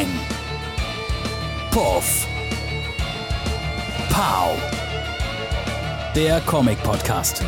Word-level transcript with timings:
Peng. 0.00 0.08
Puff. 1.70 2.26
Pow. 4.08 4.58
Der 6.14 6.40
Comic-Podcast. 6.40 7.44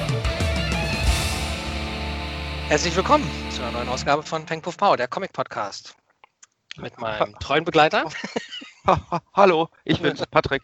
Herzlich 2.69 2.95
willkommen 2.95 3.25
zu 3.49 3.63
einer 3.63 3.73
neuen 3.73 3.89
Ausgabe 3.89 4.23
von 4.23 4.45
Peng 4.45 4.61
Puff 4.61 4.77
Pow, 4.77 4.97
der 4.97 5.09
Comic-Podcast. 5.09 5.97
Mit 6.77 7.01
meinem 7.01 7.39
treuen 7.39 7.65
Begleiter. 7.65 8.05
Hallo, 9.35 9.69
ich 9.85 10.01
bin's, 10.01 10.25
Patrick. 10.31 10.63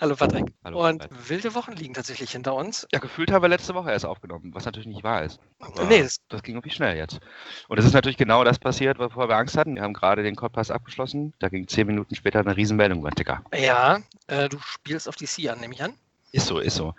Hallo 0.00 0.16
Patrick. 0.16 0.52
Hallo, 0.64 0.88
Und 0.88 0.98
Patrick. 0.98 1.28
wilde 1.28 1.54
Wochen 1.54 1.72
liegen 1.72 1.94
tatsächlich 1.94 2.32
hinter 2.32 2.54
uns. 2.54 2.86
Ja, 2.92 2.98
gefühlt 2.98 3.30
haben 3.30 3.42
wir 3.42 3.48
letzte 3.48 3.74
Woche 3.74 3.90
erst 3.92 4.04
aufgenommen, 4.06 4.50
was 4.54 4.64
natürlich 4.64 4.88
nicht 4.88 5.04
wahr 5.04 5.22
ist. 5.22 5.38
Aber 5.60 5.84
Nee, 5.84 6.02
das- 6.02 6.20
das 6.28 6.42
ging 6.42 6.56
irgendwie 6.56 6.74
schnell 6.74 6.96
jetzt. 6.96 7.20
Und 7.68 7.78
es 7.78 7.84
ist 7.84 7.92
natürlich 7.92 8.16
genau 8.16 8.42
das 8.44 8.58
passiert, 8.58 8.98
wovor 8.98 9.28
wir 9.28 9.36
Angst 9.36 9.56
hatten. 9.56 9.76
Wir 9.76 9.82
haben 9.82 9.92
gerade 9.94 10.22
den 10.22 10.34
Codpass 10.36 10.70
abgeschlossen. 10.70 11.32
Da 11.38 11.48
ging 11.48 11.68
zehn 11.68 11.86
Minuten 11.86 12.14
später 12.16 12.40
eine 12.40 12.56
Riesenmeldung 12.56 13.00
über 13.00 13.12
Ticker. 13.12 13.42
Ja, 13.54 13.98
äh, 14.26 14.48
du 14.48 14.58
spielst 14.60 15.08
auf 15.08 15.16
DC 15.16 15.48
an, 15.48 15.60
nehme 15.60 15.74
ich 15.74 15.82
an. 15.82 15.94
Ist 16.32 16.48
so, 16.48 16.58
ist 16.58 16.74
so. 16.74 16.94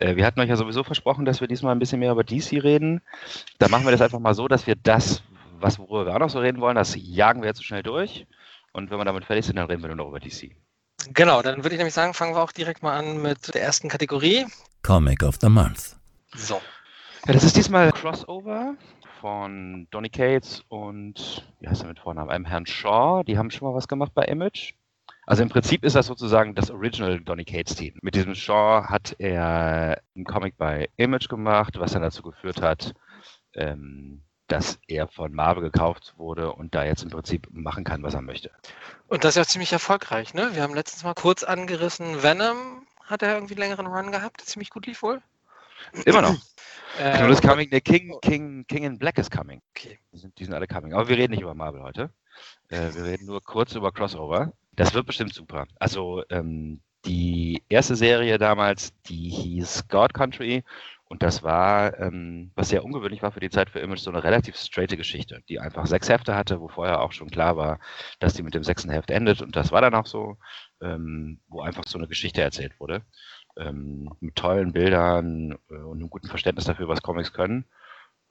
Äh, 0.00 0.16
wir 0.16 0.26
hatten 0.26 0.40
euch 0.40 0.48
ja 0.48 0.56
sowieso 0.56 0.82
versprochen, 0.82 1.24
dass 1.24 1.40
wir 1.40 1.46
diesmal 1.48 1.72
ein 1.74 1.78
bisschen 1.78 2.00
mehr 2.00 2.10
über 2.12 2.24
DC 2.24 2.62
reden. 2.62 3.00
Da 3.58 3.68
machen 3.68 3.84
wir 3.84 3.92
das 3.92 4.00
einfach 4.02 4.18
mal 4.18 4.34
so, 4.34 4.48
dass 4.48 4.66
wir 4.66 4.74
das, 4.74 5.22
was 5.60 5.78
worüber 5.78 6.06
wir 6.06 6.14
auch 6.14 6.18
noch 6.18 6.30
so 6.30 6.40
reden 6.40 6.60
wollen, 6.60 6.74
das 6.74 6.96
jagen 6.98 7.42
wir 7.42 7.48
jetzt 7.48 7.58
so 7.58 7.62
schnell 7.62 7.84
durch. 7.84 8.26
Und 8.72 8.90
wenn 8.90 8.98
wir 8.98 9.04
damit 9.04 9.24
fertig 9.24 9.46
sind, 9.46 9.56
dann 9.56 9.66
reden 9.66 9.82
wir 9.82 9.88
nur 9.88 9.96
noch 9.96 10.08
über 10.08 10.20
DC. 10.20 10.56
Genau, 11.12 11.42
dann 11.42 11.62
würde 11.62 11.74
ich 11.74 11.78
nämlich 11.78 11.94
sagen, 11.94 12.14
fangen 12.14 12.34
wir 12.34 12.42
auch 12.42 12.52
direkt 12.52 12.82
mal 12.82 12.96
an 12.96 13.20
mit 13.20 13.54
der 13.54 13.62
ersten 13.62 13.88
Kategorie. 13.88 14.46
Comic 14.82 15.22
of 15.22 15.36
the 15.40 15.48
Month. 15.48 15.96
So. 16.34 16.60
Ja, 17.26 17.32
das 17.32 17.44
ist 17.44 17.56
diesmal 17.56 17.92
Crossover 17.92 18.74
von 19.20 19.86
Donny 19.90 20.08
Cates 20.08 20.64
und, 20.68 21.46
wie 21.60 21.68
heißt 21.68 21.82
er 21.82 21.88
mit 21.88 22.00
Vornamen, 22.00 22.30
einem 22.30 22.44
Herrn 22.44 22.66
Shaw. 22.66 23.22
Die 23.24 23.38
haben 23.38 23.50
schon 23.50 23.68
mal 23.68 23.74
was 23.74 23.88
gemacht 23.88 24.12
bei 24.14 24.24
Image. 24.24 24.74
Also 25.24 25.42
im 25.42 25.48
Prinzip 25.48 25.84
ist 25.84 25.94
das 25.94 26.06
sozusagen 26.06 26.54
das 26.54 26.70
Original 26.70 27.20
Donny 27.20 27.44
Cates 27.44 27.76
Team. 27.76 27.94
Mit 28.02 28.14
diesem 28.16 28.34
Shaw 28.34 28.84
hat 28.88 29.14
er 29.18 30.02
einen 30.16 30.24
Comic 30.24 30.56
bei 30.56 30.88
Image 30.96 31.28
gemacht, 31.28 31.78
was 31.78 31.92
dann 31.92 32.02
dazu 32.02 32.22
geführt 32.22 32.60
hat, 32.60 32.94
ähm, 33.54 34.22
dass 34.48 34.78
er 34.86 35.08
von 35.08 35.32
Marvel 35.32 35.62
gekauft 35.62 36.14
wurde 36.16 36.52
und 36.52 36.74
da 36.74 36.84
jetzt 36.84 37.02
im 37.02 37.10
Prinzip 37.10 37.48
machen 37.50 37.84
kann, 37.84 38.02
was 38.02 38.14
er 38.14 38.22
möchte. 38.22 38.50
Und 39.08 39.24
das 39.24 39.30
ist 39.30 39.36
ja 39.36 39.44
ziemlich 39.44 39.72
erfolgreich, 39.72 40.34
ne? 40.34 40.54
Wir 40.54 40.62
haben 40.62 40.74
letztens 40.74 41.04
mal 41.04 41.14
kurz 41.14 41.42
angerissen, 41.42 42.22
Venom 42.22 42.86
hat 43.04 43.22
er 43.22 43.34
irgendwie 43.34 43.54
einen 43.54 43.62
längeren 43.62 43.86
Run 43.86 44.12
gehabt, 44.12 44.40
der 44.40 44.46
ziemlich 44.46 44.70
gut 44.70 44.86
lief 44.86 45.02
wohl. 45.02 45.22
Immer 46.04 46.22
noch. 46.22 46.36
Äh, 47.00 47.32
ist 47.32 47.40
coming, 47.40 47.70
der 47.70 47.80
King, 47.80 48.18
King, 48.20 48.66
King 48.66 48.84
in 48.84 48.98
Black 48.98 49.16
is 49.16 49.30
coming. 49.30 49.62
Okay. 49.70 49.98
Die 50.12 50.18
sind, 50.18 50.38
die 50.38 50.44
sind 50.44 50.52
alle 50.52 50.66
coming. 50.66 50.92
Aber 50.92 51.08
wir 51.08 51.16
reden 51.16 51.30
nicht 51.30 51.40
über 51.40 51.54
Marvel 51.54 51.82
heute. 51.82 52.10
Äh, 52.68 52.94
wir 52.94 53.04
reden 53.04 53.24
nur 53.24 53.40
kurz 53.40 53.74
über 53.74 53.92
Crossover. 53.92 54.52
Das 54.72 54.92
wird 54.92 55.06
bestimmt 55.06 55.32
super. 55.32 55.66
Also 55.78 56.22
ähm, 56.28 56.82
die 57.06 57.62
erste 57.70 57.96
Serie 57.96 58.36
damals, 58.36 58.92
die 59.06 59.30
hieß 59.30 59.88
God 59.88 60.12
Country. 60.12 60.64
Und 61.12 61.22
das 61.22 61.42
war, 61.42 62.00
ähm, 62.00 62.52
was 62.54 62.70
sehr 62.70 62.82
ungewöhnlich 62.86 63.22
war 63.22 63.32
für 63.32 63.40
die 63.40 63.50
Zeit 63.50 63.68
für 63.68 63.80
Image, 63.80 63.98
so 63.98 64.10
eine 64.10 64.24
relativ 64.24 64.56
straighte 64.56 64.96
Geschichte, 64.96 65.42
die 65.46 65.60
einfach 65.60 65.84
sechs 65.84 66.08
Hefte 66.08 66.34
hatte, 66.34 66.58
wo 66.58 66.68
vorher 66.68 67.02
auch 67.02 67.12
schon 67.12 67.28
klar 67.28 67.54
war, 67.58 67.80
dass 68.18 68.32
die 68.32 68.42
mit 68.42 68.54
dem 68.54 68.64
sechsten 68.64 68.90
Heft 68.90 69.10
endet. 69.10 69.42
Und 69.42 69.54
das 69.54 69.72
war 69.72 69.82
dann 69.82 69.94
auch 69.94 70.06
so, 70.06 70.38
ähm, 70.80 71.42
wo 71.48 71.60
einfach 71.60 71.84
so 71.86 71.98
eine 71.98 72.08
Geschichte 72.08 72.40
erzählt 72.40 72.80
wurde. 72.80 73.02
Ähm, 73.58 74.10
mit 74.20 74.36
tollen 74.36 74.72
Bildern 74.72 75.58
äh, 75.70 75.74
und 75.74 75.98
einem 75.98 76.08
guten 76.08 76.28
Verständnis 76.28 76.64
dafür, 76.64 76.88
was 76.88 77.02
Comics 77.02 77.34
können. 77.34 77.66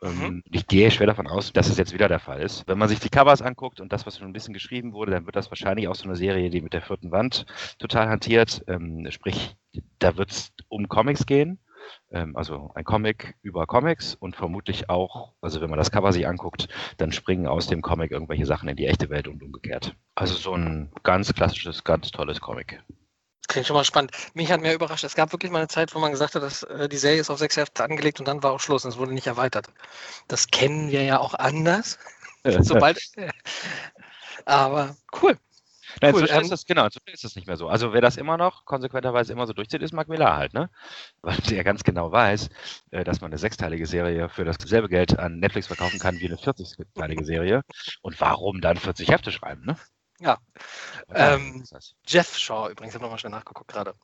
Ähm, 0.01 0.43
Ich 0.51 0.65
gehe 0.67 0.89
schwer 0.89 1.05
davon 1.07 1.27
aus, 1.27 1.53
dass 1.53 1.69
es 1.69 1.77
jetzt 1.77 1.93
wieder 1.93 2.07
der 2.07 2.19
Fall 2.19 2.41
ist. 2.41 2.67
Wenn 2.67 2.79
man 2.79 2.89
sich 2.89 2.99
die 2.99 3.09
Covers 3.09 3.43
anguckt 3.43 3.79
und 3.79 3.93
das, 3.93 4.07
was 4.07 4.17
schon 4.17 4.27
ein 4.27 4.33
bisschen 4.33 4.55
geschrieben 4.55 4.93
wurde, 4.93 5.11
dann 5.11 5.27
wird 5.27 5.35
das 5.35 5.51
wahrscheinlich 5.51 5.87
auch 5.87 5.95
so 5.95 6.05
eine 6.05 6.15
Serie, 6.15 6.49
die 6.49 6.61
mit 6.61 6.73
der 6.73 6.81
vierten 6.81 7.11
Wand 7.11 7.45
total 7.77 8.09
hantiert. 8.09 8.63
Ähm, 8.67 9.05
sprich, 9.11 9.55
da 9.99 10.17
wird 10.17 10.31
es 10.31 10.51
um 10.69 10.87
Comics 10.89 11.27
gehen. 11.27 11.59
Ähm, 12.11 12.35
also 12.35 12.71
ein 12.75 12.83
Comic 12.83 13.35
über 13.41 13.65
Comics 13.67 14.15
und 14.15 14.35
vermutlich 14.35 14.89
auch, 14.89 15.33
also 15.41 15.61
wenn 15.61 15.69
man 15.69 15.79
das 15.79 15.91
Cover 15.91 16.11
sich 16.11 16.27
anguckt, 16.27 16.67
dann 16.97 17.11
springen 17.11 17.47
aus 17.47 17.67
dem 17.67 17.81
Comic 17.81 18.11
irgendwelche 18.11 18.45
Sachen 18.45 18.69
in 18.69 18.75
die 18.75 18.87
echte 18.87 19.09
Welt 19.09 19.27
und 19.27 19.41
umgekehrt. 19.43 19.95
Also 20.15 20.35
so 20.35 20.53
ein 20.53 20.91
ganz 21.03 21.33
klassisches, 21.33 21.83
ganz 21.83 22.11
tolles 22.11 22.41
Comic. 22.41 22.81
Klingt 23.47 23.67
schon 23.67 23.75
mal 23.75 23.83
spannend. 23.83 24.11
Mich 24.33 24.51
hat 24.51 24.61
mehr 24.61 24.73
überrascht. 24.73 25.03
Es 25.03 25.15
gab 25.15 25.33
wirklich 25.33 25.51
mal 25.51 25.57
eine 25.59 25.67
Zeit, 25.67 25.93
wo 25.93 25.99
man 25.99 26.11
gesagt 26.11 26.35
hat, 26.35 26.43
dass 26.43 26.63
äh, 26.63 26.87
die 26.87 26.97
Serie 26.97 27.19
ist 27.19 27.29
auf 27.29 27.39
sechs 27.39 27.57
Hefte 27.57 27.83
angelegt 27.83 28.19
und 28.19 28.27
dann 28.27 28.43
war 28.43 28.53
auch 28.53 28.59
Schluss 28.59 28.85
und 28.85 28.91
es 28.91 28.97
wurde 28.97 29.13
nicht 29.13 29.27
erweitert. 29.27 29.67
Das 30.27 30.47
kennen 30.47 30.91
wir 30.91 31.03
ja 31.03 31.19
auch 31.19 31.33
anders. 31.33 31.99
Sobald. 32.43 32.99
Aber 34.45 34.95
cool. 35.21 35.37
Nein, 36.01 36.13
Cool, 36.15 36.27
ähm, 36.29 36.41
ist 36.41 36.51
das, 36.51 36.65
genau, 36.65 36.85
inzwischen 36.85 37.13
ist 37.13 37.23
das 37.23 37.35
nicht 37.35 37.47
mehr 37.47 37.57
so. 37.57 37.67
Also 37.67 37.93
wer 37.93 38.01
das 38.01 38.17
immer 38.17 38.37
noch 38.37 38.65
konsequenterweise 38.65 39.33
immer 39.33 39.47
so 39.47 39.53
durchzieht, 39.53 39.81
ist 39.81 39.93
Mark 39.93 40.07
Millar 40.07 40.37
halt, 40.37 40.53
ne? 40.53 40.69
Weil 41.21 41.37
der 41.37 41.63
ganz 41.63 41.83
genau 41.83 42.11
weiß, 42.11 42.49
äh, 42.91 43.03
dass 43.03 43.21
man 43.21 43.31
eine 43.31 43.37
sechsteilige 43.37 43.85
Serie 43.85 44.29
für 44.29 44.45
dasselbe 44.45 44.89
Geld 44.89 45.17
an 45.17 45.39
Netflix 45.39 45.67
verkaufen 45.67 45.99
kann 45.99 46.19
wie 46.19 46.27
eine 46.27 46.37
40-teilige 46.37 47.25
Serie. 47.25 47.63
Und 48.01 48.19
warum 48.21 48.61
dann 48.61 48.77
40 48.77 49.09
Hefte 49.09 49.31
schreiben, 49.31 49.65
ne? 49.65 49.75
Ja. 50.19 50.37
Ja, 51.09 51.33
Ähm. 51.33 51.63
Jeff 52.05 52.37
Shaw 52.37 52.69
übrigens, 52.69 52.91
ich 52.91 52.95
habe 52.95 53.03
nochmal 53.03 53.19
schnell 53.19 53.31
nachgeguckt 53.31 53.71
gerade. 53.71 53.95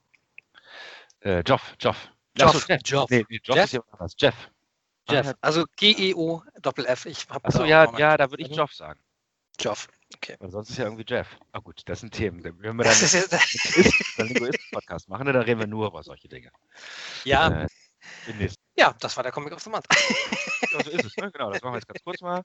Äh, 1.22 1.42
Joff, 1.42 1.76
Joff. 1.80 2.10
Joff, 2.38 2.56
Ach 2.56 2.60
so, 2.60 2.68
Jeff. 2.68 2.82
Joff. 2.86 3.10
Nee, 3.10 3.26
nee, 3.30 3.40
Joff 3.44 3.56
Jeff? 3.56 3.66
ist 3.66 3.72
jemand 3.74 3.94
anders. 3.94 4.16
Jeff. 4.18 4.50
Jeff. 5.10 5.34
Also 5.42 5.66
G-E-O 5.76 6.44
Doppel-F. 6.62 7.06
Ich 7.06 7.30
habe 7.30 7.46
Achso, 7.46 7.64
ja, 7.64 7.98
ja, 7.98 8.18
da 8.18 8.30
würde 8.30 8.44
ich 8.44 8.56
Joff 8.56 8.74
sagen. 8.74 9.00
Joff. 9.60 9.88
Okay. 10.16 10.36
Weil 10.40 10.52
sonst 10.52 10.70
ist 10.70 10.78
ja 10.78 10.86
irgendwie 10.86 11.06
Jeff. 11.08 11.28
Ah 11.52 11.60
gut, 11.60 11.82
das 11.86 12.00
sind 12.00 12.14
Themen. 12.14 12.44
Wenn 12.44 12.58
wir 12.60 12.72
dann 12.72 12.84
Das 12.84 13.02
ist 13.02 14.20
einen 14.20 14.30
Linguisten-Podcast 14.30 15.10
machen, 15.10 15.26
dann 15.26 15.36
reden 15.38 15.60
wir 15.60 15.68
nur 15.68 15.88
über 15.88 16.04
solche 16.04 16.28
Dinge. 16.28 16.52
ja, 17.24 17.64
Äh, 17.64 17.68
ja, 18.78 18.94
das 19.00 19.18
war 19.18 19.24
der 19.24 19.32
Comic 19.32 19.54
of 19.54 19.60
the 19.62 19.70
Month. 19.70 19.86
Ja, 20.72 20.84
so 20.84 20.92
ist 20.92 21.06
es, 21.06 21.18
ne? 21.18 21.32
Genau, 21.32 21.52
das 21.52 21.62
machen 21.62 21.74
wir 21.74 21.80
jetzt 21.80 21.88
ganz 21.88 22.04
kurz 22.04 22.22
mal. 22.22 22.44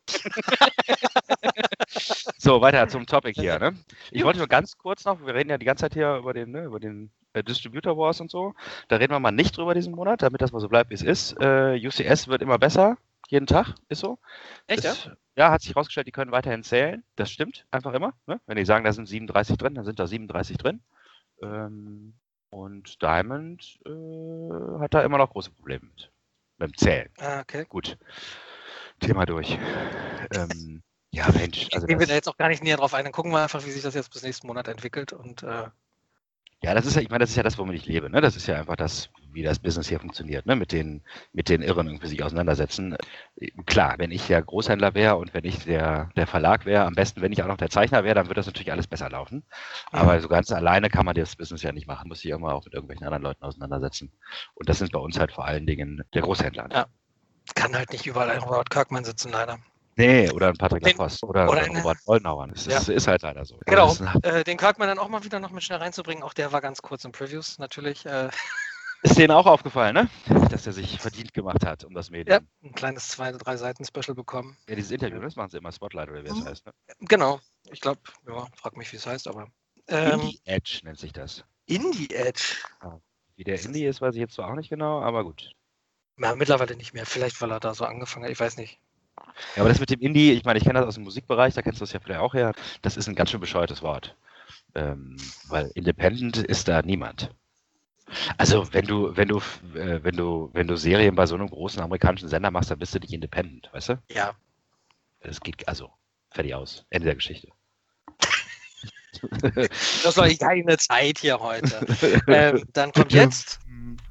so, 2.39 2.61
weiter 2.61 2.89
zum 2.89 3.07
Topic 3.07 3.39
hier, 3.39 3.59
ne? 3.59 3.77
Ich 4.11 4.25
wollte 4.25 4.39
nur 4.39 4.49
ganz 4.49 4.77
kurz 4.79 5.05
noch, 5.05 5.25
wir 5.25 5.35
reden 5.35 5.51
ja 5.51 5.59
die 5.59 5.67
ganze 5.67 5.83
Zeit 5.83 5.95
hier 5.95 6.17
über 6.17 6.33
den, 6.33 6.51
ne, 6.51 6.65
über 6.65 6.81
den 6.81 7.11
äh, 7.35 7.43
Distributor 7.43 7.97
Wars 7.97 8.21
und 8.21 8.31
so. 8.31 8.55
Da 8.89 8.97
reden 8.97 9.13
wir 9.13 9.21
mal 9.21 9.31
nicht 9.31 9.57
drüber 9.57 9.75
diesen 9.75 9.95
Monat, 9.95 10.23
damit 10.23 10.41
das 10.41 10.53
mal 10.53 10.61
so 10.61 10.69
bleibt, 10.69 10.91
wie 10.91 10.95
es 10.95 11.03
ist. 11.03 11.37
Äh, 11.41 11.79
UCS 11.87 12.29
wird 12.29 12.43
immer 12.43 12.59
besser, 12.59 12.97
jeden 13.33 13.47
Tag, 13.47 13.75
ist 13.89 14.01
so. 14.01 14.19
Echt, 14.67 14.85
ja? 14.85 14.93
Ist, 14.93 15.11
ja, 15.37 15.51
hat 15.51 15.63
sich 15.63 15.71
herausgestellt, 15.71 16.07
die 16.07 16.13
können 16.13 16.33
weiterhin 16.33 16.63
zählen. 16.63 17.03
Das 17.17 17.31
stimmt, 17.31 17.67
einfach 17.71 17.95
immer. 17.95 18.13
Ne? 18.27 18.39
Wenn 18.45 18.59
die 18.59 18.67
sagen, 18.67 18.85
da 18.85 18.93
sind 18.93 19.09
37 19.09 19.57
drin, 19.57 19.75
dann 19.75 19.87
sind 19.87 19.99
da 19.99 20.07
37 20.07 20.59
drin. 20.59 20.83
Ähm, 21.41 22.13
und 22.51 23.01
Diamond 23.01 23.79
äh, 23.87 24.81
hat 24.81 24.93
da 24.93 25.03
immer 25.03 25.17
noch 25.17 25.31
große 25.31 25.51
Probleme 25.51 25.87
mit. 25.87 26.13
Beim 26.59 26.77
Zählen. 26.77 27.09
Ah, 27.19 27.41
okay. 27.41 27.65
Gut. 27.67 27.97
Thema 29.01 29.25
durch. 29.25 29.59
Ähm, 30.35 30.83
ja, 31.11 31.31
Mensch. 31.33 31.69
Also 31.73 31.87
Gehen 31.87 31.99
wir 31.99 32.07
da 32.07 32.11
das, 32.11 32.17
jetzt 32.17 32.29
auch 32.29 32.37
gar 32.37 32.49
nicht 32.49 32.63
näher 32.63 32.77
drauf 32.77 32.93
ein. 32.93 33.05
Dann 33.05 33.15
gucken 33.15 33.33
wir 33.33 33.41
einfach, 33.41 33.65
wie 33.65 33.71
sich 33.71 33.83
das 33.83 33.95
jetzt 33.95 34.13
bis 34.13 34.23
nächsten 34.23 34.47
Monat 34.47 34.69
entwickelt. 34.69 35.15
Und 35.15 35.43
äh, 35.43 35.69
ja, 36.65 36.75
das 36.75 36.87
ist 36.87 36.95
ja, 36.95 37.03
ich 37.03 37.11
meine, 37.11 37.21
das 37.23 37.31
ist 37.31 37.37
ja 37.37 37.43
das, 37.43 37.59
womit 37.59 37.77
ich 37.77 37.87
lebe. 37.87 38.09
Ne? 38.09 38.21
Das 38.21 38.37
ist 38.37 38.47
ja 38.47 38.57
einfach 38.57 38.77
das, 38.77 39.11
wie 39.33 39.43
das 39.43 39.59
Business 39.59 39.89
hier 39.89 39.99
funktioniert, 39.99 40.47
ne? 40.47 40.55
mit, 40.57 40.71
den, 40.73 41.03
mit 41.33 41.49
den 41.49 41.61
Irren 41.61 41.89
irgendwie 41.89 42.07
sich 42.07 42.23
auseinandersetzen. 42.23 42.97
Äh, 43.37 43.51
Klar, 43.67 43.97
wenn 43.99 44.13
ich 44.13 44.29
ja 44.29 44.41
Großhändler 44.41 44.95
wäre 44.95 45.17
und 45.17 45.35
wenn 45.35 45.45
ich 45.45 45.65
der, 45.65 46.11
der 46.17 46.27
Verlag 46.29 46.65
wäre, 46.65 46.85
am 46.85 46.95
besten, 46.95 47.21
wenn 47.21 47.33
ich 47.33 47.43
auch 47.43 47.49
noch 47.49 47.57
der 47.57 47.71
Zeichner 47.71 48.05
wäre, 48.05 48.15
dann 48.15 48.27
würde 48.27 48.37
das 48.37 48.47
natürlich 48.47 48.71
alles 48.73 48.87
besser 48.87 49.11
laufen. 49.11 49.45
Aber 49.91 50.21
so 50.21 50.29
ganz 50.29 50.53
alleine 50.53 50.89
kann 50.89 51.05
man 51.07 51.15
das 51.17 51.37
Business 51.37 51.63
ja 51.63 51.73
nicht 51.73 51.89
machen, 51.89 52.09
muss 52.09 52.21
sich 52.21 52.31
immer 52.31 52.55
auch 52.55 52.65
mit 52.65 52.75
irgendwelchen 52.75 53.07
anderen 53.07 53.25
Leuten 53.25 53.45
auseinandersetzen. 53.45 54.13
Und 54.55 54.69
das 54.69 54.79
sind 54.79 54.93
bei 54.93 55.01
uns 55.01 55.19
halt 55.19 55.33
vor 55.33 55.45
allen 55.47 55.67
Dingen 55.67 56.05
der 56.15 56.23
Großhändler. 56.23 56.69
Ja. 56.73 56.87
kann 57.55 57.75
halt 57.77 57.93
nicht 57.93 58.07
überall 58.07 58.31
ein 58.31 58.41
Robert 58.43 58.71
Kirkman 58.71 59.05
sitzen, 59.05 59.33
leider. 59.33 59.59
Nee, 59.97 60.31
oder 60.31 60.49
ein 60.49 60.57
Patrick 60.57 60.85
Lafosse 60.85 61.27
oder, 61.27 61.49
oder 61.51 61.63
oder 61.69 61.79
Robert 61.79 61.99
Wollnauer. 62.07 62.49
Das 62.49 62.67
ist, 62.67 62.89
ist 62.89 63.07
halt 63.07 63.23
leider 63.23 63.45
so. 63.45 63.59
Genau. 63.67 63.95
Äh, 64.23 64.43
den 64.45 64.57
Kirkman 64.57 64.89
dann 64.89 64.99
auch 64.99 65.09
mal 65.09 65.23
wieder 65.23 65.39
noch 65.39 65.51
mit 65.51 65.63
schnell 65.63 65.79
reinzubringen. 65.79 66.23
Auch 66.23 66.33
der 66.33 66.51
war 66.53 66.61
ganz 66.63 66.81
kurz 66.81 67.05
in 67.05 67.13
Previews 67.13 67.59
natürlich. 67.59 68.07
Äh, 68.07 68.31
ist 69.03 69.19
denen 69.19 69.33
auch 69.33 69.47
aufgefallen, 69.47 69.95
ne? 69.95 70.09
Dass 70.51 70.67
er 70.67 70.73
sich 70.73 70.99
verdient 70.99 71.35
gemacht 71.35 71.67
hat 71.67 71.85
um 71.85 71.93
das 71.93 72.09
ja, 72.09 72.13
Medium. 72.13 72.49
ein 72.63 72.73
kleines 72.73 73.09
zwei, 73.09 73.33
drei 73.33 73.57
Seiten 73.57 73.85
Special 73.85 74.15
bekommen. 74.15 74.57
Ja, 74.69 74.77
dieses 74.77 74.93
Interview, 74.93 75.21
das 75.21 75.37
machen 75.37 75.51
sie 75.51 75.59
immer 75.59 75.73
Spotlight 75.73 76.09
oder 76.09 76.25
wie 76.25 76.29
es 76.29 76.41
Mhm. 76.41 76.47
heißt. 76.47 76.67
Ne? 76.67 76.73
Genau. 77.01 77.41
Ich 77.71 77.81
glaube, 77.81 78.01
ja, 78.27 78.47
frag 78.57 78.77
mich, 78.77 78.91
wie 78.93 78.97
es 78.97 79.07
heißt, 79.07 79.29
aber. 79.29 79.49
Ähm, 79.89 80.21
Indie 80.21 80.41
Edge 80.45 80.81
nennt 80.85 80.99
sich 80.99 81.13
das. 81.13 81.45
Indie 81.67 82.11
Edge. 82.15 82.57
Wie 83.37 83.45
der 83.45 83.61
Indie 83.61 83.85
ist, 83.85 84.01
weiß 84.01 84.15
ich 84.15 84.21
jetzt 84.21 84.35
zwar 84.35 84.51
auch 84.51 84.55
nicht 84.55 84.71
genau, 84.71 85.03
aber 85.03 85.25
gut. 85.25 85.51
Na, 86.17 86.35
mittlerweile 86.35 86.77
nicht 86.77 86.95
mehr. 86.95 87.05
Vielleicht, 87.07 87.41
weil 87.43 87.51
er 87.51 87.61
da 87.61 87.75
so 87.75 87.85
angefangen 87.85 88.25
hat. 88.25 88.33
Ich 88.33 88.41
weiß 88.41 88.57
nicht. 88.57 88.79
Ja, 89.57 89.63
aber 89.63 89.69
das 89.69 89.81
mit 89.81 89.91
dem 89.91 90.01
Indie, 90.01 90.33
ich 90.33 90.45
meine, 90.45 90.59
ich 90.59 90.65
kenne 90.65 90.79
das 90.79 90.89
aus 90.89 90.95
dem 90.95 91.05
Musikbereich, 91.05 91.55
da 91.55 91.63
kennst 91.63 91.81
du 91.81 91.85
das 91.85 91.93
ja 91.93 92.01
vielleicht 92.01 92.21
auch 92.21 92.35
her. 92.35 92.53
Das 92.83 92.97
ist 92.97 93.09
ein 93.09 93.15
ganz 93.15 93.31
schön 93.31 93.41
bescheuertes 93.41 93.83
Wort. 93.83 94.17
Ähm, 94.75 95.17
weil 95.49 95.71
Independent 95.75 96.39
ist 96.39 96.69
da 96.69 96.83
niemand. 96.83 97.31
Also 98.37 98.73
wenn 98.73 98.87
du, 98.87 99.17
wenn 99.17 99.29
du, 99.29 99.39
äh, 99.75 100.03
wenn 100.03 100.17
du, 100.17 100.51
wenn 100.53 100.67
du 100.67 100.77
Serien 100.77 101.15
bei 101.15 101.27
so 101.27 101.35
einem 101.35 101.49
großen 101.49 101.81
amerikanischen 101.81 102.29
Sender 102.29 102.51
machst, 102.51 102.71
dann 102.71 102.79
bist 102.79 102.95
du 102.95 102.99
nicht 102.99 103.13
independent, 103.13 103.71
weißt 103.73 103.91
du? 103.91 104.03
Ja. 104.11 104.33
Das 105.21 105.41
geht 105.41 105.67
also 105.69 105.91
fertig 106.31 106.55
aus. 106.55 106.85
Ende 106.91 107.07
der 107.07 107.15
Geschichte. 107.17 107.49
Das 110.03 110.17
war 110.17 110.29
keine 110.31 110.77
Zeit 110.79 111.19
hier 111.19 111.39
heute. 111.39 111.87
ähm, 112.27 112.65
dann 112.73 112.91
kommt 112.93 113.13
jetzt 113.13 113.61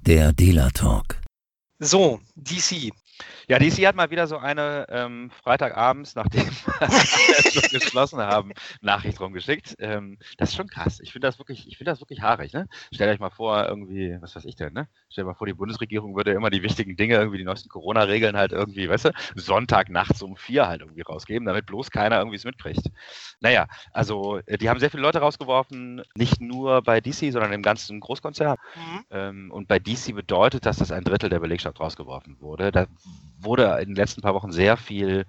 Der 0.05 0.31
Dealer 0.31 0.71
Talk. 0.71 1.17
so 1.79 2.21
DC. 2.35 2.91
Ja, 3.47 3.59
DC 3.59 3.85
hat 3.85 3.95
mal 3.95 4.11
wieder 4.11 4.27
so 4.27 4.37
eine 4.37 4.85
ähm, 4.89 5.29
Freitagabends, 5.43 6.15
nachdem 6.15 6.45
wir 6.45 7.79
geschlossen 7.79 8.19
haben, 8.19 8.53
Nachricht 8.81 9.19
rumgeschickt. 9.19 9.75
Ähm, 9.79 10.17
das 10.37 10.49
ist 10.49 10.55
schon 10.55 10.67
krass. 10.67 10.99
Ich 11.01 11.11
finde 11.11 11.27
das 11.27 11.37
wirklich, 11.37 11.67
ich 11.67 11.77
finde 11.77 11.91
das 11.91 11.99
wirklich 11.99 12.21
haarig, 12.21 12.53
ne? 12.53 12.67
Stellt 12.93 13.11
euch 13.11 13.19
mal 13.19 13.29
vor, 13.29 13.67
irgendwie, 13.67 14.17
was 14.21 14.35
weiß 14.35 14.45
ich 14.45 14.55
denn, 14.55 14.73
ne? 14.73 14.87
Stellt 15.09 15.27
mal 15.27 15.33
vor, 15.33 15.47
die 15.47 15.53
Bundesregierung 15.53 16.15
würde 16.15 16.31
immer 16.31 16.49
die 16.49 16.63
wichtigen 16.63 16.95
Dinge, 16.95 17.15
irgendwie 17.15 17.39
die 17.39 17.43
neuesten 17.43 17.69
Corona-Regeln 17.69 18.37
halt 18.37 18.51
irgendwie, 18.51 18.87
weißt 18.87 19.05
du, 19.05 19.11
Sonntag 19.35 19.89
nachts 19.89 20.21
um 20.21 20.35
vier 20.35 20.67
halt 20.67 20.81
irgendwie 20.81 21.01
rausgeben, 21.01 21.45
damit 21.45 21.65
bloß 21.65 21.91
keiner 21.91 22.19
irgendwie 22.19 22.37
es 22.37 22.45
mitkriegt. 22.45 22.87
Naja, 23.39 23.67
also 23.91 24.39
äh, 24.45 24.57
die 24.57 24.69
haben 24.69 24.79
sehr 24.79 24.91
viele 24.91 25.03
Leute 25.03 25.19
rausgeworfen, 25.19 26.03
nicht 26.15 26.41
nur 26.41 26.81
bei 26.83 27.01
DC, 27.01 27.31
sondern 27.31 27.53
im 27.53 27.63
ganzen 27.63 27.99
Großkonzern. 27.99 28.57
Mhm. 28.75 29.05
Ähm, 29.09 29.51
und 29.51 29.67
bei 29.67 29.79
DC 29.79 30.15
bedeutet 30.15 30.65
das, 30.65 30.77
dass 30.77 30.91
ein 30.91 31.03
Drittel 31.03 31.29
der 31.29 31.39
Belegschaft 31.39 31.79
rausgeworfen 31.79 32.39
wurde. 32.39 32.71
Da 32.71 32.87
wurde 33.39 33.79
in 33.81 33.89
den 33.89 33.95
letzten 33.95 34.21
paar 34.21 34.33
Wochen 34.33 34.51
sehr 34.51 34.77
viel 34.77 35.25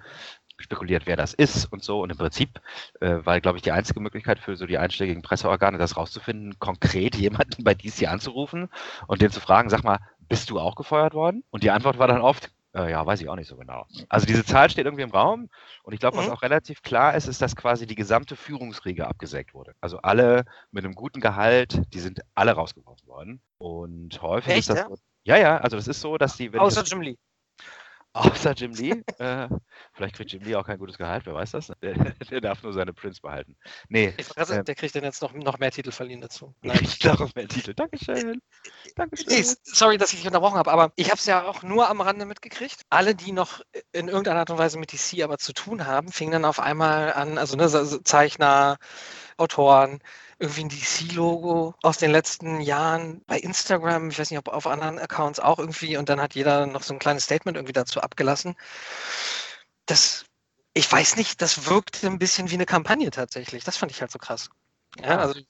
spekuliert, 0.59 1.07
wer 1.07 1.17
das 1.17 1.35
ist 1.35 1.67
und 1.73 1.83
so. 1.83 2.01
Und 2.03 2.11
im 2.11 2.19
Prinzip 2.19 2.61
äh, 3.01 3.19
war, 3.25 3.41
glaube 3.41 3.59
ich, 3.59 3.63
die 3.63 3.73
einzige 3.73 4.01
Möglichkeit 4.01 4.39
für 4.39 4.57
so 4.57 4.67
die 4.67 4.79
einschlägigen 4.79 5.23
Presseorgane, 5.23 5.79
das 5.79 5.97
rauszufinden, 5.97 6.59
konkret 6.59 7.17
jemanden 7.17 7.65
bei 7.65 7.75
DC 7.75 8.09
anzurufen 8.09 8.69
und 9.07 9.23
den 9.23 9.31
zu 9.31 9.41
fragen, 9.41 9.71
sag 9.71 9.85
mal, 9.85 9.99
bist 10.29 10.51
du 10.51 10.61
auch 10.61 10.77
gefeuert 10.77 11.15
worden? 11.15 11.43
Und 11.51 11.63
die 11.65 11.71
Antwort 11.71 11.99
war 11.99 12.07
dann 12.09 12.21
oft, 12.21 12.51
äh, 12.75 12.91
ja, 12.91 13.05
weiß 13.05 13.21
ich 13.21 13.29
auch 13.29 13.37
nicht 13.37 13.49
so 13.49 13.57
genau. 13.57 13.87
Also 14.09 14.27
diese 14.27 14.45
Zahl 14.45 14.71
steht 14.71 14.87
irgendwie 14.87 15.03
im 15.03 15.11
Raum 15.11 15.51
und 15.83 15.93
ich 15.93 16.01
glaube, 16.01 16.17
was 16.17 16.27
Mhm. 16.27 16.33
auch 16.33 16.43
relativ 16.43 16.83
klar 16.83 17.15
ist, 17.17 17.27
ist, 17.27 17.43
dass 17.43 17.57
quasi 17.57 17.87
die 17.87 17.97
gesamte 17.97 18.37
Führungsriege 18.37 19.07
abgesägt 19.07 19.53
wurde. 19.55 19.75
Also 19.81 19.99
alle 19.99 20.45
mit 20.71 20.85
einem 20.85 20.95
guten 20.95 21.21
Gehalt, 21.21 21.83
die 21.93 22.01
sind 22.01 22.21
alle 22.35 22.53
rausgeworfen 22.53 23.07
worden. 23.09 23.43
Und 23.59 24.23
häufig 24.23 24.53
Echt, 24.53 24.61
ist 24.61 24.71
das 24.71 24.79
ja? 24.79 24.89
so. 24.89 24.97
Ja, 25.25 25.37
ja, 25.37 25.59
also 25.59 25.77
das 25.77 25.87
ist 25.89 26.01
so, 26.01 26.19
dass 26.19 26.37
die, 26.37 26.57
Außer 26.57 26.83
Jim 26.85 27.01
Lee. 27.03 27.17
Außer 28.15 28.53
Jim 28.53 28.73
Lee, 28.75 29.03
äh, 29.19 29.49
vielleicht 29.95 30.17
kriegt 30.17 30.33
Jim 30.33 30.43
Lee 30.43 30.55
auch 30.57 30.67
kein 30.67 30.79
gutes 30.79 30.99
Gehalt, 30.99 31.27
wer 31.27 31.35
weiß 31.35 31.53
das? 31.53 31.73
Der, 31.83 31.95
der 32.31 32.41
darf 32.41 32.63
nur 32.63 32.73
seine 32.73 32.93
Prints 32.93 33.21
behalten. 33.21 33.57
Nee, 33.89 34.15
Ich 34.19 34.27
vergesse, 34.27 34.57
Ähm. 34.57 34.65
der 34.65 34.75
kriegt 34.75 34.95
dann 34.95 35.05
jetzt 35.05 35.23
noch, 35.23 35.33
noch 35.33 35.59
mehr 35.59 35.71
Titel 35.71 35.91
verliehen 35.91 36.21
dazu. 36.21 36.55
Nein. 36.63 36.77
kriegt 36.79 37.05
darauf 37.05 37.35
mehr 37.35 37.49
Titel. 37.49 37.75
Dankeschön. 37.75 38.41
Dankeschön. 38.97 39.27
Nee, 39.29 39.45
sorry, 39.65 39.99
dass 39.99 40.13
ich 40.13 40.19
dich 40.19 40.27
unterbrochen 40.27 40.57
habe, 40.59 40.71
aber 40.71 40.93
ich 40.97 41.07
habe 41.07 41.19
es 41.19 41.27
ja 41.27 41.45
auch 41.45 41.63
nur 41.63 41.89
am 41.89 42.01
Rande 42.01 42.27
mitgekriegt. 42.27 42.83
Alle, 42.91 43.15
die 43.15 43.33
noch 43.33 43.61
in 43.93 44.09
irgendeiner 44.09 44.41
Art 44.41 44.51
und 44.51 44.59
Weise 44.59 44.79
mit 44.79 44.93
DC 44.93 45.23
aber 45.23 45.39
zu 45.39 45.53
tun 45.53 45.87
haben, 45.87 46.11
fingen 46.13 46.33
dann 46.33 46.45
auf 46.45 46.61
einmal 46.61 47.13
an, 47.13 47.39
also 47.39 47.57
ne, 47.57 47.69
Zeichner, 48.05 48.79
Autoren, 49.43 50.01
irgendwie 50.39 50.63
ein 50.65 50.69
DC-Logo 50.69 51.75
aus 51.83 51.99
den 51.99 52.11
letzten 52.11 52.61
Jahren 52.61 53.23
bei 53.27 53.39
Instagram, 53.39 54.11
ich 54.11 54.19
weiß 54.19 54.31
nicht, 54.31 54.39
ob 54.39 54.49
auf 54.49 54.67
anderen 54.67 54.99
Accounts 54.99 55.41
auch 55.41 55.59
irgendwie, 55.59 55.97
und 55.97 56.09
dann 56.09 56.21
hat 56.21 56.35
jeder 56.35 56.67
noch 56.67 56.83
so 56.83 56.95
ein 56.95 56.99
kleines 56.99 57.25
Statement 57.25 57.57
irgendwie 57.57 57.73
dazu 57.73 58.01
abgelassen. 58.01 58.57
Das, 59.87 60.25
ich 60.75 60.91
weiß 60.91 61.17
nicht, 61.17 61.43
das 61.43 61.67
wirkte 61.67 62.07
ein 62.07 62.19
bisschen 62.19 62.51
wie 62.51 62.55
eine 62.55 62.67
Kampagne 62.67 63.11
tatsächlich. 63.11 63.65
Das 63.65 63.77
fand 63.77 63.93
ich 63.93 64.01
halt 64.01 64.11
so 64.11 64.19
krass. 64.19 64.51
Ja, 65.01 65.19
also 65.19 65.41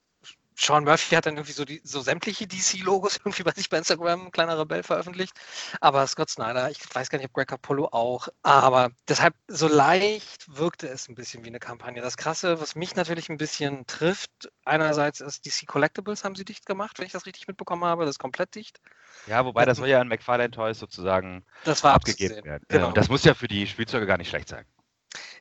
Sean 0.62 0.84
Murphy 0.84 1.14
hat 1.16 1.26
dann 1.26 1.34
irgendwie 1.34 1.52
so, 1.52 1.64
die, 1.64 1.80
so 1.82 2.00
sämtliche 2.00 2.46
DC-Logos 2.46 3.16
irgendwie 3.24 3.42
bei 3.42 3.50
sich 3.52 3.68
bei 3.68 3.78
Instagram, 3.78 4.30
kleiner 4.30 4.58
Rebell, 4.58 4.82
veröffentlicht. 4.82 5.32
Aber 5.80 6.06
Scott 6.06 6.30
Snyder, 6.30 6.70
ich 6.70 6.78
weiß 6.94 7.10
gar 7.10 7.18
nicht, 7.18 7.26
ob 7.26 7.32
Greg 7.32 7.48
Capullo 7.48 7.88
auch. 7.90 8.28
Aber 8.42 8.90
deshalb, 9.08 9.34
so 9.48 9.66
leicht 9.66 10.56
wirkte 10.56 10.88
es 10.88 11.08
ein 11.08 11.14
bisschen 11.14 11.44
wie 11.44 11.48
eine 11.48 11.58
Kampagne. 11.58 12.00
Das 12.00 12.16
Krasse, 12.16 12.60
was 12.60 12.76
mich 12.76 12.94
natürlich 12.94 13.28
ein 13.28 13.38
bisschen 13.38 13.86
trifft, 13.86 14.52
einerseits 14.64 15.20
ist 15.20 15.44
DC 15.44 15.66
Collectibles 15.66 16.24
haben 16.24 16.36
sie 16.36 16.44
dicht 16.44 16.66
gemacht, 16.66 16.98
wenn 16.98 17.06
ich 17.06 17.12
das 17.12 17.26
richtig 17.26 17.48
mitbekommen 17.48 17.84
habe. 17.84 18.04
Das 18.04 18.14
ist 18.14 18.18
komplett 18.20 18.54
dicht. 18.54 18.80
Ja, 19.26 19.44
wobei 19.44 19.64
das 19.64 19.78
soll 19.78 19.88
ja 19.88 20.00
an 20.00 20.08
McFarlane 20.08 20.50
Toys 20.50 20.78
sozusagen 20.78 21.44
Das 21.64 21.82
war 21.82 21.94
abgegeben 21.94 22.34
abzusehen. 22.34 22.44
werden. 22.44 22.64
Genau. 22.68 22.88
Und 22.88 22.96
das 22.96 23.08
muss 23.08 23.24
ja 23.24 23.34
für 23.34 23.48
die 23.48 23.66
Spielzeuge 23.66 24.06
gar 24.06 24.18
nicht 24.18 24.28
schlecht 24.28 24.48
sein. 24.48 24.64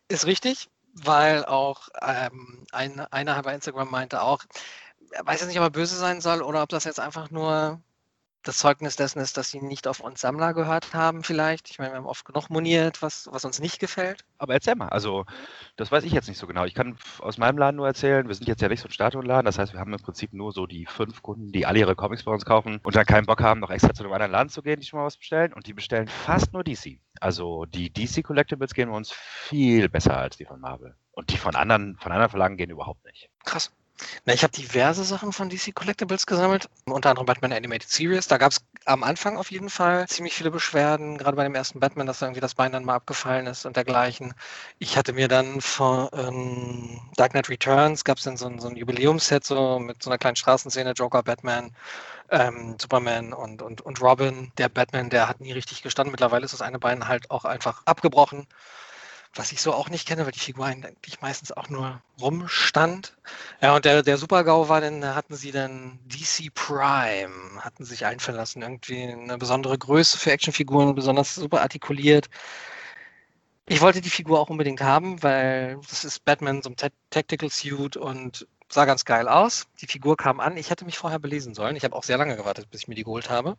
Ist 0.08 0.26
richtig, 0.26 0.70
weil 0.94 1.46
auch 1.46 1.90
ähm, 2.02 2.66
ein, 2.72 3.00
einer 3.00 3.42
bei 3.44 3.54
Instagram 3.54 3.90
meinte 3.90 4.22
auch, 4.22 4.44
weiß 5.24 5.42
jetzt 5.42 5.50
nicht, 5.50 5.60
ob 5.60 5.66
er 5.66 5.70
böse 5.72 5.96
sein 5.96 6.22
soll 6.22 6.42
oder 6.42 6.64
ob 6.64 6.70
das 6.70 6.84
jetzt 6.84 7.00
einfach 7.00 7.32
nur 7.32 7.82
das 8.44 8.58
Zeugnis 8.58 8.96
dessen 8.96 9.20
ist, 9.20 9.38
dass 9.38 9.52
sie 9.52 9.62
nicht 9.62 9.88
auf 9.88 10.00
uns 10.00 10.22
Sammler 10.22 10.54
gehört 10.54 10.94
haben 10.94 11.24
vielleicht. 11.24 11.70
Ich 11.70 11.78
meine, 11.78 11.92
wir 11.92 11.98
haben 11.98 12.08
oft 12.08 12.26
genug 12.26 12.50
moniert, 12.50 13.02
was, 13.02 13.30
was 13.32 13.46
uns 13.46 13.60
nicht 13.60 13.80
gefällt. 13.80 14.24
Aber 14.38 14.54
erzähl 14.54 14.76
mal, 14.76 14.90
also 14.90 15.26
das 15.76 15.92
weiß 15.92 16.04
ich 16.06 16.12
jetzt 16.12 16.28
nicht 16.28 16.40
so 16.40 16.48
genau. 16.48 16.66
Ich 16.66 16.74
kann 16.74 16.98
aus 17.20 17.38
meinem 17.38 17.58
Laden 17.58 17.78
nur 17.78 17.88
erzählen, 17.88 18.28
wir 18.28 18.36
sind 18.36 18.48
jetzt 18.48 18.62
ja 18.62 18.70
nicht 18.70 18.82
so 18.82 18.88
ein 18.88 18.92
Statuenladen, 18.92 19.46
das 19.46 19.60
heißt, 19.60 19.74
wir 19.74 19.80
haben 19.80 19.94
im 19.94 20.02
Prinzip 20.02 20.34
nur 20.34 20.52
so 20.52 20.66
die 20.66 20.86
fünf 20.86 21.22
Kunden, 21.22 21.52
die 21.52 21.66
alle 21.66 21.80
ihre 21.80 21.96
Comics 21.96 22.24
bei 22.24 22.32
uns 22.32 22.46
kaufen 22.46 22.80
und 22.84 22.96
dann 22.96 23.06
keinen 23.06 23.26
Bock 23.26 23.42
haben, 23.42 23.60
noch 23.60 23.70
extra 23.70 23.94
zu 23.94 24.04
einem 24.04 24.14
anderen 24.14 24.32
Laden 24.32 24.50
zu 24.50 24.64
gehen, 24.64 24.80
die 24.80 24.86
schon 24.86 25.00
mal 25.00 25.06
was 25.06 25.18
bestellen 25.18 25.54
und 25.54 25.68
die 25.68 25.74
bestellen 25.74 26.08
fast 26.08 26.54
nur 26.54 26.64
DC. 26.64 27.00
Also 27.20 27.66
die 27.66 27.92
DC 27.92 28.24
Collectibles 28.24 28.74
gehen 28.74 28.90
uns 28.90 29.12
viel 29.12 29.88
besser 29.90 30.18
als 30.18 30.38
die 30.38 30.46
von 30.46 30.60
Marvel. 30.60 30.96
Und 31.14 31.32
die 31.32 31.38
von 31.38 31.56
anderen, 31.56 31.98
von 31.98 32.12
anderen 32.12 32.32
Verlagen 32.32 32.58
gehen 32.58 32.70
überhaupt 32.70 33.04
nicht. 33.06 33.30
Krass. 33.44 33.72
Na, 34.26 34.34
ich 34.34 34.44
habe 34.44 34.52
diverse 34.54 35.04
Sachen 35.04 35.32
von 35.34 35.50
DC 35.50 35.74
Collectibles 35.74 36.26
gesammelt, 36.26 36.70
unter 36.86 37.10
anderem 37.10 37.26
Batman 37.26 37.54
Animated 37.54 37.90
Series. 37.90 38.28
Da 38.28 38.38
gab 38.38 38.52
es 38.52 38.60
am 38.86 39.04
Anfang 39.04 39.38
auf 39.38 39.52
jeden 39.52 39.70
Fall 39.70 40.08
ziemlich 40.08 40.34
viele 40.34 40.52
Beschwerden, 40.52 41.18
gerade 41.18 41.36
bei 41.36 41.44
dem 41.44 41.56
ersten 41.56 41.80
Batman, 41.80 42.08
dass 42.08 42.20
da 42.20 42.26
irgendwie 42.26 42.42
das 42.42 42.56
Bein 42.56 42.72
dann 42.72 42.84
mal 42.86 42.96
abgefallen 42.96 43.48
ist 43.48 43.66
und 43.66 43.76
dergleichen. 43.76 44.34
Ich 44.80 44.98
hatte 44.98 45.14
mir 45.14 45.28
dann 45.28 45.62
von 45.62 46.10
ähm, 46.14 47.00
Dark 47.16 47.32
Knight 47.32 47.50
Returns, 47.50 48.04
gab 48.04 48.18
es 48.18 48.24
dann 48.24 48.38
so 48.38 48.48
ein, 48.48 48.60
so 48.60 48.68
ein 48.70 48.76
Jubiläumsset 48.76 49.44
so 49.46 49.80
mit 49.80 50.02
so 50.04 50.10
einer 50.10 50.18
kleinen 50.18 50.36
Straßenszene, 50.36 50.92
Joker, 50.94 51.24
Batman, 51.24 51.72
ähm, 52.30 52.78
Superman 52.80 53.34
und, 53.34 53.62
und, 53.62 53.82
und 53.82 54.02
Robin. 54.02 54.52
Der 54.58 54.70
Batman, 54.70 55.10
der 55.10 55.28
hat 55.28 55.42
nie 55.42 55.52
richtig 55.52 55.84
gestanden. 55.84 56.12
Mittlerweile 56.12 56.46
ist 56.46 56.54
das 56.54 56.62
eine 56.62 56.80
Bein 56.80 57.08
halt 57.08 57.30
auch 57.32 57.46
einfach 57.46 57.84
abgebrochen. 57.86 58.48
Was 59.34 59.54
ich 59.54 59.62
so 59.62 59.74
auch 59.74 59.90
nicht 59.90 60.08
kenne, 60.08 60.26
weil 60.26 60.34
die 60.34 60.40
Figur 60.40 60.66
eigentlich 60.66 61.22
meistens 61.22 61.54
auch 61.54 61.70
nur 61.70 62.02
rumstand. 62.20 63.16
Ja, 63.62 63.76
und 63.76 63.86
der, 63.86 64.04
der 64.04 64.18
Super-GAU 64.18 64.68
war, 64.68 64.82
dann 64.82 65.00
da 65.00 65.16
hatten 65.16 65.36
sie 65.36 65.52
dann 65.52 66.00
DC 66.04 66.50
Prime, 66.50 67.64
hatten 67.64 67.86
sich 67.86 68.06
einfallen 68.06 68.38
lassen, 68.38 68.62
irgendwie 68.62 69.04
eine 69.04 69.38
besondere 69.38 69.78
Größe 69.78 70.18
für 70.18 70.32
Actionfiguren, 70.32 70.96
besonders 70.96 71.34
super 71.36 71.62
artikuliert. 71.62 72.30
Ich 73.68 73.82
wollte 73.82 74.02
die 74.02 74.10
Figur 74.10 74.40
auch 74.40 74.50
unbedingt 74.50 74.82
haben, 74.82 75.22
weil 75.24 75.80
das 75.90 76.04
ist 76.04 76.26
Batman 76.26 76.62
so 76.62 76.70
Ta- 76.72 76.90
Tactical 77.10 77.50
Suit 77.50 77.96
und 77.98 78.48
sah 78.70 78.86
ganz 78.86 79.06
geil 79.06 79.28
aus. 79.28 79.68
Die 79.82 79.88
Figur 79.88 80.18
kam 80.18 80.40
an. 80.40 80.58
Ich 80.58 80.70
hätte 80.70 80.86
mich 80.86 80.98
vorher 80.98 81.20
belesen 81.20 81.54
sollen. 81.56 81.76
Ich 81.76 81.84
habe 81.84 81.96
auch 81.96 82.04
sehr 82.04 82.18
lange 82.18 82.36
gewartet, 82.36 82.70
bis 82.70 82.82
ich 82.82 82.88
mir 82.88 82.96
die 82.96 83.04
geholt 83.04 83.30
habe. 83.30 83.58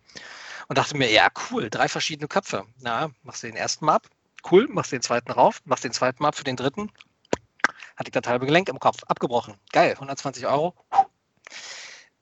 Und 0.69 0.79
dachte 0.79 0.97
mir, 0.97 1.11
ja, 1.11 1.29
cool, 1.51 1.71
drei 1.71 1.89
verschiedene 1.89 2.29
Köpfe. 2.29 2.67
Na, 2.81 3.11
machst 3.23 3.43
du 3.43 3.49
den 3.49 3.57
ersten 3.57 3.87
mal 3.87 3.97
ab. 3.97 4.09
Cool, 4.51 4.69
machst 4.69 4.93
den 4.93 5.03
zweiten 5.03 5.33
rauf, 5.33 5.61
machst 5.65 5.85
den 5.85 5.93
zweiten 5.93 6.23
mal 6.23 6.29
ab 6.29 6.37
für 6.37 6.45
den 6.45 6.57
dritten. 6.57 6.91
Hatte 7.97 8.09
ich 8.09 8.13
das 8.13 8.27
halbe 8.27 8.47
Gelenk 8.47 8.69
im 8.69 8.81
Kopf. 8.81 9.05
Abgebrochen. 9.07 9.55
Geil, 9.73 9.93
120 9.93 10.47
Euro. 10.47 10.75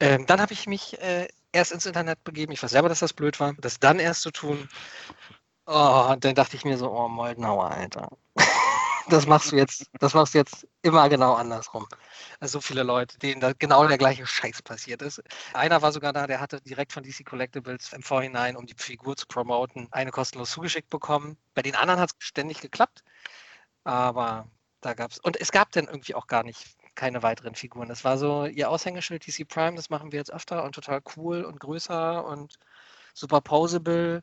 Ähm, 0.00 0.26
dann 0.26 0.40
habe 0.40 0.52
ich 0.52 0.66
mich 0.66 1.00
äh, 1.00 1.28
erst 1.52 1.72
ins 1.72 1.86
Internet 1.86 2.22
begeben. 2.24 2.52
Ich 2.52 2.62
weiß 2.62 2.70
selber, 2.70 2.88
dass 2.88 3.00
das 3.00 3.12
blöd 3.12 3.38
war. 3.40 3.54
Das 3.54 3.80
dann 3.80 3.98
erst 3.98 4.22
zu 4.22 4.30
tun. 4.30 4.68
Oh, 5.66 6.14
dann 6.18 6.34
dachte 6.34 6.56
ich 6.56 6.64
mir 6.64 6.76
so, 6.76 6.90
oh, 6.90 7.08
Moldenhauer, 7.08 7.70
Alter. 7.70 8.08
Das 9.10 9.26
machst 9.26 9.52
du 9.52 9.56
jetzt, 9.56 9.86
das 9.98 10.14
machst 10.14 10.34
du 10.34 10.38
jetzt 10.38 10.66
immer 10.82 11.08
genau 11.08 11.34
andersrum. 11.34 11.86
Also 12.38 12.58
so 12.58 12.60
viele 12.60 12.82
Leute, 12.82 13.18
denen 13.18 13.40
da 13.40 13.52
genau 13.52 13.86
der 13.86 13.98
gleiche 13.98 14.26
Scheiß 14.26 14.62
passiert 14.62 15.02
ist. 15.02 15.22
Einer 15.52 15.82
war 15.82 15.92
sogar 15.92 16.12
da, 16.12 16.26
der 16.26 16.40
hatte 16.40 16.60
direkt 16.60 16.92
von 16.92 17.02
DC 17.02 17.24
Collectibles 17.24 17.92
im 17.92 18.02
Vorhinein, 18.02 18.56
um 18.56 18.66
die 18.66 18.74
Figur 18.76 19.16
zu 19.16 19.26
promoten, 19.26 19.88
eine 19.90 20.10
kostenlos 20.10 20.50
zugeschickt 20.50 20.90
bekommen. 20.90 21.36
Bei 21.54 21.62
den 21.62 21.74
anderen 21.74 22.00
hat 22.00 22.10
es 22.10 22.26
ständig 22.26 22.60
geklappt. 22.60 23.02
Aber 23.84 24.48
da 24.80 24.94
gab 24.94 25.10
es. 25.12 25.18
Und 25.18 25.40
es 25.40 25.52
gab 25.52 25.72
dann 25.72 25.86
irgendwie 25.86 26.14
auch 26.14 26.26
gar 26.26 26.42
nicht 26.44 26.76
keine 26.94 27.22
weiteren 27.22 27.54
Figuren. 27.54 27.88
Das 27.88 28.04
war 28.04 28.18
so 28.18 28.46
ihr 28.46 28.70
Aushängeschild 28.70 29.26
DC 29.26 29.48
Prime, 29.48 29.76
das 29.76 29.90
machen 29.90 30.12
wir 30.12 30.18
jetzt 30.18 30.32
öfter 30.32 30.64
und 30.64 30.74
total 30.74 31.02
cool 31.16 31.44
und 31.44 31.60
größer 31.60 32.24
und 32.24 32.56
super 33.14 33.40
posable. 33.40 34.22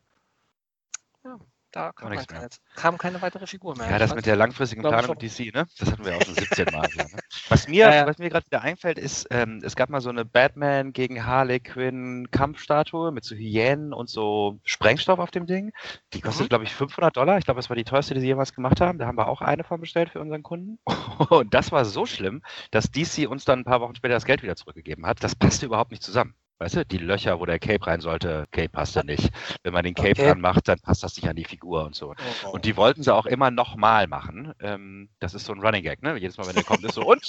Ja, 1.24 1.38
da 1.70 1.92
kam, 1.92 2.08
dann 2.08 2.16
mehr. 2.16 2.26
keine, 2.26 2.48
kam 2.76 2.98
keine 2.98 3.20
weitere 3.22 3.46
Figur 3.46 3.76
mehr. 3.76 3.90
Ja, 3.90 3.98
das 3.98 4.14
mit 4.14 4.26
der 4.26 4.36
langfristigen 4.36 4.82
Planung 4.82 5.10
mit 5.10 5.22
DC, 5.22 5.52
ne? 5.54 5.66
Das 5.78 5.90
hatten 5.90 6.04
wir 6.04 6.16
auch 6.16 6.22
schon 6.22 6.34
17 6.66 6.70
Mal. 6.70 6.92
wieder, 6.92 7.04
ne? 7.04 7.18
Was 7.48 7.68
mir, 7.68 7.86
Ja, 7.86 7.94
ja. 7.94 8.06
was 8.06 8.18
mir 8.18 8.30
gerade 8.30 8.46
wieder 8.46 8.62
einfällt, 8.62 8.98
ist, 8.98 9.26
ähm, 9.30 9.60
es 9.62 9.76
gab 9.76 9.90
mal 9.90 10.00
so 10.00 10.08
eine 10.08 10.24
Batman 10.24 10.92
gegen 10.92 11.26
Harley 11.26 11.60
Quinn 11.60 12.28
Kampfstatue 12.30 13.12
mit 13.12 13.24
so 13.24 13.34
Hyänen 13.34 13.92
und 13.92 14.08
so 14.08 14.58
Sprengstoff 14.64 15.18
auf 15.18 15.30
dem 15.30 15.46
Ding. 15.46 15.72
Die 16.14 16.20
kostet, 16.20 16.46
Mhm. 16.46 16.48
glaube 16.48 16.64
ich, 16.64 16.74
500 16.74 17.16
Dollar. 17.16 17.38
Ich 17.38 17.44
glaube, 17.44 17.58
das 17.58 17.68
war 17.68 17.76
die 17.76 17.84
teuerste, 17.84 18.14
die 18.14 18.20
sie 18.20 18.26
jemals 18.28 18.52
gemacht 18.54 18.80
haben. 18.80 18.98
Da 18.98 19.06
haben 19.06 19.18
wir 19.18 19.28
auch 19.28 19.42
eine 19.42 19.64
von 19.64 19.80
bestellt 19.80 20.10
für 20.10 20.20
unseren 20.20 20.42
Kunden. 20.42 20.78
Und 21.30 21.52
das 21.54 21.70
war 21.72 21.84
so 21.84 22.06
schlimm, 22.06 22.42
dass 22.70 22.90
DC 22.90 23.26
uns 23.28 23.44
dann 23.44 23.60
ein 23.60 23.64
paar 23.64 23.80
Wochen 23.80 23.94
später 23.94 24.14
das 24.14 24.24
Geld 24.24 24.42
wieder 24.42 24.56
zurückgegeben 24.56 25.06
hat. 25.06 25.22
Das 25.22 25.34
passte 25.36 25.66
überhaupt 25.66 25.90
nicht 25.90 26.02
zusammen. 26.02 26.34
Weißt 26.58 26.76
du, 26.76 26.84
die 26.84 26.98
Löcher, 26.98 27.38
wo 27.38 27.46
der 27.46 27.58
Cape 27.58 27.86
rein 27.86 28.00
sollte, 28.00 28.46
Cape 28.50 28.68
passte 28.68 29.04
nicht. 29.04 29.30
Wenn 29.62 29.72
man 29.72 29.84
den 29.84 29.94
Cape 29.94 30.10
Okay. 30.10 30.26
dran 30.26 30.40
macht, 30.40 30.66
dann 30.68 30.80
passt 30.80 31.02
das 31.04 31.16
nicht 31.16 31.28
an 31.28 31.36
die 31.36 31.44
Figur 31.44 31.84
und 31.84 31.94
so. 31.94 32.14
Oh. 32.44 32.50
Und 32.50 32.64
die 32.64 32.76
wollten 32.76 33.02
sie 33.02 33.14
auch 33.14 33.26
immer 33.26 33.50
nochmal 33.50 34.08
machen. 34.08 34.52
Ähm, 34.60 35.08
das 35.20 35.34
ist 35.34 35.44
so 35.44 35.52
ein 35.52 35.60
Running 35.60 35.84
Gag, 35.84 36.02
ne? 36.02 36.16
Jedes 36.18 36.36
Mal, 36.36 36.46
wenn 36.48 36.56
der 36.56 36.64
kommt, 36.64 36.84
ist 36.84 36.94
so, 36.94 37.06
und 37.06 37.24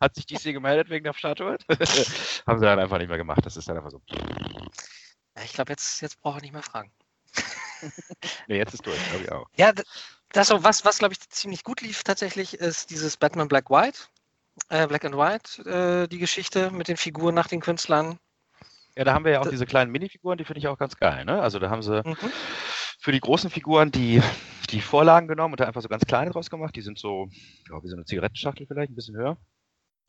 Hat 0.00 0.14
sich 0.14 0.26
DC 0.26 0.52
gemeldet 0.52 0.90
wegen 0.90 1.04
der 1.04 1.12
Statue? 1.12 1.58
Haben 2.46 2.58
sie 2.58 2.64
dann 2.64 2.78
einfach 2.78 2.98
nicht 2.98 3.08
mehr 3.08 3.18
gemacht. 3.18 3.44
Das 3.44 3.56
ist 3.56 3.68
dann 3.68 3.76
einfach 3.76 3.90
so. 3.90 4.00
Ich 5.44 5.52
glaube, 5.52 5.72
jetzt, 5.72 6.00
jetzt 6.02 6.20
brauche 6.20 6.36
ich 6.38 6.42
nicht 6.42 6.52
mehr 6.52 6.62
fragen. 6.62 6.92
nee, 8.48 8.58
jetzt 8.58 8.74
ist 8.74 8.86
durch, 8.86 8.98
glaube 9.08 9.24
ich 9.24 9.32
auch. 9.32 9.46
Ja, 9.56 9.72
das 10.30 10.48
so 10.48 10.62
was, 10.62 10.84
was 10.84 10.98
glaube 10.98 11.14
ich 11.14 11.28
ziemlich 11.30 11.64
gut 11.64 11.80
lief 11.80 12.04
tatsächlich, 12.04 12.54
ist 12.54 12.90
dieses 12.90 13.16
Batman 13.16 13.48
Black 13.48 13.70
White, 13.70 13.98
äh, 14.68 14.86
Black 14.86 15.04
and 15.04 15.16
White, 15.16 15.68
äh, 15.68 16.08
die 16.08 16.18
Geschichte 16.18 16.70
mit 16.70 16.86
den 16.86 16.96
Figuren 16.96 17.34
nach 17.34 17.48
den 17.48 17.60
Künstlern. 17.60 18.18
Ja, 18.98 19.04
da 19.04 19.14
haben 19.14 19.24
wir 19.24 19.30
ja 19.30 19.40
auch 19.40 19.48
diese 19.48 19.64
kleinen 19.64 19.92
Minifiguren, 19.92 20.38
die 20.38 20.44
finde 20.44 20.58
ich 20.58 20.66
auch 20.66 20.76
ganz 20.76 20.96
geil. 20.96 21.24
Ne? 21.24 21.40
Also 21.40 21.60
da 21.60 21.70
haben 21.70 21.82
sie 21.82 22.02
mhm. 22.04 22.16
für 22.98 23.12
die 23.12 23.20
großen 23.20 23.48
Figuren 23.48 23.92
die, 23.92 24.20
die 24.70 24.80
Vorlagen 24.80 25.28
genommen 25.28 25.54
und 25.54 25.60
da 25.60 25.66
einfach 25.66 25.82
so 25.82 25.88
ganz 25.88 26.04
kleine 26.04 26.32
draus 26.32 26.50
gemacht. 26.50 26.74
Die 26.74 26.82
sind 26.82 26.98
so, 26.98 27.28
ja, 27.70 27.80
wie 27.80 27.86
so 27.86 27.94
eine 27.94 28.06
Zigarettenschachtel 28.06 28.66
vielleicht, 28.66 28.90
ein 28.90 28.96
bisschen 28.96 29.14
höher. 29.14 29.36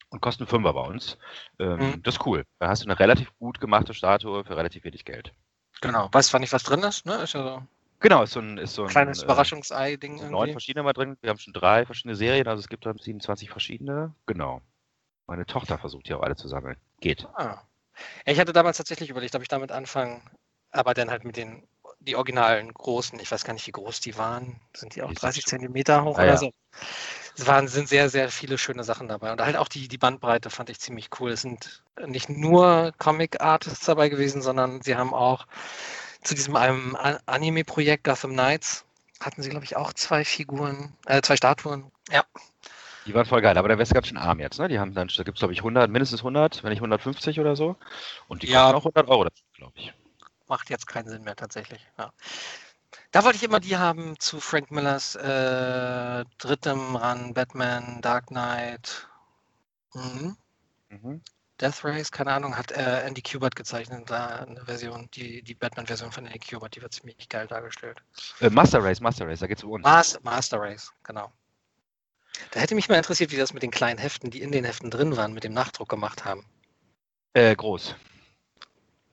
Und 0.09 0.21
kosten 0.21 0.47
Fünfer 0.47 0.73
bei 0.73 0.81
uns. 0.81 1.19
Ähm, 1.59 1.77
mhm. 1.77 2.01
Das 2.01 2.15
ist 2.15 2.25
cool. 2.25 2.45
Da 2.57 2.69
hast 2.69 2.81
du 2.81 2.87
eine 2.87 2.99
relativ 2.99 3.31
gut 3.37 3.59
gemachte 3.59 3.93
Statue 3.93 4.43
für 4.43 4.57
relativ 4.57 4.83
wenig 4.85 5.05
Geld. 5.05 5.35
Genau. 5.81 6.09
Weißt 6.11 6.29
zwar 6.29 6.39
nicht, 6.39 6.51
was 6.51 6.63
drin 6.63 6.81
ist, 6.81 7.05
ne? 7.05 7.13
Ist 7.17 7.33
ja 7.33 7.43
so 7.43 7.61
Genau, 7.99 8.23
ist 8.23 8.31
so 8.31 8.39
ein, 8.39 8.57
ist 8.57 8.73
so 8.73 8.85
ein 8.85 8.89
kleines 8.89 9.21
äh, 9.21 9.25
Überraschungsei-Ding. 9.25 10.31
Neun 10.31 10.51
verschiedene 10.51 10.81
mal 10.81 10.93
drin. 10.93 11.15
Wir 11.21 11.29
haben 11.29 11.37
schon 11.37 11.53
drei 11.53 11.85
verschiedene 11.85 12.15
Serien, 12.15 12.47
also 12.47 12.59
es 12.59 12.69
gibt 12.69 12.87
dann 12.87 12.97
27 12.97 13.51
verschiedene. 13.51 14.15
Genau. 14.25 14.61
Meine 15.27 15.45
Tochter 15.45 15.77
versucht 15.77 16.07
die 16.07 16.15
auch 16.15 16.23
alle 16.23 16.35
zu 16.35 16.47
sammeln. 16.47 16.77
Geht. 17.01 17.27
Ah. 17.35 17.61
Ich 18.25 18.39
hatte 18.39 18.53
damals 18.53 18.77
tatsächlich 18.77 19.09
überlegt, 19.09 19.35
ob 19.35 19.41
ich 19.41 19.47
damit 19.47 19.71
anfange, 19.71 20.21
aber 20.71 20.93
dann 20.93 21.09
halt 21.09 21.23
mit 21.23 21.37
den 21.37 21.63
die 22.01 22.15
originalen 22.15 22.73
großen, 22.73 23.19
ich 23.19 23.29
weiß 23.29 23.43
gar 23.43 23.53
nicht, 23.53 23.67
wie 23.67 23.71
groß 23.71 23.99
die 23.99 24.17
waren. 24.17 24.59
Sind 24.73 24.95
die 24.95 25.03
auch 25.03 25.09
die 25.09 25.15
30 25.15 25.45
Zentimeter 25.45 26.03
hoch 26.03 26.17
ah, 26.17 26.21
oder 26.21 26.31
ja. 26.31 26.37
so? 26.37 26.51
Es 27.37 27.45
waren, 27.45 27.67
sind 27.67 27.89
sehr, 27.89 28.09
sehr 28.09 28.29
viele 28.29 28.57
schöne 28.57 28.83
Sachen 28.83 29.07
dabei. 29.07 29.31
Und 29.31 29.41
halt 29.41 29.57
auch 29.57 29.67
die, 29.67 29.87
die 29.87 29.97
Bandbreite 29.97 30.49
fand 30.49 30.69
ich 30.69 30.79
ziemlich 30.79 31.09
cool. 31.19 31.31
Es 31.31 31.41
sind 31.41 31.83
nicht 32.05 32.29
nur 32.29 32.93
Comic-Artists 32.97 33.85
dabei 33.85 34.09
gewesen, 34.09 34.41
sondern 34.41 34.81
sie 34.81 34.95
haben 34.95 35.13
auch 35.13 35.45
zu 36.23 36.35
diesem 36.35 36.55
einem 36.55 36.97
Anime-Projekt 37.25 38.03
Gotham 38.05 38.31
Knights 38.31 38.85
hatten 39.21 39.41
sie, 39.41 39.49
glaube 39.49 39.65
ich, 39.65 39.75
auch 39.75 39.93
zwei 39.93 40.23
Figuren, 40.23 40.93
äh, 41.05 41.21
zwei 41.21 41.35
Statuen. 41.35 41.91
Ja. 42.09 42.23
Die 43.05 43.13
waren 43.13 43.25
voll 43.25 43.41
geil, 43.41 43.57
aber 43.57 43.67
der 43.67 43.77
West 43.77 43.93
ganz 43.93 44.07
schön 44.07 44.17
arm 44.17 44.39
jetzt, 44.39 44.59
ne? 44.59 44.67
Die 44.67 44.79
haben 44.79 44.93
dann, 44.93 45.07
da 45.07 45.23
gibt 45.23 45.37
es, 45.37 45.39
glaube 45.39 45.53
ich, 45.53 45.59
100, 45.59 45.89
mindestens 45.89 46.21
100, 46.21 46.63
wenn 46.63 46.69
nicht 46.69 46.79
150 46.79 47.39
oder 47.39 47.55
so. 47.55 47.75
Und 48.27 48.43
die 48.43 48.47
ja. 48.47 48.71
kosten 48.71 48.75
auch 48.75 48.85
100 48.95 49.07
Euro, 49.09 49.27
glaube 49.55 49.73
ich. 49.75 49.93
Macht 50.47 50.69
jetzt 50.69 50.87
keinen 50.87 51.07
Sinn 51.07 51.23
mehr, 51.23 51.35
tatsächlich. 51.35 51.85
Ja. 51.97 52.11
Da 53.11 53.23
wollte 53.23 53.37
ich 53.37 53.43
immer 53.43 53.59
die 53.59 53.77
haben 53.77 54.19
zu 54.19 54.39
Frank 54.39 54.71
Millers 54.71 55.15
äh, 55.15 56.25
drittem 56.37 56.95
Run, 56.95 57.33
Batman, 57.33 58.01
Dark 58.01 58.27
Knight. 58.27 59.07
Mhm. 59.93 60.37
Mhm. 60.89 61.21
Death 61.59 61.83
Race, 61.83 62.11
keine 62.11 62.31
Ahnung, 62.31 62.55
hat 62.55 62.71
äh, 62.71 63.01
Andy 63.05 63.21
Kubert 63.21 63.55
gezeichnet, 63.55 64.09
da 64.09 64.45
eine 64.47 64.63
Version, 64.63 65.09
die, 65.13 65.41
die 65.41 65.55
Batman-Version 65.55 66.11
von 66.11 66.25
Andy 66.25 66.39
Kubert, 66.39 66.75
die 66.75 66.81
wird 66.81 66.93
ziemlich 66.93 67.27
geil 67.27 67.47
dargestellt. 67.47 68.01
Äh, 68.39 68.49
Master 68.49 68.81
Race, 68.81 69.01
Master 69.01 69.27
Race, 69.27 69.39
da 69.39 69.47
geht's 69.47 69.63
um 69.63 69.71
uns. 69.71 69.83
Master, 69.83 70.19
Master 70.23 70.61
Race, 70.61 70.93
genau. 71.03 71.31
Da 72.51 72.59
hätte 72.59 72.75
mich 72.75 72.89
mal 72.89 72.97
interessiert, 72.97 73.31
wie 73.31 73.37
das 73.37 73.53
mit 73.53 73.63
den 73.63 73.71
kleinen 73.71 73.99
Heften, 73.99 74.31
die 74.31 74.41
in 74.41 74.51
den 74.51 74.65
Heften 74.65 74.91
drin 74.91 75.17
waren, 75.17 75.33
mit 75.33 75.43
dem 75.43 75.53
Nachdruck 75.53 75.89
gemacht 75.89 76.25
haben. 76.25 76.45
Äh, 77.33 77.55
groß. 77.55 77.95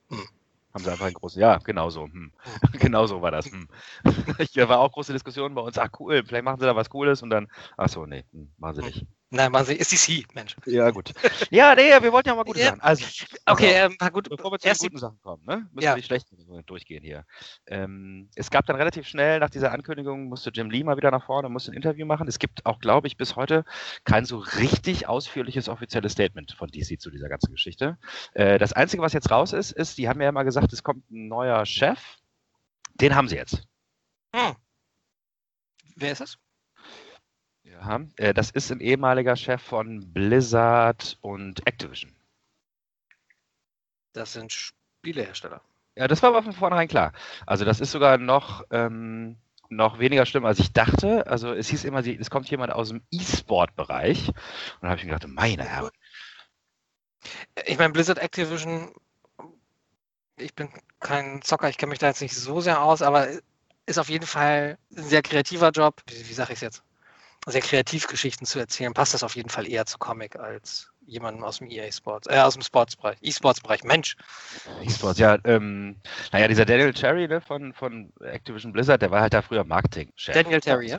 Hm. 0.08 0.28
Haben 0.72 0.84
sie 0.84 0.90
einfach 0.90 1.06
ein 1.06 1.14
großes, 1.14 1.38
ja, 1.38 1.58
genau 1.58 1.90
so. 1.90 2.04
Hm. 2.04 2.12
Hm. 2.12 2.32
genau 2.80 3.06
so 3.06 3.22
war 3.22 3.30
das. 3.30 3.46
Hm. 3.46 3.68
da 4.54 4.68
war 4.68 4.80
auch 4.80 4.92
große 4.92 5.12
Diskussion 5.12 5.54
bei 5.54 5.62
uns, 5.62 5.78
ach 5.78 5.90
cool, 5.98 6.22
vielleicht 6.24 6.44
machen 6.44 6.60
sie 6.60 6.66
da 6.66 6.76
was 6.76 6.90
Cooles 6.90 7.22
und 7.22 7.30
dann, 7.30 7.48
ach 7.76 7.88
so, 7.88 8.06
nee, 8.06 8.24
hm, 8.32 8.52
machen 8.58 8.74
sie 8.76 8.82
hm. 8.82 8.86
nicht. 8.88 9.06
Nein, 9.30 9.52
sehen, 9.64 9.78
ist 9.78 9.90
die 9.90 9.96
Sie, 9.96 10.26
Mensch. 10.34 10.56
Ja, 10.66 10.90
gut. 10.90 11.12
Ja, 11.50 11.74
nee, 11.74 11.90
wir 12.00 12.12
wollten 12.12 12.28
ja 12.28 12.34
mal 12.36 12.44
gute 12.44 12.60
ja. 12.60 12.66
Sachen. 12.66 12.80
Also, 12.80 13.04
okay, 13.46 13.72
ähm, 13.72 13.96
gut, 14.12 14.28
bevor 14.28 14.52
wir 14.52 14.58
zu 14.60 14.68
den 14.68 14.76
guten 14.78 14.98
Sachen 14.98 15.20
kommen, 15.20 15.44
ne? 15.44 15.68
müssen 15.72 15.84
ja. 15.84 15.94
wir 15.94 16.00
die 16.00 16.06
schlechten 16.06 16.36
durchgehen 16.64 17.02
hier. 17.02 17.24
Ähm, 17.66 18.30
es 18.36 18.50
gab 18.50 18.66
dann 18.66 18.76
relativ 18.76 19.08
schnell 19.08 19.40
nach 19.40 19.50
dieser 19.50 19.72
Ankündigung, 19.72 20.28
musste 20.28 20.50
Jim 20.50 20.70
Lee 20.70 20.84
mal 20.84 20.96
wieder 20.96 21.10
nach 21.10 21.24
vorne, 21.24 21.48
musste 21.48 21.72
ein 21.72 21.74
Interview 21.74 22.06
machen. 22.06 22.28
Es 22.28 22.38
gibt 22.38 22.64
auch, 22.66 22.78
glaube 22.78 23.08
ich, 23.08 23.16
bis 23.16 23.34
heute 23.34 23.64
kein 24.04 24.24
so 24.24 24.38
richtig 24.38 25.08
ausführliches 25.08 25.68
offizielles 25.68 26.12
Statement 26.12 26.52
von 26.52 26.68
DC 26.68 27.00
zu 27.00 27.10
dieser 27.10 27.28
ganzen 27.28 27.50
Geschichte. 27.50 27.98
Äh, 28.34 28.58
das 28.58 28.72
Einzige, 28.74 29.02
was 29.02 29.12
jetzt 29.12 29.30
raus 29.32 29.52
ist, 29.52 29.72
ist, 29.72 29.98
die 29.98 30.08
haben 30.08 30.20
ja 30.20 30.28
immer 30.28 30.44
gesagt, 30.44 30.72
es 30.72 30.84
kommt 30.84 31.10
ein 31.10 31.26
neuer 31.26 31.66
Chef. 31.66 31.98
Den 32.94 33.16
haben 33.16 33.28
sie 33.28 33.36
jetzt. 33.36 33.66
Hm. 34.32 34.54
Wer 35.96 36.12
ist 36.12 36.20
das? 36.20 36.38
Ja, 37.80 38.00
äh, 38.16 38.34
das 38.34 38.50
ist 38.50 38.70
ein 38.70 38.80
ehemaliger 38.80 39.36
Chef 39.36 39.62
von 39.62 40.12
Blizzard 40.12 41.18
und 41.20 41.66
Activision. 41.66 42.12
Das 44.12 44.32
sind 44.32 44.52
Spielehersteller. 44.52 45.60
Ja, 45.94 46.08
das 46.08 46.22
war 46.22 46.30
aber 46.30 46.42
von 46.42 46.52
vornherein 46.52 46.88
klar. 46.88 47.12
Also 47.46 47.64
das 47.64 47.80
ist 47.80 47.90
sogar 47.90 48.18
noch, 48.18 48.64
ähm, 48.70 49.36
noch 49.68 49.98
weniger 49.98 50.26
schlimm, 50.26 50.44
als 50.44 50.58
ich 50.58 50.72
dachte. 50.72 51.26
Also 51.26 51.52
es 51.52 51.68
hieß 51.68 51.84
immer, 51.84 52.06
es 52.06 52.30
kommt 52.30 52.50
jemand 52.50 52.72
aus 52.72 52.88
dem 52.90 53.02
E-Sport-Bereich. 53.10 54.28
Und 54.28 54.34
dann 54.80 54.90
habe 54.90 54.98
ich 54.98 55.06
mir 55.06 55.12
gedacht, 55.12 55.28
meine 55.28 55.64
Herren. 55.64 55.90
Ich 57.66 57.78
meine, 57.78 57.92
Blizzard 57.92 58.18
Activision, 58.18 58.92
ich 60.36 60.54
bin 60.54 60.68
kein 61.00 61.42
Zocker, 61.42 61.68
ich 61.68 61.78
kenne 61.78 61.90
mich 61.90 61.98
da 61.98 62.08
jetzt 62.08 62.20
nicht 62.22 62.34
so 62.34 62.60
sehr 62.60 62.82
aus, 62.82 63.02
aber 63.02 63.28
ist 63.86 63.98
auf 63.98 64.08
jeden 64.08 64.26
Fall 64.26 64.78
ein 64.94 65.02
sehr 65.02 65.22
kreativer 65.22 65.70
Job. 65.70 66.02
Wie, 66.08 66.28
wie 66.28 66.34
sage 66.34 66.52
ich 66.52 66.58
es 66.58 66.62
jetzt? 66.62 66.82
Sehr 67.46 67.60
Kreativgeschichten 67.60 68.46
zu 68.46 68.58
erzählen, 68.58 68.92
passt 68.92 69.14
das 69.14 69.22
auf 69.22 69.36
jeden 69.36 69.48
Fall 69.48 69.68
eher 69.68 69.86
zu 69.86 69.98
Comic 69.98 70.36
als 70.36 70.90
jemandem 71.06 71.44
aus 71.44 71.58
dem 71.58 71.70
EA 71.70 71.90
Sports, 71.92 72.26
äh, 72.28 72.38
aus 72.38 72.54
dem 72.54 72.62
Sportsbereich, 72.62 73.16
E-Sports-Bereich. 73.22 73.84
Mensch. 73.84 74.16
E-Sports, 74.82 75.18
ja, 75.20 75.38
ähm, 75.44 75.96
naja, 76.32 76.48
dieser 76.48 76.64
Daniel 76.64 76.92
Cherry 76.92 77.28
ne, 77.28 77.40
von, 77.40 77.72
von 77.72 78.12
Activision 78.20 78.72
Blizzard, 78.72 79.00
der 79.00 79.10
war 79.10 79.20
halt 79.20 79.32
da 79.32 79.42
früher 79.42 79.64
Marketing-Chef. 79.64 80.34
Daniel 80.34 80.60
Terry, 80.60 80.88
ja? 80.88 80.98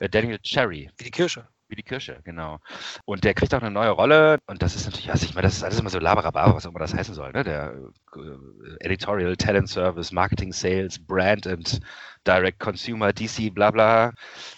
Äh, 0.00 0.08
Daniel 0.08 0.38
Cherry. 0.40 0.90
Wie 0.98 1.04
die 1.04 1.10
Kirsche. 1.10 1.48
Wie 1.68 1.76
die 1.76 1.82
Kirsche, 1.82 2.20
genau. 2.24 2.58
Und 3.04 3.22
der 3.22 3.32
kriegt 3.32 3.54
auch 3.54 3.62
eine 3.62 3.70
neue 3.70 3.90
Rolle 3.90 4.38
und 4.46 4.60
das 4.60 4.74
ist 4.74 4.86
natürlich, 4.86 5.10
also 5.10 5.24
ich 5.24 5.34
meine, 5.34 5.46
das 5.46 5.56
ist 5.56 5.62
alles 5.62 5.78
immer 5.78 5.88
so 5.88 6.00
laberabar, 6.00 6.54
was 6.54 6.66
auch 6.66 6.70
immer 6.70 6.80
das 6.80 6.92
heißen 6.92 7.14
soll, 7.14 7.30
ne? 7.30 7.44
Der 7.44 7.74
äh, 8.16 8.84
Editorial, 8.84 9.36
Talent 9.36 9.68
Service, 9.68 10.10
Marketing, 10.10 10.52
Sales, 10.52 10.98
Brand 10.98 11.46
und 11.46 11.80
Direct 12.26 12.60
Consumer, 12.60 13.12
DC, 13.12 13.52
bla 13.52 13.70
bla, 13.70 14.12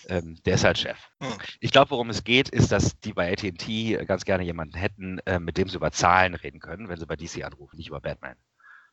ähm, 0.08 0.36
der 0.44 0.54
ist 0.54 0.64
halt 0.64 0.78
Chef. 0.78 0.98
Hm. 1.22 1.32
Ich 1.60 1.70
glaube, 1.70 1.90
worum 1.90 2.10
es 2.10 2.24
geht, 2.24 2.48
ist, 2.48 2.72
dass 2.72 2.98
die 3.00 3.12
bei 3.12 3.32
AT&T 3.32 4.04
ganz 4.04 4.24
gerne 4.24 4.42
jemanden 4.42 4.76
hätten, 4.76 5.18
äh, 5.26 5.38
mit 5.38 5.56
dem 5.56 5.68
sie 5.68 5.76
über 5.76 5.92
Zahlen 5.92 6.34
reden 6.34 6.60
können, 6.60 6.88
wenn 6.88 6.98
sie 6.98 7.06
bei 7.06 7.16
DC 7.16 7.44
anrufen, 7.44 7.76
nicht 7.76 7.88
über 7.88 8.00
Batman. 8.00 8.36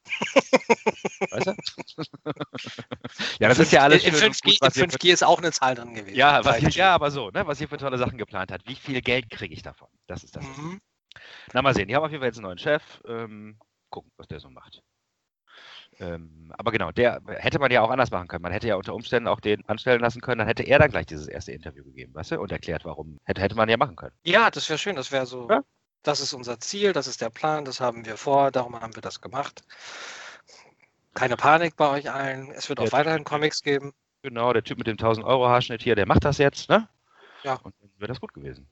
weißt 1.32 1.48
du? 1.48 1.56
ja, 3.40 3.50
das 3.50 3.60
ist 3.60 3.72
ja 3.72 3.82
alles. 3.82 4.04
In 4.04 4.14
5G, 4.14 4.60
gut, 4.60 4.76
in 4.78 4.90
5G 4.90 5.14
ist 5.14 5.24
auch 5.24 5.40
eine 5.40 5.52
Zahl 5.52 5.76
drin 5.76 5.94
gewesen. 5.94 6.16
Ja, 6.16 6.44
was, 6.46 6.76
ja 6.76 6.94
aber 6.94 7.12
so, 7.12 7.30
ne, 7.32 7.46
was 7.46 7.60
ihr 7.62 7.68
für 7.68 7.78
tolle 7.78 7.98
Sachen 7.98 8.18
geplant 8.18 8.52
hat. 8.52 8.62
Wie 8.66 8.76
viel 8.76 9.02
Geld 9.02 9.30
kriege 9.30 9.54
ich 9.54 9.62
davon? 9.62 9.90
Das 10.08 10.24
ist 10.24 10.36
das. 10.36 10.46
Mhm. 10.46 10.80
Na, 11.54 11.62
mal 11.62 11.74
sehen. 11.74 11.88
Die 11.88 11.96
haben 11.96 12.04
auf 12.04 12.12
jeden 12.12 12.22
Fall 12.22 12.30
jetzt 12.30 12.38
einen 12.38 12.46
neuen 12.46 12.58
Chef. 12.58 12.84
Ähm, 13.08 13.60
gucken, 13.90 14.12
was 14.18 14.28
der 14.28 14.40
so 14.40 14.50
macht. 14.50 14.84
Ähm, 16.00 16.52
aber 16.58 16.72
genau, 16.72 16.92
der 16.92 17.22
hätte 17.28 17.60
man 17.60 17.72
ja 17.72 17.82
auch 17.82 17.90
anders 17.90 18.12
machen 18.12 18.28
können. 18.28 18.42
Man 18.42 18.54
hätte 18.54 18.68
ja 18.68 18.76
unter 18.76 18.96
Umständen 18.96 19.28
auch 19.28 19.40
den 19.40 19.68
anstellen 19.68 20.00
lassen 20.00 20.22
können, 20.22 20.40
dann 20.40 20.48
hätte 20.48 20.64
er 20.64 20.80
dann 20.80 20.90
gleich 20.90 21.06
dieses 21.06 21.28
erste 21.28 21.52
Interview 21.52 21.84
gegeben, 21.84 22.14
weißt 22.14 22.32
du, 22.32 22.40
und 22.40 22.52
erklärt, 22.52 22.86
warum. 22.86 23.18
Hätte, 23.26 23.42
hätte 23.42 23.56
man 23.56 23.68
ja 23.68 23.78
machen 23.78 23.96
können. 23.96 24.16
Ja, 24.24 24.50
das 24.50 24.70
wäre 24.70 24.80
schön, 24.80 24.96
das 24.96 25.12
wäre 25.12 25.26
so. 25.26 25.50
Ja? 25.50 25.62
Das 26.04 26.22
ist 26.22 26.34
unser 26.34 26.60
Ziel, 26.60 26.94
das 26.94 27.08
ist 27.08 27.22
der 27.22 27.30
Plan, 27.30 27.66
das 27.66 27.82
haben 27.82 28.06
wir 28.06 28.16
vor, 28.16 28.52
darum 28.52 28.80
haben 28.80 28.96
wir 28.96 29.02
das 29.02 29.20
gemacht. 29.20 29.64
Keine 31.14 31.36
Panik 31.36 31.76
bei 31.76 31.90
euch 31.90 32.10
allen. 32.10 32.52
Es 32.52 32.70
wird 32.70 32.80
der 32.80 32.88
auch 32.88 32.92
weiterhin 32.94 33.26
Comics 33.26 33.62
geben. 33.62 33.94
Genau, 34.22 34.54
der 34.54 34.64
Typ 34.64 34.78
mit 34.78 34.88
dem 34.88 34.94
1000 34.94 35.26
Euro 35.26 35.48
Haarschnitt 35.48 35.82
hier, 35.82 35.96
der 35.96 36.06
macht 36.06 36.24
das 36.24 36.38
jetzt, 36.38 36.70
ne? 36.70 36.88
Ja. 37.44 37.56
Und 37.56 37.76
dann 37.82 37.90
wäre 37.98 38.08
das 38.08 38.22
gut 38.22 38.34
gewesen. 38.34 38.68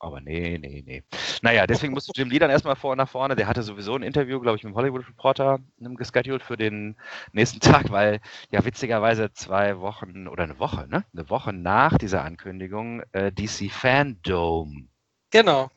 Aber 0.00 0.20
nee, 0.20 0.58
nee, 0.58 0.82
nee. 0.86 1.02
Naja, 1.42 1.66
deswegen 1.66 1.92
musste 1.92 2.12
Jim 2.14 2.30
Lee 2.30 2.38
dann 2.38 2.50
erstmal 2.50 2.76
vor 2.76 2.94
nach 2.94 3.08
vorne. 3.08 3.34
Der 3.34 3.48
hatte 3.48 3.62
sowieso 3.62 3.96
ein 3.96 4.02
Interview, 4.02 4.38
glaube 4.38 4.56
ich, 4.56 4.62
mit 4.62 4.72
dem 4.72 4.76
Hollywood 4.76 5.08
Reporter 5.08 5.58
gescheduled 5.78 6.42
für 6.42 6.56
den 6.56 6.96
nächsten 7.32 7.60
Tag, 7.60 7.90
weil 7.90 8.20
ja 8.50 8.64
witzigerweise 8.64 9.32
zwei 9.32 9.80
Wochen 9.80 10.28
oder 10.28 10.44
eine 10.44 10.58
Woche, 10.58 10.86
ne? 10.88 11.04
Eine 11.12 11.28
Woche 11.30 11.52
nach 11.52 11.98
dieser 11.98 12.22
Ankündigung 12.22 13.02
äh, 13.12 13.32
DC 13.32 13.72
Fandome. 13.72 14.86
Genau. 15.30 15.70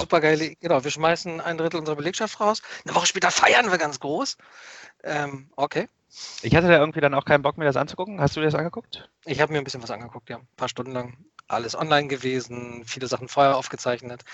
Super 0.00 0.20
geil. 0.20 0.56
Genau, 0.60 0.82
wir 0.82 0.90
schmeißen 0.90 1.40
ein 1.40 1.56
Drittel 1.56 1.78
unserer 1.78 1.96
Belegschaft 1.96 2.40
raus. 2.40 2.62
Eine 2.84 2.96
Woche 2.96 3.06
später 3.06 3.30
feiern 3.30 3.70
wir 3.70 3.78
ganz 3.78 4.00
groß. 4.00 4.36
Ähm, 5.04 5.50
okay. 5.54 5.88
Ich 6.42 6.56
hatte 6.56 6.66
da 6.66 6.78
irgendwie 6.78 7.00
dann 7.00 7.14
auch 7.14 7.24
keinen 7.24 7.42
Bock, 7.42 7.58
mir 7.58 7.64
das 7.64 7.76
anzugucken. 7.76 8.20
Hast 8.20 8.34
du 8.34 8.40
dir 8.40 8.46
das 8.46 8.54
angeguckt? 8.56 9.08
Ich 9.24 9.40
habe 9.40 9.52
mir 9.52 9.58
ein 9.58 9.64
bisschen 9.64 9.82
was 9.82 9.90
angeguckt, 9.90 10.30
ja. 10.30 10.38
Ein 10.38 10.48
paar 10.56 10.68
Stunden 10.68 10.92
lang 10.92 11.16
alles 11.48 11.74
online 11.76 12.08
gewesen, 12.08 12.84
viele 12.86 13.06
Sachen 13.08 13.28
vorher 13.28 13.56
aufgezeichnet. 13.56 14.24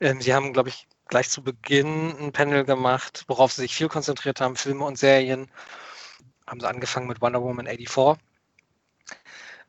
Ähm, 0.00 0.20
sie 0.20 0.34
haben, 0.34 0.52
glaube 0.52 0.70
ich, 0.70 0.86
gleich 1.08 1.30
zu 1.30 1.42
Beginn 1.42 2.16
ein 2.18 2.32
Panel 2.32 2.64
gemacht, 2.64 3.24
worauf 3.28 3.52
sie 3.52 3.62
sich 3.62 3.74
viel 3.74 3.88
konzentriert 3.88 4.40
haben, 4.40 4.56
Filme 4.56 4.84
und 4.84 4.98
Serien. 4.98 5.50
Haben 6.46 6.60
sie 6.60 6.68
angefangen 6.68 7.06
mit 7.08 7.20
Wonder 7.20 7.42
Woman 7.42 7.66
84. 7.66 8.18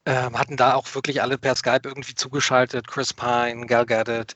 Ähm, 0.05 0.37
hatten 0.37 0.57
da 0.57 0.73
auch 0.73 0.93
wirklich 0.95 1.21
alle 1.21 1.37
per 1.37 1.55
Skype 1.55 1.81
irgendwie 1.85 2.13
zugeschaltet. 2.13 2.87
Chris 2.87 3.13
Pine, 3.13 3.65
Gal 3.67 3.85
Gadot, 3.85 4.35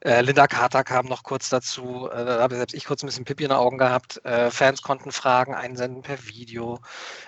äh, 0.00 0.20
Linda 0.20 0.46
Carter 0.46 0.84
kam 0.84 1.06
noch 1.06 1.24
kurz 1.24 1.48
dazu. 1.48 2.08
Äh, 2.08 2.24
da 2.24 2.40
habe 2.40 2.54
selbst 2.54 2.74
ich 2.74 2.84
kurz 2.84 3.02
ein 3.02 3.06
bisschen 3.06 3.24
Pipi 3.24 3.42
in 3.42 3.48
den 3.48 3.58
Augen 3.58 3.78
gehabt. 3.78 4.24
Äh, 4.24 4.50
Fans 4.52 4.80
konnten 4.80 5.10
Fragen 5.10 5.54
einsenden 5.54 6.02
per 6.02 6.24
Video, 6.26 6.78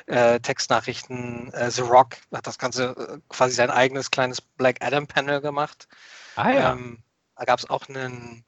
äh, 0.07 0.39
Textnachrichten. 0.39 1.53
Äh, 1.53 1.71
The 1.73 1.83
Rock 1.83 2.19
hat 2.33 2.47
das 2.47 2.59
Ganze 2.59 2.95
äh, 2.97 3.19
quasi 3.29 3.55
sein 3.55 3.71
eigenes 3.71 4.13
kleines 4.13 4.41
Black 4.41 4.77
Adam 4.81 5.09
Panel 5.09 5.41
gemacht. 5.41 5.89
Ah 6.37 6.51
ja. 6.51 6.73
Ähm, 6.73 7.03
da 7.37 7.45
gab 7.45 7.59
es 7.59 7.69
auch 7.69 7.89
einen 7.89 8.45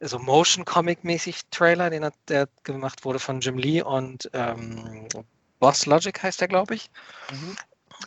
so 0.00 0.18
Motion 0.18 0.64
Comic 0.64 1.04
mäßig 1.04 1.42
Trailer, 1.50 1.90
den 1.90 2.04
hat, 2.04 2.14
der 2.28 2.48
gemacht 2.64 3.04
wurde 3.04 3.18
von 3.18 3.40
Jim 3.40 3.58
Lee 3.58 3.82
und 3.82 4.30
ähm, 4.32 5.06
Boss 5.60 5.86
Logic 5.86 6.20
heißt 6.20 6.40
der, 6.40 6.48
glaube 6.48 6.74
ich. 6.74 6.90
Mhm. 7.30 7.56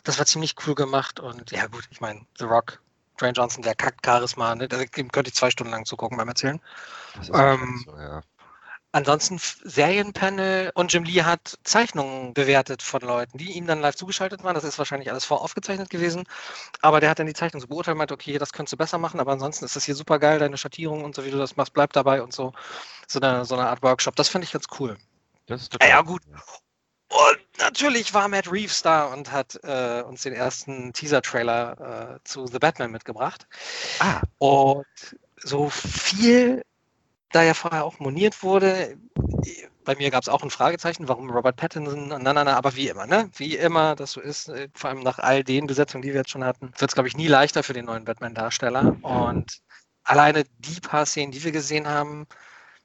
Das 0.02 0.18
war 0.18 0.26
ziemlich 0.26 0.56
cool 0.66 0.74
gemacht 0.74 1.20
und 1.20 1.52
ja 1.52 1.66
gut, 1.66 1.86
ich 1.90 2.00
meine, 2.00 2.26
The 2.38 2.44
Rock, 2.44 2.80
Dwayne 3.18 3.34
Johnson, 3.34 3.62
der 3.62 3.74
kackt 3.74 4.04
Charisma, 4.04 4.54
ne? 4.54 4.68
dem 4.68 5.12
könnte 5.12 5.28
ich 5.28 5.34
zwei 5.34 5.50
Stunden 5.50 5.72
lang 5.72 5.84
zugucken 5.84 6.18
beim 6.18 6.28
Erzählen. 6.28 6.60
Ähm, 7.32 7.82
so, 7.86 7.96
ja. 7.96 8.22
Ansonsten 8.94 9.40
Serienpanel 9.64 10.70
und 10.76 10.92
Jim 10.92 11.02
Lee 11.02 11.24
hat 11.24 11.58
Zeichnungen 11.64 12.32
bewertet 12.32 12.80
von 12.80 13.00
Leuten, 13.00 13.38
die 13.38 13.50
ihm 13.50 13.66
dann 13.66 13.80
live 13.80 13.96
zugeschaltet 13.96 14.44
waren. 14.44 14.54
Das 14.54 14.62
ist 14.62 14.78
wahrscheinlich 14.78 15.10
alles 15.10 15.24
voraufgezeichnet 15.24 15.90
gewesen. 15.90 16.22
Aber 16.80 17.00
der 17.00 17.10
hat 17.10 17.18
dann 17.18 17.26
die 17.26 17.34
Zeichnung 17.34 17.60
so 17.60 17.66
beurteilt 17.66 17.94
und 17.94 17.98
meinte, 17.98 18.14
okay, 18.14 18.38
das 18.38 18.52
könntest 18.52 18.74
du 18.74 18.76
besser 18.76 18.98
machen, 18.98 19.18
aber 19.18 19.32
ansonsten 19.32 19.64
ist 19.64 19.74
das 19.74 19.82
hier 19.84 19.96
super 19.96 20.20
geil, 20.20 20.38
deine 20.38 20.56
Schattierung 20.56 21.02
und 21.02 21.16
so, 21.16 21.24
wie 21.24 21.32
du 21.32 21.38
das 21.38 21.56
machst, 21.56 21.72
bleib 21.72 21.92
dabei 21.92 22.22
und 22.22 22.32
so. 22.32 22.52
So 23.08 23.18
eine, 23.18 23.44
so 23.44 23.56
eine 23.56 23.68
Art 23.68 23.82
Workshop. 23.82 24.14
Das 24.14 24.28
fand 24.28 24.44
ich 24.44 24.52
ganz 24.52 24.66
cool. 24.78 24.96
Das 25.46 25.62
ist 25.62 25.72
total 25.72 25.88
ja, 25.88 26.00
gut. 26.00 26.22
Und 27.14 27.38
natürlich 27.60 28.12
war 28.12 28.26
Matt 28.26 28.50
Reeves 28.50 28.82
da 28.82 29.04
und 29.04 29.30
hat 29.30 29.60
äh, 29.62 30.02
uns 30.02 30.22
den 30.22 30.32
ersten 30.32 30.92
Teaser-Trailer 30.92 32.16
äh, 32.16 32.18
zu 32.24 32.48
The 32.48 32.58
Batman 32.58 32.90
mitgebracht. 32.90 33.46
Ah. 34.00 34.20
Und 34.38 34.84
so 35.40 35.70
viel, 35.70 36.62
da 37.30 37.44
ja 37.44 37.54
vorher 37.54 37.84
auch 37.84 38.00
moniert 38.00 38.42
wurde, 38.42 38.98
bei 39.84 39.94
mir 39.94 40.10
gab 40.10 40.22
es 40.22 40.28
auch 40.28 40.42
ein 40.42 40.50
Fragezeichen, 40.50 41.06
warum 41.06 41.30
Robert 41.30 41.54
Pattinson, 41.54 42.08
na, 42.08 42.18
na, 42.18 42.32
na, 42.32 42.56
aber 42.56 42.74
wie 42.74 42.88
immer, 42.88 43.06
ne? 43.06 43.30
Wie 43.36 43.54
immer 43.54 43.94
das 43.94 44.10
so 44.10 44.20
ist, 44.20 44.48
äh, 44.48 44.68
vor 44.74 44.90
allem 44.90 45.00
nach 45.00 45.20
all 45.20 45.44
den 45.44 45.68
Besetzungen, 45.68 46.02
die 46.02 46.08
wir 46.08 46.16
jetzt 46.16 46.30
schon 46.30 46.42
hatten, 46.42 46.72
wird 46.76 46.90
es, 46.90 46.94
glaube 46.94 47.08
ich, 47.08 47.16
nie 47.16 47.28
leichter 47.28 47.62
für 47.62 47.74
den 47.74 47.84
neuen 47.84 48.04
Batman-Darsteller. 48.04 48.96
Und 49.02 49.60
alleine 50.02 50.42
die 50.58 50.80
paar 50.80 51.06
Szenen, 51.06 51.30
die 51.30 51.44
wir 51.44 51.52
gesehen 51.52 51.86
haben, 51.86 52.26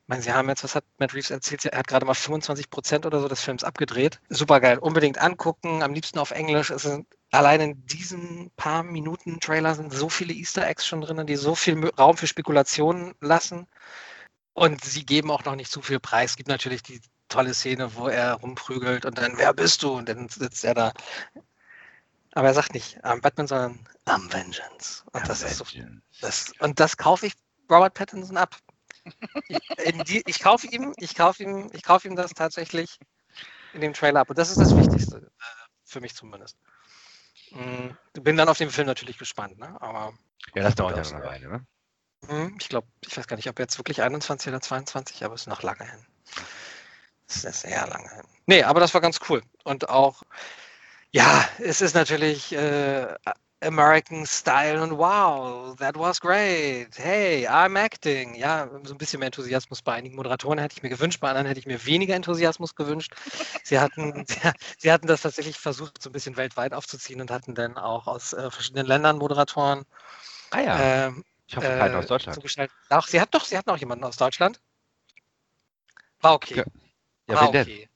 meine, 0.09 0.23
Sie 0.23 0.33
haben 0.33 0.49
jetzt, 0.49 0.63
was 0.63 0.75
hat 0.75 0.83
Matt 0.97 1.13
Reeves 1.13 1.29
erzählt? 1.29 1.65
Er 1.65 1.77
hat 1.77 1.87
gerade 1.87 2.05
mal 2.05 2.15
25 2.15 2.69
Prozent 2.69 3.05
oder 3.05 3.21
so 3.21 3.27
des 3.27 3.41
Films 3.41 3.63
abgedreht. 3.63 4.19
Super 4.29 4.59
geil. 4.59 4.79
Unbedingt 4.79 5.19
angucken, 5.19 5.83
am 5.83 5.93
liebsten 5.93 6.19
auf 6.19 6.31
Englisch. 6.31 6.71
Es 6.71 6.81
sind 6.81 7.07
allein 7.31 7.61
in 7.61 7.85
diesen 7.85 8.51
paar 8.57 8.81
Minuten 8.83 9.39
Trailer 9.39 9.75
sind 9.75 9.93
so 9.93 10.09
viele 10.09 10.33
Easter 10.33 10.67
Eggs 10.67 10.87
schon 10.87 11.01
drin, 11.01 11.25
die 11.27 11.35
so 11.35 11.53
viel 11.53 11.87
Raum 11.89 12.17
für 12.17 12.25
Spekulationen 12.27 13.13
lassen. 13.21 13.67
Und 14.53 14.83
sie 14.83 15.05
geben 15.05 15.29
auch 15.31 15.45
noch 15.45 15.55
nicht 15.55 15.71
zu 15.71 15.81
viel 15.81 15.99
Preis. 15.99 16.31
Es 16.31 16.37
gibt 16.37 16.49
natürlich 16.49 16.81
die 16.81 17.01
tolle 17.29 17.53
Szene, 17.53 17.95
wo 17.95 18.07
er 18.07 18.33
rumprügelt 18.33 19.05
und 19.05 19.17
dann, 19.19 19.37
wer 19.37 19.53
bist 19.53 19.83
du? 19.83 19.91
Und 19.91 20.09
dann 20.09 20.27
sitzt 20.27 20.65
er 20.65 20.73
da. 20.73 20.93
Aber 22.33 22.47
er 22.47 22.53
sagt 22.55 22.73
nicht 22.73 23.03
am 23.05 23.21
Batman, 23.21 23.47
sondern 23.47 23.79
am 24.05 24.33
Vengeance. 24.33 25.03
Und, 25.13 25.29
das, 25.29 25.43
ist 25.43 25.57
so, 25.57 25.65
das, 26.19 26.51
und 26.59 26.79
das 26.79 26.97
kaufe 26.97 27.27
ich 27.27 27.33
Robert 27.69 27.93
Pattinson 27.93 28.37
ab 28.37 28.57
die, 30.07 30.23
ich 30.25 30.39
kaufe 30.39 30.67
ihm, 30.67 30.93
ich 30.97 31.15
kaufe 31.15 31.43
ihm, 31.43 31.69
ich 31.73 31.83
kaufe 31.83 32.07
ihm 32.07 32.15
das 32.15 32.31
tatsächlich 32.31 32.97
in 33.73 33.81
dem 33.81 33.93
Trailer 33.93 34.21
ab. 34.21 34.29
Und 34.29 34.37
das 34.37 34.49
ist 34.49 34.59
das 34.59 34.75
Wichtigste, 34.75 35.17
äh, 35.17 35.43
für 35.85 36.01
mich 36.01 36.15
zumindest. 36.15 36.57
Mm, 37.51 37.89
bin 38.13 38.37
dann 38.37 38.49
auf 38.49 38.57
den 38.57 38.69
Film 38.69 38.87
natürlich 38.87 39.17
gespannt, 39.17 39.57
ne? 39.57 39.75
Aber. 39.81 40.13
Ja, 40.55 40.63
das 40.63 40.75
dauert 40.75 40.97
ja 40.97 41.03
noch 41.03 41.13
eine 41.13 41.25
Weile, 41.25 41.49
ne? 41.49 41.65
Mm, 42.27 42.57
ich 42.59 42.69
glaube, 42.69 42.87
ich 43.05 43.17
weiß 43.17 43.27
gar 43.27 43.35
nicht, 43.35 43.49
ob 43.49 43.59
jetzt 43.59 43.77
wirklich 43.77 44.01
21 44.01 44.49
oder 44.49 44.61
22, 44.61 45.23
aber 45.23 45.35
es 45.35 45.41
ist 45.41 45.47
noch 45.47 45.63
lange 45.63 45.89
hin. 45.89 46.05
Es 47.27 47.43
ist 47.43 47.61
sehr 47.61 47.87
lange 47.87 48.09
hin. 48.09 48.23
Nee, 48.47 48.63
aber 48.63 48.79
das 48.79 48.93
war 48.93 49.01
ganz 49.01 49.19
cool. 49.29 49.41
Und 49.63 49.89
auch, 49.89 50.23
ja, 51.11 51.47
es 51.59 51.81
ist 51.81 51.93
natürlich 51.93 52.51
äh, 52.53 53.13
American 53.61 54.25
Style 54.25 54.81
und 54.81 54.97
wow, 54.97 55.75
that 55.77 55.97
was 55.97 56.19
great. 56.19 56.87
Hey, 56.95 57.45
I'm 57.45 57.77
acting. 57.77 58.35
Ja, 58.35 58.69
so 58.83 58.93
ein 58.93 58.97
bisschen 58.97 59.19
mehr 59.19 59.27
Enthusiasmus 59.27 59.81
bei 59.81 59.93
einigen 59.93 60.15
Moderatoren 60.15 60.59
hätte 60.59 60.75
ich 60.77 60.83
mir 60.83 60.89
gewünscht, 60.89 61.19
bei 61.19 61.29
anderen 61.29 61.47
hätte 61.47 61.59
ich 61.59 61.65
mir 61.65 61.85
weniger 61.85 62.15
Enthusiasmus 62.15 62.75
gewünscht. 62.75 63.13
Sie 63.63 63.79
hatten, 63.79 64.25
sie, 64.27 64.39
sie 64.77 64.91
hatten 64.91 65.07
das 65.07 65.21
tatsächlich 65.21 65.57
versucht, 65.57 66.01
so 66.01 66.09
ein 66.09 66.13
bisschen 66.13 66.37
weltweit 66.37 66.73
aufzuziehen 66.73 67.19
und 67.19 67.31
hatten 67.31 67.53
dann 67.53 67.77
auch 67.77 68.07
aus 68.07 68.33
äh, 68.33 68.49
verschiedenen 68.49 68.85
Ländern 68.85 69.17
Moderatoren. 69.17 69.85
Ah 70.51 70.61
ja. 70.61 70.79
Ähm, 71.07 71.25
ich 71.47 71.57
hoffe, 71.57 71.67
keinen 71.67 71.95
äh, 71.95 71.97
aus 71.97 72.07
Deutschland. 72.07 72.71
Ach, 72.89 73.07
sie 73.07 73.19
hat 73.19 73.33
doch, 73.33 73.43
sie 73.43 73.57
hatten 73.57 73.69
auch 73.71 73.77
jemanden 73.77 74.05
aus 74.05 74.17
Deutschland. 74.17 74.61
War 76.21 76.33
okay. 76.33 76.55
Ja, 76.57 76.63
ja 77.27 77.35
War 77.35 77.49
okay. 77.49 77.89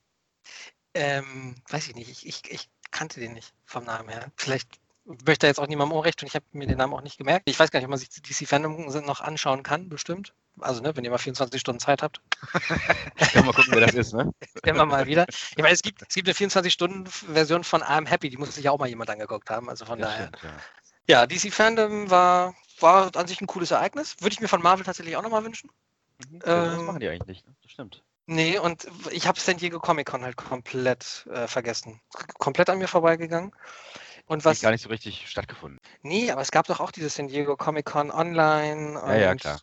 Ähm, 0.94 1.56
weiß 1.70 1.88
ich 1.88 1.96
nicht, 1.96 2.10
ich, 2.10 2.28
ich, 2.28 2.52
ich 2.52 2.70
kannte 2.92 3.20
den 3.20 3.34
nicht 3.34 3.54
vom 3.66 3.86
Namen 3.86 4.10
her. 4.10 4.32
Vielleicht 4.36 4.83
möchte 5.06 5.48
jetzt 5.48 5.60
auch 5.60 5.68
niemandem 5.68 5.98
Unrecht 5.98 6.22
und 6.22 6.28
ich 6.28 6.36
habe 6.36 6.46
mir 6.52 6.68
den 6.68 6.78
Namen 6.78 6.94
auch 6.94 7.02
nicht 7.02 7.18
gemerkt. 7.18 7.50
Ich 7.50 7.60
weiß 7.60 7.72
gar 7.72 7.80
nicht, 7.80 7.86
ob 7.86 7.92
man 7.92 8.00
sich 8.00 8.10
DC 8.10 8.48
Fandom 8.48 8.86
noch 9.06 9.22
anschauen 9.22 9.64
kann, 9.64 9.90
bestimmt. 9.90 10.34
Also, 10.60 10.82
ne, 10.82 10.96
wenn 10.96 11.04
ihr 11.04 11.10
mal 11.10 11.18
24 11.18 11.60
Stunden 11.60 11.80
Zeit 11.80 12.04
habt. 12.04 12.22
ja, 13.34 13.42
mal 13.42 13.54
gucken, 13.54 13.74
wer 13.74 13.82
das 13.82 13.96
ist, 13.96 14.14
ne? 14.14 14.32
Immer 14.64 14.86
mal 14.86 15.08
wieder. 15.08 15.26
Ich 15.28 15.58
meine, 15.58 15.74
es 15.74 15.82
gibt, 15.82 16.04
es 16.08 16.14
gibt 16.14 16.28
eine 16.28 16.36
24-Stunden-Version 16.36 17.64
von 17.64 17.82
I'm 17.82 18.08
Happy, 18.08 18.30
die 18.30 18.38
muss 18.38 18.54
sich 18.54 18.64
ja 18.64 18.72
auch 18.72 18.80
mal 18.80 18.88
jemand 18.88 19.10
angeguckt 19.10 19.50
haben. 19.50 19.70
Also 19.70 19.86
von 19.86 20.00
ja, 20.00 20.06
daher. 20.06 20.28
Stimmt, 20.28 20.54
ja. 21.08 21.22
ja, 21.22 21.28
DC 21.28 21.52
Fandom 21.52 22.10
war, 22.10 22.54
war 22.80 23.16
an 23.16 23.28
sich 23.28 23.42
ein 23.42 23.48
cooles 23.48 23.72
Ereignis. 23.72 24.16
Würde 24.20 24.34
ich 24.34 24.42
mir 24.42 24.48
von 24.48 24.62
Marvel 24.62 24.86
tatsächlich 24.86 25.18
auch 25.18 25.24
nochmal 25.24 25.44
wünschen. 25.44 25.70
Mhm, 26.30 26.40
das 26.40 26.78
ähm, 26.78 26.86
machen 26.86 27.00
die 27.00 27.10
eigentlich 27.10 27.28
nicht, 27.28 27.48
ne? 27.48 27.56
Das 27.64 27.72
stimmt. 27.72 28.04
Nee, 28.26 28.58
und 28.58 28.88
ich 29.12 29.28
habe 29.28 29.38
San 29.40 29.58
Diego 29.58 29.80
Comic 29.80 30.08
Con 30.08 30.24
halt 30.24 30.38
komplett 30.38 31.28
äh, 31.30 31.48
vergessen. 31.48 32.00
Komplett 32.38 32.70
an 32.70 32.78
mir 32.78 32.88
vorbeigegangen. 32.88 33.54
Und 34.34 34.44
was. 34.46 34.62
Gar 34.62 34.72
nicht 34.72 34.82
so 34.82 34.90
richtig 34.90 35.30
stattgefunden. 35.30 35.80
Nee, 36.02 36.32
aber 36.32 36.42
es 36.42 36.50
gab 36.50 36.66
doch 36.66 36.80
auch 36.80 36.90
dieses 36.90 37.14
San 37.14 37.28
Diego 37.28 37.56
Comic 37.56 37.86
Con 37.86 38.10
online. 38.10 38.94
Ja, 38.94 39.16
ja, 39.16 39.36
klar. 39.36 39.62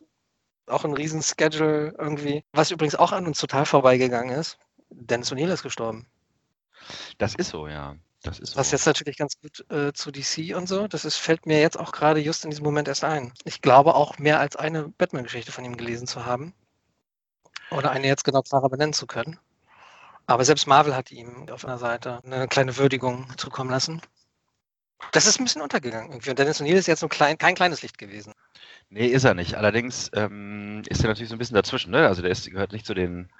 Auch 0.66 0.84
ein 0.84 0.94
riesen 0.94 1.22
Schedule 1.22 1.92
irgendwie. 1.98 2.44
Was 2.52 2.70
übrigens 2.70 2.94
auch 2.94 3.10
an 3.10 3.26
uns 3.26 3.38
total 3.38 3.66
vorbeigegangen 3.66 4.30
ist. 4.30 4.58
Dennis 4.90 5.32
O'Neill 5.32 5.52
ist 5.52 5.64
gestorben. 5.64 6.06
Das 7.18 7.34
ist 7.34 7.50
so, 7.50 7.66
ja. 7.66 7.96
Das 8.22 8.38
ist 8.38 8.52
so. 8.52 8.60
Was 8.60 8.70
jetzt 8.70 8.86
natürlich 8.86 9.16
ganz 9.16 9.40
gut 9.40 9.68
äh, 9.72 9.92
zu 9.92 10.12
DC 10.12 10.54
und 10.54 10.68
so. 10.68 10.86
Das 10.86 11.04
ist, 11.04 11.16
fällt 11.16 11.46
mir 11.46 11.60
jetzt 11.60 11.76
auch 11.76 11.90
gerade 11.90 12.20
just 12.20 12.44
in 12.44 12.50
diesem 12.50 12.64
Moment 12.64 12.86
erst 12.86 13.02
ein. 13.02 13.32
Ich 13.42 13.62
glaube 13.62 13.96
auch 13.96 14.18
mehr 14.18 14.38
als 14.38 14.54
eine 14.54 14.88
Batman-Geschichte 14.88 15.50
von 15.50 15.64
ihm 15.64 15.76
gelesen 15.76 16.06
zu 16.06 16.24
haben. 16.26 16.54
Oder 17.72 17.90
eine 17.90 18.06
jetzt 18.06 18.22
genau 18.24 18.42
klarer 18.42 18.68
benennen 18.68 18.92
zu 18.92 19.08
können. 19.08 19.36
Aber 20.26 20.44
selbst 20.44 20.68
Marvel 20.68 20.94
hat 20.94 21.10
ihm 21.10 21.48
auf 21.50 21.64
einer 21.64 21.78
Seite 21.78 22.20
eine 22.22 22.46
kleine 22.46 22.76
Würdigung 22.76 23.26
zukommen 23.36 23.70
lassen. 23.70 24.00
Das 25.12 25.26
ist 25.26 25.40
ein 25.40 25.44
bisschen 25.44 25.62
untergegangen 25.62 26.10
irgendwie. 26.10 26.30
Und 26.30 26.38
Dennis 26.38 26.60
O'Neill 26.60 26.76
ist 26.76 26.86
jetzt 26.86 27.00
so 27.00 27.08
klein, 27.08 27.38
kein 27.38 27.54
kleines 27.54 27.82
Licht 27.82 27.98
gewesen. 27.98 28.34
Nee, 28.90 29.06
ist 29.06 29.24
er 29.24 29.34
nicht. 29.34 29.54
Allerdings 29.54 30.10
ähm, 30.14 30.82
ist 30.88 31.02
er 31.02 31.08
natürlich 31.08 31.28
so 31.28 31.36
ein 31.36 31.38
bisschen 31.38 31.54
dazwischen. 31.54 31.92
Ne? 31.92 32.06
Also 32.06 32.22
der 32.22 32.30
ist, 32.30 32.50
gehört 32.50 32.72
nicht 32.72 32.86
zu 32.86 32.94
den, 32.94 33.30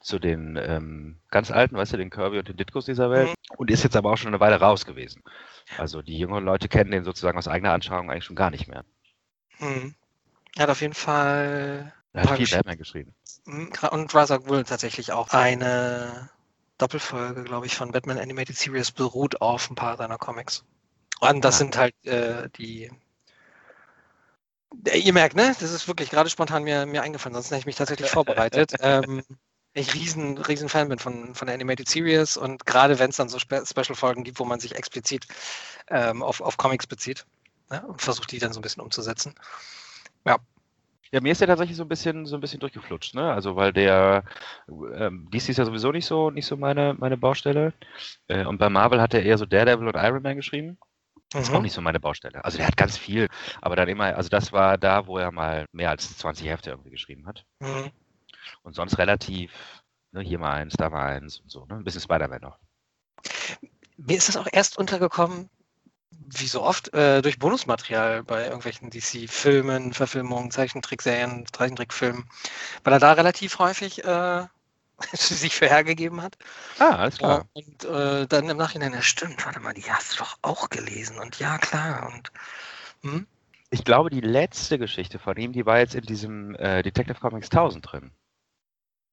zu 0.00 0.18
den 0.18 0.56
ähm, 0.56 1.16
ganz 1.30 1.50
alten, 1.50 1.76
weißt 1.76 1.92
du, 1.92 1.96
den 1.98 2.10
Kirby 2.10 2.38
und 2.38 2.48
den 2.48 2.56
Ditkos 2.56 2.86
dieser 2.86 3.10
Welt. 3.10 3.28
Mhm. 3.28 3.56
Und 3.56 3.70
ist 3.70 3.84
jetzt 3.84 3.96
aber 3.96 4.10
auch 4.10 4.16
schon 4.16 4.28
eine 4.28 4.40
Weile 4.40 4.56
raus 4.56 4.86
gewesen. 4.86 5.22
Also 5.78 6.02
die 6.02 6.18
jüngeren 6.18 6.44
Leute 6.44 6.68
kennen 6.68 6.90
den 6.90 7.04
sozusagen 7.04 7.38
aus 7.38 7.48
eigener 7.48 7.72
Anschauung 7.72 8.10
eigentlich 8.10 8.24
schon 8.24 8.36
gar 8.36 8.50
nicht 8.50 8.66
mehr. 8.66 8.84
Mhm. 9.58 9.94
Er 10.56 10.62
hat 10.64 10.70
auf 10.70 10.80
jeden 10.80 10.94
Fall. 10.94 11.92
Er 12.12 12.22
hat 12.22 12.36
viel 12.36 12.48
Batman 12.48 12.78
geschrieben. 12.78 13.14
Mhm, 13.44 13.72
und 13.90 14.14
Razak 14.14 14.48
Will 14.48 14.64
tatsächlich 14.64 15.12
auch. 15.12 15.30
Eine 15.30 16.30
Doppelfolge, 16.78 17.44
glaube 17.44 17.66
ich, 17.66 17.76
von 17.76 17.92
Batman 17.92 18.18
Animated 18.18 18.56
Series 18.56 18.90
beruht 18.90 19.40
auf 19.40 19.70
ein 19.70 19.74
paar 19.74 19.96
seiner 19.96 20.18
Comics. 20.18 20.64
Und 21.20 21.44
das 21.44 21.58
sind 21.58 21.76
halt 21.76 21.94
äh, 22.04 22.48
die. 22.56 22.90
Ihr 24.92 25.12
merkt, 25.12 25.36
ne? 25.36 25.54
Das 25.60 25.70
ist 25.70 25.86
wirklich 25.86 26.10
gerade 26.10 26.28
spontan 26.28 26.64
mir, 26.64 26.84
mir 26.84 27.02
eingefallen, 27.02 27.34
sonst 27.34 27.50
hätte 27.50 27.60
ich 27.60 27.66
mich 27.66 27.76
tatsächlich 27.76 28.10
vorbereitet. 28.10 28.74
ähm, 28.80 29.22
ich 29.74 29.92
riesen, 29.94 30.38
riesen 30.38 30.68
Fan 30.68 30.88
bin 30.88 30.98
von, 30.98 31.34
von 31.34 31.46
der 31.46 31.54
Animated 31.54 31.88
Series 31.88 32.36
und 32.36 32.64
gerade 32.64 32.98
wenn 32.98 33.10
es 33.10 33.16
dann 33.16 33.28
so 33.28 33.38
Spe 33.38 33.64
Special-Folgen 33.66 34.22
gibt, 34.22 34.38
wo 34.38 34.44
man 34.44 34.60
sich 34.60 34.74
explizit 34.74 35.26
ähm, 35.88 36.22
auf, 36.22 36.40
auf 36.40 36.56
Comics 36.56 36.86
bezieht 36.86 37.26
ne? 37.70 37.84
und 37.86 38.00
versucht, 38.00 38.30
die 38.30 38.38
dann 38.38 38.52
so 38.52 38.60
ein 38.60 38.62
bisschen 38.62 38.82
umzusetzen. 38.82 39.34
Ja. 40.24 40.38
Ja, 41.10 41.20
mir 41.20 41.30
ist 41.30 41.40
der 41.40 41.48
tatsächlich 41.48 41.76
so 41.76 41.84
ein 41.84 41.88
bisschen 41.88 42.26
so 42.26 42.36
ein 42.36 42.40
bisschen 42.40 42.58
durchgeflutscht, 42.58 43.14
ne? 43.14 43.32
Also 43.32 43.54
weil 43.54 43.72
der 43.72 44.24
ähm, 44.68 45.28
DC 45.30 45.50
ist 45.50 45.58
ja 45.58 45.64
sowieso 45.64 45.92
nicht 45.92 46.06
so 46.06 46.30
nicht 46.30 46.46
so 46.46 46.56
meine 46.56 46.94
meine 46.94 47.16
Baustelle 47.16 47.72
äh, 48.26 48.44
und 48.44 48.58
bei 48.58 48.68
Marvel 48.68 49.00
hat 49.00 49.14
er 49.14 49.22
eher 49.22 49.38
so 49.38 49.46
Daredevil 49.46 49.86
und 49.86 49.94
Iron 49.94 50.22
Man 50.22 50.34
geschrieben. 50.34 50.76
Das 51.34 51.48
mhm. 51.48 51.52
ist 51.52 51.58
auch 51.58 51.62
nicht 51.62 51.72
so 51.72 51.80
meine 51.80 51.98
Baustelle. 51.98 52.44
Also 52.44 52.58
der 52.58 52.68
hat 52.68 52.76
ganz 52.76 52.96
viel, 52.96 53.28
aber 53.60 53.74
dann 53.74 53.88
immer, 53.88 54.14
also 54.16 54.28
das 54.28 54.52
war 54.52 54.78
da, 54.78 55.08
wo 55.08 55.18
er 55.18 55.32
mal 55.32 55.66
mehr 55.72 55.90
als 55.90 56.16
20 56.16 56.48
Hefte 56.48 56.70
irgendwie 56.70 56.90
geschrieben 56.90 57.26
hat. 57.26 57.44
Mhm. 57.58 57.90
Und 58.62 58.74
sonst 58.74 58.98
relativ, 58.98 59.52
ne, 60.12 60.20
hier 60.20 60.38
mal 60.38 60.52
eins, 60.52 60.74
da 60.74 60.90
mal 60.90 61.06
eins 61.06 61.40
und 61.40 61.50
so, 61.50 61.66
ne? 61.66 61.74
Ein 61.74 61.84
bisschen 61.84 62.02
Spider-Man 62.02 62.40
noch. 62.40 62.58
Mir 63.96 64.16
ist 64.16 64.28
das 64.28 64.36
auch 64.36 64.46
erst 64.52 64.78
untergekommen, 64.78 65.50
wie 66.10 66.46
so 66.46 66.62
oft, 66.62 66.94
äh, 66.94 67.20
durch 67.20 67.40
Bonusmaterial 67.40 68.22
bei 68.22 68.44
irgendwelchen 68.44 68.90
DC-Filmen, 68.90 69.92
Verfilmungen, 69.92 70.52
Zeichentrickserien, 70.52 71.46
Zeichentrickfilmen, 71.52 72.28
weil 72.84 72.92
er 72.92 73.00
da 73.00 73.12
relativ 73.12 73.58
häufig 73.58 74.04
äh, 74.04 74.46
sich 75.12 75.54
für 75.54 75.68
hergegeben 75.68 76.22
hat. 76.22 76.36
Ah, 76.78 76.96
alles 76.96 77.18
klar. 77.18 77.46
Und 77.52 77.84
äh, 77.84 78.26
dann 78.26 78.48
im 78.48 78.56
Nachhinein, 78.56 78.92
ja 78.92 79.02
stimmt, 79.02 79.44
warte 79.44 79.60
mal, 79.60 79.74
die 79.74 79.90
hast 79.90 80.14
du 80.14 80.18
doch 80.18 80.38
auch 80.42 80.70
gelesen 80.70 81.18
und 81.18 81.38
ja, 81.38 81.58
klar. 81.58 82.12
Und 82.12 82.32
hm? 83.02 83.26
ich 83.70 83.84
glaube, 83.84 84.10
die 84.10 84.20
letzte 84.20 84.78
Geschichte 84.78 85.18
von 85.18 85.36
ihm, 85.36 85.52
die 85.52 85.66
war 85.66 85.78
jetzt 85.78 85.94
in 85.94 86.04
diesem 86.04 86.54
äh, 86.56 86.82
Detective 86.82 87.18
Comics 87.18 87.50
1000 87.50 87.92
drin. 87.92 88.10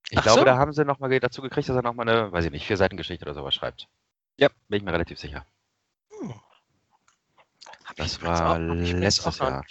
Ich 0.10 0.17
Ach 0.17 0.24
glaube, 0.24 0.39
so. 0.39 0.46
da 0.46 0.58
haben 0.58 0.74
sie 0.74 0.84
nochmal 0.84 1.20
dazu 1.20 1.41
gekriegt, 1.41 1.70
dass 1.70 1.76
er 1.76 1.84
nochmal 1.84 2.08
eine, 2.08 2.32
weiß 2.32 2.46
ich 2.46 2.52
nicht, 2.52 2.67
vier 2.67 2.78
Seiten 2.78 2.98
Geschichte 2.98 3.26
oder 3.26 3.34
sowas 3.34 3.56
schreibt. 3.56 3.88
Ja, 4.38 4.50
bin 4.67 4.78
ich 4.78 4.84
mir 4.84 4.94
relativ 4.94 5.20
sicher. 5.20 5.46
Hm. 6.20 6.34
Das 7.96 8.22
war 8.22 8.60
letztes 8.60 9.39
Jahr. 9.39 9.63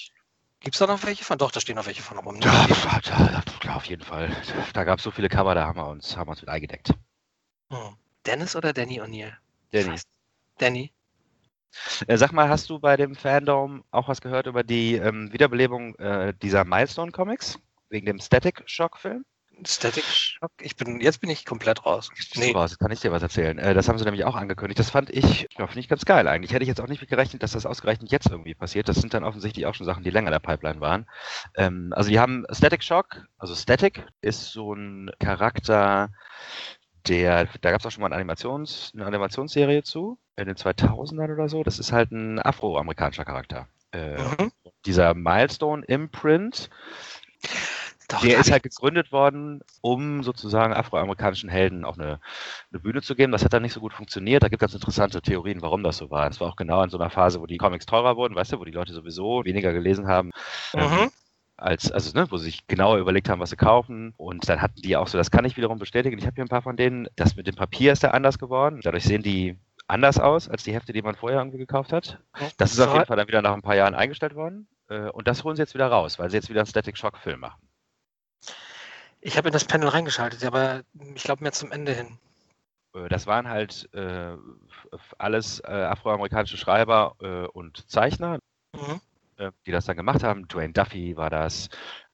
Gibt 0.60 0.74
es 0.74 0.78
da 0.78 0.86
noch 0.86 1.02
welche 1.04 1.24
von? 1.24 1.38
Doch, 1.38 1.50
da 1.50 1.60
stehen 1.60 1.76
noch 1.76 1.86
welche 1.86 2.02
von 2.02 2.18
rum. 2.18 2.36
Ne? 2.36 2.44
Ja, 2.44 3.00
da, 3.02 3.42
da, 3.62 3.74
auf 3.74 3.86
jeden 3.86 4.02
Fall. 4.02 4.30
Da 4.74 4.84
gab 4.84 4.98
es 4.98 5.04
so 5.04 5.10
viele 5.10 5.30
Cover, 5.30 5.54
da 5.54 5.66
haben 5.66 5.78
wir 5.78 5.86
uns, 5.86 6.16
haben 6.16 6.28
wir 6.28 6.32
uns 6.32 6.42
mit 6.42 6.50
eingedeckt. 6.50 6.92
Hm. 7.70 7.96
Dennis 8.26 8.54
oder 8.54 8.74
Danny 8.74 9.00
O'Neill? 9.00 9.32
Danny. 9.70 9.98
Danny. 10.58 10.92
Äh, 12.06 12.18
sag 12.18 12.32
mal, 12.32 12.48
hast 12.48 12.68
du 12.68 12.78
bei 12.78 12.96
dem 12.96 13.14
Fandom 13.14 13.84
auch 13.90 14.08
was 14.08 14.20
gehört 14.20 14.46
über 14.46 14.62
die 14.62 14.96
ähm, 14.96 15.32
Wiederbelebung 15.32 15.94
äh, 15.96 16.34
dieser 16.34 16.64
Milestone 16.64 17.12
Comics? 17.12 17.58
Wegen 17.88 18.06
dem 18.06 18.18
Static 18.18 18.62
Shock 18.66 18.98
Film? 18.98 19.24
Static 19.66 20.04
Shock? 20.04 20.50
Ich 20.60 20.76
bin, 20.76 21.00
jetzt 21.00 21.20
bin 21.20 21.30
ich 21.30 21.44
komplett 21.44 21.84
raus. 21.84 22.10
Nee. 22.36 22.52
raus, 22.52 22.78
kann 22.78 22.90
ich 22.90 23.00
dir 23.00 23.12
was 23.12 23.22
erzählen. 23.22 23.58
Äh, 23.58 23.74
das 23.74 23.88
haben 23.88 23.98
sie 23.98 24.04
nämlich 24.04 24.24
auch 24.24 24.34
angekündigt. 24.34 24.78
Das 24.78 24.90
fand 24.90 25.10
ich, 25.10 25.48
ja, 25.58 25.66
finde 25.66 25.80
ich 25.80 25.88
ganz 25.88 26.04
geil 26.04 26.28
eigentlich. 26.28 26.52
Hätte 26.52 26.62
ich 26.62 26.68
jetzt 26.68 26.80
auch 26.80 26.88
nicht 26.88 27.00
mit 27.00 27.10
gerechnet, 27.10 27.42
dass 27.42 27.52
das 27.52 27.66
ausgerechnet 27.66 28.10
jetzt 28.10 28.28
irgendwie 28.28 28.54
passiert. 28.54 28.88
Das 28.88 28.96
sind 28.96 29.14
dann 29.14 29.24
offensichtlich 29.24 29.66
auch 29.66 29.74
schon 29.74 29.86
Sachen, 29.86 30.04
die 30.04 30.10
länger 30.10 30.28
in 30.28 30.32
der 30.32 30.38
Pipeline 30.40 30.80
waren. 30.80 31.06
Ähm, 31.56 31.92
also 31.94 32.10
die 32.10 32.18
haben 32.18 32.44
Static 32.50 32.82
Shock, 32.82 33.22
also 33.38 33.54
Static 33.54 34.04
ist 34.20 34.52
so 34.52 34.74
ein 34.74 35.10
Charakter, 35.18 36.10
der, 37.06 37.48
da 37.60 37.70
gab 37.70 37.80
es 37.80 37.86
auch 37.86 37.90
schon 37.90 38.02
mal 38.02 38.06
eine, 38.08 38.16
Animations, 38.16 38.92
eine 38.94 39.06
Animationsserie 39.06 39.82
zu, 39.82 40.18
in 40.36 40.46
den 40.46 40.56
2000ern 40.56 41.32
oder 41.32 41.48
so. 41.48 41.62
Das 41.62 41.78
ist 41.78 41.92
halt 41.92 42.10
ein 42.12 42.38
afroamerikanischer 42.38 43.24
Charakter. 43.24 43.68
Äh, 43.92 44.18
mhm. 44.18 44.52
Dieser 44.86 45.14
Milestone 45.14 45.84
Imprint 45.86 46.70
doch, 48.10 48.20
der 48.20 48.38
ist 48.38 48.50
halt 48.50 48.62
gegründet 48.62 49.12
worden, 49.12 49.60
um 49.80 50.22
sozusagen 50.22 50.72
afroamerikanischen 50.72 51.48
Helden 51.48 51.84
auch 51.84 51.96
eine, 51.96 52.20
eine, 52.72 52.80
Bühne 52.80 53.02
zu 53.02 53.14
geben. 53.14 53.32
Das 53.32 53.44
hat 53.44 53.52
dann 53.52 53.62
nicht 53.62 53.72
so 53.72 53.80
gut 53.80 53.92
funktioniert. 53.92 54.42
Da 54.42 54.48
gibt 54.48 54.62
es 54.62 54.66
ganz 54.66 54.74
interessante 54.74 55.22
Theorien, 55.22 55.62
warum 55.62 55.82
das 55.82 55.96
so 55.96 56.10
war. 56.10 56.28
Es 56.28 56.40
war 56.40 56.48
auch 56.48 56.56
genau 56.56 56.82
in 56.82 56.90
so 56.90 56.98
einer 56.98 57.10
Phase, 57.10 57.40
wo 57.40 57.46
die 57.46 57.58
Comics 57.58 57.86
teurer 57.86 58.16
wurden, 58.16 58.34
weißt 58.34 58.52
du, 58.52 58.60
wo 58.60 58.64
die 58.64 58.72
Leute 58.72 58.92
sowieso 58.92 59.44
weniger 59.44 59.72
gelesen 59.72 60.08
haben. 60.08 60.30
Ähm, 60.74 60.90
mhm. 60.90 60.98
Ähm, 60.98 61.10
als, 61.56 61.92
also, 61.92 62.18
ne, 62.18 62.26
wo 62.30 62.38
sie 62.38 62.46
sich 62.46 62.66
genauer 62.66 62.98
überlegt 62.98 63.28
haben, 63.28 63.40
was 63.40 63.50
sie 63.50 63.56
kaufen. 63.56 64.14
Und 64.16 64.48
dann 64.48 64.62
hatten 64.62 64.80
die 64.80 64.96
auch 64.96 65.08
so, 65.08 65.18
das 65.18 65.30
kann 65.30 65.44
ich 65.44 65.56
wiederum 65.56 65.78
bestätigen. 65.78 66.18
Ich 66.18 66.24
habe 66.24 66.34
hier 66.34 66.44
ein 66.44 66.48
paar 66.48 66.62
von 66.62 66.76
denen. 66.76 67.06
Das 67.16 67.36
mit 67.36 67.46
dem 67.46 67.54
Papier 67.54 67.92
ist 67.92 68.02
da 68.02 68.10
anders 68.10 68.38
geworden. 68.38 68.80
Dadurch 68.82 69.04
sehen 69.04 69.22
die 69.22 69.58
anders 69.86 70.18
aus 70.18 70.48
als 70.48 70.62
die 70.62 70.72
Hefte, 70.72 70.92
die 70.92 71.02
man 71.02 71.16
vorher 71.16 71.38
irgendwie 71.38 71.58
gekauft 71.58 71.92
hat. 71.92 72.18
Das 72.56 72.72
ist 72.72 72.80
auf 72.80 72.94
jeden 72.94 73.06
Fall 73.06 73.16
dann 73.16 73.28
wieder 73.28 73.42
nach 73.42 73.52
ein 73.52 73.62
paar 73.62 73.76
Jahren 73.76 73.94
eingestellt 73.94 74.34
worden. 74.34 74.68
Äh, 74.88 75.10
und 75.10 75.28
das 75.28 75.44
holen 75.44 75.56
sie 75.56 75.62
jetzt 75.62 75.74
wieder 75.74 75.88
raus, 75.88 76.18
weil 76.18 76.30
sie 76.30 76.36
jetzt 76.36 76.48
wieder 76.48 76.60
einen 76.60 76.66
Static 76.66 76.96
Shock 76.96 77.18
Film 77.18 77.40
machen. 77.40 77.60
Ich 79.20 79.36
habe 79.36 79.48
in 79.48 79.52
das 79.52 79.64
Panel 79.64 79.88
reingeschaltet, 79.88 80.44
aber 80.44 80.82
ich 81.14 81.24
glaube 81.24 81.42
mehr 81.42 81.52
zum 81.52 81.72
Ende 81.72 81.92
hin. 81.92 82.18
Äh, 82.94 83.08
das 83.08 83.26
waren 83.26 83.48
halt 83.48 83.88
äh, 83.94 84.36
alles 85.18 85.60
äh, 85.60 85.70
afroamerikanische 85.70 86.56
Schreiber 86.56 87.16
äh, 87.20 87.46
und 87.46 87.88
Zeichner, 87.90 88.38
mhm. 88.74 89.00
Äh, 89.36 89.52
die 89.66 89.72
das 89.72 89.86
dann 89.86 89.96
gemacht 89.96 90.22
haben. 90.22 90.48
Dwayne 90.48 90.72
Duffy 90.72 91.16
war 91.16 91.30
das. 91.30 91.68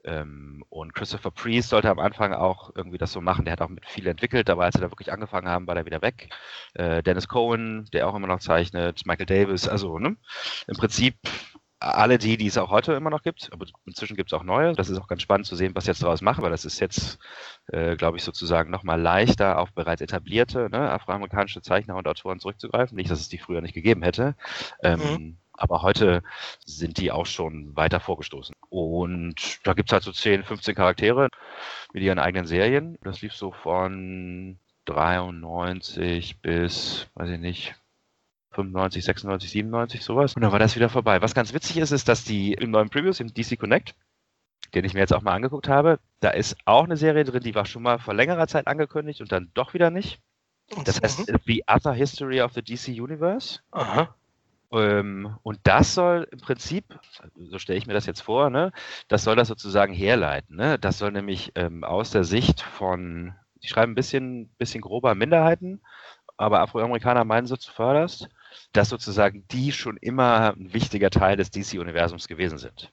Ähm, 0.04 0.64
und 0.68 0.94
Christopher 0.94 1.32
Priest 1.32 1.70
sollte 1.70 1.90
am 1.90 1.98
Anfang 1.98 2.32
auch 2.32 2.70
irgendwie 2.76 2.98
das 2.98 3.12
so 3.12 3.20
machen. 3.20 3.44
Der 3.44 3.52
hat 3.52 3.60
auch 3.60 3.68
mit 3.68 3.84
viel 3.86 4.06
entwickelt, 4.06 4.48
aber 4.48 4.64
als 4.64 4.74
sie 4.74 4.80
da 4.80 4.90
wirklich 4.90 5.12
angefangen 5.12 5.48
haben, 5.48 5.66
war 5.66 5.74
der 5.74 5.86
wieder 5.86 6.02
weg. 6.02 6.28
Äh, 6.74 7.02
Dennis 7.02 7.26
Cohen, 7.26 7.86
der 7.92 8.08
auch 8.08 8.14
immer 8.14 8.28
noch 8.28 8.38
zeichnet, 8.38 9.04
Michael 9.04 9.26
Davis, 9.26 9.66
also 9.66 9.98
ne? 9.98 10.16
im 10.68 10.76
Prinzip 10.76 11.16
alle 11.78 12.18
die, 12.18 12.36
die 12.36 12.46
es 12.46 12.56
auch 12.56 12.70
heute 12.70 12.94
immer 12.94 13.10
noch 13.10 13.22
gibt, 13.22 13.50
aber 13.52 13.66
inzwischen 13.84 14.16
gibt 14.16 14.32
es 14.32 14.38
auch 14.38 14.42
neue. 14.42 14.72
Das 14.72 14.88
ist 14.88 14.98
auch 14.98 15.08
ganz 15.08 15.22
spannend 15.22 15.46
zu 15.46 15.56
sehen, 15.56 15.74
was 15.74 15.86
jetzt 15.86 16.02
daraus 16.02 16.22
machen, 16.22 16.42
weil 16.42 16.50
das 16.50 16.64
ist 16.64 16.80
jetzt, 16.80 17.18
äh, 17.68 17.96
glaube 17.96 18.16
ich, 18.16 18.24
sozusagen 18.24 18.70
nochmal 18.70 19.00
leichter 19.00 19.58
auf 19.58 19.72
bereits 19.72 20.00
etablierte 20.00 20.70
ne, 20.70 20.90
afroamerikanische 20.90 21.60
Zeichner 21.60 21.96
und 21.96 22.08
Autoren 22.08 22.40
zurückzugreifen. 22.40 22.96
Nicht, 22.96 23.10
dass 23.10 23.20
es 23.20 23.28
die 23.28 23.38
früher 23.38 23.60
nicht 23.60 23.74
gegeben 23.74 24.02
hätte. 24.02 24.36
Ähm, 24.82 25.00
mhm. 25.00 25.36
Aber 25.52 25.82
heute 25.82 26.22
sind 26.64 26.98
die 26.98 27.12
auch 27.12 27.26
schon 27.26 27.74
weiter 27.76 28.00
vorgestoßen. 28.00 28.54
Und 28.68 29.66
da 29.66 29.72
gibt 29.72 29.88
es 29.90 29.92
halt 29.92 30.02
so 30.02 30.12
10, 30.12 30.44
15 30.44 30.74
Charaktere 30.74 31.28
mit 31.92 32.02
ihren 32.02 32.18
eigenen 32.18 32.46
Serien. 32.46 32.98
Das 33.02 33.22
lief 33.22 33.34
so 33.34 33.52
von 33.52 34.58
93 34.86 36.40
bis, 36.40 37.08
weiß 37.14 37.30
ich 37.30 37.40
nicht, 37.40 37.74
95, 38.56 39.04
96, 39.04 39.50
97, 39.50 40.02
sowas. 40.02 40.34
Und 40.34 40.42
dann 40.42 40.52
war 40.52 40.58
das 40.58 40.76
wieder 40.76 40.88
vorbei. 40.88 41.20
Was 41.22 41.34
ganz 41.34 41.52
witzig 41.52 41.76
ist, 41.76 41.92
ist, 41.92 42.08
dass 42.08 42.24
die 42.24 42.54
im 42.54 42.70
neuen 42.70 42.88
Previews, 42.88 43.20
im 43.20 43.32
DC 43.32 43.58
Connect, 43.58 43.94
den 44.74 44.84
ich 44.84 44.94
mir 44.94 45.00
jetzt 45.00 45.12
auch 45.12 45.22
mal 45.22 45.34
angeguckt 45.34 45.68
habe, 45.68 45.98
da 46.20 46.30
ist 46.30 46.56
auch 46.64 46.84
eine 46.84 46.96
Serie 46.96 47.24
drin, 47.24 47.42
die 47.42 47.54
war 47.54 47.66
schon 47.66 47.82
mal 47.82 47.98
vor 47.98 48.14
längerer 48.14 48.48
Zeit 48.48 48.66
angekündigt 48.66 49.20
und 49.20 49.30
dann 49.30 49.50
doch 49.54 49.74
wieder 49.74 49.90
nicht. 49.90 50.20
Das 50.84 51.00
heißt. 51.00 51.32
The 51.44 51.64
Other 51.68 51.92
History 51.92 52.40
of 52.40 52.52
the 52.54 52.62
DC 52.62 52.88
Universe. 52.88 53.60
Aha. 53.70 54.14
Ähm, 54.72 55.36
und 55.42 55.60
das 55.62 55.94
soll 55.94 56.26
im 56.32 56.40
Prinzip, 56.40 56.98
so 57.36 57.58
stelle 57.58 57.78
ich 57.78 57.86
mir 57.86 57.94
das 57.94 58.06
jetzt 58.06 58.22
vor, 58.22 58.50
ne, 58.50 58.72
das 59.06 59.22
soll 59.22 59.36
das 59.36 59.48
sozusagen 59.48 59.92
herleiten. 59.92 60.56
Ne? 60.56 60.78
Das 60.78 60.98
soll 60.98 61.12
nämlich 61.12 61.52
ähm, 61.54 61.84
aus 61.84 62.10
der 62.10 62.24
Sicht 62.24 62.62
von, 62.62 63.34
die 63.62 63.68
schreiben 63.68 63.92
ein 63.92 63.96
bisschen, 63.96 64.48
bisschen 64.58 64.80
grober 64.80 65.14
Minderheiten, 65.14 65.80
aber 66.36 66.60
Afroamerikaner 66.60 67.24
meinen 67.24 67.46
so 67.46 67.56
zuvörderst 67.56 68.28
dass 68.72 68.88
sozusagen 68.88 69.46
die 69.48 69.72
schon 69.72 69.96
immer 69.98 70.54
ein 70.54 70.72
wichtiger 70.72 71.10
Teil 71.10 71.36
des 71.36 71.50
DC-Universums 71.50 72.28
gewesen 72.28 72.58
sind. 72.58 72.92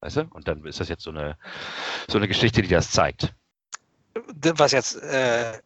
Weißt 0.00 0.16
du? 0.16 0.20
Und 0.30 0.48
dann 0.48 0.64
ist 0.64 0.80
das 0.80 0.88
jetzt 0.88 1.02
so 1.02 1.10
eine, 1.10 1.36
so 2.08 2.18
eine 2.18 2.28
Geschichte, 2.28 2.62
die 2.62 2.68
das 2.68 2.90
zeigt. 2.90 3.34
Was 4.14 4.72
jetzt? 4.72 4.96
Äh, 4.96 5.58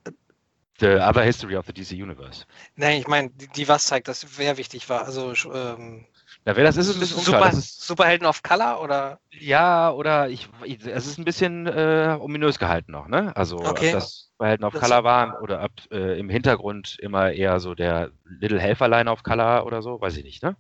the 0.81 0.97
Other 0.97 1.23
History 1.23 1.57
of 1.57 1.67
the 1.67 1.73
DC 1.73 1.93
Universe. 1.93 2.45
Nein, 2.77 3.01
ich 3.01 3.07
meine, 3.07 3.31
die, 3.31 3.49
die, 3.49 3.69
was 3.69 3.87
zeigt, 3.87 4.09
dass 4.09 4.39
wer 4.39 4.57
wichtig 4.57 4.89
war. 4.89 5.05
Also 5.05 5.33
ähm, 5.53 6.07
ja, 6.47 6.57
wer 6.57 6.65
das 6.65 6.77
ist, 6.77 6.89
ist 6.89 6.97
ein 6.97 7.01
bisschen 7.01 7.21
Super, 7.21 7.39
unklar. 7.39 7.59
Ist, 7.59 7.81
Superhelden 7.81 8.27
of 8.27 8.43
Color 8.43 8.83
oder? 8.83 9.21
Ja, 9.31 9.91
oder 9.91 10.29
ich, 10.29 10.49
es 10.67 11.07
ist 11.07 11.19
ein 11.19 11.25
bisschen 11.25 11.67
äh, 11.67 12.19
ominös 12.21 12.59
gehalten 12.59 12.93
noch, 12.93 13.09
ne? 13.09 13.35
Also 13.35 13.57
okay. 13.59 13.93
das 13.93 14.31
Superhelden 14.33 14.65
of 14.65 14.73
das 14.75 14.83
Color 14.83 15.05
waren 15.05 15.33
oder 15.33 15.63
ob 15.65 15.73
äh, 15.91 16.19
im 16.19 16.29
Hintergrund 16.29 16.99
immer 17.01 17.33
eher 17.33 17.61
so 17.61 17.75
der 17.75 18.11
Little 18.25 18.61
Helferlein 18.61 19.09
of 19.09 19.23
Color 19.23 19.65
oder 19.65 19.81
so, 19.81 20.01
weiß 20.01 20.17
ich 20.19 20.25
nicht, 20.25 20.43
ne? 20.43 20.57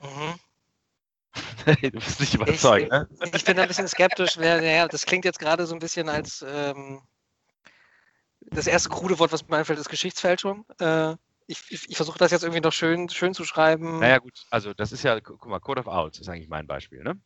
Mhm. 0.00 0.34
du 1.82 1.90
bist 1.90 2.20
nicht 2.20 2.34
überzeugt, 2.34 2.84
ich, 2.84 2.90
ne? 2.90 3.08
Ich 3.34 3.44
bin 3.44 3.58
ein 3.58 3.68
bisschen 3.68 3.88
skeptisch. 3.88 4.36
Ja, 4.36 4.88
das 4.88 5.04
klingt 5.04 5.26
jetzt 5.26 5.38
gerade 5.38 5.66
so 5.66 5.74
ein 5.74 5.78
bisschen 5.78 6.08
als 6.08 6.44
ähm, 6.48 7.02
das 8.40 8.66
erste 8.66 8.88
krude 8.88 9.18
Wort, 9.18 9.32
was 9.32 9.46
mir 9.46 9.58
einfällt, 9.58 9.78
ist 9.78 9.90
Geschichtsfälschung. 9.90 10.64
Äh, 10.78 11.16
ich, 11.48 11.64
ich, 11.70 11.88
ich 11.88 11.96
versuche 11.96 12.18
das 12.18 12.30
jetzt 12.30 12.42
irgendwie 12.42 12.60
noch 12.60 12.72
schön, 12.72 13.08
schön 13.08 13.34
zu 13.34 13.44
schreiben. 13.44 13.98
Naja, 14.00 14.18
gut, 14.18 14.46
also 14.50 14.74
das 14.74 14.92
ist 14.92 15.02
ja, 15.02 15.18
guck 15.18 15.46
mal, 15.46 15.58
Code 15.58 15.80
of 15.80 15.86
Owls 15.86 16.20
ist 16.20 16.28
eigentlich 16.28 16.48
mein 16.48 16.66
Beispiel, 16.66 17.02
ne? 17.02 17.18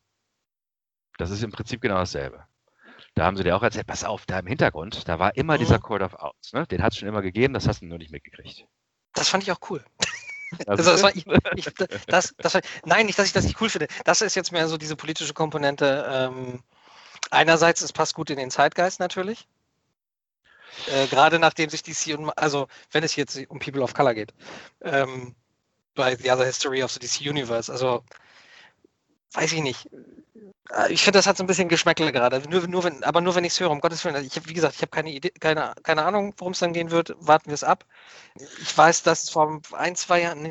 Das 1.19 1.31
ist 1.31 1.43
im 1.43 1.51
Prinzip 1.51 1.81
genau 1.81 1.97
dasselbe. 1.97 2.47
Da 3.15 3.25
haben 3.25 3.37
sie 3.37 3.43
dir 3.43 3.57
auch 3.57 3.63
erzählt, 3.63 3.89
pass 3.89 4.05
auf, 4.05 4.25
da 4.25 4.39
im 4.39 4.47
Hintergrund, 4.47 5.09
da 5.09 5.19
war 5.19 5.37
immer 5.37 5.57
mhm. 5.57 5.59
dieser 5.59 5.81
Code 5.81 6.05
of 6.05 6.15
Owls, 6.15 6.53
ne? 6.53 6.67
Den 6.69 6.83
hat 6.83 6.93
es 6.93 6.99
schon 6.99 7.09
immer 7.09 7.21
gegeben, 7.21 7.53
das 7.53 7.67
hast 7.67 7.83
du 7.83 7.87
nur 7.87 7.99
nicht 7.99 8.13
mitgekriegt. 8.13 8.65
Das 9.13 9.29
fand 9.29 9.43
ich 9.43 9.53
auch 9.53 9.61
cool. 9.69 9.85
Also, 10.67 10.91
das 10.91 11.03
war, 11.03 11.17
ich, 11.17 11.25
ich, 11.57 11.65
das, 12.09 12.35
das 12.37 12.53
war, 12.53 12.61
nein, 12.85 13.07
nicht, 13.07 13.19
dass 13.19 13.27
ich 13.27 13.33
das 13.33 13.45
nicht 13.45 13.59
cool 13.63 13.71
finde. 13.71 13.87
Das 14.05 14.21
ist 14.21 14.35
jetzt 14.35 14.53
mehr 14.53 14.69
so 14.69 14.77
diese 14.77 14.97
politische 14.97 15.33
Komponente. 15.33 16.07
Ähm, 16.07 16.63
einerseits, 17.31 17.81
es 17.81 17.95
passt 17.95 18.13
gut 18.13 18.29
in 18.29 18.37
den 18.37 18.51
Zeitgeist 18.51 19.01
natürlich. 19.01 19.49
Äh, 20.87 21.07
gerade 21.07 21.39
nachdem 21.39 21.71
sich 21.71 21.83
DC, 21.83 22.19
also 22.37 22.69
wenn 22.91 23.05
es 23.05 23.17
jetzt 23.17 23.39
um 23.49 23.59
People 23.59 23.83
of 23.83 23.95
Color 23.95 24.15
geht, 24.15 24.35
ähm, 24.83 25.35
bei 25.95 26.17
The 26.17 26.31
Other 26.31 26.47
History 26.47 26.83
of 26.83 26.93
the 26.93 26.99
DC 26.99 27.29
Universe, 27.29 27.71
also 27.71 28.03
weiß 29.35 29.53
ich 29.53 29.63
nicht. 29.63 29.89
Äh, 30.73 30.93
ich 30.93 31.03
finde, 31.03 31.19
das 31.19 31.27
hat 31.27 31.37
so 31.37 31.45
ein 31.45 31.47
bisschen 31.47 31.69
Geschmäckle 31.69 32.13
gerade. 32.13 32.43
Nur, 32.49 32.67
nur 32.69 32.85
wenn, 32.85 33.03
aber 33.05 33.21
nur 33.21 33.35
wenn 33.35 33.45
ich 33.45 33.53
es 33.53 33.61
höre, 33.61 33.71
um 33.71 33.81
Gottes 33.81 34.05
Willen. 34.05 34.25
Ich 34.25 34.37
habe, 34.37 34.49
wie 34.49 34.55
gesagt, 34.55 34.75
ich 34.77 34.83
habe 34.83 34.91
keine 34.91 35.21
keine, 35.21 35.75
keine 35.83 36.05
Ahnung, 36.05 36.35
worum 36.39 36.53
es 36.53 36.61
dann 36.61 36.73
gehen 36.73 36.91
wird. 36.91 37.15
Warten 37.19 37.49
wir 37.49 37.55
es 37.55 37.65
ab. 37.65 37.85
Ich 38.61 38.77
weiß, 38.77 39.03
dass 39.03 39.29
vor 39.31 39.61
ein, 39.73 39.97
zwei 39.97 40.23
Jahren, 40.23 40.43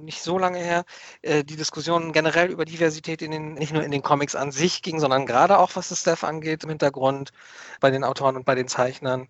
nicht 0.00 0.22
so 0.22 0.38
lange 0.38 0.58
her, 0.58 0.84
äh, 1.22 1.44
die 1.44 1.56
Diskussion 1.56 2.12
generell 2.12 2.50
über 2.50 2.64
Diversität 2.64 3.22
in 3.22 3.30
den, 3.30 3.54
nicht 3.54 3.72
nur 3.72 3.82
in 3.84 3.90
den 3.90 4.02
Comics 4.02 4.34
an 4.34 4.52
sich 4.52 4.82
ging, 4.82 5.00
sondern 5.00 5.26
gerade 5.26 5.58
auch 5.58 5.76
was 5.76 5.88
das 5.88 6.00
Staff 6.00 6.24
angeht 6.24 6.64
im 6.64 6.70
Hintergrund, 6.70 7.32
bei 7.80 7.90
den 7.90 8.04
Autoren 8.04 8.36
und 8.36 8.44
bei 8.44 8.54
den 8.54 8.68
Zeichnern. 8.68 9.28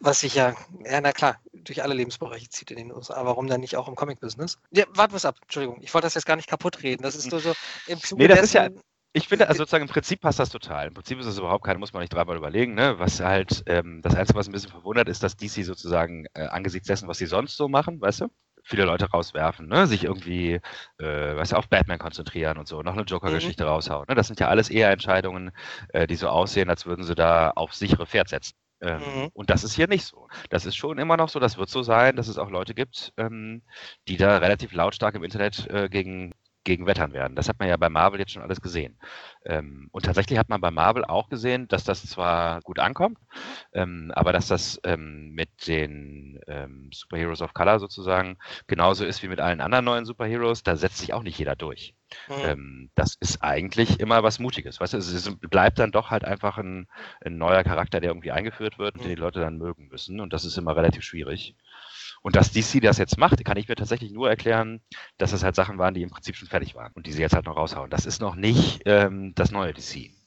Was 0.00 0.20
sich 0.20 0.34
ja, 0.34 0.54
ja, 0.84 1.00
na 1.00 1.12
klar, 1.12 1.40
durch 1.52 1.82
alle 1.82 1.94
Lebensbereiche 1.94 2.48
zieht 2.48 2.70
in 2.70 2.76
den 2.76 2.92
USA. 2.92 3.24
Warum 3.24 3.48
dann 3.48 3.60
nicht 3.60 3.76
auch 3.76 3.88
im 3.88 3.96
Comic-Business? 3.96 4.58
Ja, 4.70 4.84
warten 4.94 5.12
wir 5.12 5.16
es 5.16 5.24
ab. 5.24 5.36
Entschuldigung, 5.42 5.80
ich 5.82 5.92
wollte 5.92 6.06
das 6.06 6.14
jetzt 6.14 6.26
gar 6.26 6.36
nicht 6.36 6.48
kaputt 6.48 6.82
reden. 6.82 7.02
Das 7.02 7.16
ist 7.16 7.30
nur 7.30 7.40
so 7.40 7.52
im 7.86 7.98
Zuge 7.98 8.22
Nee, 8.22 8.28
das 8.28 8.42
ist 8.42 8.54
ja, 8.54 8.68
ich 9.12 9.26
finde, 9.26 9.48
also 9.48 9.58
sozusagen 9.58 9.82
im 9.82 9.90
Prinzip 9.90 10.20
passt 10.20 10.38
das 10.38 10.50
total. 10.50 10.88
Im 10.88 10.94
Prinzip 10.94 11.18
ist 11.18 11.26
es 11.26 11.38
überhaupt 11.38 11.64
keine, 11.64 11.78
muss 11.78 11.92
man 11.92 12.02
nicht 12.02 12.12
dreimal 12.12 12.36
überlegen. 12.36 12.74
Ne? 12.74 12.98
Was 12.98 13.20
halt, 13.20 13.62
ähm, 13.66 14.00
das 14.02 14.14
Einzige, 14.14 14.38
was 14.38 14.48
ein 14.48 14.52
bisschen 14.52 14.70
verwundert, 14.70 15.08
ist, 15.08 15.22
dass 15.22 15.36
DC 15.36 15.64
sozusagen 15.64 16.26
äh, 16.34 16.42
angesichts 16.46 16.86
dessen, 16.86 17.08
was 17.08 17.18
sie 17.18 17.26
sonst 17.26 17.56
so 17.56 17.68
machen, 17.68 18.00
weißt 18.00 18.20
du, 18.20 18.28
viele 18.62 18.84
Leute 18.84 19.10
rauswerfen, 19.10 19.66
ne? 19.66 19.86
sich 19.86 20.04
irgendwie, 20.04 20.60
äh, 20.98 21.36
weißt 21.36 21.52
du, 21.52 21.56
auf 21.56 21.68
Batman 21.68 21.98
konzentrieren 21.98 22.58
und 22.58 22.68
so, 22.68 22.82
noch 22.82 22.92
eine 22.92 23.02
Joker-Geschichte 23.02 23.64
mhm. 23.64 23.70
raushauen. 23.70 24.04
Ne? 24.08 24.14
Das 24.14 24.26
sind 24.26 24.40
ja 24.40 24.48
alles 24.48 24.68
eher 24.68 24.90
Entscheidungen, 24.90 25.52
äh, 25.88 26.06
die 26.06 26.16
so 26.16 26.28
aussehen, 26.28 26.68
als 26.68 26.84
würden 26.84 27.04
sie 27.04 27.14
da 27.14 27.50
auf 27.50 27.74
sichere 27.74 28.06
Pferd 28.06 28.28
setzen. 28.28 28.54
Ähm, 28.80 29.00
mhm. 29.00 29.28
Und 29.32 29.50
das 29.50 29.64
ist 29.64 29.74
hier 29.74 29.88
nicht 29.88 30.04
so. 30.04 30.28
Das 30.50 30.66
ist 30.66 30.76
schon 30.76 30.98
immer 30.98 31.16
noch 31.16 31.28
so, 31.28 31.40
das 31.40 31.58
wird 31.58 31.68
so 31.68 31.82
sein, 31.82 32.16
dass 32.16 32.28
es 32.28 32.38
auch 32.38 32.50
Leute 32.50 32.74
gibt, 32.74 33.12
ähm, 33.16 33.62
die 34.06 34.16
da 34.16 34.38
relativ 34.38 34.72
lautstark 34.72 35.14
im 35.14 35.24
Internet 35.24 35.66
äh, 35.68 35.88
gegen 35.88 36.32
gegen 36.68 36.86
wettern 36.86 37.14
werden. 37.14 37.34
Das 37.34 37.48
hat 37.48 37.58
man 37.58 37.68
ja 37.68 37.78
bei 37.78 37.88
Marvel 37.88 38.20
jetzt 38.20 38.32
schon 38.32 38.42
alles 38.42 38.60
gesehen. 38.60 38.98
Ähm, 39.46 39.88
und 39.90 40.04
tatsächlich 40.04 40.38
hat 40.38 40.50
man 40.50 40.60
bei 40.60 40.70
Marvel 40.70 41.02
auch 41.02 41.30
gesehen, 41.30 41.66
dass 41.66 41.82
das 41.82 42.02
zwar 42.06 42.60
gut 42.60 42.78
ankommt, 42.78 43.18
ähm, 43.72 44.12
aber 44.14 44.34
dass 44.34 44.48
das 44.48 44.78
ähm, 44.84 45.30
mit 45.30 45.66
den 45.66 46.38
ähm, 46.46 46.90
Superheroes 46.92 47.40
of 47.40 47.54
Color 47.54 47.80
sozusagen 47.80 48.36
genauso 48.66 49.06
ist 49.06 49.22
wie 49.22 49.28
mit 49.28 49.40
allen 49.40 49.62
anderen 49.62 49.86
neuen 49.86 50.04
Superheroes. 50.04 50.62
Da 50.62 50.76
setzt 50.76 50.98
sich 50.98 51.14
auch 51.14 51.22
nicht 51.22 51.38
jeder 51.38 51.56
durch. 51.56 51.94
Mhm. 52.28 52.88
das 52.94 53.16
ist 53.20 53.42
eigentlich 53.42 54.00
immer 54.00 54.22
was 54.22 54.38
Mutiges. 54.38 54.80
Weißt 54.80 54.94
du, 54.94 54.96
es 54.96 55.36
bleibt 55.40 55.78
dann 55.78 55.92
doch 55.92 56.10
halt 56.10 56.24
einfach 56.24 56.56
ein, 56.56 56.86
ein 57.22 57.36
neuer 57.36 57.62
Charakter, 57.64 58.00
der 58.00 58.10
irgendwie 58.10 58.30
eingeführt 58.30 58.78
wird 58.78 58.94
und 58.94 59.02
mhm. 59.02 59.08
den 59.08 59.16
die 59.16 59.20
Leute 59.20 59.40
dann 59.40 59.58
mögen 59.58 59.88
müssen. 59.88 60.20
Und 60.20 60.32
das 60.32 60.46
ist 60.46 60.56
immer 60.56 60.74
relativ 60.74 61.02
schwierig. 61.02 61.54
Und 62.22 62.36
dass 62.36 62.52
DC 62.52 62.80
das 62.82 62.98
jetzt 62.98 63.18
macht, 63.18 63.44
kann 63.44 63.56
ich 63.56 63.68
mir 63.68 63.76
tatsächlich 63.76 64.12
nur 64.12 64.28
erklären, 64.28 64.80
dass 65.18 65.32
es 65.32 65.42
halt 65.42 65.54
Sachen 65.54 65.78
waren, 65.78 65.94
die 65.94 66.02
im 66.02 66.10
Prinzip 66.10 66.36
schon 66.36 66.48
fertig 66.48 66.74
waren 66.74 66.92
und 66.94 67.06
die 67.06 67.12
sie 67.12 67.22
jetzt 67.22 67.34
halt 67.34 67.46
noch 67.46 67.56
raushauen. 67.56 67.90
Das 67.90 68.06
ist 68.06 68.20
noch 68.20 68.34
nicht 68.34 68.82
ähm, 68.86 69.34
das 69.34 69.50
neue 69.50 69.72
DC 69.72 70.17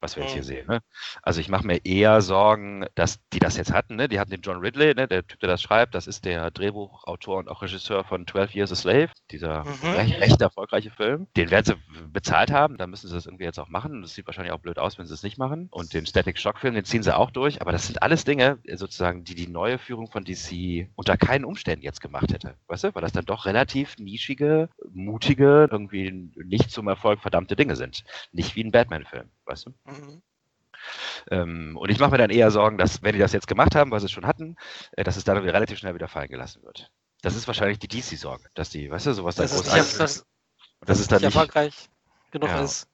was 0.00 0.16
wir 0.16 0.24
jetzt 0.24 0.32
hier 0.32 0.44
sehen. 0.44 0.66
Ne? 0.68 0.80
Also 1.22 1.40
ich 1.40 1.48
mache 1.48 1.66
mir 1.66 1.84
eher 1.84 2.20
Sorgen, 2.20 2.86
dass 2.94 3.18
die 3.32 3.38
das 3.38 3.56
jetzt 3.56 3.72
hatten. 3.72 3.96
Ne? 3.96 4.08
Die 4.08 4.20
hatten 4.20 4.30
den 4.30 4.40
John 4.40 4.58
Ridley, 4.58 4.94
ne? 4.94 5.08
der 5.08 5.26
Typ, 5.26 5.40
der 5.40 5.48
das 5.48 5.62
schreibt, 5.62 5.94
das 5.94 6.06
ist 6.06 6.24
der 6.24 6.50
Drehbuchautor 6.50 7.38
und 7.38 7.48
auch 7.48 7.62
Regisseur 7.62 8.04
von 8.04 8.26
12 8.26 8.54
Years 8.54 8.72
a 8.72 8.76
Slave, 8.76 9.10
dieser 9.30 9.64
mhm. 9.64 9.90
recht, 9.96 10.20
recht, 10.20 10.40
erfolgreiche 10.40 10.90
Film. 10.90 11.26
Den 11.36 11.50
werden 11.50 11.64
sie 11.64 12.04
bezahlt 12.08 12.52
haben, 12.52 12.76
dann 12.76 12.90
müssen 12.90 13.08
sie 13.08 13.14
das 13.14 13.26
irgendwie 13.26 13.44
jetzt 13.44 13.58
auch 13.58 13.68
machen. 13.68 14.02
Das 14.02 14.14
sieht 14.14 14.26
wahrscheinlich 14.26 14.52
auch 14.52 14.60
blöd 14.60 14.78
aus, 14.78 14.98
wenn 14.98 15.06
sie 15.06 15.14
es 15.14 15.22
nicht 15.22 15.38
machen. 15.38 15.68
Und 15.70 15.92
den 15.94 16.06
Static 16.06 16.38
Shock 16.38 16.58
Film, 16.58 16.74
den 16.74 16.84
ziehen 16.84 17.02
sie 17.02 17.16
auch 17.16 17.30
durch. 17.30 17.60
Aber 17.60 17.72
das 17.72 17.86
sind 17.86 18.02
alles 18.02 18.24
Dinge, 18.24 18.58
sozusagen, 18.74 19.24
die 19.24 19.34
die 19.34 19.48
neue 19.48 19.78
Führung 19.78 20.10
von 20.10 20.24
DC 20.24 20.88
unter 20.94 21.16
keinen 21.16 21.44
Umständen 21.44 21.84
jetzt 21.84 22.00
gemacht 22.00 22.32
hätte. 22.32 22.54
Weißt 22.68 22.84
du? 22.84 22.94
Weil 22.94 23.02
das 23.02 23.12
dann 23.12 23.24
doch 23.24 23.46
relativ 23.46 23.96
nischige, 23.98 24.68
mutige, 24.92 25.68
irgendwie 25.70 26.30
nicht 26.36 26.70
zum 26.70 26.88
Erfolg 26.88 27.20
verdammte 27.20 27.56
Dinge 27.56 27.76
sind. 27.76 28.04
Nicht 28.32 28.56
wie 28.56 28.64
ein 28.64 28.72
Batman-Film 28.72 29.30
weißt 29.48 29.66
du? 29.66 29.70
Mhm. 29.84 30.22
Ähm, 31.30 31.76
und 31.76 31.90
ich 31.90 31.98
mache 31.98 32.12
mir 32.12 32.18
dann 32.18 32.30
eher 32.30 32.50
Sorgen, 32.50 32.78
dass, 32.78 33.02
wenn 33.02 33.12
die 33.12 33.18
das 33.18 33.32
jetzt 33.32 33.48
gemacht 33.48 33.74
haben, 33.74 33.90
was 33.90 34.02
sie 34.02 34.08
schon 34.08 34.26
hatten, 34.26 34.56
äh, 34.92 35.04
dass 35.04 35.16
es 35.16 35.24
dann 35.24 35.38
relativ 35.38 35.78
schnell 35.78 35.94
wieder 35.94 36.08
fallen 36.08 36.28
gelassen 36.28 36.62
wird. 36.62 36.90
Das 37.22 37.34
ist 37.34 37.46
wahrscheinlich 37.48 37.78
die 37.78 37.88
DC-Sorge, 37.88 38.44
dass 38.54 38.70
die, 38.70 38.90
weißt 38.90 39.06
du, 39.06 39.12
sowas 39.12 39.34
da 39.34 39.44
groß 39.44 39.60
ist. 39.60 40.00
Das, 40.00 40.26
dass 40.80 41.00
es 41.00 41.08
dann 41.08 41.20
nicht 41.20 41.34
erfolgreich 41.34 41.88
genug 42.30 42.50
ja. 42.50 42.62
ist. 42.62 42.86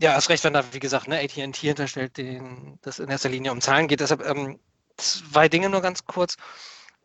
Ja, 0.00 0.12
hast 0.14 0.28
recht, 0.28 0.44
wenn 0.44 0.52
da, 0.52 0.62
wie 0.72 0.78
gesagt, 0.78 1.08
ne, 1.08 1.18
AT&T 1.18 1.66
hinterstellt, 1.66 2.18
den, 2.18 2.78
das 2.82 2.98
in 2.98 3.08
erster 3.08 3.30
Linie 3.30 3.50
um 3.50 3.60
Zahlen 3.60 3.88
geht. 3.88 4.00
Deshalb 4.00 4.24
ähm, 4.24 4.60
zwei 4.96 5.48
Dinge 5.48 5.70
nur 5.70 5.80
ganz 5.80 6.04
kurz 6.04 6.36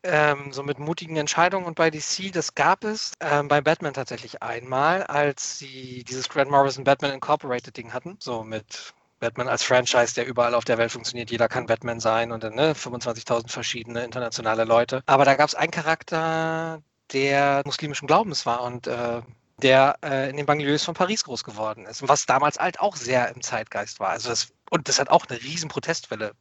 ähm, 0.04 0.52
so 0.52 0.64
mit 0.64 0.80
mutigen 0.80 1.16
Entscheidungen 1.16 1.66
und 1.66 1.76
bei 1.76 1.90
DC, 1.90 2.32
das 2.32 2.56
gab 2.56 2.84
es 2.84 3.14
ähm, 3.20 3.48
bei 3.48 3.62
Batman 3.62 3.94
tatsächlich 3.94 4.42
einmal, 4.42 5.04
als 5.04 5.60
sie 5.60 6.04
dieses 6.04 6.30
Grant 6.30 6.52
Morrison 6.52 6.84
Batman 6.84 7.14
Incorporated 7.14 7.76
Ding 7.76 7.94
hatten, 7.94 8.18
so 8.20 8.44
mit 8.44 8.94
Batman 9.20 9.48
als 9.48 9.64
Franchise, 9.64 10.14
der 10.16 10.28
überall 10.28 10.54
auf 10.54 10.66
der 10.66 10.78
Welt 10.78 10.92
funktioniert. 10.92 11.32
Jeder 11.32 11.48
kann 11.48 11.66
Batman 11.66 12.02
sein 12.02 12.34
und 12.34 12.44
dann 12.44 12.56
ne, 12.56 12.74
25.000 12.74 13.50
verschiedene 13.50 14.04
internationale 14.04 14.66
Leute. 14.66 15.02
Aber 15.06 15.24
da 15.24 15.36
gab 15.36 15.48
es 15.48 15.56
einen 15.56 15.72
Charakter, 15.72 16.82
der 17.14 17.62
muslimischen 17.66 18.08
Glaubens 18.08 18.46
war 18.46 18.64
und 18.64 18.88
äh, 18.88 19.22
der 19.62 19.98
äh, 20.04 20.30
in 20.30 20.36
den 20.36 20.46
Banlieues 20.46 20.84
von 20.84 20.94
Paris 20.94 21.24
groß 21.24 21.46
geworden 21.46 21.86
ist. 21.86 22.02
Und 22.02 22.10
was 22.10 22.26
damals 22.26 22.60
halt 22.60 22.82
auch 22.82 22.98
sehr 22.98 23.30
im 23.34 23.42
Zeitgeist 23.42 24.02
war. 24.02 24.10
Also 24.10 24.30
das, 24.30 24.52
und 24.70 24.90
das 24.90 25.00
hat 25.00 25.10
auch 25.10 25.26
eine 25.28 25.42
riesen 25.42 25.70
Protestwelle 25.70 26.34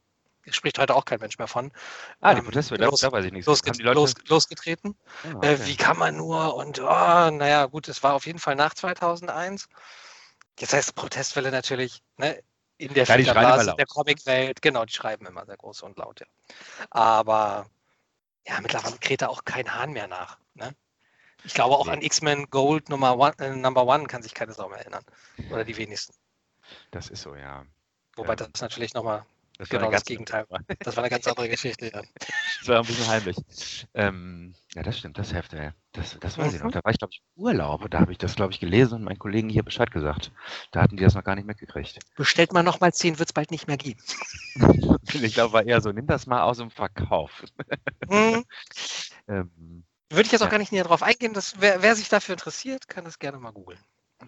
spricht 0.49 0.79
heute 0.79 0.95
auch 0.95 1.05
kein 1.05 1.19
Mensch 1.19 1.37
mehr 1.37 1.47
von. 1.47 1.71
Ah, 2.19 2.33
die 2.33 2.39
ähm, 2.39 2.45
Proteste, 2.45 2.75
los, 2.75 3.01
da 3.01 3.11
weiß 3.11 3.25
ich 3.25 3.31
nicht. 3.31 3.45
Losge 3.45 3.71
los, 3.83 4.13
losgetreten. 4.27 4.95
Ah, 5.23 5.27
äh, 5.27 5.35
okay. 5.35 5.53
äh, 5.53 5.65
wie 5.65 5.75
kann 5.75 5.97
man 5.97 6.17
nur? 6.17 6.55
Und 6.55 6.79
oh, 6.79 6.83
naja, 6.83 7.65
gut, 7.65 7.87
es 7.87 8.03
war 8.03 8.13
auf 8.13 8.25
jeden 8.25 8.39
Fall 8.39 8.55
nach 8.55 8.73
2001. 8.73 9.69
Jetzt 10.59 10.73
heißt 10.73 10.95
Protestwelle 10.95 11.51
natürlich 11.51 12.03
ne, 12.17 12.41
in 12.77 12.93
der 12.93 13.05
ja, 13.05 13.73
der 13.75 13.85
Comicwelt. 13.85 14.61
Genau, 14.61 14.85
die 14.85 14.93
schreiben 14.93 15.25
immer 15.25 15.45
sehr 15.45 15.57
groß 15.57 15.81
und 15.83 15.97
laut, 15.97 16.19
ja. 16.19 16.27
Aber 16.89 17.67
ja, 18.47 18.59
mittlerweile 18.61 18.97
kräht 18.97 19.21
da 19.21 19.27
auch 19.27 19.45
kein 19.45 19.73
Hahn 19.73 19.93
mehr 19.93 20.07
nach. 20.07 20.37
Ne? 20.53 20.75
Ich 21.43 21.53
glaube 21.53 21.75
auch 21.75 21.87
nee. 21.87 21.93
an 21.93 22.01
X-Men 22.01 22.49
Gold 22.49 22.89
Nummer 22.89 23.17
one, 23.17 23.33
äh, 23.39 23.55
Number 23.55 23.85
One 23.85 24.07
kann 24.07 24.21
sich 24.21 24.33
keine 24.33 24.53
Sau 24.53 24.69
mehr 24.69 24.79
erinnern. 24.79 25.03
Oder 25.49 25.63
die 25.63 25.77
wenigsten. 25.77 26.13
Das 26.91 27.09
ist 27.09 27.21
so, 27.21 27.35
ja. 27.35 27.65
Wobei 28.15 28.33
ähm, 28.33 28.37
das 28.51 28.61
natürlich 28.61 28.93
nochmal 28.93 29.25
das 29.63 29.69
genau 29.69 29.91
das 29.91 30.05
Gegenteil. 30.05 30.45
Das 30.79 30.95
war 30.95 31.03
eine 31.03 31.09
ganz 31.09 31.27
andere 31.27 31.49
Geschichte, 31.49 31.85
ja. 31.85 32.01
Das 32.59 32.67
war 32.67 32.79
ein 32.79 32.85
bisschen 32.85 33.07
heimlich. 33.07 33.37
Ähm, 33.93 34.53
ja, 34.75 34.83
das 34.83 34.97
stimmt, 34.97 35.17
das 35.17 35.33
Heft, 35.33 35.53
ey. 35.53 35.71
Das, 35.93 36.17
das 36.19 36.37
weiß 36.37 36.51
mhm. 36.51 36.57
ich 36.57 36.63
noch. 36.63 36.71
Da 36.71 36.81
war 36.83 36.91
ich, 36.91 36.97
glaube 36.97 37.11
ich, 37.13 37.21
im 37.35 37.43
Urlaub 37.43 37.89
da 37.89 37.99
habe 37.99 38.11
ich 38.11 38.17
das, 38.17 38.35
glaube 38.35 38.51
ich, 38.51 38.59
gelesen 38.59 38.95
und 38.95 39.03
meinen 39.03 39.19
Kollegen 39.19 39.49
hier 39.49 39.63
Bescheid 39.63 39.91
gesagt. 39.91 40.31
Da 40.71 40.81
hatten 40.81 40.97
die 40.97 41.03
das 41.03 41.13
noch 41.15 41.23
gar 41.23 41.35
nicht 41.35 41.45
mitgekriegt. 41.45 41.99
Bestellt 42.15 42.51
man 42.51 42.65
nochmal 42.65 42.93
zehn, 42.93 43.19
wird 43.19 43.29
es 43.29 43.33
bald 43.33 43.51
nicht 43.51 43.67
mehr 43.67 43.77
geben. 43.77 44.01
ich 45.13 45.33
glaube, 45.33 45.53
war 45.53 45.65
eher 45.65 45.81
so, 45.81 45.91
nimm 45.91 46.07
das 46.07 46.27
mal 46.27 46.41
aus 46.41 46.57
dem 46.57 46.71
Verkauf. 46.71 47.43
Mhm. 48.09 48.43
ähm, 49.27 49.85
Würde 50.09 50.25
ich 50.25 50.31
jetzt 50.31 50.41
auch 50.41 50.47
ja. 50.47 50.51
gar 50.51 50.57
nicht 50.57 50.71
näher 50.71 50.83
drauf 50.83 51.03
eingehen. 51.03 51.33
Dass, 51.33 51.61
wer, 51.61 51.81
wer 51.81 51.95
sich 51.95 52.09
dafür 52.09 52.33
interessiert, 52.33 52.87
kann 52.87 53.05
das 53.05 53.19
gerne 53.19 53.39
mal 53.39 53.51
googeln. 53.51 53.79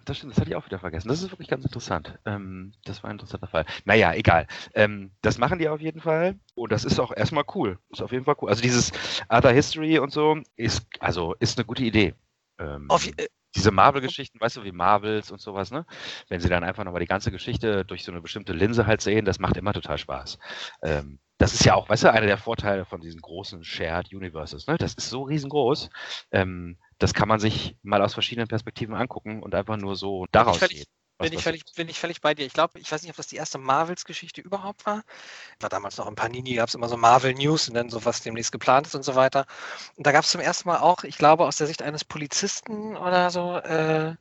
Das 0.04 0.18
stimmt, 0.18 0.32
das 0.32 0.40
hatte 0.40 0.50
ich 0.50 0.56
auch 0.56 0.66
wieder 0.66 0.78
vergessen. 0.78 1.08
Das 1.08 1.22
ist 1.22 1.30
wirklich 1.30 1.48
ganz 1.48 1.64
interessant. 1.64 2.18
Ähm, 2.24 2.72
das 2.84 3.02
war 3.02 3.10
ein 3.10 3.16
interessanter 3.16 3.46
Fall. 3.48 3.66
Naja, 3.84 4.12
egal. 4.12 4.46
Ähm, 4.74 5.12
das 5.22 5.38
machen 5.38 5.58
die 5.58 5.68
auf 5.68 5.80
jeden 5.80 6.00
Fall. 6.00 6.38
Und 6.54 6.72
das 6.72 6.84
ist 6.84 7.00
auch 7.00 7.12
erstmal 7.14 7.44
cool. 7.54 7.78
Ist 7.90 8.02
auf 8.02 8.12
jeden 8.12 8.24
Fall 8.24 8.36
cool. 8.40 8.48
Also 8.48 8.62
dieses 8.62 8.92
Other 9.28 9.52
History 9.52 9.98
und 9.98 10.12
so 10.12 10.38
ist, 10.56 10.86
also 11.00 11.34
ist 11.40 11.58
eine 11.58 11.64
gute 11.66 11.84
Idee. 11.84 12.14
Ähm, 12.58 12.86
auf, 12.88 13.06
äh, 13.06 13.26
diese 13.56 13.70
Marvel-Geschichten, 13.70 14.40
weißt 14.40 14.58
du, 14.58 14.64
wie 14.64 14.72
Marvels 14.72 15.30
und 15.30 15.40
sowas, 15.40 15.70
ne? 15.70 15.86
Wenn 16.28 16.40
sie 16.40 16.48
dann 16.48 16.62
einfach 16.62 16.84
nochmal 16.84 17.00
die 17.00 17.06
ganze 17.06 17.30
Geschichte 17.30 17.84
durch 17.84 18.04
so 18.04 18.12
eine 18.12 18.20
bestimmte 18.20 18.52
Linse 18.52 18.86
halt 18.86 19.00
sehen, 19.00 19.24
das 19.24 19.38
macht 19.38 19.56
immer 19.56 19.72
total 19.72 19.98
Spaß. 19.98 20.38
Ähm, 20.82 21.18
das 21.38 21.54
ist 21.54 21.64
ja 21.64 21.74
auch, 21.74 21.88
weißt 21.88 22.04
du, 22.04 22.12
einer 22.12 22.26
der 22.26 22.38
Vorteile 22.38 22.84
von 22.84 23.00
diesen 23.00 23.20
großen 23.20 23.64
Shared 23.64 24.12
Universes, 24.12 24.66
ne? 24.66 24.76
Das 24.76 24.94
ist 24.94 25.08
so 25.08 25.22
riesengroß. 25.22 25.88
Ähm, 26.32 26.76
das 26.98 27.14
kann 27.14 27.28
man 27.28 27.40
sich 27.40 27.76
mal 27.82 28.02
aus 28.02 28.14
verschiedenen 28.14 28.48
Perspektiven 28.48 28.94
angucken 28.94 29.42
und 29.42 29.54
einfach 29.54 29.76
nur 29.76 29.96
so 29.96 30.26
daraus 30.32 30.60
bin 30.60 30.70
ich 30.70 30.86
bin 31.18 31.32
ich, 31.32 31.42
völlig, 31.42 31.62
bin 31.74 31.88
ich 31.88 31.98
völlig 31.98 32.20
bei 32.20 32.34
dir. 32.34 32.44
Ich 32.44 32.52
glaube, 32.52 32.78
ich 32.78 32.92
weiß 32.92 33.02
nicht, 33.02 33.10
ob 33.10 33.16
das 33.16 33.26
die 33.28 33.36
erste 33.36 33.58
Marvels-Geschichte 33.58 34.42
überhaupt 34.42 34.84
war. 34.84 35.02
War 35.60 35.70
damals 35.70 35.96
noch 35.96 36.06
im 36.06 36.14
Panini, 36.14 36.54
gab 36.54 36.68
es 36.68 36.74
immer 36.74 36.88
so 36.88 36.96
Marvel 36.96 37.32
News 37.34 37.68
und 37.68 37.74
dann 37.74 37.88
so, 37.88 38.04
was 38.04 38.22
demnächst 38.22 38.52
geplant 38.52 38.86
ist 38.86 38.94
und 38.94 39.02
so 39.02 39.14
weiter. 39.14 39.46
Und 39.96 40.06
da 40.06 40.12
gab 40.12 40.24
es 40.24 40.30
zum 40.30 40.40
ersten 40.40 40.68
Mal 40.68 40.78
auch, 40.78 41.04
ich 41.04 41.16
glaube, 41.16 41.46
aus 41.46 41.56
der 41.56 41.66
Sicht 41.66 41.82
eines 41.82 42.04
Polizisten 42.04 42.96
oder 42.96 43.30
so, 43.30 43.56
äh, 43.56 44.14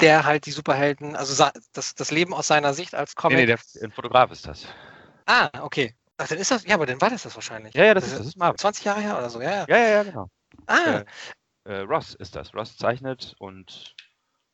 der 0.00 0.24
halt 0.24 0.46
die 0.46 0.50
Superhelden, 0.50 1.16
also 1.16 1.50
das, 1.72 1.94
das 1.94 2.10
Leben 2.10 2.34
aus 2.34 2.46
seiner 2.46 2.74
Sicht 2.74 2.94
als 2.94 3.16
Comic. 3.16 3.38
Nee, 3.38 3.46
nee, 3.46 3.56
der, 3.56 3.84
ein 3.84 3.92
Fotograf 3.92 4.30
ist 4.30 4.46
das. 4.46 4.66
Ah, 5.26 5.48
okay. 5.62 5.94
Ach, 6.18 6.28
dann 6.28 6.38
ist 6.38 6.50
das, 6.50 6.64
ja, 6.64 6.74
aber 6.74 6.86
dann 6.86 7.00
war 7.00 7.10
das 7.10 7.22
das 7.22 7.34
wahrscheinlich. 7.34 7.74
Ja, 7.74 7.84
ja, 7.84 7.94
das, 7.94 8.04
das 8.04 8.12
ist, 8.12 8.18
das 8.20 8.26
ist 8.28 8.36
Marvel. 8.36 8.58
20 8.58 8.84
Jahre 8.84 9.00
her 9.00 9.16
oder 9.16 9.30
so, 9.30 9.40
ja, 9.40 9.50
ja. 9.50 9.66
Ja, 9.68 9.76
ja, 9.76 9.88
ja 9.88 10.02
genau. 10.02 10.30
Ah, 10.66 11.04
äh, 11.68 11.80
Ross 11.80 12.14
ist 12.14 12.34
das. 12.34 12.54
Ross 12.54 12.76
zeichnet 12.76 13.34
und 13.38 13.94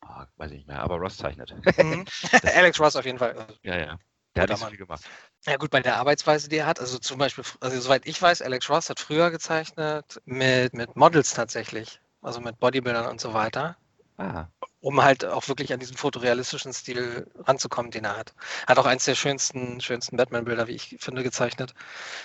oh, 0.02 0.24
weiß 0.36 0.50
ich 0.50 0.58
nicht 0.58 0.68
mehr, 0.68 0.80
aber 0.80 0.96
Ross 0.96 1.16
zeichnet. 1.16 1.54
Mhm. 1.78 2.04
Alex 2.54 2.80
Ross 2.80 2.96
auf 2.96 3.04
jeden 3.04 3.18
Fall. 3.18 3.46
Ja, 3.62 3.78
ja. 3.78 3.98
Der 4.34 4.42
hat 4.42 4.50
nicht 4.50 4.58
so 4.58 4.66
viel 4.66 4.78
gemacht. 4.78 5.04
Ja 5.46 5.56
gut, 5.56 5.70
bei 5.70 5.80
der 5.80 5.96
Arbeitsweise, 5.96 6.48
die 6.48 6.56
er 6.56 6.66
hat, 6.66 6.80
also 6.80 6.98
zum 6.98 7.18
Beispiel, 7.18 7.44
also 7.60 7.80
soweit 7.80 8.04
ich 8.04 8.20
weiß, 8.20 8.42
Alex 8.42 8.68
Ross 8.68 8.90
hat 8.90 8.98
früher 8.98 9.30
gezeichnet 9.30 10.20
mit, 10.24 10.74
mit 10.74 10.96
Models 10.96 11.34
tatsächlich, 11.34 12.00
also 12.20 12.40
mit 12.40 12.58
Bodybuildern 12.58 13.06
und 13.06 13.20
so 13.20 13.32
weiter. 13.32 13.76
Ah. 14.16 14.46
Um 14.80 15.02
halt 15.02 15.24
auch 15.24 15.48
wirklich 15.48 15.72
an 15.72 15.80
diesen 15.80 15.96
fotorealistischen 15.96 16.72
Stil 16.72 17.30
ranzukommen, 17.36 17.90
den 17.90 18.04
er 18.04 18.16
hat. 18.16 18.34
Hat 18.66 18.78
auch 18.78 18.86
eins 18.86 19.04
der 19.04 19.14
schönsten, 19.14 19.80
schönsten 19.80 20.16
Batman-Bilder, 20.16 20.66
wie 20.66 20.74
ich 20.74 20.96
finde, 20.98 21.22
gezeichnet. 21.22 21.74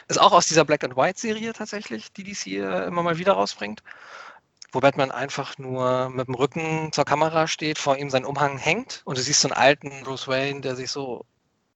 Ist 0.07 0.19
auch 0.19 0.31
aus 0.31 0.47
dieser 0.47 0.65
Black 0.65 0.83
and 0.83 0.95
White-Serie 0.95 1.53
tatsächlich, 1.53 2.11
die 2.13 2.23
DC 2.23 2.47
immer 2.87 3.03
mal 3.03 3.17
wieder 3.17 3.33
rausbringt 3.33 3.83
wo 4.71 4.79
Batman 4.79 5.11
einfach 5.11 5.57
nur 5.57 6.09
mit 6.09 6.27
dem 6.27 6.35
Rücken 6.35 6.91
zur 6.91 7.05
Kamera 7.05 7.47
steht, 7.47 7.79
vor 7.79 7.97
ihm 7.97 8.09
sein 8.09 8.25
Umhang 8.25 8.57
hängt 8.57 9.01
und 9.05 9.17
du 9.17 9.21
siehst 9.21 9.41
so 9.41 9.47
einen 9.47 9.57
alten 9.57 10.03
Bruce 10.03 10.27
Wayne, 10.27 10.61
der 10.61 10.75
sich 10.75 10.91
so 10.91 11.25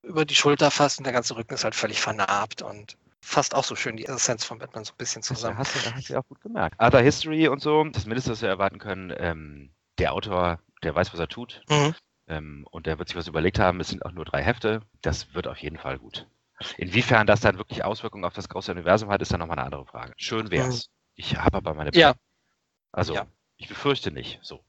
über 0.03 0.25
die 0.25 0.35
Schulter 0.35 0.69
fasst 0.69 0.99
und 0.99 1.05
der 1.05 1.13
ganze 1.13 1.35
Rücken 1.35 1.53
ist 1.53 1.63
halt 1.63 1.75
völlig 1.75 2.01
vernarbt 2.01 2.61
und 2.61 2.97
fasst 3.21 3.55
auch 3.55 3.63
so 3.63 3.75
schön 3.75 3.95
die 3.95 4.05
Essenz 4.05 4.43
von 4.43 4.59
Batman 4.59 4.83
so 4.83 4.91
ein 4.93 4.97
bisschen 4.97 5.23
zusammen. 5.23 5.57
Das 5.57 5.73
hast 5.73 5.85
du, 5.85 5.95
hast 5.95 6.09
du 6.09 6.19
auch 6.19 6.27
gut 6.27 6.41
gemerkt. 6.41 6.75
Other 6.79 7.01
History 7.01 7.47
und 7.47 7.61
so, 7.61 7.83
das 7.85 8.05
Mindeste, 8.05 8.31
was 8.31 8.41
wir 8.41 8.49
erwarten 8.49 8.79
können, 8.79 9.13
ähm, 9.17 9.71
der 9.97 10.13
Autor, 10.13 10.59
der 10.83 10.93
weiß, 10.93 11.13
was 11.13 11.19
er 11.19 11.29
tut. 11.29 11.61
Mhm. 11.69 11.95
Ähm, 12.27 12.67
und 12.69 12.85
der 12.85 12.99
wird 12.99 13.09
sich 13.09 13.17
was 13.17 13.27
überlegt 13.27 13.59
haben. 13.59 13.79
Es 13.79 13.89
sind 13.89 14.05
auch 14.05 14.11
nur 14.11 14.25
drei 14.25 14.41
Hefte. 14.43 14.81
Das 15.01 15.33
wird 15.33 15.47
auf 15.47 15.57
jeden 15.57 15.77
Fall 15.77 15.99
gut. 15.99 16.27
Inwiefern 16.77 17.27
das 17.27 17.41
dann 17.41 17.57
wirklich 17.57 17.83
Auswirkungen 17.83 18.25
auf 18.25 18.33
das 18.33 18.49
große 18.49 18.71
Universum 18.71 19.09
hat, 19.09 19.21
ist 19.21 19.31
dann 19.31 19.39
nochmal 19.39 19.57
eine 19.57 19.65
andere 19.65 19.85
Frage. 19.85 20.13
Schön 20.17 20.51
wär's. 20.51 20.87
Mhm. 20.87 20.93
Ich 21.15 21.37
habe 21.37 21.57
aber 21.57 21.73
meine. 21.73 21.91
Ja. 21.93 22.13
Also, 22.93 23.15
ja. 23.15 23.27
ich 23.57 23.67
befürchte 23.67 24.11
nicht. 24.11 24.39
So. 24.41 24.63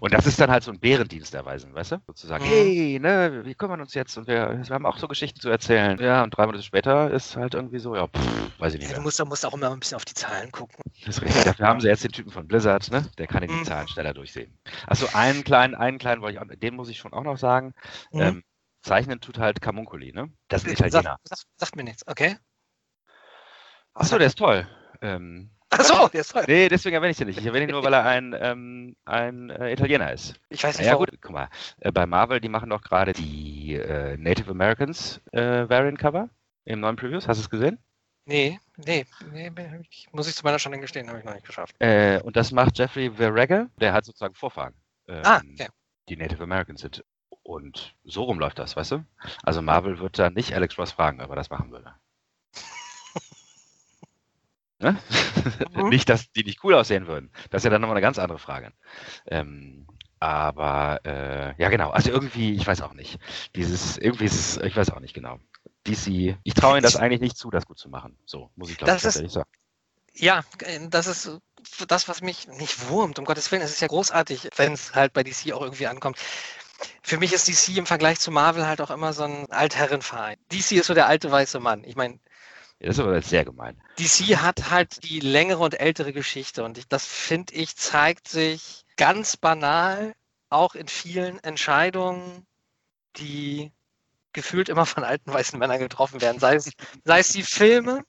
Und 0.00 0.14
das 0.14 0.26
ist 0.26 0.40
dann 0.40 0.50
halt 0.50 0.62
so 0.62 0.70
ein 0.70 0.78
Bärendienst 0.78 1.34
erweisen, 1.34 1.74
weißt 1.74 1.92
du? 1.92 2.02
Sozusagen, 2.06 2.44
mhm. 2.44 2.48
hey, 2.48 2.98
ne, 3.00 3.44
wir 3.44 3.54
kümmern 3.54 3.80
uns 3.80 3.94
jetzt 3.94 4.16
und 4.16 4.28
wir, 4.28 4.60
wir, 4.62 4.74
haben 4.74 4.86
auch 4.86 4.98
so 4.98 5.08
Geschichten 5.08 5.40
zu 5.40 5.48
erzählen. 5.48 5.98
Ja, 5.98 6.22
und 6.22 6.30
drei 6.30 6.46
Monate 6.46 6.62
später 6.62 7.10
ist 7.10 7.36
halt 7.36 7.54
irgendwie 7.54 7.78
so, 7.78 7.96
ja, 7.96 8.06
pff, 8.06 8.60
weiß 8.60 8.74
ich 8.74 8.80
nicht. 8.80 8.90
Ja, 8.90 8.96
du 8.96 9.02
musst, 9.02 9.24
musst, 9.24 9.44
auch 9.44 9.54
immer 9.54 9.70
ein 9.70 9.80
bisschen 9.80 9.96
auf 9.96 10.04
die 10.04 10.14
Zahlen 10.14 10.52
gucken. 10.52 10.76
Das 11.04 11.16
ist 11.16 11.22
richtig. 11.22 11.44
Dafür 11.44 11.66
haben 11.66 11.80
sie 11.80 11.88
jetzt 11.88 12.04
den 12.04 12.12
Typen 12.12 12.30
von 12.30 12.46
Blizzard, 12.46 12.90
ne? 12.90 13.08
Der 13.18 13.26
kann 13.26 13.42
in 13.42 13.48
die 13.48 13.56
mhm. 13.56 13.64
Zahlen 13.64 13.88
schneller 13.88 14.14
durchsehen. 14.14 14.56
Achso, 14.86 15.06
einen 15.12 15.42
kleinen, 15.42 15.74
einen 15.74 15.98
kleinen 15.98 16.22
wollte 16.22 16.34
ich 16.34 16.40
auch, 16.40 16.46
den 16.56 16.76
muss 16.76 16.88
ich 16.88 16.98
schon 16.98 17.12
auch 17.12 17.24
noch 17.24 17.38
sagen. 17.38 17.74
Mhm. 18.12 18.20
Ähm, 18.20 18.44
zeichnen 18.82 19.20
tut 19.20 19.38
halt 19.38 19.60
Camuncoli, 19.60 20.12
ne? 20.12 20.30
Das 20.48 20.62
ist 20.62 20.68
ein 20.68 20.72
Italiener. 20.72 21.18
Sag, 21.24 21.38
sag, 21.38 21.46
sagt 21.56 21.76
mir 21.76 21.84
nichts, 21.84 22.06
okay? 22.06 22.36
Achso, 23.94 24.18
der 24.18 24.26
ist 24.26 24.38
toll. 24.38 24.68
Ähm, 25.00 25.50
Achso, 25.78 26.08
der 26.12 26.20
ist 26.20 26.32
toll. 26.32 26.44
Nee, 26.46 26.68
deswegen 26.68 26.94
erwähne 26.94 27.10
ich 27.10 27.16
den 27.16 27.28
nicht. 27.28 27.38
Ich 27.38 27.46
erwähne 27.46 27.64
ihn 27.64 27.70
nur, 27.70 27.84
weil 27.84 27.94
er 27.94 28.04
ein, 28.04 28.34
ähm, 28.38 28.96
ein 29.04 29.50
äh, 29.50 29.72
Italiener 29.72 30.12
ist. 30.12 30.34
Ich 30.48 30.62
weiß 30.62 30.78
nicht, 30.78 30.86
Ja, 30.86 30.94
gut, 30.94 31.10
guck 31.20 31.32
mal. 31.32 31.48
Äh, 31.80 31.92
bei 31.92 32.06
Marvel, 32.06 32.40
die 32.40 32.48
machen 32.48 32.70
doch 32.70 32.82
gerade 32.82 33.12
die 33.12 33.74
äh, 33.74 34.16
Native 34.16 34.50
Americans 34.50 35.20
äh, 35.32 35.68
Variant 35.68 35.98
Cover 35.98 36.28
im 36.64 36.80
neuen 36.80 36.96
Previews. 36.96 37.28
Hast 37.28 37.38
du 37.38 37.42
es 37.42 37.50
gesehen? 37.50 37.78
Nee, 38.26 38.58
nee, 38.78 39.04
nee, 39.32 39.50
muss 40.12 40.28
ich 40.28 40.34
zu 40.34 40.44
meiner 40.44 40.58
Schande 40.58 40.78
gestehen, 40.78 41.08
habe 41.08 41.18
ich 41.18 41.24
noch 41.24 41.34
nicht 41.34 41.46
geschafft. 41.46 41.74
Äh, 41.78 42.20
und 42.22 42.36
das 42.36 42.52
macht 42.52 42.78
Jeffrey 42.78 43.10
Verrege, 43.10 43.68
der 43.80 43.92
hat 43.92 44.06
sozusagen 44.06 44.34
Vorfahren. 44.34 44.72
Ähm, 45.08 45.22
ah, 45.24 45.42
okay. 45.52 45.68
Die 46.08 46.16
Native 46.16 46.42
Americans 46.42 46.80
sind. 46.80 47.04
Und 47.42 47.94
so 48.04 48.22
rum 48.22 48.38
läuft 48.38 48.58
das, 48.58 48.76
weißt 48.76 48.92
du? 48.92 49.04
Also 49.42 49.60
Marvel 49.60 49.98
wird 49.98 50.18
da 50.18 50.30
nicht 50.30 50.54
Alex 50.54 50.78
Ross 50.78 50.92
fragen, 50.92 51.20
aber 51.20 51.36
das 51.36 51.50
machen 51.50 51.70
würde. 51.70 51.94
Ne? 54.84 54.98
Mhm. 55.74 55.88
nicht, 55.88 56.08
dass 56.10 56.30
die 56.32 56.44
nicht 56.44 56.62
cool 56.62 56.74
aussehen 56.74 57.06
würden. 57.06 57.30
Das 57.50 57.60
ist 57.60 57.64
ja 57.64 57.70
dann 57.70 57.80
nochmal 57.80 57.96
eine 57.96 58.02
ganz 58.02 58.18
andere 58.18 58.38
Frage. 58.38 58.72
Ähm, 59.26 59.86
aber 60.20 61.00
äh, 61.04 61.54
ja, 61.60 61.70
genau. 61.70 61.90
Also 61.90 62.10
irgendwie, 62.10 62.54
ich 62.54 62.66
weiß 62.66 62.82
auch 62.82 62.92
nicht. 62.92 63.18
Dieses, 63.56 63.96
irgendwie 63.96 64.26
ist 64.26 64.34
es, 64.34 64.56
ich 64.58 64.76
weiß 64.76 64.90
auch 64.90 65.00
nicht 65.00 65.14
genau. 65.14 65.38
DC, 65.86 66.36
ich 66.42 66.54
traue 66.54 66.76
ihnen 66.76 66.82
das 66.82 66.96
eigentlich 66.96 67.20
nicht 67.20 67.36
zu, 67.36 67.50
das 67.50 67.66
gut 67.66 67.78
zu 67.78 67.88
machen. 67.88 68.18
So, 68.26 68.50
muss 68.56 68.70
ich 68.70 68.76
glaube 68.76 68.94
ich 68.94 69.02
tatsächlich 69.02 69.32
sagen. 69.32 69.48
Ja, 70.12 70.44
das 70.90 71.06
ist 71.06 71.30
das, 71.88 72.08
was 72.08 72.20
mich 72.20 72.46
nicht 72.46 72.88
wurmt. 72.88 73.18
Um 73.18 73.24
Gottes 73.24 73.50
Willen, 73.50 73.62
es 73.62 73.70
ist 73.70 73.80
ja 73.80 73.88
großartig, 73.88 74.50
wenn 74.56 74.74
es 74.74 74.94
halt 74.94 75.12
bei 75.14 75.22
DC 75.22 75.52
auch 75.52 75.62
irgendwie 75.62 75.86
ankommt. 75.86 76.18
Für 77.02 77.18
mich 77.18 77.32
ist 77.32 77.48
DC 77.48 77.76
im 77.78 77.86
Vergleich 77.86 78.20
zu 78.20 78.30
Marvel 78.30 78.66
halt 78.66 78.80
auch 78.80 78.90
immer 78.90 79.12
so 79.12 79.24
ein 79.24 79.50
Altherrenverein. 79.50 80.36
DC 80.52 80.72
ist 80.72 80.86
so 80.86 80.94
der 80.94 81.06
alte 81.06 81.30
weiße 81.30 81.58
Mann. 81.58 81.84
Ich 81.84 81.96
meine, 81.96 82.18
das 82.84 82.98
ist 82.98 83.04
aber 83.04 83.20
sehr 83.22 83.44
gemein. 83.44 83.80
DC 83.98 84.36
hat 84.36 84.70
halt 84.70 85.04
die 85.04 85.20
längere 85.20 85.62
und 85.62 85.80
ältere 85.80 86.12
Geschichte 86.12 86.64
und 86.64 86.78
ich, 86.78 86.88
das 86.88 87.06
finde 87.06 87.54
ich 87.54 87.76
zeigt 87.76 88.28
sich 88.28 88.84
ganz 88.96 89.36
banal 89.36 90.14
auch 90.50 90.74
in 90.74 90.88
vielen 90.88 91.42
Entscheidungen, 91.42 92.46
die 93.16 93.72
gefühlt 94.32 94.68
immer 94.68 94.86
von 94.86 95.04
alten 95.04 95.32
weißen 95.32 95.58
Männern 95.58 95.78
getroffen 95.78 96.20
werden. 96.20 96.38
Sei 96.38 96.56
es, 96.56 96.70
sei 97.04 97.20
es 97.20 97.28
die 97.28 97.42
Filme, 97.42 98.04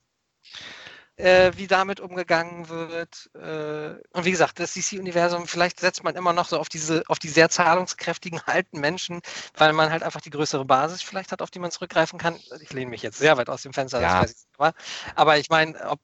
äh, 1.17 1.51
wie 1.55 1.67
damit 1.67 1.99
umgegangen 1.99 2.67
wird. 2.69 3.29
Äh, 3.35 4.01
und 4.11 4.25
wie 4.25 4.31
gesagt, 4.31 4.59
das 4.59 4.73
DC-Universum, 4.73 5.47
vielleicht 5.47 5.79
setzt 5.79 6.03
man 6.03 6.15
immer 6.15 6.33
noch 6.33 6.47
so 6.47 6.59
auf 6.59 6.69
diese, 6.69 7.03
auf 7.07 7.19
die 7.19 7.29
sehr 7.29 7.49
zahlungskräftigen 7.49 8.41
alten 8.45 8.79
Menschen, 8.79 9.21
weil 9.55 9.73
man 9.73 9.89
halt 9.91 10.03
einfach 10.03 10.21
die 10.21 10.29
größere 10.29 10.65
Basis 10.65 11.01
vielleicht 11.01 11.31
hat, 11.31 11.41
auf 11.41 11.51
die 11.51 11.59
man 11.59 11.71
zurückgreifen 11.71 12.19
kann. 12.19 12.35
Ich 12.61 12.73
lehne 12.73 12.91
mich 12.91 13.01
jetzt 13.01 13.17
sehr 13.17 13.37
weit 13.37 13.49
aus 13.49 13.61
dem 13.61 13.73
Fenster, 13.73 14.01
ja. 14.01 14.21
das 14.21 14.31
weiß 14.31 14.31
ich 14.31 14.59
aber. 14.59 14.73
Aber 15.15 15.37
ich 15.37 15.49
meine, 15.49 15.79
ob 15.89 15.99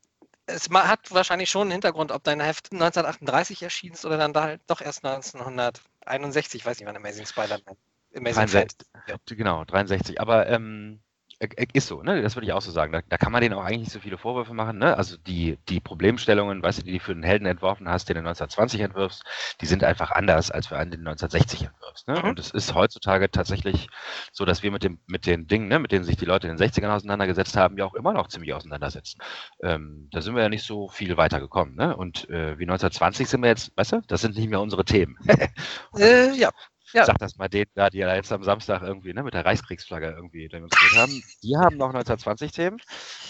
es 0.48 0.70
hat 0.70 1.12
wahrscheinlich 1.12 1.50
schon 1.50 1.64
einen 1.64 1.72
Hintergrund, 1.72 2.12
ob 2.12 2.24
dein 2.24 2.40
Heft 2.40 2.72
1938 2.74 3.64
erschien 3.64 3.94
ist 3.94 4.06
oder 4.06 4.18
dann 4.18 4.34
da 4.34 4.44
halt 4.44 4.62
doch 4.68 4.82
erst 4.82 5.06
1961, 5.06 6.66
weiß 6.66 6.80
nicht 6.80 6.88
wann 6.88 6.96
Amazing 6.96 7.26
Spider-Man. 7.26 7.78
Amazing 8.16 8.48
63, 8.48 8.88
Genau, 9.38 9.64
63. 9.64 10.20
Aber 10.20 10.48
ähm, 10.48 11.00
äh, 11.00 11.00
äh, 11.00 11.11
ist 11.74 11.88
so, 11.88 12.04
ne? 12.04 12.22
Das 12.22 12.36
würde 12.36 12.46
ich 12.46 12.54
auch 12.54 12.62
so 12.62 12.72
sagen. 12.72 12.92
Da, 12.92 13.02
da, 13.08 13.18
kann 13.18 13.32
man 13.32 13.42
denen 13.42 13.56
auch 13.56 13.64
eigentlich 13.64 13.80
nicht 13.80 13.92
so 13.92 14.00
viele 14.00 14.18
Vorwürfe 14.18 14.54
machen, 14.54 14.78
ne? 14.78 14.96
Also 14.96 15.18
die, 15.18 15.58
die 15.70 15.80
Problemstellungen, 15.80 16.62
weißt 16.62 16.80
du, 16.80 16.84
die 16.84 16.94
du 16.94 17.00
für 17.00 17.16
den 17.16 17.24
Helden 17.24 17.46
entworfen 17.46 17.90
hast, 17.90 18.10
den 18.10 18.16
du 18.16 18.20
1920 18.20 18.82
entwirfst, 18.82 19.24
die 19.60 19.66
sind 19.66 19.84
einfach 19.84 20.12
anders, 20.12 20.52
als 20.52 20.68
für 20.68 20.78
einen, 20.78 20.92
den 20.92 21.04
du 21.04 21.10
1960 21.10 21.68
entwirfst. 21.68 22.08
Ne? 22.08 22.20
Mhm. 22.20 22.30
Und 22.30 22.40
es 22.40 22.52
ist 22.52 22.76
heutzutage 22.76 23.32
tatsächlich 23.32 23.90
so, 24.32 24.46
dass 24.46 24.62
wir 24.62 24.72
mit 24.72 24.84
dem, 24.84 25.00
mit 25.08 25.26
den 25.26 25.48
Dingen, 25.48 25.68
ne, 25.68 25.80
mit 25.80 25.92
denen 25.92 26.04
sich 26.04 26.18
die 26.18 26.26
Leute 26.26 26.48
in 26.48 26.56
den 26.56 26.68
60ern 26.68 26.96
auseinandergesetzt 26.96 27.58
haben, 27.58 27.78
ja 27.78 27.86
auch 27.86 27.96
immer 27.96 28.14
noch 28.14 28.28
ziemlich 28.28 28.54
auseinandersetzen. 28.54 29.20
Ähm, 29.64 30.10
da 30.12 30.22
sind 30.22 30.36
wir 30.36 30.44
ja 30.44 30.50
nicht 30.50 30.66
so 30.66 30.90
viel 30.90 31.18
weiter 31.18 31.40
gekommen, 31.40 31.76
ne? 31.76 31.96
Und 31.96 32.30
äh, 32.30 32.58
wie 32.60 32.64
1920 32.64 33.28
sind 33.28 33.42
wir 33.42 33.50
jetzt, 33.50 33.72
weißt 33.76 33.94
du, 33.94 34.02
das 34.08 34.22
sind 34.22 34.36
nicht 34.36 34.50
mehr 34.50 34.62
unsere 34.62 34.86
Themen. 34.86 35.18
äh, 35.98 36.32
ja. 36.34 36.52
Ja. 36.94 37.06
Sag 37.06 37.18
das 37.20 37.38
mal 37.38 37.48
denen 37.48 37.72
da, 37.74 37.90
die 37.90 38.00
ja 38.00 38.14
jetzt 38.16 38.32
am 38.32 38.44
Samstag 38.44 38.82
irgendwie 38.82 39.14
ne, 39.14 39.24
mit 39.24 39.34
der 39.34 39.46
Reichskriegsflagge 39.46 40.12
irgendwie 40.12 40.48
demonstriert 40.48 40.96
haben. 40.96 41.24
Die 41.44 41.56
haben 41.58 41.78
noch 41.78 41.90
1920 41.90 42.52
Themen, 42.52 42.78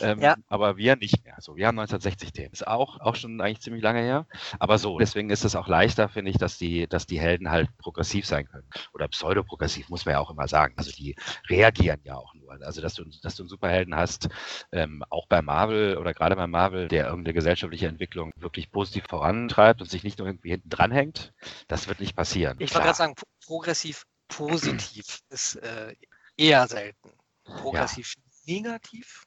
ähm, 0.01 0.19
ja. 0.19 0.35
aber 0.47 0.77
wir 0.77 0.95
nicht 0.95 1.23
mehr. 1.23 1.35
So, 1.39 1.55
wir 1.55 1.67
haben 1.67 1.77
1960 1.79 2.33
Themen. 2.33 2.53
Ist 2.53 2.67
auch, 2.67 2.99
auch 2.99 3.15
schon 3.15 3.39
eigentlich 3.41 3.61
ziemlich 3.61 3.83
lange 3.83 4.01
her. 4.01 4.25
Aber 4.59 4.77
so, 4.77 4.97
deswegen 4.97 5.29
ist 5.29 5.45
es 5.45 5.55
auch 5.55 5.67
leichter, 5.67 6.09
finde 6.09 6.31
ich, 6.31 6.37
dass 6.37 6.57
die, 6.57 6.87
dass 6.87 7.05
die 7.05 7.19
Helden 7.19 7.51
halt 7.51 7.69
progressiv 7.77 8.25
sein 8.25 8.47
können. 8.47 8.67
Oder 8.93 9.07
pseudoprogressiv, 9.07 9.89
muss 9.89 10.05
man 10.05 10.13
ja 10.13 10.19
auch 10.19 10.31
immer 10.31 10.47
sagen. 10.47 10.73
Also 10.77 10.91
die 10.91 11.15
reagieren 11.49 11.99
ja 12.03 12.15
auch 12.15 12.33
nur. 12.33 12.57
Also 12.61 12.81
dass 12.81 12.95
du, 12.95 13.05
dass 13.21 13.35
du 13.35 13.43
einen 13.43 13.49
Superhelden 13.49 13.95
hast, 13.95 14.29
ähm, 14.71 15.03
auch 15.09 15.27
bei 15.27 15.41
Marvel 15.41 15.97
oder 15.97 16.13
gerade 16.13 16.35
bei 16.35 16.47
Marvel, 16.47 16.87
der 16.87 17.07
irgendeine 17.07 17.33
gesellschaftliche 17.33 17.87
Entwicklung 17.87 18.31
wirklich 18.35 18.71
positiv 18.71 19.05
vorantreibt 19.07 19.81
und 19.81 19.89
sich 19.89 20.03
nicht 20.03 20.19
nur 20.19 20.27
irgendwie 20.27 20.49
hinten 20.49 20.69
dranhängt, 20.69 21.33
das 21.67 21.87
wird 21.87 21.99
nicht 21.99 22.15
passieren. 22.15 22.57
Ich 22.59 22.73
wollte 22.73 22.85
gerade 22.85 22.97
sagen, 22.97 23.15
progressiv 23.51 24.05
positiv 24.29 25.19
ist 25.29 25.55
äh, 25.57 25.93
eher 26.37 26.65
selten. 26.69 27.11
Progressiv 27.43 28.13
ja. 28.45 28.53
negativ? 28.53 29.25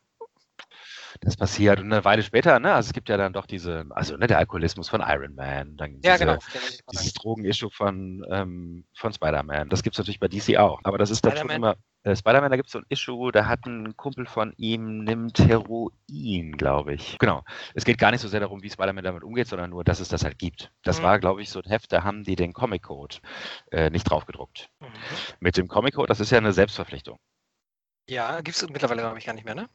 Das 1.21 1.37
passiert 1.37 1.79
und 1.79 1.93
eine 1.93 2.05
Weile 2.07 2.23
später, 2.23 2.59
ne, 2.59 2.73
also 2.73 2.89
es 2.89 2.95
gibt 2.95 3.11
ja 3.11 3.19
dann 3.19 3.35
doch 3.35 3.45
diese, 3.45 3.85
also 3.91 4.17
ne, 4.17 4.27
der 4.27 4.39
Alkoholismus 4.39 4.89
von 4.89 5.03
Iron 5.07 5.35
Man, 5.35 5.77
dann 5.77 6.01
ja, 6.03 6.15
diese, 6.15 6.25
genau. 6.25 6.39
dieses 6.91 7.13
Drogenissue 7.13 7.71
von, 7.71 8.25
ähm, 8.31 8.87
von 8.95 9.13
Spider-Man. 9.13 9.69
Das 9.69 9.83
gibt 9.83 9.95
es 9.95 9.99
natürlich 9.99 10.21
bei 10.21 10.29
DC 10.29 10.57
auch. 10.57 10.81
Aber 10.85 10.97
das 10.97 11.11
ist 11.11 11.23
dann 11.27 11.37
schon 11.37 11.51
immer. 11.51 11.77
Äh, 12.05 12.15
Spider-Man, 12.15 12.51
da 12.51 12.57
gibt 12.57 12.69
es 12.69 12.73
so 12.73 12.79
ein 12.79 12.87
Issue, 12.91 13.33
da 13.33 13.47
hat 13.47 13.67
ein 13.67 13.97
Kumpel 13.97 14.27
von 14.27 14.53
ihm, 14.57 15.05
nimmt 15.05 15.39
Heroin, 15.39 16.53
glaube 16.57 16.95
ich. 16.95 17.19
Genau. 17.19 17.43
Es 17.75 17.85
geht 17.85 17.99
gar 17.99 18.11
nicht 18.11 18.21
so 18.21 18.29
sehr 18.29 18.41
darum, 18.41 18.63
wie 18.63 18.71
Spider-Man 18.71 19.03
damit 19.03 19.25
umgeht, 19.25 19.49
sondern 19.49 19.71
nur, 19.71 19.85
dass 19.85 20.01
es 20.01 20.09
das 20.09 20.23
halt 20.23 20.39
gibt. 20.39 20.71
Das 20.83 20.99
mhm. 21.01 21.05
war, 21.05 21.19
glaube 21.19 21.43
ich, 21.43 21.49
so 21.49 21.61
ein 21.61 21.69
Heft, 21.69 21.93
da 21.93 22.05
haben 22.05 22.23
die 22.23 22.37
den 22.37 22.53
Comic-Code 22.53 23.17
äh, 23.73 23.91
nicht 23.91 24.05
draufgedruckt. 24.05 24.69
Mhm. 24.81 24.87
Mit 25.41 25.57
dem 25.57 25.67
Comic-Code, 25.67 26.09
das 26.09 26.21
ist 26.21 26.31
ja 26.31 26.39
eine 26.39 26.53
Selbstverpflichtung. 26.53 27.19
Ja, 28.07 28.43
gibt 28.43 28.57
es 28.57 28.69
mittlerweile, 28.69 29.01
glaube 29.01 29.19
ich, 29.19 29.25
gar 29.25 29.33
nicht 29.33 29.47
mehr, 29.47 29.55
ne? 29.55 29.69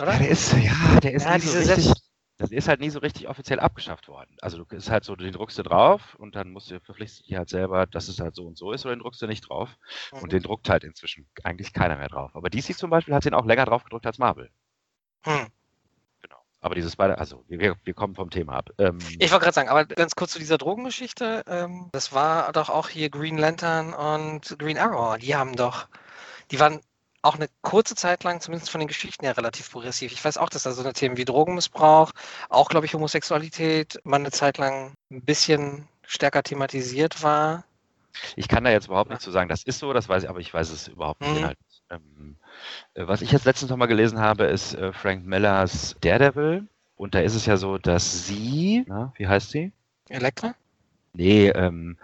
Oder? 0.00 0.12
Ja, 0.12 0.18
der 0.18 0.28
ist, 0.30 0.52
ja, 0.54 1.00
der 1.00 1.12
ist 1.12 1.24
ja, 1.24 1.34
nie 1.34 1.40
so 1.40 1.58
richtig, 1.58 1.92
das 2.38 2.50
ist 2.50 2.68
halt 2.68 2.80
nie 2.80 2.90
so 2.90 2.98
richtig 2.98 3.28
offiziell 3.28 3.60
abgeschafft 3.60 4.08
worden. 4.08 4.36
Also 4.42 4.62
du 4.62 4.76
ist 4.76 4.90
halt 4.90 5.04
so, 5.04 5.16
den 5.16 5.32
druckst 5.32 5.58
du 5.58 5.62
drauf 5.62 6.14
und 6.16 6.36
dann 6.36 6.50
musst 6.50 6.70
du 6.70 6.80
verpflichtet 6.80 7.26
dich 7.26 7.36
halt 7.36 7.48
selber, 7.48 7.86
dass 7.86 8.08
es 8.08 8.20
halt 8.20 8.34
so 8.34 8.46
und 8.46 8.58
so 8.58 8.72
ist, 8.72 8.84
oder 8.84 8.94
den 8.94 9.00
druckst 9.00 9.22
du 9.22 9.26
nicht 9.26 9.48
drauf. 9.48 9.70
Mhm. 10.12 10.18
Und 10.18 10.32
den 10.32 10.42
druckt 10.42 10.68
halt 10.68 10.84
inzwischen 10.84 11.26
eigentlich 11.44 11.72
keiner 11.72 11.96
mehr 11.96 12.08
drauf. 12.08 12.32
Aber 12.34 12.50
DC 12.50 12.76
zum 12.76 12.90
Beispiel 12.90 13.14
hat 13.14 13.24
den 13.24 13.34
auch 13.34 13.46
länger 13.46 13.64
drauf 13.64 13.84
gedruckt 13.84 14.06
als 14.06 14.18
Marvel. 14.18 14.50
Hm. 15.22 15.46
Genau. 16.20 16.36
Aber 16.60 16.74
dieses 16.74 16.96
beide, 16.96 17.18
also 17.18 17.42
wir, 17.48 17.76
wir 17.82 17.94
kommen 17.94 18.14
vom 18.14 18.28
Thema 18.28 18.56
ab. 18.56 18.70
Ähm, 18.78 18.98
ich 19.18 19.30
wollte 19.30 19.44
gerade 19.44 19.54
sagen, 19.54 19.68
aber 19.70 19.86
ganz 19.86 20.14
kurz 20.14 20.32
zu 20.32 20.38
dieser 20.38 20.58
Drogengeschichte. 20.58 21.42
Ähm, 21.46 21.88
das 21.92 22.12
war 22.12 22.52
doch 22.52 22.68
auch 22.68 22.90
hier 22.90 23.08
Green 23.08 23.38
Lantern 23.38 23.94
und 23.94 24.58
Green 24.58 24.76
Arrow. 24.76 25.16
Die 25.16 25.34
haben 25.34 25.56
doch, 25.56 25.88
die 26.50 26.60
waren 26.60 26.80
auch 27.26 27.34
eine 27.34 27.48
kurze 27.62 27.94
Zeit 27.94 28.24
lang, 28.24 28.40
zumindest 28.40 28.70
von 28.70 28.78
den 28.78 28.88
Geschichten 28.88 29.24
her, 29.24 29.36
relativ 29.36 29.70
progressiv. 29.70 30.12
Ich 30.12 30.24
weiß 30.24 30.38
auch, 30.38 30.48
dass 30.48 30.62
da 30.62 30.72
so 30.72 30.82
eine 30.82 30.92
Themen 30.92 31.16
wie 31.16 31.24
Drogenmissbrauch, 31.24 32.12
auch, 32.48 32.68
glaube 32.68 32.86
ich, 32.86 32.94
Homosexualität, 32.94 34.00
mal 34.04 34.16
eine 34.16 34.30
Zeit 34.30 34.58
lang 34.58 34.92
ein 35.10 35.22
bisschen 35.22 35.88
stärker 36.06 36.42
thematisiert 36.42 37.22
war. 37.22 37.64
Ich 38.36 38.48
kann 38.48 38.64
da 38.64 38.70
jetzt 38.70 38.86
überhaupt 38.86 39.10
nicht 39.10 39.22
zu 39.22 39.30
sagen, 39.30 39.48
das 39.48 39.62
ist 39.64 39.78
so, 39.78 39.92
das 39.92 40.08
weiß 40.08 40.22
ich, 40.22 40.28
aber 40.28 40.40
ich 40.40 40.54
weiß 40.54 40.70
es 40.70 40.88
überhaupt 40.88 41.20
nicht. 41.20 41.42
Mhm. 41.42 41.54
Ähm, 41.90 42.36
äh, 42.94 43.06
was 43.06 43.22
ich 43.22 43.32
jetzt 43.32 43.44
letztens 43.44 43.70
noch 43.70 43.76
mal 43.76 43.86
gelesen 43.86 44.20
habe, 44.20 44.44
ist 44.44 44.74
äh, 44.74 44.92
Frank 44.92 45.26
Millers 45.26 45.96
Daredevil. 46.00 46.66
Und 46.96 47.14
da 47.14 47.20
ist 47.20 47.34
es 47.34 47.44
ja 47.44 47.58
so, 47.58 47.76
dass 47.76 48.26
sie, 48.26 48.84
na, 48.86 49.12
wie 49.16 49.26
heißt 49.26 49.50
sie? 49.50 49.72
Elektra? 50.08 50.54
Nee, 51.12 51.48
ähm, 51.48 51.98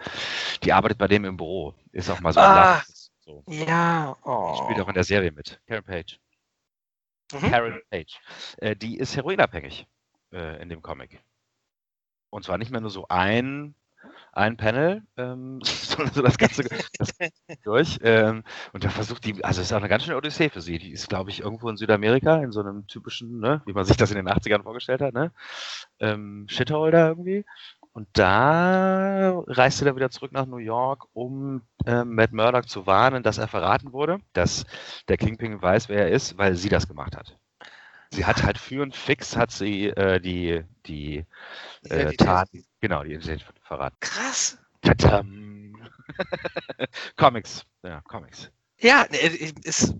die 0.63 0.73
arbeitet 0.73 0.97
bei 0.97 1.07
dem 1.07 1.25
im 1.25 1.37
Büro. 1.37 1.73
Ist 1.91 2.09
auch 2.09 2.19
mal 2.19 2.33
so 2.33 2.39
ah, 2.39 2.83
so. 3.25 3.43
Ja, 3.47 4.15
oh. 4.23 4.53
Die 4.53 4.63
spielt 4.63 4.79
auch 4.81 4.87
in 4.89 4.93
der 4.95 5.03
Serie 5.03 5.31
mit. 5.31 5.61
Karen 5.67 5.83
Page. 5.83 6.19
mhm. 7.33 7.49
Karen 7.49 7.81
Page. 7.89 8.19
Äh, 8.57 8.75
die 8.75 8.97
ist 8.97 9.15
heroinabhängig 9.15 9.87
äh, 10.33 10.61
in 10.61 10.69
dem 10.69 10.81
Comic. 10.81 11.23
Und 12.29 12.43
zwar 12.43 12.57
nicht 12.57 12.71
mehr 12.71 12.81
nur 12.81 12.89
so 12.89 13.07
ein 13.09 13.75
ein 14.33 14.57
Panel, 14.57 15.03
ähm, 15.17 15.59
so 15.63 16.21
das 16.21 16.37
Ganze 16.37 16.63
das 16.97 17.13
durch. 17.63 17.99
Ähm, 18.01 18.43
und 18.73 18.83
da 18.83 18.89
versucht 18.89 19.25
die, 19.25 19.43
also 19.43 19.61
es 19.61 19.67
ist 19.67 19.73
auch 19.73 19.77
eine 19.77 19.89
ganz 19.89 20.03
schöne 20.03 20.17
Odyssee 20.17 20.49
für 20.49 20.61
sie. 20.61 20.79
Die 20.79 20.91
ist, 20.91 21.09
glaube 21.09 21.29
ich, 21.29 21.41
irgendwo 21.41 21.69
in 21.69 21.77
Südamerika, 21.77 22.37
in 22.37 22.51
so 22.51 22.59
einem 22.59 22.87
typischen, 22.87 23.39
ne, 23.39 23.61
wie 23.65 23.73
man 23.73 23.85
sich 23.85 23.97
das 23.97 24.11
in 24.11 24.17
den 24.17 24.27
80ern 24.27 24.63
vorgestellt 24.63 25.01
hat, 25.01 25.13
ne? 25.13 25.31
Ähm, 25.99 26.45
Shitholder 26.49 27.09
irgendwie. 27.09 27.45
Und 27.93 28.07
da 28.13 29.43
reist 29.45 29.77
sie 29.77 29.85
dann 29.85 29.95
wieder 29.95 30.09
zurück 30.09 30.31
nach 30.31 30.47
New 30.47 30.57
York, 30.57 31.05
um 31.13 31.61
ähm, 31.85 32.15
Matt 32.15 32.31
Murdock 32.31 32.69
zu 32.69 32.85
warnen, 32.85 33.23
dass 33.23 33.37
er 33.37 33.47
verraten 33.47 33.93
wurde, 33.93 34.19
dass 34.33 34.65
der 35.07 35.17
Kingpin 35.17 35.61
weiß, 35.61 35.89
wer 35.89 36.03
er 36.03 36.11
ist, 36.11 36.37
weil 36.37 36.55
sie 36.55 36.69
das 36.69 36.87
gemacht 36.87 37.15
hat. 37.15 37.37
Sie 38.11 38.25
hat 38.25 38.43
halt 38.43 38.59
für 38.59 38.83
und 38.83 38.95
fix 38.95 39.35
hat 39.35 39.51
sie 39.51 39.87
äh, 39.87 40.19
die, 40.19 40.63
die 40.85 41.25
äh, 41.89 42.13
Tat, 42.15 42.49
genau, 42.79 43.03
die 43.03 43.11
Identität 43.11 43.43
verraten. 43.63 43.97
Krass. 43.99 44.59
Tadam. 44.81 45.89
Comics, 47.17 47.65
ja, 47.81 48.01
Comics. 48.01 48.51
Ja, 48.79 49.05
ne, 49.09 49.17
äh, 49.17 49.53
ist 49.63 49.95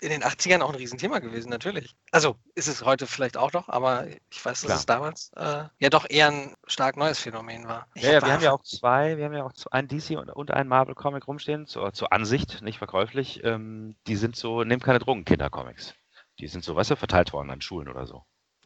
in 0.00 0.10
den 0.10 0.22
80ern 0.22 0.60
auch 0.60 0.70
ein 0.70 0.76
Riesenthema 0.76 1.18
gewesen, 1.18 1.50
natürlich. 1.50 1.96
Also 2.12 2.36
ist 2.54 2.68
es 2.68 2.84
heute 2.84 3.06
vielleicht 3.06 3.36
auch 3.36 3.52
noch, 3.52 3.68
aber 3.68 4.06
ich 4.06 4.44
weiß, 4.44 4.60
dass 4.60 4.66
Klar. 4.66 4.78
es 4.78 4.86
damals 4.86 5.30
äh, 5.36 5.64
ja 5.78 5.90
doch 5.90 6.06
eher 6.08 6.28
ein 6.28 6.54
stark 6.66 6.96
neues 6.96 7.18
Phänomen 7.18 7.66
war. 7.66 7.88
ja, 7.94 8.12
ja 8.12 8.22
wir 8.22 8.32
haben 8.32 8.42
ja 8.42 8.52
auch 8.52 8.62
zwei, 8.62 9.16
wir 9.16 9.24
haben 9.24 9.34
ja 9.34 9.44
auch 9.44 9.52
ein 9.70 9.88
DC 9.88 10.10
und, 10.18 10.30
und 10.30 10.50
ein 10.52 10.68
Marvel-Comic 10.68 11.26
rumstehen, 11.26 11.66
zur, 11.66 11.92
zur 11.92 12.12
Ansicht, 12.12 12.62
nicht 12.62 12.78
verkäuflich. 12.78 13.42
Ähm, 13.44 13.96
die 14.06 14.16
sind 14.16 14.36
so, 14.36 14.62
nehmt 14.64 14.84
keine 14.84 15.00
Drogen, 15.00 15.24
Kinder-Comics. 15.24 15.94
Die 16.38 16.46
sind 16.46 16.64
so, 16.64 16.76
weißt 16.76 16.90
du, 16.90 16.96
verteilt 16.96 17.32
worden 17.32 17.50
an 17.50 17.60
Schulen 17.60 17.88
oder 17.88 18.06
so. 18.06 18.24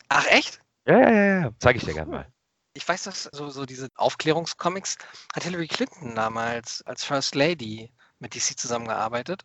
Ach, 0.09 0.27
echt? 0.27 0.61
Ja, 0.87 0.99
ja, 0.99 1.11
ja, 1.11 1.41
ja. 1.41 1.51
Zeige 1.59 1.79
ich 1.79 1.85
dir 1.85 1.95
gerne 1.95 2.11
mal. 2.11 2.27
Ich 2.75 2.87
weiß, 2.87 3.05
dass 3.05 3.25
so, 3.33 3.49
so 3.51 3.67
diese 3.67 3.89
Aufklärungscomics 3.97 4.97
hat 5.35 5.45
Hillary 5.45 5.69
Clinton 5.69 6.15
damals 6.15 6.83
als 6.87 7.05
First 7.05 7.35
Lady 7.35 7.93
mit 8.19 8.35
DC 8.35 8.59
zusammengearbeitet 8.59 9.45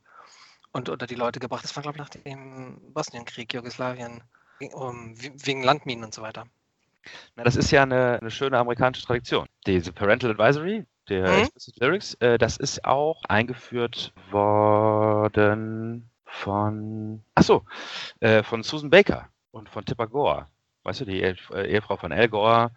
und 0.78 0.90
unter 0.90 1.08
die 1.08 1.16
Leute 1.16 1.40
gebracht. 1.40 1.64
Das 1.64 1.76
war, 1.76 1.82
glaube 1.82 1.98
ich, 1.98 2.00
nach 2.00 2.10
dem 2.10 2.80
Bosnienkrieg, 2.94 3.52
Jugoslawien, 3.54 4.24
um, 4.74 5.16
wegen 5.18 5.64
Landminen 5.64 6.06
und 6.06 6.14
so 6.14 6.22
weiter. 6.22 6.46
Na, 7.36 7.44
das 7.44 7.56
ist 7.56 7.72
ja 7.72 7.82
eine, 7.82 8.20
eine 8.22 8.32
schöne 8.32 8.60
amerikanische 8.60 9.06
Tradition. 9.06 9.48
Diese 9.66 9.92
Parental 9.92 10.32
Advisory, 10.32 10.86
der 11.10 11.28
mhm. 11.28 11.40
Explicit 11.40 11.80
Lyrics, 11.80 12.14
äh, 12.16 12.38
das 12.38 12.58
ist 12.58 12.86
auch 12.86 13.24
eingeführt 13.28 14.14
worden 14.30 16.10
von, 16.26 17.24
achso, 17.34 17.66
äh, 18.20 18.44
von 18.44 18.62
Susan 18.62 18.92
Baker 18.92 19.30
und 19.52 19.70
von 19.70 19.84
Tipper 19.84 20.08
Gore. 20.08 20.48
Weißt 20.84 21.02
du, 21.02 21.06
die 21.06 21.24
äh, 21.24 21.36
Ehefrau 21.54 21.98
von 21.98 22.12
Al 22.12 22.30
Gore 22.30 22.72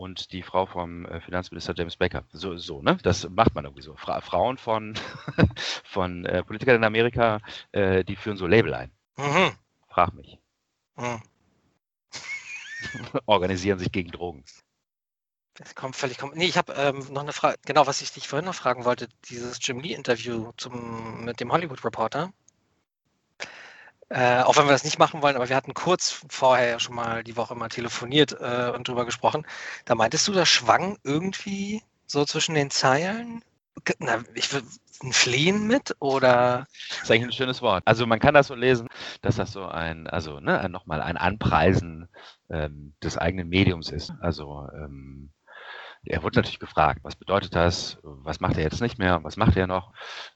und 0.00 0.32
die 0.32 0.42
Frau 0.42 0.64
vom 0.64 1.04
äh, 1.04 1.20
Finanzminister 1.20 1.74
James 1.76 1.96
Baker. 1.96 2.24
So, 2.32 2.56
so, 2.56 2.80
ne? 2.80 2.96
Das 3.02 3.28
macht 3.28 3.54
man 3.54 3.66
irgendwie 3.66 3.82
so. 3.82 3.94
Fra 3.96 4.22
Frauen 4.22 4.56
von, 4.56 4.98
von 5.84 6.24
äh, 6.24 6.42
Politikern 6.42 6.76
in 6.76 6.84
Amerika, 6.84 7.40
äh, 7.72 8.02
die 8.02 8.16
führen 8.16 8.38
so 8.38 8.46
Label 8.46 8.72
ein. 8.72 8.90
Mhm. 9.18 9.52
Frag 9.88 10.14
mich. 10.14 10.38
Mhm. 10.96 11.20
Organisieren 13.26 13.78
sich 13.78 13.92
gegen 13.92 14.10
Drogen. 14.10 14.42
Das 15.52 15.74
kommt 15.74 15.96
völlig. 15.96 16.16
Kommt, 16.16 16.34
nee, 16.34 16.46
ich 16.46 16.56
habe 16.56 16.72
ähm, 16.72 17.06
noch 17.10 17.20
eine 17.20 17.34
Frage. 17.34 17.58
Genau, 17.66 17.86
was 17.86 18.00
ich 18.00 18.10
dich 18.10 18.26
vorhin 18.26 18.46
noch 18.46 18.54
fragen 18.54 18.86
wollte: 18.86 19.06
dieses 19.28 19.58
Jim 19.60 19.80
Lee-Interview 19.80 20.50
mit 21.18 21.40
dem 21.40 21.52
Hollywood 21.52 21.84
Reporter. 21.84 22.32
Äh, 24.10 24.42
auch 24.42 24.56
wenn 24.56 24.66
wir 24.66 24.72
das 24.72 24.82
nicht 24.82 24.98
machen 24.98 25.22
wollen, 25.22 25.36
aber 25.36 25.48
wir 25.48 25.54
hatten 25.54 25.72
kurz 25.72 26.24
vorher 26.28 26.68
ja 26.68 26.80
schon 26.80 26.96
mal 26.96 27.22
die 27.22 27.36
Woche 27.36 27.54
mal 27.54 27.68
telefoniert 27.68 28.36
äh, 28.40 28.72
und 28.74 28.88
drüber 28.88 29.04
gesprochen. 29.04 29.46
Da 29.84 29.94
meintest 29.94 30.26
du, 30.26 30.32
das 30.32 30.48
schwang 30.48 30.98
irgendwie 31.04 31.82
so 32.06 32.24
zwischen 32.24 32.56
den 32.56 32.70
Zeilen? 32.70 33.44
Na, 34.00 34.24
ich 34.34 34.52
will 34.52 34.62
ein 35.04 35.12
Flehen 35.12 35.68
mit 35.68 35.94
oder? 36.00 36.66
Das 36.88 37.02
ist 37.04 37.10
eigentlich 37.12 37.22
ein 37.22 37.32
schönes 37.32 37.62
Wort. 37.62 37.84
Also 37.86 38.04
man 38.04 38.18
kann 38.18 38.34
das 38.34 38.48
so 38.48 38.56
lesen, 38.56 38.88
dass 39.22 39.36
das 39.36 39.52
so 39.52 39.64
ein, 39.66 40.08
also 40.08 40.40
ne, 40.40 40.68
nochmal 40.68 41.02
ein 41.02 41.16
Anpreisen 41.16 42.08
ähm, 42.50 42.94
des 43.02 43.16
eigenen 43.16 43.48
Mediums 43.48 43.90
ist. 43.90 44.12
Also 44.20 44.66
ähm, 44.74 45.30
er 46.04 46.24
wurde 46.24 46.38
natürlich 46.38 46.58
gefragt, 46.58 47.00
was 47.04 47.14
bedeutet 47.14 47.54
das, 47.54 47.98
was 48.02 48.40
macht 48.40 48.56
er 48.56 48.64
jetzt 48.64 48.80
nicht 48.80 48.98
mehr, 48.98 49.22
was 49.22 49.36
macht 49.36 49.56
er 49.56 49.68
noch? 49.68 49.92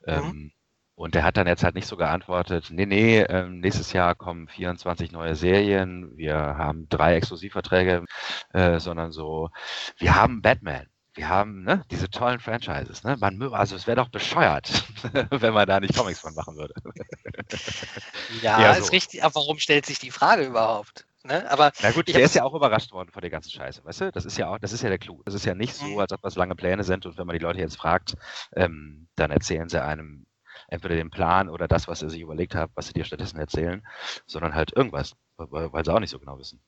Mhm. 0.07 0.53
Ähm, 0.97 1.03
und 1.03 1.15
der 1.15 1.25
hat 1.25 1.37
dann 1.37 1.47
jetzt 1.47 1.65
halt 1.65 1.75
nicht 1.75 1.87
so 1.87 1.97
geantwortet, 1.97 2.69
nee, 2.71 2.87
nee, 2.87 3.21
äh, 3.21 3.49
nächstes 3.49 3.93
Jahr 3.93 4.15
kommen 4.15 4.49
24 4.49 5.13
neue 5.13 5.35
Serien, 5.35 6.17
wir 6.17 6.37
haben 6.37 6.89
drei 6.89 7.17
Exklusivverträge, 7.17 8.05
äh, 8.53 8.79
sondern 8.81 9.13
so, 9.13 9.51
wir 9.99 10.15
haben 10.15 10.43
Batman, 10.43 10.87
wir 11.15 11.29
haben 11.29 11.63
ne, 11.63 11.85
diese 11.91 12.11
tollen 12.11 12.41
Franchises. 12.41 13.05
Ne? 13.05 13.17
Man, 13.19 13.41
also 13.53 13.77
es 13.77 13.87
wäre 13.87 13.97
doch 13.97 14.09
bescheuert, 14.09 14.85
wenn 15.31 15.55
man 15.55 15.67
da 15.67 15.81
nicht 15.81 15.97
Comics 15.97 16.21
von 16.21 16.35
machen 16.35 16.57
würde. 16.57 16.75
ja, 18.43 18.61
ja 18.61 18.75
so. 18.75 18.81
ist 18.81 18.93
richtig, 18.93 19.23
aber 19.23 19.37
warum 19.37 19.59
stellt 19.59 19.87
sich 19.87 19.99
die 19.99 20.11
Frage 20.11 20.45
überhaupt? 20.45 21.07
Ne? 21.23 21.51
Aber 21.51 21.73
Na 21.81 21.91
gut, 21.93 22.09
der 22.09 22.21
ist 22.21 22.35
ja 22.35 22.45
auch 22.45 22.53
überrascht 22.53 22.93
worden 22.93 23.11
von 23.11 23.23
der 23.23 23.31
ganzen 23.31 23.51
Scheiße, 23.51 23.85
weißt 23.85 24.01
du? 24.03 24.13
Das 24.13 24.27
ist 24.27 24.37
ja 24.37 24.49
auch, 24.49 24.59
das 24.59 24.73
ist 24.73 24.83
ja 24.83 24.91
der 24.91 24.99
Clou. 24.99 25.23
Das 25.25 25.35
ist 25.35 25.47
ja 25.47 25.55
nicht 25.55 25.75
so, 25.75 25.87
mhm. 25.87 25.99
als 25.99 26.13
ob 26.13 26.21
das 26.21 26.37
lange 26.37 26.55
Pläne 26.55 26.85
sind 26.85 27.07
und 27.07 27.17
wenn 27.17 27.27
man 27.27 27.39
die 27.39 27.43
Leute 27.43 27.61
jetzt 27.61 27.79
fragt, 27.79 28.15
ähm, 28.55 29.09
dann 29.17 29.31
erzählen 29.31 29.69
sie 29.69 29.83
einem, 29.83 30.27
entweder 30.69 30.97
den 30.97 31.11
Plan 31.11 31.49
oder 31.49 31.69
das, 31.69 31.89
was 31.89 32.01
sie 32.01 32.11
sich 32.11 32.21
überlegt 32.21 32.55
haben, 32.55 32.73
was 32.75 32.87
sie 32.87 32.93
dir 32.93 33.05
stattdessen 33.05 33.39
erzählen, 33.39 33.87
sondern 34.27 34.55
halt 34.55 34.73
irgendwas, 34.73 35.15
weil, 35.37 35.85
sie 35.85 35.93
auch 35.93 36.01
nicht 36.01 36.11
so 36.11 36.19
genau 36.19 36.39
wissen. 36.39 36.61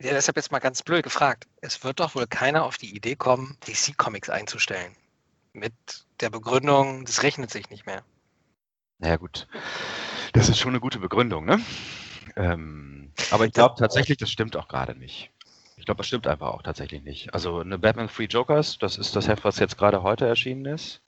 Ja, 0.00 0.10
deshalb 0.10 0.36
jetzt 0.36 0.52
mal 0.52 0.58
ganz 0.58 0.82
blöd 0.82 1.04
gefragt. 1.04 1.46
Es 1.60 1.84
wird 1.84 2.00
doch 2.00 2.14
wohl 2.14 2.26
keiner 2.26 2.64
auf 2.64 2.76
die 2.76 2.94
Idee 2.94 3.16
kommen, 3.16 3.56
DC 3.66 3.96
Comics 3.96 4.28
einzustellen. 4.28 4.94
Mit 5.52 5.72
der 6.20 6.30
Begründung, 6.30 7.04
das 7.04 7.22
rechnet 7.22 7.50
sich 7.50 7.70
nicht 7.70 7.86
mehr. 7.86 8.02
Naja, 8.98 9.16
gut. 9.16 9.46
Das 10.32 10.48
ist 10.48 10.58
schon 10.58 10.72
eine 10.72 10.80
gute 10.80 10.98
Begründung, 10.98 11.44
ne? 11.44 11.60
Ähm, 12.36 13.12
aber 13.30 13.46
ich 13.46 13.52
glaube 13.52 13.76
tatsächlich, 13.78 14.18
das 14.18 14.30
stimmt 14.30 14.56
auch 14.56 14.66
gerade 14.66 14.96
nicht. 14.96 15.30
Ich 15.76 15.84
glaube, 15.84 15.98
das 15.98 16.06
stimmt 16.06 16.26
einfach 16.26 16.48
auch 16.48 16.62
tatsächlich 16.62 17.02
nicht. 17.02 17.34
Also 17.34 17.60
eine 17.60 17.78
Batman 17.78 18.08
Free 18.08 18.24
Jokers, 18.24 18.78
das 18.78 18.98
ist 18.98 19.14
das 19.14 19.28
Heft, 19.28 19.44
was 19.44 19.58
jetzt 19.58 19.76
gerade 19.76 20.02
heute 20.02 20.26
erschienen 20.26 20.64
ist. 20.64 21.03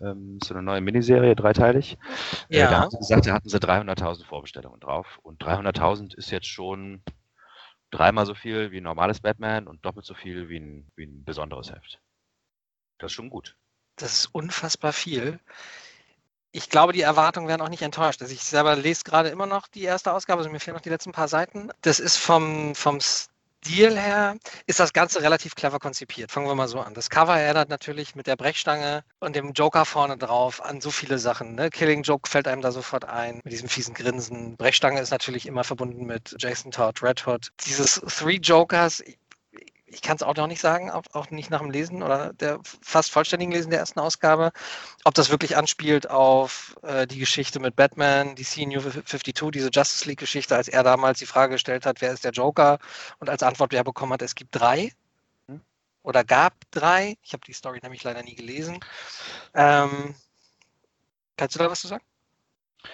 Ähm, 0.00 0.38
so 0.42 0.54
eine 0.54 0.62
neue 0.62 0.80
Miniserie, 0.80 1.34
dreiteilig. 1.34 1.98
Ja. 2.48 2.66
Äh, 2.66 2.70
da 2.70 2.80
haben 2.80 2.90
sie 2.90 2.98
gesagt, 2.98 3.26
da 3.26 3.32
hatten 3.34 3.48
sie 3.48 3.58
300.000 3.58 4.24
Vorbestellungen 4.24 4.80
drauf. 4.80 5.18
Und 5.22 5.42
300.000 5.42 6.16
ist 6.16 6.30
jetzt 6.30 6.46
schon 6.46 7.02
dreimal 7.90 8.26
so 8.26 8.34
viel 8.34 8.70
wie 8.70 8.78
ein 8.78 8.84
normales 8.84 9.20
Batman 9.20 9.66
und 9.66 9.84
doppelt 9.84 10.06
so 10.06 10.14
viel 10.14 10.48
wie 10.48 10.58
ein, 10.58 10.90
wie 10.96 11.04
ein 11.04 11.24
besonderes 11.24 11.70
Heft. 11.70 12.00
Das 12.98 13.10
ist 13.10 13.14
schon 13.14 13.30
gut. 13.30 13.56
Das 13.96 14.12
ist 14.12 14.26
unfassbar 14.26 14.92
viel. 14.92 15.40
Ich 16.50 16.70
glaube, 16.70 16.92
die 16.92 17.02
Erwartungen 17.02 17.48
werden 17.48 17.62
auch 17.62 17.68
nicht 17.68 17.82
enttäuscht. 17.82 18.22
Also 18.22 18.32
ich 18.32 18.42
selber 18.42 18.74
lese 18.76 19.04
gerade 19.04 19.28
immer 19.28 19.46
noch 19.46 19.68
die 19.68 19.82
erste 19.82 20.12
Ausgabe, 20.12 20.38
also 20.38 20.50
mir 20.50 20.60
fehlen 20.60 20.76
noch 20.76 20.82
die 20.82 20.88
letzten 20.88 21.12
paar 21.12 21.28
Seiten. 21.28 21.70
Das 21.82 22.00
ist 22.00 22.16
vom, 22.16 22.74
vom 22.74 23.00
Stil 23.64 23.98
her 23.98 24.36
ist 24.66 24.80
das 24.80 24.92
Ganze 24.92 25.22
relativ 25.22 25.54
clever 25.54 25.78
konzipiert. 25.78 26.30
Fangen 26.30 26.46
wir 26.46 26.54
mal 26.54 26.68
so 26.68 26.80
an. 26.80 26.94
Das 26.94 27.10
Cover 27.10 27.38
erinnert 27.38 27.68
natürlich 27.68 28.14
mit 28.14 28.26
der 28.26 28.36
Brechstange 28.36 29.04
und 29.20 29.36
dem 29.36 29.52
Joker 29.52 29.84
vorne 29.84 30.16
drauf 30.16 30.64
an 30.64 30.80
so 30.80 30.90
viele 30.90 31.18
Sachen. 31.18 31.54
Ne? 31.54 31.68
Killing 31.70 32.02
Joke 32.02 32.30
fällt 32.30 32.48
einem 32.48 32.62
da 32.62 32.72
sofort 32.72 33.04
ein, 33.04 33.40
mit 33.44 33.52
diesem 33.52 33.68
fiesen 33.68 33.94
Grinsen. 33.94 34.56
Brechstange 34.56 35.00
ist 35.00 35.10
natürlich 35.10 35.46
immer 35.46 35.64
verbunden 35.64 36.06
mit 36.06 36.34
Jason 36.38 36.70
Todd, 36.70 37.02
Red 37.02 37.26
Hood. 37.26 37.50
Dieses 37.66 38.00
Three 38.06 38.36
Jokers, 38.36 39.02
ich 39.90 40.02
kann 40.02 40.16
es 40.16 40.22
auch 40.22 40.34
noch 40.36 40.46
nicht 40.46 40.60
sagen, 40.60 40.90
auch, 40.90 41.30
nicht 41.30 41.50
nach 41.50 41.60
dem 41.60 41.70
Lesen 41.70 42.02
oder 42.02 42.32
der 42.34 42.60
fast 42.82 43.10
vollständigen 43.10 43.52
Lesen 43.52 43.70
der 43.70 43.80
ersten 43.80 44.00
Ausgabe, 44.00 44.52
ob 45.04 45.14
das 45.14 45.30
wirklich 45.30 45.56
anspielt 45.56 46.10
auf 46.10 46.76
äh, 46.82 47.06
die 47.06 47.18
Geschichte 47.18 47.60
mit 47.60 47.76
Batman, 47.76 48.34
DC 48.34 48.66
New 48.66 48.80
52, 48.80 49.50
diese 49.52 49.70
Justice 49.70 50.06
League-Geschichte, 50.08 50.54
als 50.54 50.68
er 50.68 50.82
damals 50.82 51.18
die 51.18 51.26
Frage 51.26 51.54
gestellt 51.54 51.86
hat, 51.86 52.00
wer 52.00 52.12
ist 52.12 52.24
der 52.24 52.32
Joker 52.32 52.78
und 53.18 53.30
als 53.30 53.42
Antwort 53.42 53.72
wer 53.72 53.84
bekommen 53.84 54.12
hat, 54.12 54.22
es 54.22 54.34
gibt 54.34 54.54
drei 54.54 54.92
hm? 55.46 55.60
oder 56.02 56.24
gab 56.24 56.54
drei. 56.70 57.16
Ich 57.22 57.32
habe 57.32 57.42
die 57.46 57.52
Story 57.52 57.80
nämlich 57.82 58.04
leider 58.04 58.22
nie 58.22 58.34
gelesen. 58.34 58.80
Ähm, 59.54 60.14
kannst 61.36 61.54
du 61.54 61.60
da 61.60 61.70
was 61.70 61.80
zu 61.80 61.88
sagen? 61.88 62.04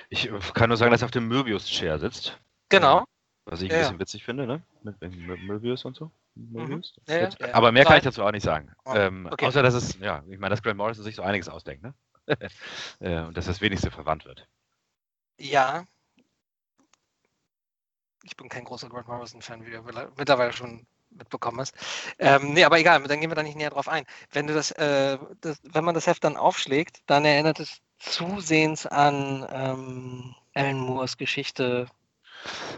Ich 0.08 0.30
äh, 0.30 0.38
kann 0.54 0.68
nur 0.68 0.76
sagen, 0.76 0.92
dass 0.92 1.02
er 1.02 1.06
auf 1.06 1.10
dem 1.10 1.28
Möbius-Chair 1.28 1.98
sitzt. 1.98 2.38
Genau. 2.68 3.04
Was 3.46 3.60
ich 3.60 3.70
ein 3.70 3.76
ja. 3.76 3.82
bisschen 3.82 3.98
witzig 3.98 4.24
finde, 4.24 4.46
ne? 4.46 4.62
Mit, 4.82 5.00
mit 5.00 5.42
Möbius 5.42 5.84
und 5.84 5.96
so. 5.96 6.10
Mhm. 6.34 6.82
Ja, 7.06 7.28
ja. 7.28 7.30
Aber 7.52 7.72
mehr 7.72 7.84
kann 7.84 7.98
ich 7.98 8.04
dazu 8.04 8.24
auch 8.24 8.32
nicht 8.32 8.42
sagen. 8.42 8.72
Oh, 8.84 8.94
ähm, 8.94 9.28
okay. 9.30 9.46
Außer, 9.46 9.62
dass 9.62 9.74
es, 9.74 9.98
ja, 10.00 10.22
ich 10.28 10.38
meine, 10.38 10.50
dass 10.50 10.62
Grant 10.62 10.76
Morrison 10.76 11.04
sich 11.04 11.16
so 11.16 11.22
einiges 11.22 11.48
ausdenkt, 11.48 11.82
ne? 11.82 11.94
Äh, 13.00 13.20
und 13.20 13.36
dass 13.36 13.46
das 13.46 13.60
wenigste 13.60 13.90
verwandt 13.90 14.24
wird. 14.24 14.48
Ja. 15.38 15.84
Ich 18.22 18.36
bin 18.36 18.48
kein 18.48 18.64
großer 18.64 18.88
Grant 18.88 19.08
Morrison-Fan, 19.08 19.66
wie 19.66 19.70
du 19.70 19.82
mittlerweile 20.16 20.52
schon 20.52 20.86
mitbekommen 21.10 21.60
hast. 21.60 21.74
Ähm, 22.18 22.54
nee, 22.54 22.64
aber 22.64 22.78
egal, 22.78 23.02
dann 23.02 23.20
gehen 23.20 23.30
wir 23.30 23.36
da 23.36 23.42
nicht 23.42 23.56
näher 23.56 23.70
drauf 23.70 23.88
ein. 23.88 24.04
Wenn 24.32 24.46
du 24.46 24.54
das, 24.54 24.70
äh, 24.72 25.18
das, 25.42 25.60
wenn 25.62 25.84
man 25.84 25.94
das 25.94 26.06
Heft 26.06 26.24
dann 26.24 26.36
aufschlägt, 26.36 27.02
dann 27.06 27.24
erinnert 27.24 27.60
es 27.60 27.80
zusehends 27.98 28.86
an 28.86 29.46
ähm, 29.50 30.34
Alan 30.54 30.78
Moores 30.78 31.16
Geschichte 31.16 31.86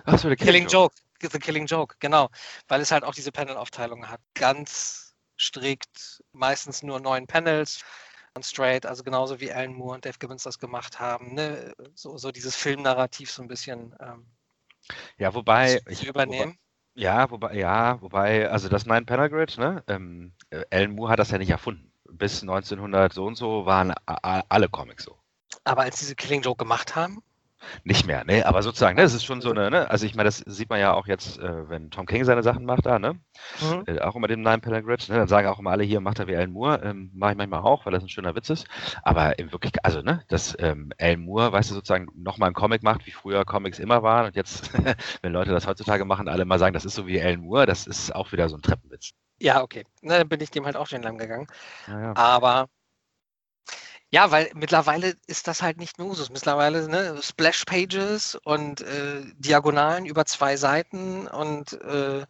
Achso, 0.04 0.28
der 0.28 0.36
Killing, 0.36 0.52
Killing 0.52 0.68
Joke. 0.68 0.94
Joke. 0.94 1.05
The 1.20 1.38
Killing 1.38 1.66
Joke, 1.66 1.96
genau. 1.98 2.28
Weil 2.68 2.80
es 2.80 2.90
halt 2.90 3.04
auch 3.04 3.14
diese 3.14 3.32
Panel-Aufteilung 3.32 4.08
hat. 4.08 4.20
Ganz 4.34 5.14
strikt, 5.38 6.22
meistens 6.32 6.82
nur 6.82 7.00
neun 7.00 7.26
Panels 7.26 7.80
und 8.34 8.44
straight, 8.44 8.86
also 8.86 9.02
genauso 9.02 9.40
wie 9.40 9.52
Alan 9.52 9.74
Moore 9.74 9.96
und 9.96 10.04
Dave 10.04 10.18
Gibbons 10.18 10.42
das 10.42 10.58
gemacht 10.58 11.00
haben. 11.00 11.34
Ne? 11.34 11.74
So, 11.94 12.16
so 12.18 12.32
dieses 12.32 12.54
Filmnarrativ 12.56 13.30
so 13.30 13.42
ein 13.42 13.48
bisschen 13.48 13.94
ähm, 14.00 14.26
ja, 15.18 15.34
wobei 15.34 15.80
ich 15.88 16.06
übernehmen. 16.06 16.52
Wobei, 16.52 17.02
ja, 17.02 17.30
wobei, 17.30 17.54
ja, 17.54 18.00
wobei, 18.00 18.48
also 18.48 18.68
das 18.68 18.86
Nine 18.86 19.04
Panel 19.04 19.28
Grid, 19.28 19.58
ne? 19.58 19.82
Ähm, 19.86 20.32
Alan 20.70 20.92
Moore 20.92 21.10
hat 21.10 21.18
das 21.18 21.30
ja 21.30 21.38
nicht 21.38 21.50
erfunden. 21.50 21.92
Bis 22.08 22.42
1900 22.42 23.12
so 23.12 23.26
und 23.26 23.34
so 23.34 23.66
waren 23.66 23.92
alle 24.06 24.68
Comics 24.68 25.04
so. 25.04 25.18
Aber 25.64 25.82
als 25.82 25.98
diese 25.98 26.14
Killing 26.14 26.42
Joke 26.42 26.62
gemacht 26.62 26.94
haben, 26.94 27.22
nicht 27.84 28.06
mehr, 28.06 28.24
ne? 28.24 28.46
Aber 28.46 28.62
sozusagen, 28.62 28.96
ne, 28.96 29.02
es 29.02 29.14
ist 29.14 29.24
schon 29.24 29.40
so 29.40 29.50
eine, 29.50 29.70
ne? 29.70 29.90
Also 29.90 30.06
ich 30.06 30.14
meine, 30.14 30.28
das 30.28 30.38
sieht 30.38 30.70
man 30.70 30.80
ja 30.80 30.94
auch 30.94 31.06
jetzt, 31.06 31.38
äh, 31.38 31.68
wenn 31.68 31.90
Tom 31.90 32.06
King 32.06 32.24
seine 32.24 32.42
Sachen 32.42 32.64
macht 32.64 32.86
da, 32.86 32.98
ne? 32.98 33.18
Mhm. 33.60 33.84
Äh, 33.86 34.00
auch 34.00 34.16
immer 34.16 34.28
dem 34.28 34.40
Nine 34.40 34.58
Panel 34.58 34.82
Grid, 34.82 35.08
ne? 35.08 35.16
Dann 35.16 35.28
sagen 35.28 35.48
auch 35.48 35.58
immer 35.58 35.70
alle 35.70 35.84
hier, 35.84 36.00
macht 36.00 36.18
er 36.18 36.26
wie 36.26 36.36
Alan 36.36 36.52
Moore. 36.52 36.80
Ähm, 36.84 37.10
Mache 37.14 37.32
ich 37.32 37.38
manchmal 37.38 37.60
auch, 37.60 37.86
weil 37.86 37.92
das 37.92 38.02
ein 38.02 38.08
schöner 38.08 38.34
Witz 38.34 38.50
ist. 38.50 38.66
Aber 39.02 39.38
in 39.38 39.52
wirklich, 39.52 39.72
also, 39.82 40.02
ne, 40.02 40.22
dass 40.28 40.56
ähm, 40.58 40.92
Alan 40.98 41.20
Moore, 41.20 41.52
weißt 41.52 41.70
du, 41.70 41.74
sozusagen 41.74 42.08
nochmal 42.14 42.48
einen 42.48 42.54
Comic 42.54 42.82
macht, 42.82 43.06
wie 43.06 43.12
früher 43.12 43.44
Comics 43.44 43.78
immer 43.78 44.02
waren. 44.02 44.26
Und 44.26 44.36
jetzt, 44.36 44.70
wenn 45.22 45.32
Leute 45.32 45.50
das 45.50 45.66
heutzutage 45.66 46.04
machen, 46.04 46.28
alle 46.28 46.44
mal 46.44 46.58
sagen, 46.58 46.74
das 46.74 46.84
ist 46.84 46.94
so 46.94 47.06
wie 47.06 47.20
Alan 47.20 47.40
Moore, 47.40 47.66
das 47.66 47.86
ist 47.86 48.14
auch 48.14 48.32
wieder 48.32 48.48
so 48.48 48.56
ein 48.56 48.62
Treppenwitz. 48.62 49.12
Ja, 49.38 49.62
okay. 49.62 49.84
Na, 50.00 50.18
dann 50.18 50.28
bin 50.28 50.40
ich 50.40 50.50
dem 50.50 50.64
halt 50.64 50.76
auch 50.76 50.86
schon 50.86 51.02
lang 51.02 51.18
gegangen. 51.18 51.46
Ja, 51.86 52.00
ja. 52.00 52.16
Aber 52.16 52.68
ja, 54.16 54.30
weil 54.30 54.50
mittlerweile 54.54 55.14
ist 55.26 55.46
das 55.46 55.60
halt 55.60 55.76
nicht 55.76 55.98
mehr 55.98 56.06
Usus. 56.06 56.30
Mittlerweile 56.30 56.88
ne, 56.88 57.20
Splash-Pages 57.22 58.36
und 58.44 58.80
äh, 58.80 59.20
Diagonalen 59.36 60.06
über 60.06 60.24
zwei 60.24 60.56
Seiten 60.56 61.26
und 61.26 61.74
äh, 61.82 62.24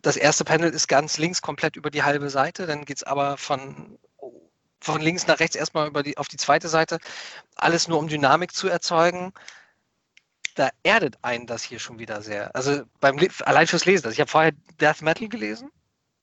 das 0.00 0.16
erste 0.16 0.44
Panel 0.44 0.70
ist 0.70 0.88
ganz 0.88 1.18
links 1.18 1.42
komplett 1.42 1.76
über 1.76 1.90
die 1.90 2.04
halbe 2.04 2.30
Seite. 2.30 2.66
Dann 2.66 2.86
geht 2.86 2.96
es 2.96 3.02
aber 3.02 3.36
von, 3.36 3.98
von 4.80 5.02
links 5.02 5.26
nach 5.26 5.40
rechts 5.40 5.56
erstmal 5.56 5.88
über 5.88 6.02
die, 6.02 6.16
auf 6.16 6.28
die 6.28 6.38
zweite 6.38 6.68
Seite. 6.68 6.98
Alles 7.56 7.86
nur 7.86 7.98
um 7.98 8.08
Dynamik 8.08 8.54
zu 8.54 8.68
erzeugen. 8.68 9.34
Da 10.54 10.70
erdet 10.84 11.18
einen 11.20 11.46
das 11.46 11.64
hier 11.64 11.80
schon 11.80 11.98
wieder 11.98 12.22
sehr. 12.22 12.56
Also 12.56 12.82
beim 13.00 13.18
allein 13.44 13.66
fürs 13.66 13.84
Lesen. 13.84 14.06
Also 14.06 14.14
ich 14.14 14.20
habe 14.20 14.30
vorher 14.30 14.52
Death 14.80 15.02
Metal 15.02 15.28
gelesen. 15.28 15.70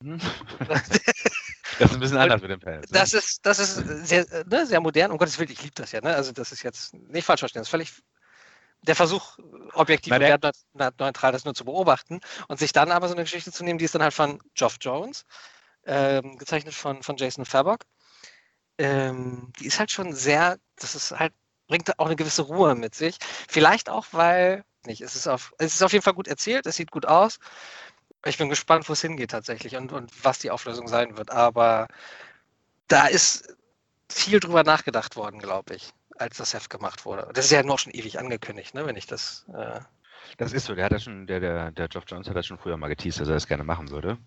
Das 1.82 1.90
ist 1.90 1.96
ein 1.96 2.00
bisschen 2.00 2.18
anders 2.18 2.40
mit 2.40 2.50
dem 2.50 2.60
Pelz. 2.60 2.90
Ne? 2.90 2.98
Das 2.98 3.12
ist, 3.12 3.44
das 3.44 3.58
ist 3.58 3.74
sehr, 4.06 4.26
ne, 4.46 4.66
sehr 4.66 4.80
modern. 4.80 5.10
Um 5.10 5.18
Gottes 5.18 5.38
Willen, 5.38 5.50
ich 5.50 5.62
liebe 5.62 5.74
das 5.74 5.92
ja. 5.92 6.00
Ne? 6.00 6.14
Also 6.14 6.32
das 6.32 6.52
ist 6.52 6.62
jetzt 6.62 6.94
nicht 6.94 7.24
falsch 7.24 7.40
verstehen. 7.40 7.60
Das 7.60 7.66
ist 7.66 7.70
völlig 7.70 7.92
der 8.82 8.96
Versuch, 8.96 9.38
objektiv 9.74 10.12
und 10.12 10.98
neutral 10.98 11.32
das 11.32 11.44
nur 11.44 11.54
zu 11.54 11.64
beobachten 11.64 12.20
und 12.48 12.58
sich 12.58 12.72
dann 12.72 12.90
aber 12.90 13.08
so 13.08 13.14
eine 13.14 13.22
Geschichte 13.22 13.52
zu 13.52 13.64
nehmen, 13.64 13.78
die 13.78 13.84
ist 13.84 13.94
dann 13.94 14.02
halt 14.02 14.14
von 14.14 14.40
Geoff 14.54 14.76
Jones, 14.80 15.24
ähm, 15.84 16.36
gezeichnet 16.36 16.74
von, 16.74 17.02
von 17.02 17.16
Jason 17.16 17.44
Fabok. 17.44 17.84
Ähm, 18.78 19.52
die 19.60 19.66
ist 19.66 19.78
halt 19.78 19.90
schon 19.90 20.12
sehr, 20.12 20.58
das 20.76 20.94
ist 20.94 21.12
halt, 21.12 21.32
bringt 21.68 21.98
auch 21.98 22.06
eine 22.06 22.16
gewisse 22.16 22.42
Ruhe 22.42 22.74
mit 22.74 22.94
sich. 22.94 23.18
Vielleicht 23.48 23.88
auch, 23.88 24.06
weil, 24.10 24.64
nicht, 24.84 25.00
es 25.00 25.14
ist 25.14 25.28
auf, 25.28 25.52
es 25.58 25.74
ist 25.74 25.82
auf 25.82 25.92
jeden 25.92 26.02
Fall 26.02 26.14
gut 26.14 26.26
erzählt, 26.26 26.66
es 26.66 26.76
sieht 26.76 26.90
gut 26.90 27.06
aus. 27.06 27.38
Ich 28.24 28.38
bin 28.38 28.48
gespannt, 28.48 28.88
wo 28.88 28.92
es 28.92 29.00
hingeht 29.00 29.30
tatsächlich 29.30 29.76
und, 29.76 29.92
und 29.92 30.24
was 30.24 30.38
die 30.38 30.50
Auflösung 30.50 30.88
sein 30.88 31.16
wird. 31.16 31.30
Aber 31.30 31.88
da 32.88 33.06
ist 33.06 33.56
viel 34.08 34.40
drüber 34.40 34.62
nachgedacht 34.62 35.16
worden, 35.16 35.40
glaube 35.40 35.74
ich, 35.74 35.92
als 36.16 36.36
das 36.36 36.54
Heft 36.54 36.70
gemacht 36.70 37.04
wurde. 37.04 37.28
Das 37.34 37.46
ist 37.46 37.50
ja 37.50 37.62
noch 37.62 37.78
schon 37.78 37.92
ewig 37.92 38.18
angekündigt, 38.18 38.74
ne, 38.74 38.86
wenn 38.86 38.96
ich 38.96 39.06
das. 39.06 39.46
Äh 39.54 39.80
das 40.38 40.52
ist 40.52 40.66
so, 40.66 40.74
der 40.74 40.84
hat 40.84 40.92
das 40.92 41.02
schon, 41.02 41.26
der, 41.26 41.40
der, 41.40 41.72
der 41.72 41.88
Geoff 41.88 42.04
Jones 42.06 42.28
hat 42.28 42.36
das 42.36 42.46
schon 42.46 42.58
früher 42.58 42.76
mal 42.76 42.88
geteased, 42.88 43.20
dass 43.20 43.28
er 43.28 43.34
das 43.34 43.48
gerne 43.48 43.64
machen 43.64 43.90
würde. 43.90 44.18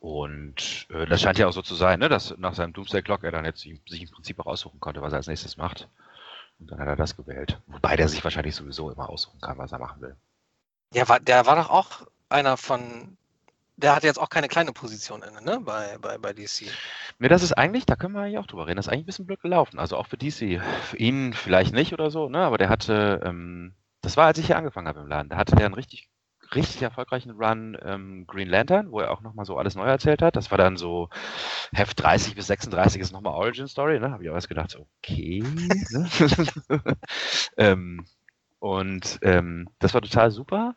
Und 0.00 0.86
äh, 0.90 1.06
das 1.06 1.20
scheint 1.20 1.38
ja 1.38 1.48
auch 1.48 1.52
so 1.52 1.62
zu 1.62 1.74
sein, 1.74 1.98
ne, 1.98 2.08
dass 2.08 2.36
nach 2.38 2.54
seinem 2.54 2.72
Doomsday 2.72 3.02
Clock 3.02 3.24
er 3.24 3.32
dann 3.32 3.44
jetzt 3.44 3.60
sich 3.60 4.02
im 4.02 4.10
Prinzip 4.10 4.38
auch 4.40 4.46
aussuchen 4.46 4.80
konnte, 4.80 5.02
was 5.02 5.12
er 5.12 5.18
als 5.18 5.26
nächstes 5.26 5.56
macht. 5.56 5.88
Und 6.58 6.70
dann 6.70 6.78
hat 6.80 6.88
er 6.88 6.96
das 6.96 7.16
gewählt. 7.16 7.60
Wobei 7.66 7.96
der 7.96 8.08
sich 8.08 8.22
wahrscheinlich 8.24 8.54
sowieso 8.54 8.90
immer 8.90 9.08
aussuchen 9.08 9.40
kann, 9.40 9.58
was 9.58 9.72
er 9.72 9.78
machen 9.78 10.00
will. 10.00 10.16
Ja, 10.94 11.08
war, 11.08 11.20
der 11.20 11.46
war 11.46 11.56
doch 11.56 11.70
auch 11.70 12.06
einer 12.28 12.56
von, 12.56 13.16
der 13.76 13.94
hat 13.94 14.02
jetzt 14.02 14.18
auch 14.18 14.28
keine 14.28 14.48
kleine 14.48 14.72
Position 14.72 15.22
inne, 15.22 15.42
ne, 15.42 15.60
bei, 15.60 15.98
bei, 15.98 16.18
bei 16.18 16.32
DC. 16.32 16.66
Ne, 17.18 17.28
das 17.28 17.42
ist 17.42 17.52
eigentlich, 17.52 17.86
da 17.86 17.96
können 17.96 18.14
wir 18.14 18.22
eigentlich 18.22 18.38
auch 18.38 18.46
drüber 18.46 18.66
reden, 18.66 18.76
das 18.76 18.86
ist 18.86 18.92
eigentlich 18.92 19.04
ein 19.04 19.06
bisschen 19.06 19.26
blöd 19.26 19.40
gelaufen. 19.40 19.78
Also 19.78 19.96
auch 19.96 20.06
für 20.06 20.18
DC. 20.18 20.60
Für 20.82 20.96
ihn 20.96 21.32
vielleicht 21.32 21.72
nicht 21.72 21.92
oder 21.92 22.10
so, 22.10 22.28
ne, 22.28 22.38
aber 22.38 22.58
der 22.58 22.68
hatte, 22.68 23.20
ähm, 23.24 23.74
das 24.00 24.16
war, 24.16 24.26
als 24.26 24.38
ich 24.38 24.46
hier 24.46 24.56
angefangen 24.56 24.88
habe 24.88 25.00
im 25.00 25.06
Laden, 25.06 25.28
da 25.28 25.36
hatte 25.36 25.54
der 25.54 25.66
einen 25.66 25.74
richtig, 25.74 26.08
richtig 26.54 26.82
erfolgreichen 26.82 27.30
Run 27.30 27.78
ähm, 27.82 28.26
Green 28.26 28.48
Lantern, 28.48 28.90
wo 28.90 29.00
er 29.00 29.12
auch 29.12 29.20
nochmal 29.20 29.44
so 29.44 29.56
alles 29.56 29.76
neu 29.76 29.86
erzählt 29.86 30.22
hat. 30.22 30.34
Das 30.34 30.50
war 30.50 30.58
dann 30.58 30.76
so 30.76 31.08
Heft 31.72 32.02
30 32.02 32.34
bis 32.34 32.48
36 32.48 33.00
ist 33.00 33.12
nochmal 33.12 33.34
Origin 33.34 33.68
Story, 33.68 34.00
ne, 34.00 34.10
habe 34.10 34.24
ich 34.24 34.30
auch 34.30 34.34
erst 34.34 34.48
gedacht, 34.48 34.76
okay, 34.76 35.44
ne? 35.90 36.08
ähm, 37.56 38.04
und 38.58 39.20
ähm, 39.22 39.68
das 39.78 39.94
war 39.94 40.02
total 40.02 40.32
super. 40.32 40.74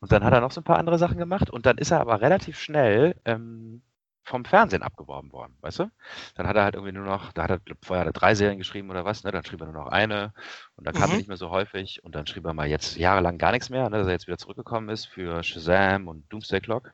Und 0.00 0.12
dann 0.12 0.24
hat 0.24 0.32
er 0.32 0.40
noch 0.40 0.52
so 0.52 0.60
ein 0.60 0.64
paar 0.64 0.78
andere 0.78 0.98
Sachen 0.98 1.18
gemacht 1.18 1.50
und 1.50 1.66
dann 1.66 1.78
ist 1.78 1.90
er 1.90 2.00
aber 2.00 2.20
relativ 2.20 2.58
schnell 2.58 3.16
ähm, 3.24 3.82
vom 4.26 4.44
Fernsehen 4.44 4.82
abgeworben 4.82 5.32
worden, 5.32 5.56
weißt 5.60 5.78
du? 5.78 5.90
Dann 6.34 6.48
hat 6.48 6.56
er 6.56 6.64
halt 6.64 6.74
irgendwie 6.74 6.92
nur 6.92 7.06
noch, 7.06 7.32
da 7.32 7.44
hat 7.44 7.50
er 7.50 7.60
vorher 7.82 8.00
hat 8.00 8.08
er 8.08 8.18
drei 8.18 8.34
Serien 8.34 8.58
geschrieben 8.58 8.90
oder 8.90 9.04
was, 9.04 9.22
ne? 9.22 9.30
Dann 9.30 9.44
schrieb 9.44 9.60
er 9.60 9.66
nur 9.66 9.84
noch 9.84 9.90
eine 9.90 10.34
und 10.74 10.86
dann 10.86 10.94
kam 10.94 11.04
mhm. 11.04 11.14
er 11.14 11.18
nicht 11.18 11.28
mehr 11.28 11.36
so 11.36 11.50
häufig 11.50 12.02
und 12.04 12.14
dann 12.14 12.26
schrieb 12.26 12.44
er 12.44 12.52
mal 12.52 12.66
jetzt 12.66 12.96
jahrelang 12.96 13.38
gar 13.38 13.52
nichts 13.52 13.70
mehr, 13.70 13.88
ne? 13.88 13.98
dass 13.98 14.06
er 14.06 14.12
jetzt 14.12 14.26
wieder 14.26 14.38
zurückgekommen 14.38 14.88
ist 14.88 15.06
für 15.06 15.42
Shazam 15.42 16.08
und 16.08 16.30
Doomsday 16.32 16.60
Clock. 16.60 16.92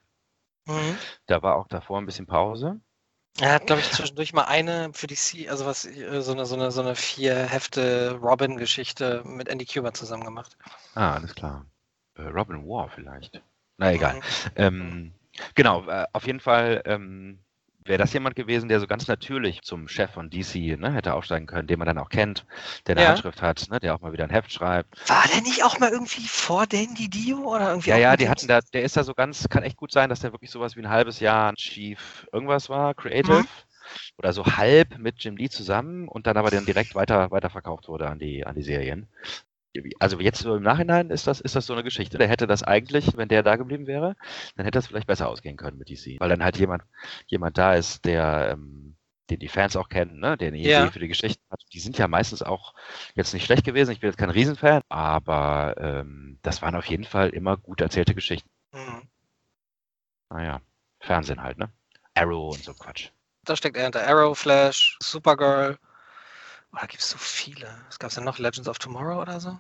Mhm. 0.67 0.97
Da 1.27 1.43
war 1.43 1.57
auch 1.57 1.69
davor 1.69 1.99
ein 1.99 2.07
bisschen 2.07 2.27
Pause. 2.27 2.81
Er 3.41 3.55
hat, 3.55 3.67
glaube 3.67 3.81
ich, 3.81 3.91
zwischendurch 3.91 4.35
mal 4.35 4.45
eine 4.45 4.91
für 4.93 5.07
die 5.07 5.15
C, 5.15 5.49
also 5.49 5.65
was, 5.65 5.87
äh, 5.87 6.21
so 6.21 6.33
eine, 6.33 6.45
so 6.45 6.55
eine, 6.55 6.71
so 6.71 6.83
eine 6.83 6.95
vier 6.95 7.35
Hefte 7.35 8.19
Robin-Geschichte 8.21 9.23
mit 9.25 9.49
Andy 9.49 9.65
Cuba 9.65 9.95
zusammen 9.95 10.25
gemacht. 10.25 10.59
Ah, 10.95 11.15
alles 11.15 11.35
klar. 11.35 11.65
Äh, 12.17 12.23
Robin 12.23 12.67
War 12.67 12.89
vielleicht. 12.89 13.43
Na 13.79 13.93
egal. 13.93 14.17
Mhm. 14.17 14.21
Ähm, 14.57 15.13
genau, 15.55 15.89
äh, 15.89 16.07
auf 16.13 16.27
jeden 16.27 16.41
Fall 16.41 16.83
ähm, 16.85 17.39
wäre 17.85 17.99
das 17.99 18.13
jemand 18.13 18.37
gewesen, 18.37 18.69
der 18.69 18.81
so 18.81 18.87
ganz 18.87 19.09
natürlich 19.09 19.63
zum 19.63 19.89
Chef 19.89 20.11
von 20.11 20.31
DC 20.31 20.79
ne, 20.79 20.93
hätte 20.93 21.15
aufsteigen 21.15 21.47
können, 21.47 21.67
den 21.67 21.79
man 21.79 21.87
dann 21.87 21.99
auch 21.99 22.09
kennt, 22.09 22.47
der 22.87 22.97
eine 22.97 23.03
ja. 23.03 23.09
Handschrift 23.11 23.43
hat, 23.43 23.67
ne, 23.71 23.81
der 23.81 23.95
auch 23.95 24.01
mal 24.01 24.13
wieder 24.13 24.25
ein 24.25 24.31
Heft 24.31 24.53
schreibt. 24.53 25.09
War 25.09 25.25
der 25.33 25.43
nicht 25.43 25.65
auch 25.65 25.79
mal 25.79 25.91
irgendwie 25.91 26.27
vor 26.27 26.67
Dandy 26.67 27.09
Dio 27.09 27.39
oder 27.39 27.71
irgendwie? 27.71 27.91
Ja, 27.91 27.97
ja, 27.97 28.17
die 28.17 28.29
hatten 28.29 28.47
da, 28.47 28.61
der 28.61 28.83
ist 28.83 28.97
da 28.97 29.05
so 29.05 29.15
ganz, 29.15 29.49
kann 29.49 29.63
echt 29.63 29.77
gut 29.77 29.93
sein, 29.93 30.09
dass 30.09 30.21
der 30.21 30.33
wirklich 30.33 30.51
sowas 30.51 30.77
wie 30.77 30.81
ein 30.81 30.91
halbes 30.91 31.21
Jahr 31.21 31.55
Chief 31.55 32.27
irgendwas 32.33 32.69
war, 32.69 32.95
Creative. 32.95 33.41
Mhm. 33.41 33.47
Oder 34.17 34.33
so 34.33 34.47
halb 34.47 34.97
mit 34.99 35.23
Jim 35.23 35.37
Lee 35.37 35.51
zusammen 35.51 36.09
und 36.09 36.27
dann 36.27 36.37
aber 36.37 36.51
dann 36.51 36.65
direkt 36.65 36.95
weiter, 36.95 37.31
weiter 37.31 37.51
verkauft 37.51 37.89
wurde 37.89 38.09
an 38.09 38.19
die, 38.19 38.47
an 38.47 38.55
die 38.55 38.63
Serien 38.63 39.09
also 39.99 40.21
jetzt 40.21 40.41
so 40.41 40.57
im 40.57 40.63
Nachhinein 40.63 41.11
ist 41.11 41.27
das, 41.27 41.41
ist 41.41 41.57
das 41.57 41.67
so 41.67 41.73
eine 41.73 41.83
Geschichte. 41.83 42.19
Der 42.19 42.29
hätte 42.29 42.47
das 42.47 42.63
eigentlich, 42.63 43.17
wenn 43.17 43.29
der 43.29 43.43
da 43.43 43.57
geblieben 43.57 43.87
wäre, 43.87 44.17
dann 44.57 44.65
hätte 44.65 44.79
das 44.79 44.87
vielleicht 44.87 45.07
besser 45.07 45.29
ausgehen 45.29 45.57
können 45.57 45.79
mit 45.79 45.89
DC. 45.89 46.21
Weil 46.21 46.29
dann 46.29 46.45
halt 46.45 46.59
jemand, 46.59 46.83
jemand 47.27 47.57
da 47.59 47.75
ist, 47.75 48.05
der, 48.05 48.51
ähm, 48.53 48.97
den 49.31 49.39
die 49.39 49.49
Fans 49.49 49.77
auch 49.77 49.89
kennen, 49.89 50.21
ne? 50.21 50.37
der 50.37 50.49
eine 50.49 50.59
ja. 50.59 50.83
Idee 50.83 50.93
für 50.93 50.99
die 50.99 51.09
Geschichte 51.09 51.43
hat. 51.51 51.61
Die 51.73 51.81
sind 51.81 51.97
ja 51.99 52.09
meistens 52.09 52.43
auch 52.43 52.75
jetzt 53.15 53.33
nicht 53.33 53.45
schlecht 53.45 53.65
gewesen. 53.65 53.93
Ich 53.93 54.01
bin 54.01 54.11
jetzt 54.11 54.19
kein 54.19 54.31
Riesenfan, 54.31 54.83
aber 54.89 55.75
ähm, 55.79 56.39
das 56.43 56.61
waren 56.61 56.75
auf 56.75 56.87
jeden 56.87 57.05
Fall 57.05 57.31
immer 57.31 57.57
gut 57.57 57.81
erzählte 57.81 58.15
Geschichten. 58.15 58.51
Mhm. 58.73 59.09
Naja, 60.29 60.61
Fernsehen 61.01 61.43
halt, 61.43 61.59
ne? 61.59 61.71
Arrow 62.15 62.55
und 62.55 62.63
so 62.63 62.75
Quatsch. 62.75 63.11
Da 63.45 63.57
steckt 63.57 63.77
er 63.77 63.85
hinter 63.85 64.07
Arrow, 64.07 64.39
Flash, 64.39 64.99
Supergirl. 65.03 65.79
Oh, 66.73 66.79
da 66.81 66.87
gibt 66.87 67.03
es 67.03 67.11
so 67.11 67.19
viele. 67.19 67.69
Was 67.87 67.99
gab 67.99 68.09
es 68.09 68.15
denn 68.15 68.25
noch? 68.25 68.39
Legends 68.39 68.69
of 68.69 68.79
Tomorrow 68.79 69.21
oder 69.21 69.41
so? 69.41 69.51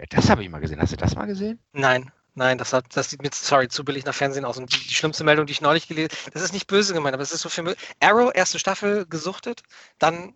Ja, 0.00 0.06
das 0.08 0.30
habe 0.30 0.42
ich 0.42 0.48
mal 0.48 0.60
gesehen. 0.60 0.80
Hast 0.80 0.92
du 0.92 0.96
das 0.96 1.14
mal 1.14 1.26
gesehen? 1.26 1.58
Nein, 1.72 2.10
nein, 2.34 2.58
das, 2.58 2.72
hat, 2.72 2.86
das 2.94 3.10
sieht 3.10 3.22
mir, 3.22 3.30
sorry, 3.32 3.68
zu 3.68 3.84
billig 3.84 4.04
nach 4.04 4.14
Fernsehen 4.14 4.44
aus. 4.44 4.56
Und 4.56 4.72
die, 4.74 4.80
die 4.80 4.94
schlimmste 4.94 5.24
Meldung, 5.24 5.46
die 5.46 5.52
ich 5.52 5.60
neulich 5.60 5.88
gelesen 5.88 6.10
habe, 6.22 6.30
das 6.32 6.42
ist 6.42 6.52
nicht 6.52 6.66
böse 6.66 6.94
gemeint, 6.94 7.14
aber 7.14 7.22
es 7.22 7.32
ist 7.32 7.42
so 7.42 7.48
für 7.48 7.76
Arrow, 8.00 8.30
erste 8.34 8.58
Staffel 8.58 9.06
gesuchtet, 9.06 9.62
dann 9.98 10.34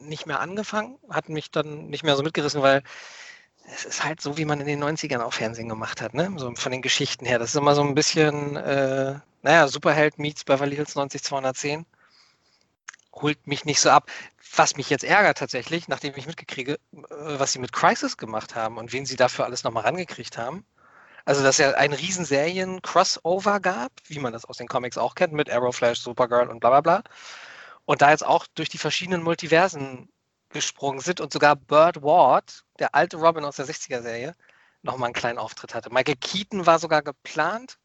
nicht 0.00 0.26
mehr 0.26 0.40
angefangen, 0.40 0.98
hat 1.08 1.28
mich 1.28 1.50
dann 1.50 1.88
nicht 1.88 2.04
mehr 2.04 2.16
so 2.16 2.22
mitgerissen, 2.22 2.62
weil 2.62 2.82
es 3.72 3.84
ist 3.84 4.04
halt 4.04 4.20
so, 4.20 4.36
wie 4.36 4.44
man 4.44 4.60
in 4.60 4.66
den 4.66 4.82
90ern 4.82 5.20
auch 5.20 5.32
Fernsehen 5.32 5.68
gemacht 5.68 6.00
hat, 6.00 6.14
ne? 6.14 6.32
So 6.36 6.54
von 6.54 6.72
den 6.72 6.82
Geschichten 6.82 7.24
her. 7.24 7.38
Das 7.38 7.50
ist 7.50 7.56
immer 7.56 7.74
so 7.74 7.82
ein 7.82 7.94
bisschen, 7.94 8.56
äh, 8.56 9.18
naja, 9.42 9.68
Superheld 9.68 10.18
meets 10.18 10.44
Beverly 10.44 10.76
Hills 10.76 10.94
90210 10.94 11.86
holt 13.12 13.46
mich 13.46 13.64
nicht 13.64 13.80
so 13.80 13.90
ab. 13.90 14.10
Was 14.56 14.76
mich 14.76 14.90
jetzt 14.90 15.04
ärgert 15.04 15.38
tatsächlich, 15.38 15.88
nachdem 15.88 16.14
ich 16.16 16.26
mitgekriege, 16.26 16.74
äh, 16.92 16.98
was 17.10 17.52
sie 17.52 17.58
mit 17.58 17.72
Crisis 17.72 18.16
gemacht 18.16 18.54
haben 18.54 18.78
und 18.78 18.92
wen 18.92 19.06
sie 19.06 19.16
dafür 19.16 19.44
alles 19.44 19.64
nochmal 19.64 19.84
rangekriegt 19.84 20.38
haben. 20.38 20.64
Also, 21.24 21.42
dass 21.42 21.58
ja 21.58 21.72
ein 21.72 21.92
Riesenserien-Crossover 21.92 23.60
gab, 23.60 23.92
wie 24.06 24.18
man 24.18 24.32
das 24.32 24.44
aus 24.46 24.56
den 24.56 24.68
Comics 24.68 24.98
auch 24.98 25.14
kennt, 25.14 25.32
mit 25.32 25.50
Arrow, 25.50 25.74
Flash, 25.74 26.00
Supergirl 26.00 26.48
und 26.48 26.60
bla 26.60 26.70
bla 26.70 26.80
bla. 26.80 27.02
Und 27.84 28.02
da 28.02 28.10
jetzt 28.10 28.24
auch 28.24 28.46
durch 28.54 28.68
die 28.68 28.78
verschiedenen 28.78 29.22
Multiversen 29.22 30.08
gesprungen 30.48 31.00
sind 31.00 31.20
und 31.20 31.32
sogar 31.32 31.56
Bird 31.56 32.02
Ward, 32.02 32.64
der 32.78 32.94
alte 32.94 33.18
Robin 33.18 33.44
aus 33.44 33.56
der 33.56 33.66
60er-Serie, 33.66 34.34
nochmal 34.82 35.08
einen 35.08 35.14
kleinen 35.14 35.38
Auftritt 35.38 35.74
hatte. 35.74 35.90
Michael 35.90 36.16
Keaton 36.16 36.66
war 36.66 36.78
sogar 36.78 37.02
geplant, 37.02 37.78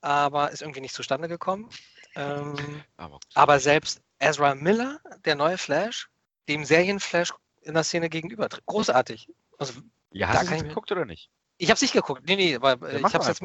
aber 0.00 0.50
ist 0.50 0.62
irgendwie 0.62 0.80
nicht 0.80 0.94
zustande 0.94 1.28
gekommen. 1.28 1.68
Ähm, 2.14 2.82
aber, 2.96 3.20
aber, 3.34 3.60
selbst 3.60 4.00
Ezra 4.18 4.54
Miller, 4.54 5.00
der 5.24 5.34
neue 5.34 5.58
Flash, 5.58 6.08
dem 6.48 6.64
Serienflash 6.64 7.32
in 7.62 7.74
der 7.74 7.84
Szene 7.84 8.08
gegenüber, 8.08 8.48
großartig. 8.66 9.28
Also, 9.58 9.80
ja, 10.10 10.28
hast 10.28 10.50
du 10.50 10.54
es 10.54 10.62
geguckt 10.62 10.92
oder 10.92 11.04
nicht? 11.04 11.30
Ich 11.58 11.68
habe 11.68 11.76
es 11.76 11.82
nicht 11.82 11.94
geguckt. 11.94 12.22
Nee, 12.26 12.36
nee, 12.36 12.54
aber 12.54 12.92
ja, 12.92 12.98
ich 12.98 13.14
habe 13.14 13.24
jetzt. 13.24 13.42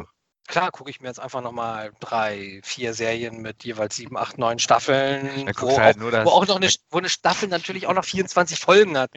Klar, 0.48 0.72
gucke 0.72 0.90
ich 0.90 1.00
mir 1.00 1.08
jetzt 1.08 1.20
einfach 1.20 1.42
nochmal 1.42 1.94
drei, 2.00 2.60
vier 2.64 2.94
Serien 2.94 3.42
mit 3.42 3.64
jeweils 3.64 3.96
sieben, 3.96 4.18
acht, 4.18 4.38
neun 4.38 4.60
Staffeln, 4.60 5.48
wo, 5.58 5.80
halt 5.80 5.98
auch, 6.02 6.26
wo, 6.26 6.30
auch, 6.30 6.48
noch 6.48 6.58
eine, 6.58 6.70
wo 6.90 6.98
eine 6.98 7.10
Staffel 7.10 7.48
natürlich 7.48 7.88
auch 7.88 7.94
noch 7.94 8.04
24 8.04 8.60
Folgen 8.60 8.98
hat. 8.98 9.12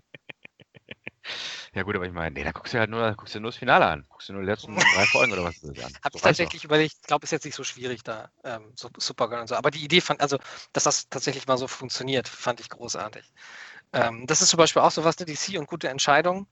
Ja 1.75 1.83
gut, 1.83 1.97
aber 1.97 2.07
ich 2.07 2.13
meine, 2.13 2.33
nee, 2.33 2.45
da 2.45 2.53
guckst 2.53 2.73
du 2.73 2.79
halt 2.79 2.89
nur, 2.89 3.15
guckst 3.15 3.35
du 3.35 3.41
nur 3.41 3.51
das 3.51 3.59
Finale 3.59 3.87
an. 3.87 4.07
Guckst 4.09 4.29
du 4.29 4.33
nur 4.33 4.43
die 4.43 4.49
letzten 4.49 4.77
drei 4.77 5.07
Folgen 5.07 5.33
oder 5.33 5.45
was 5.45 5.63
an. 5.65 5.93
Hab 6.05 6.13
so 6.13 6.17
ich 6.17 6.23
tatsächlich 6.23 6.63
auch. 6.63 6.67
überlegt, 6.67 6.95
ich 7.01 7.07
glaube, 7.07 7.25
ist 7.25 7.33
jetzt 7.33 7.45
nicht 7.45 7.57
so 7.57 7.65
schwierig 7.65 8.05
da, 8.05 8.31
ähm, 8.45 8.73
so, 8.77 8.89
Supergirl 8.97 9.41
und 9.41 9.49
so. 9.49 9.57
Aber 9.57 9.73
die 9.73 9.85
Idee 9.85 10.01
fand, 10.01 10.21
also, 10.21 10.39
dass 10.73 10.85
das 10.85 11.09
tatsächlich 11.09 11.49
mal 11.49 11.59
so 11.59 11.67
funktioniert, 11.67 12.29
fand 12.29 12.61
ich 12.61 12.69
großartig. 12.69 13.25
Ähm, 13.93 14.27
das 14.27 14.41
ist 14.41 14.51
zum 14.51 14.59
Beispiel 14.59 14.83
auch 14.83 14.93
so 14.93 15.03
was, 15.03 15.19
eine 15.19 15.27
DC 15.27 15.59
und 15.59 15.67
gute 15.67 15.89
Entscheidung. 15.89 16.47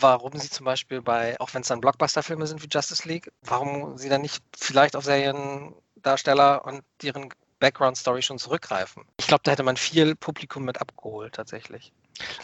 Warum 0.00 0.38
sie 0.38 0.48
zum 0.48 0.64
Beispiel 0.64 1.02
bei, 1.02 1.38
auch 1.38 1.52
wenn 1.52 1.60
es 1.60 1.68
dann 1.68 1.82
Blockbuster-Filme 1.82 2.46
sind 2.46 2.62
wie 2.62 2.68
Justice 2.70 3.06
League, 3.06 3.30
warum 3.42 3.98
sie 3.98 4.08
dann 4.08 4.22
nicht 4.22 4.42
vielleicht 4.56 4.96
auf 4.96 5.04
Seriendarsteller 5.04 6.64
und 6.64 6.82
deren 7.02 7.28
Background-Story 7.60 8.22
schon 8.22 8.38
zurückgreifen. 8.38 9.04
Ich 9.18 9.26
glaube, 9.26 9.42
da 9.44 9.50
hätte 9.50 9.62
man 9.62 9.76
viel 9.76 10.16
Publikum 10.16 10.64
mit 10.64 10.80
abgeholt, 10.80 11.34
tatsächlich. 11.34 11.92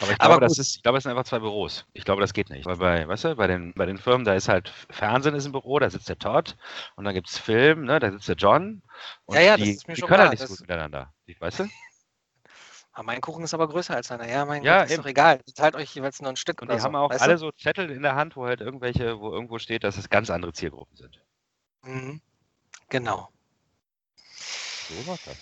Aber 0.01 0.11
ich 0.11 0.17
glaube, 0.17 0.33
Aber 0.35 0.41
das 0.41 0.57
ist, 0.57 0.77
ich 0.77 0.83
glaube, 0.83 0.97
es 0.97 1.03
sind 1.03 1.11
einfach 1.11 1.23
zwei 1.23 1.39
Büros. 1.39 1.85
Ich 1.93 2.03
glaube, 2.03 2.21
das 2.21 2.33
geht 2.33 2.49
nicht. 2.49 2.65
Weil 2.65 2.77
bei, 2.77 3.07
weißt 3.07 3.23
du, 3.23 3.35
bei 3.35 3.47
den, 3.47 3.73
bei 3.73 3.85
den 3.85 3.97
Firmen, 3.97 4.25
da 4.25 4.33
ist 4.33 4.49
halt 4.49 4.69
Fernsehen 4.89 5.35
ist 5.35 5.45
ein 5.45 5.51
Büro, 5.51 5.79
da 5.79 5.89
sitzt 5.89 6.09
der 6.09 6.19
Todd 6.19 6.57
und 6.95 7.05
dann 7.05 7.13
gibt 7.13 7.29
es 7.29 7.37
Film, 7.37 7.85
ne, 7.85 7.99
da 7.99 8.11
sitzt 8.11 8.27
der 8.27 8.35
John. 8.35 8.81
Und 9.25 9.35
ja, 9.35 9.41
ja, 9.41 9.57
die, 9.57 9.63
das 9.63 9.75
ist 9.77 9.87
mir 9.87 9.93
die 9.93 10.01
schon 10.01 10.09
können 10.09 10.17
klar. 10.17 10.29
halt 10.29 10.39
nicht 10.39 10.47
so 10.47 10.53
gut 10.53 10.61
miteinander. 10.61 11.13
Weißt 11.39 11.59
du? 11.59 11.69
Aber 12.93 13.05
mein 13.05 13.21
Kuchen 13.21 13.43
ist 13.43 13.53
aber 13.53 13.69
größer 13.69 13.95
als 13.95 14.09
deiner. 14.09 14.27
Ja, 14.27 14.43
mein 14.43 14.63
ja, 14.63 14.81
Gott, 14.81 14.89
ist 14.89 14.97
doch 14.97 15.05
egal. 15.05 15.39
Teilt 15.55 15.75
euch 15.75 15.95
jeweils 15.95 16.21
nur 16.21 16.29
ein 16.29 16.35
Stück. 16.35 16.61
Und 16.61 16.69
die 16.69 16.79
haben 16.79 16.91
so, 16.91 16.97
auch 16.97 17.11
alle 17.11 17.33
du? 17.33 17.37
so 17.37 17.51
Zettel 17.51 17.89
in 17.89 18.01
der 18.01 18.15
Hand, 18.15 18.35
wo 18.35 18.45
halt 18.45 18.59
irgendwelche, 18.59 19.17
wo 19.19 19.31
irgendwo 19.31 19.59
steht, 19.59 19.85
dass 19.85 19.97
es 19.97 20.09
ganz 20.09 20.29
andere 20.29 20.51
Zielgruppen 20.51 20.97
sind. 20.97 21.23
Mhm. 21.83 22.21
Genau. 22.89 23.29
So 24.25 25.07
war 25.07 25.17
das. 25.25 25.37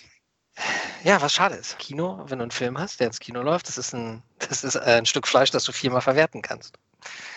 Ja, 1.04 1.20
was 1.22 1.32
schade 1.32 1.54
ist. 1.54 1.78
Kino, 1.78 2.24
wenn 2.26 2.38
du 2.38 2.44
einen 2.44 2.50
Film 2.50 2.78
hast, 2.78 3.00
der 3.00 3.06
ins 3.06 3.20
Kino 3.20 3.42
läuft, 3.42 3.68
das 3.68 3.78
ist 3.78 3.94
ein, 3.94 4.22
das 4.38 4.64
ist 4.64 4.76
ein 4.76 5.06
Stück 5.06 5.26
Fleisch, 5.26 5.50
das 5.50 5.64
du 5.64 5.72
viermal 5.72 6.00
verwerten 6.00 6.42
kannst. 6.42 6.78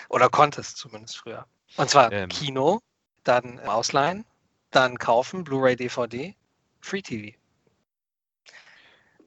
Oder 0.10 0.30
konntest 0.30 0.78
zumindest 0.78 1.18
früher. 1.18 1.46
Und 1.78 1.90
zwar 1.90 2.12
ähm. 2.12 2.30
Kino, 2.30 2.82
dann 3.24 3.60
ausleihen, 3.62 4.26
dann 4.72 4.98
kaufen, 4.98 5.44
Blu-ray, 5.44 5.76
DVD, 5.76 6.36
Free 6.82 7.02
TV. 7.02 7.38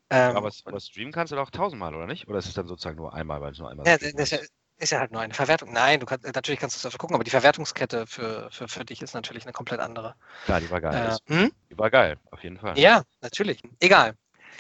Ähm, 0.09 0.37
aber, 0.37 0.53
aber 0.65 0.81
streamen 0.81 1.13
kannst 1.13 1.33
du 1.33 1.37
doch 1.37 1.51
tausendmal, 1.51 1.95
oder 1.95 2.07
nicht? 2.07 2.29
Oder 2.29 2.39
ist 2.39 2.47
es 2.47 2.55
dann 2.55 2.69
sozusagen 2.69 2.97
nur 2.97 3.13
einmal, 3.13 3.41
weil 3.41 3.53
es 3.53 3.59
nur 3.59 3.71
einmal 3.71 3.87
ja, 3.87 3.97
das 3.99 4.33
ist? 4.33 4.51
ist 4.79 4.93
ja 4.93 5.01
halt 5.01 5.11
nur 5.11 5.21
eine 5.21 5.35
Verwertung. 5.35 5.73
Nein, 5.73 6.01
du 6.01 6.07
kannst, 6.07 6.25
natürlich 6.27 6.61
kannst 6.61 6.77
du 6.77 6.79
es 6.79 6.83
dafür 6.83 6.99
gucken, 6.99 7.15
aber 7.15 7.25
die 7.25 7.31
Verwertungskette 7.31 8.07
für, 8.07 8.49
für, 8.51 8.69
für 8.69 8.85
dich 8.85 9.03
ist 9.03 9.15
natürlich 9.15 9.45
eine 9.45 9.53
komplett 9.53 9.81
andere. 9.81 10.15
Klar, 10.45 10.61
die 10.61 10.71
war 10.71 10.81
geil. 10.81 11.17
Äh, 11.27 11.33
hm? 11.33 11.53
Die 11.71 11.79
war 11.79 11.91
geil, 11.91 12.19
auf 12.31 12.43
jeden 12.43 12.59
Fall. 12.59 12.79
Ja, 12.79 13.03
natürlich. 13.21 13.63
Egal. 13.81 14.15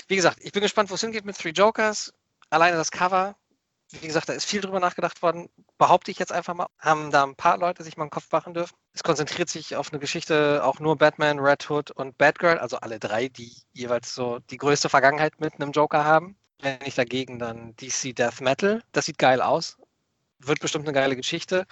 Wie 0.09 0.16
gesagt, 0.16 0.38
ich 0.40 0.53
bin 0.53 0.62
gespannt, 0.62 0.90
wo 0.90 0.94
es 0.94 1.01
hingeht 1.01 1.24
mit 1.24 1.38
Three 1.38 1.51
Jokers. 1.51 2.12
Alleine 2.51 2.76
das 2.76 2.90
Cover, 2.90 3.36
wie 3.90 4.07
gesagt, 4.07 4.28
da 4.28 4.32
ist 4.32 4.44
viel 4.44 4.61
drüber 4.61 4.80
nachgedacht 4.80 5.22
worden. 5.22 5.49
Behaupte 5.78 6.11
ich 6.11 6.18
jetzt 6.18 6.32
einfach 6.32 6.55
mal, 6.55 6.68
haben 6.78 7.11
da 7.11 7.24
ein 7.24 7.36
paar 7.36 7.59
Leute 7.59 7.82
sich 7.82 7.97
mal 7.97 8.05
im 8.05 8.11
Kopf 8.11 8.30
machen 8.30 8.55
dürfen. 8.55 8.76
Es 8.92 9.03
konzentriert 9.03 9.49
sich 9.49 9.76
auf 9.76 9.92
eine 9.92 9.99
Geschichte, 9.99 10.62
auch 10.64 10.80
nur 10.80 10.97
Batman, 10.97 11.38
Red 11.38 11.68
Hood 11.68 11.90
und 11.90 12.16
Batgirl, 12.18 12.59
also 12.59 12.78
alle 12.78 12.99
drei, 12.99 13.28
die 13.28 13.57
jeweils 13.72 14.14
so 14.14 14.38
die 14.51 14.59
größte 14.59 14.88
Vergangenheit 14.88 15.40
mit 15.40 15.55
einem 15.55 15.72
Joker 15.72 16.05
haben. 16.05 16.36
Wenn 16.61 16.78
nicht 16.78 16.97
dagegen, 16.97 17.38
dann 17.38 17.74
DC 17.76 18.14
Death 18.14 18.40
Metal. 18.40 18.82
Das 18.92 19.07
sieht 19.07 19.18
geil 19.18 19.42
aus 19.42 19.76
wird 20.38 20.61
bestimmt 20.61 20.86
eine 20.86 20.94
geile 20.94 21.16
Geschichte. 21.16 21.66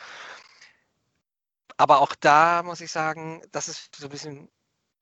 Aber 1.77 2.01
auch 2.01 2.15
da 2.15 2.63
muss 2.63 2.81
ich 2.81 2.91
sagen, 2.93 3.43
das 3.51 3.69
ist 3.69 3.97
so 3.97 4.07
ein 4.07 4.11
bisschen, 4.11 4.49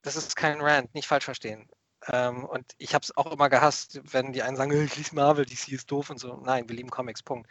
das 0.02 0.16
ist 0.16 0.36
kein 0.36 0.60
Rant, 0.60 0.94
nicht 0.94 1.06
falsch 1.06 1.24
verstehen. 1.24 1.68
Ähm, 2.08 2.44
und 2.44 2.72
ich 2.78 2.94
habe 2.94 3.02
es 3.02 3.16
auch 3.16 3.30
immer 3.32 3.48
gehasst, 3.48 4.00
wenn 4.12 4.32
die 4.32 4.42
einen 4.42 4.56
sagen, 4.56 4.72
ich 4.84 4.96
lese 4.96 5.14
Marvel, 5.14 5.46
DC 5.46 5.68
ist 5.68 5.90
doof 5.90 6.10
und 6.10 6.18
so. 6.18 6.36
Nein, 6.44 6.68
wir 6.68 6.76
lieben 6.76 6.90
Comics, 6.90 7.22
Punkt. 7.22 7.50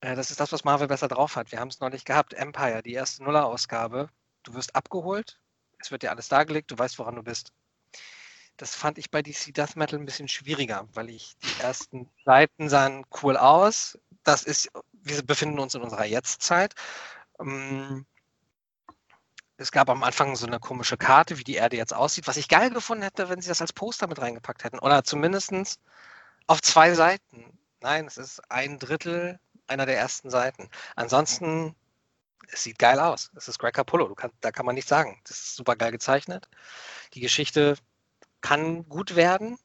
Äh, 0.00 0.16
das 0.16 0.30
ist 0.30 0.40
das, 0.40 0.52
was 0.52 0.64
Marvel 0.64 0.88
besser 0.88 1.08
drauf 1.08 1.36
hat. 1.36 1.52
Wir 1.52 1.60
haben 1.60 1.68
es 1.68 1.80
neulich 1.80 2.04
gehabt. 2.04 2.34
Empire, 2.34 2.82
die 2.82 2.94
erste 2.94 3.24
Nuller-Ausgabe. 3.24 4.08
Du 4.42 4.54
wirst 4.54 4.74
abgeholt, 4.74 5.40
es 5.78 5.90
wird 5.90 6.02
dir 6.02 6.10
alles 6.10 6.28
dargelegt, 6.28 6.70
du 6.70 6.78
weißt, 6.78 6.98
woran 6.98 7.16
du 7.16 7.22
bist. 7.22 7.52
Das 8.56 8.74
fand 8.74 8.98
ich 8.98 9.10
bei 9.10 9.22
DC 9.22 9.52
Death 9.54 9.76
Metal 9.76 9.98
ein 9.98 10.06
bisschen 10.06 10.28
schwieriger, 10.28 10.88
weil 10.94 11.10
ich 11.10 11.36
die 11.42 11.62
ersten 11.62 12.08
Seiten 12.24 12.68
sahen 12.68 13.04
cool 13.22 13.36
aus. 13.36 13.98
Das 14.22 14.44
ist 14.44 14.70
wir 15.06 15.22
befinden 15.22 15.58
uns 15.58 15.74
in 15.74 15.82
unserer 15.82 16.04
Jetztzeit. 16.04 16.74
Ähm, 17.40 18.06
es 19.56 19.72
gab 19.72 19.88
am 19.90 20.02
Anfang 20.02 20.36
so 20.36 20.46
eine 20.46 20.60
komische 20.60 20.96
Karte, 20.96 21.38
wie 21.38 21.44
die 21.44 21.54
Erde 21.54 21.76
jetzt 21.76 21.94
aussieht, 21.94 22.26
was 22.26 22.36
ich 22.36 22.48
geil 22.48 22.70
gefunden 22.70 23.02
hätte, 23.02 23.28
wenn 23.28 23.40
sie 23.40 23.48
das 23.48 23.60
als 23.60 23.72
Poster 23.72 24.06
mit 24.06 24.20
reingepackt 24.20 24.64
hätten. 24.64 24.78
Oder 24.78 25.04
zumindest 25.04 25.52
auf 26.46 26.62
zwei 26.62 26.94
Seiten. 26.94 27.58
Nein, 27.80 28.06
es 28.06 28.16
ist 28.18 28.40
ein 28.50 28.78
Drittel 28.78 29.38
einer 29.66 29.86
der 29.86 29.98
ersten 29.98 30.30
Seiten. 30.30 30.68
Ansonsten, 30.96 31.74
es 32.48 32.62
sieht 32.62 32.78
geil 32.78 33.00
aus. 33.00 33.30
Es 33.36 33.48
ist 33.48 33.58
Greg 33.58 33.74
Capullo, 33.74 34.14
kann, 34.14 34.30
da 34.40 34.52
kann 34.52 34.66
man 34.66 34.74
nichts 34.74 34.90
sagen. 34.90 35.20
Das 35.24 35.38
ist 35.38 35.56
super 35.56 35.76
geil 35.76 35.92
gezeichnet. 35.92 36.48
Die 37.14 37.20
Geschichte 37.20 37.76
kann 38.40 38.88
gut 38.88 39.16
werden 39.16 39.58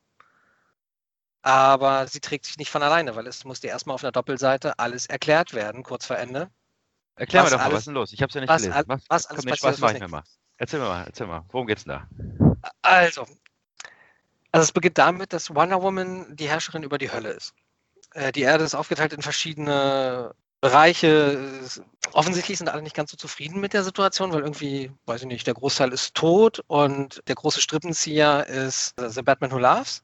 aber 1.41 2.07
sie 2.07 2.19
trägt 2.19 2.45
sich 2.45 2.57
nicht 2.57 2.69
von 2.69 2.83
alleine, 2.83 3.15
weil 3.15 3.27
es 3.27 3.45
muss 3.45 3.61
dir 3.61 3.69
erstmal 3.69 3.95
auf 3.95 4.03
einer 4.03 4.11
Doppelseite 4.11 4.77
alles 4.79 5.07
erklärt 5.07 5.53
werden, 5.53 5.83
kurz 5.83 6.05
vor 6.05 6.17
Ende. 6.17 6.49
Erklär 7.15 7.43
was 7.43 7.51
mir 7.51 7.57
doch 7.57 7.63
mal, 7.63 7.71
was 7.71 7.79
ist 7.79 7.87
denn 7.87 7.93
los? 7.93 8.13
Ich 8.13 8.21
habe 8.21 8.29
es 8.29 8.35
ja 8.35 8.41
nicht 8.41 8.49
was, 8.49 8.61
gelesen. 8.63 8.83
Was, 8.87 9.01
was 9.09 9.25
alles 9.27 9.41
Komm, 9.41 9.49
passiert, 9.49 9.77
Spaß, 9.77 9.93
ich 9.93 9.99
mir 9.99 10.07
mal. 10.07 10.23
Erzähl 10.57 10.79
mir 10.79 10.87
mal, 10.87 11.03
erzähl 11.05 11.27
mal, 11.27 11.43
worum 11.49 11.67
geht's 11.67 11.83
denn 11.83 11.93
da? 11.93 12.07
Also, 12.81 13.25
also 14.51 14.63
es 14.63 14.71
beginnt 14.71 14.97
damit, 14.97 15.33
dass 15.33 15.53
Wonder 15.53 15.81
Woman 15.81 16.35
die 16.35 16.47
Herrscherin 16.47 16.83
über 16.83 16.97
die 16.97 17.11
Hölle 17.11 17.29
ist. 17.29 17.53
Äh, 18.13 18.31
die 18.31 18.41
Erde 18.41 18.63
ist 18.63 18.75
aufgeteilt 18.75 19.13
in 19.13 19.21
verschiedene 19.21 20.33
Bereiche. 20.61 21.61
Offensichtlich 22.13 22.57
sind 22.57 22.69
alle 22.69 22.81
nicht 22.81 22.95
ganz 22.95 23.11
so 23.11 23.17
zufrieden 23.17 23.59
mit 23.59 23.73
der 23.73 23.83
Situation, 23.83 24.31
weil 24.31 24.41
irgendwie, 24.41 24.91
weiß 25.05 25.21
ich 25.21 25.27
nicht, 25.27 25.47
der 25.47 25.55
Großteil 25.55 25.91
ist 25.91 26.13
tot 26.13 26.63
und 26.67 27.21
der 27.27 27.35
große 27.35 27.61
Strippenzieher 27.61 28.45
ist 28.47 28.93
The 28.99 29.21
Batman 29.21 29.51
Who 29.51 29.57
Laughs. 29.57 30.03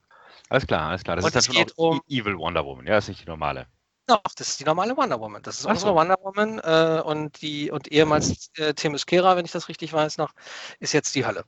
Alles 0.50 0.66
klar, 0.66 0.90
alles 0.90 1.04
klar. 1.04 1.18
Das 1.18 1.26
und 1.26 1.36
ist 1.36 1.48
dann 1.48 1.56
schon 1.56 1.72
um 1.76 2.02
Evil 2.08 2.38
Wonder 2.38 2.66
Woman, 2.66 2.88
ja, 2.88 2.96
das 2.96 3.06
ist 3.06 3.10
nicht 3.10 3.22
die 3.24 3.30
normale. 3.30 3.68
Doch, 4.08 4.22
das 4.38 4.50
ist 4.50 4.60
die 4.62 4.64
normale 4.64 4.96
Wonder 4.96 5.20
Woman. 5.20 5.44
Das 5.44 5.60
ist 5.60 5.66
Ach 5.66 5.72
unsere 5.72 5.92
so. 5.92 5.96
Wonder 5.96 6.18
Woman 6.22 6.60
äh, 6.60 7.02
und 7.02 7.42
die 7.42 7.70
und 7.72 7.92
ehemals 7.92 8.50
äh, 8.56 8.74
Themyscira, 8.74 9.36
wenn 9.36 9.46
ich 9.46 9.52
das 9.52 9.68
richtig 9.68 9.92
weiß 9.92 10.18
noch, 10.18 10.34
ist 10.80 10.94
jetzt 10.94 11.14
die 11.14 11.26
Hölle. 11.26 11.44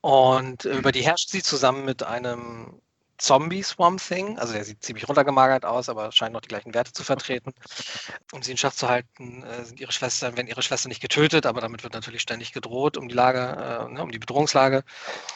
Und 0.00 0.64
äh, 0.64 0.76
über 0.76 0.92
die 0.92 1.02
herrscht 1.02 1.30
sie 1.30 1.42
zusammen 1.42 1.84
mit 1.84 2.04
einem 2.04 2.80
Zombie-Swamp 3.18 4.00
Thing. 4.00 4.38
Also 4.38 4.52
der 4.52 4.64
sieht 4.64 4.84
ziemlich 4.84 5.08
runtergemagert 5.08 5.64
aus, 5.64 5.88
aber 5.88 6.12
scheint 6.12 6.32
noch 6.32 6.42
die 6.42 6.48
gleichen 6.48 6.74
Werte 6.74 6.92
zu 6.92 7.02
vertreten. 7.02 7.52
Um 8.32 8.42
sie 8.42 8.50
in 8.52 8.56
Schach 8.56 8.72
zu 8.72 8.88
halten, 8.88 9.42
äh, 9.44 9.64
sind 9.64 9.80
ihre 9.80 9.92
Schwestern, 9.92 10.36
werden 10.36 10.48
ihre 10.48 10.62
Schwestern 10.62 10.90
nicht 10.90 11.00
getötet, 11.00 11.46
aber 11.46 11.60
damit 11.60 11.82
wird 11.82 11.94
natürlich 11.94 12.22
ständig 12.22 12.52
gedroht 12.52 12.96
um 12.96 13.08
die 13.08 13.14
Lage, 13.14 13.86
äh, 13.88 13.92
ne, 13.92 14.02
um 14.02 14.10
die 14.10 14.18
Bedrohungslage. 14.18 14.84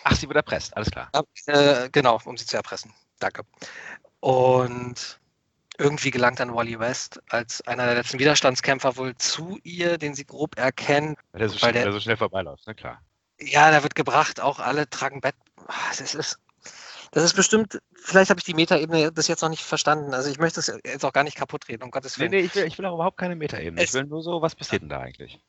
Ach, 0.05 0.15
sie 0.15 0.29
wird 0.29 0.37
erpresst, 0.37 0.77
alles 0.77 0.91
klar. 0.91 1.11
Äh, 1.47 1.89
genau, 1.91 2.21
um 2.25 2.37
sie 2.37 2.47
zu 2.47 2.57
erpressen. 2.57 2.93
Danke. 3.19 3.43
Und 4.21 5.21
irgendwie 5.81 6.11
gelangt 6.11 6.39
dann 6.39 6.55
Wally 6.55 6.79
West 6.79 7.21
als 7.31 7.63
einer 7.63 7.87
der 7.87 7.95
letzten 7.95 8.19
Widerstandskämpfer 8.19 8.97
wohl 8.97 9.17
zu 9.17 9.59
ihr, 9.65 9.97
den 9.99 10.15
sie 10.15 10.27
grob 10.27 10.59
erkennt. 10.59 11.19
Weil 11.33 11.41
der 11.41 11.49
so, 11.49 11.59
schnell, 11.59 11.73
der, 11.73 11.93
so 11.93 12.01
schnell 12.01 12.19
vorbeiläuft, 12.19 12.65
na 12.67 12.75
klar. 12.75 13.03
Ja, 13.41 13.71
der 13.71 13.83
wird 13.83 13.95
gebracht, 13.95 14.41
auch 14.41 14.61
alle 14.61 14.89
tragen 14.89 15.23
Bett. 15.23 15.35
Es 15.91 16.15
ist, 16.15 16.39
das 17.13 17.25
ist 17.25 17.35
bestimmt, 17.35 17.81
vielleicht 17.95 18.31
habe 18.31 18.39
ich 18.39 18.45
die 18.45 18.55
Metaebene 18.55 19.11
bis 19.11 19.27
jetzt 19.27 19.41
noch 19.41 19.49
nicht 19.49 19.65
verstanden. 19.65 20.13
Also 20.13 20.31
ich 20.31 20.39
möchte 20.39 20.61
es 20.61 20.73
jetzt 20.85 21.05
auch 21.05 21.13
gar 21.13 21.25
nicht 21.25 21.37
kaputt 21.37 21.69
reden, 21.69 21.83
um 21.83 21.91
Gottes 21.91 22.19
Willen. 22.19 22.31
Nee, 22.31 22.43
nee, 22.43 22.47
ich 22.47 22.55
will, 22.55 22.67
ich 22.67 22.79
will 22.79 22.85
auch 22.85 22.95
überhaupt 22.95 23.17
keine 23.17 23.35
Metaebene. 23.35 23.83
Ich 23.83 23.95
will 23.95 24.05
nur 24.05 24.23
so, 24.23 24.43
was 24.43 24.55
passiert 24.55 24.83
denn 24.83 24.91
da 24.91 25.01
eigentlich? 25.01 25.41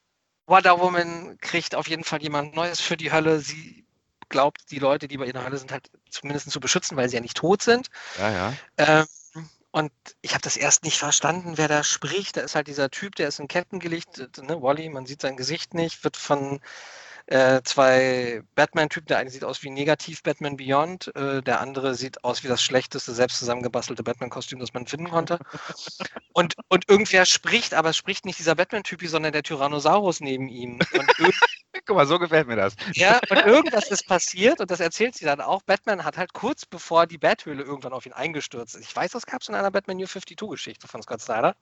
Wonder 0.48 0.80
Woman 0.80 1.38
kriegt 1.42 1.76
auf 1.76 1.88
jeden 1.88 2.04
Fall 2.06 2.22
jemand 2.22 2.56
Neues 2.56 2.80
für 2.80 2.96
die 2.96 3.12
Hölle. 3.12 3.40
Sie 3.40 3.86
glaubt, 4.30 4.72
die 4.72 4.80
Leute, 4.80 5.10
die 5.10 5.18
bei 5.18 5.26
ihr 5.26 5.32
in 5.32 5.36
der 5.36 5.46
Hölle 5.46 5.58
sind, 5.58 5.72
halt 5.74 5.92
zumindest 6.10 6.50
zu 6.50 6.60
beschützen, 6.62 6.96
weil 6.96 7.10
sie 7.10 7.16
ja 7.16 7.22
nicht 7.22 7.38
tot 7.38 7.62
sind. 7.62 7.90
Ja, 8.18 8.32
ja. 8.32 8.54
Ähm, 8.78 9.06
und 9.72 9.92
ich 10.22 10.32
habe 10.34 10.42
das 10.42 10.58
erst 10.58 10.84
nicht 10.84 10.98
verstanden, 10.98 11.54
wer 11.58 11.68
da 11.68 11.84
spricht. 11.84 12.38
Da 12.38 12.42
ist 12.42 12.56
halt 12.56 12.68
dieser 12.68 12.90
Typ, 12.92 13.16
der 13.16 13.30
ist 13.30 13.40
in 13.40 13.48
Ketten 13.48 13.80
gelegt, 13.80 14.18
ne, 14.42 14.62
Wally, 14.62 14.90
man 14.90 15.06
sieht 15.06 15.22
sein 15.22 15.38
Gesicht 15.38 15.74
nicht, 15.74 16.04
wird 16.04 16.18
von 16.18 16.60
äh, 17.28 17.62
zwei 17.64 18.44
Batman-Typen. 18.56 19.08
Der 19.08 19.20
eine 19.20 19.30
sieht 19.30 19.46
aus 19.46 19.64
wie 19.64 19.70
negativ 19.70 20.24
Batman 20.24 20.58
Beyond, 20.58 21.16
äh, 21.16 21.42
der 21.42 21.62
andere 21.62 21.96
sieht 21.96 22.24
aus 22.26 22.44
wie 22.44 22.50
das 22.50 22.62
schlechteste 22.62 23.14
selbst 23.14 23.40
zusammengebastelte 23.40 24.04
Batman-Kostüm, 24.04 24.60
das 24.60 24.74
man 24.74 24.88
finden 24.88 25.10
konnte. 25.10 25.40
und, 26.34 26.56
und 26.68 26.90
irgendwer 26.90 27.26
spricht, 27.26 27.74
aber 27.74 27.90
es 27.90 27.98
spricht 27.98 28.26
nicht 28.26 28.40
dieser 28.40 28.56
Batman-Typi, 28.56 29.08
sondern 29.08 29.32
der 29.32 29.44
Tyrannosaurus 29.44 30.20
neben 30.20 30.50
ihm. 30.50 30.80
Guck 31.92 31.98
mal, 31.98 32.08
so 32.08 32.20
gefällt 32.20 32.48
mir 32.48 32.56
das. 32.56 32.74
Ja, 32.94 33.20
und 33.30 33.46
irgendwas 33.46 33.92
ist 33.92 34.08
passiert 34.08 34.62
und 34.62 34.72
das 34.72 34.80
erzählt 34.80 35.14
sie 35.14 35.26
dann 35.26 35.42
auch. 35.42 35.62
Batman 35.64 36.06
hat 36.06 36.18
halt 36.18 36.32
kurz 36.32 36.66
bevor 36.66 37.06
die 37.06 37.18
Bathöhle 37.18 37.64
irgendwann 37.64 37.92
auf 37.92 38.06
ihn 38.06 38.14
eingestürzt 38.14 38.76
ist. 38.76 38.88
Ich 38.88 38.96
weiß, 38.96 39.12
das 39.12 39.26
gab 39.26 39.42
es 39.42 39.50
in 39.50 39.56
einer 39.56 39.72
Batman 39.72 39.98
New 39.98 40.06
52-Geschichte 40.06 40.88
von 40.88 41.02
Scott 41.02 41.20
Snyder. 41.20 41.54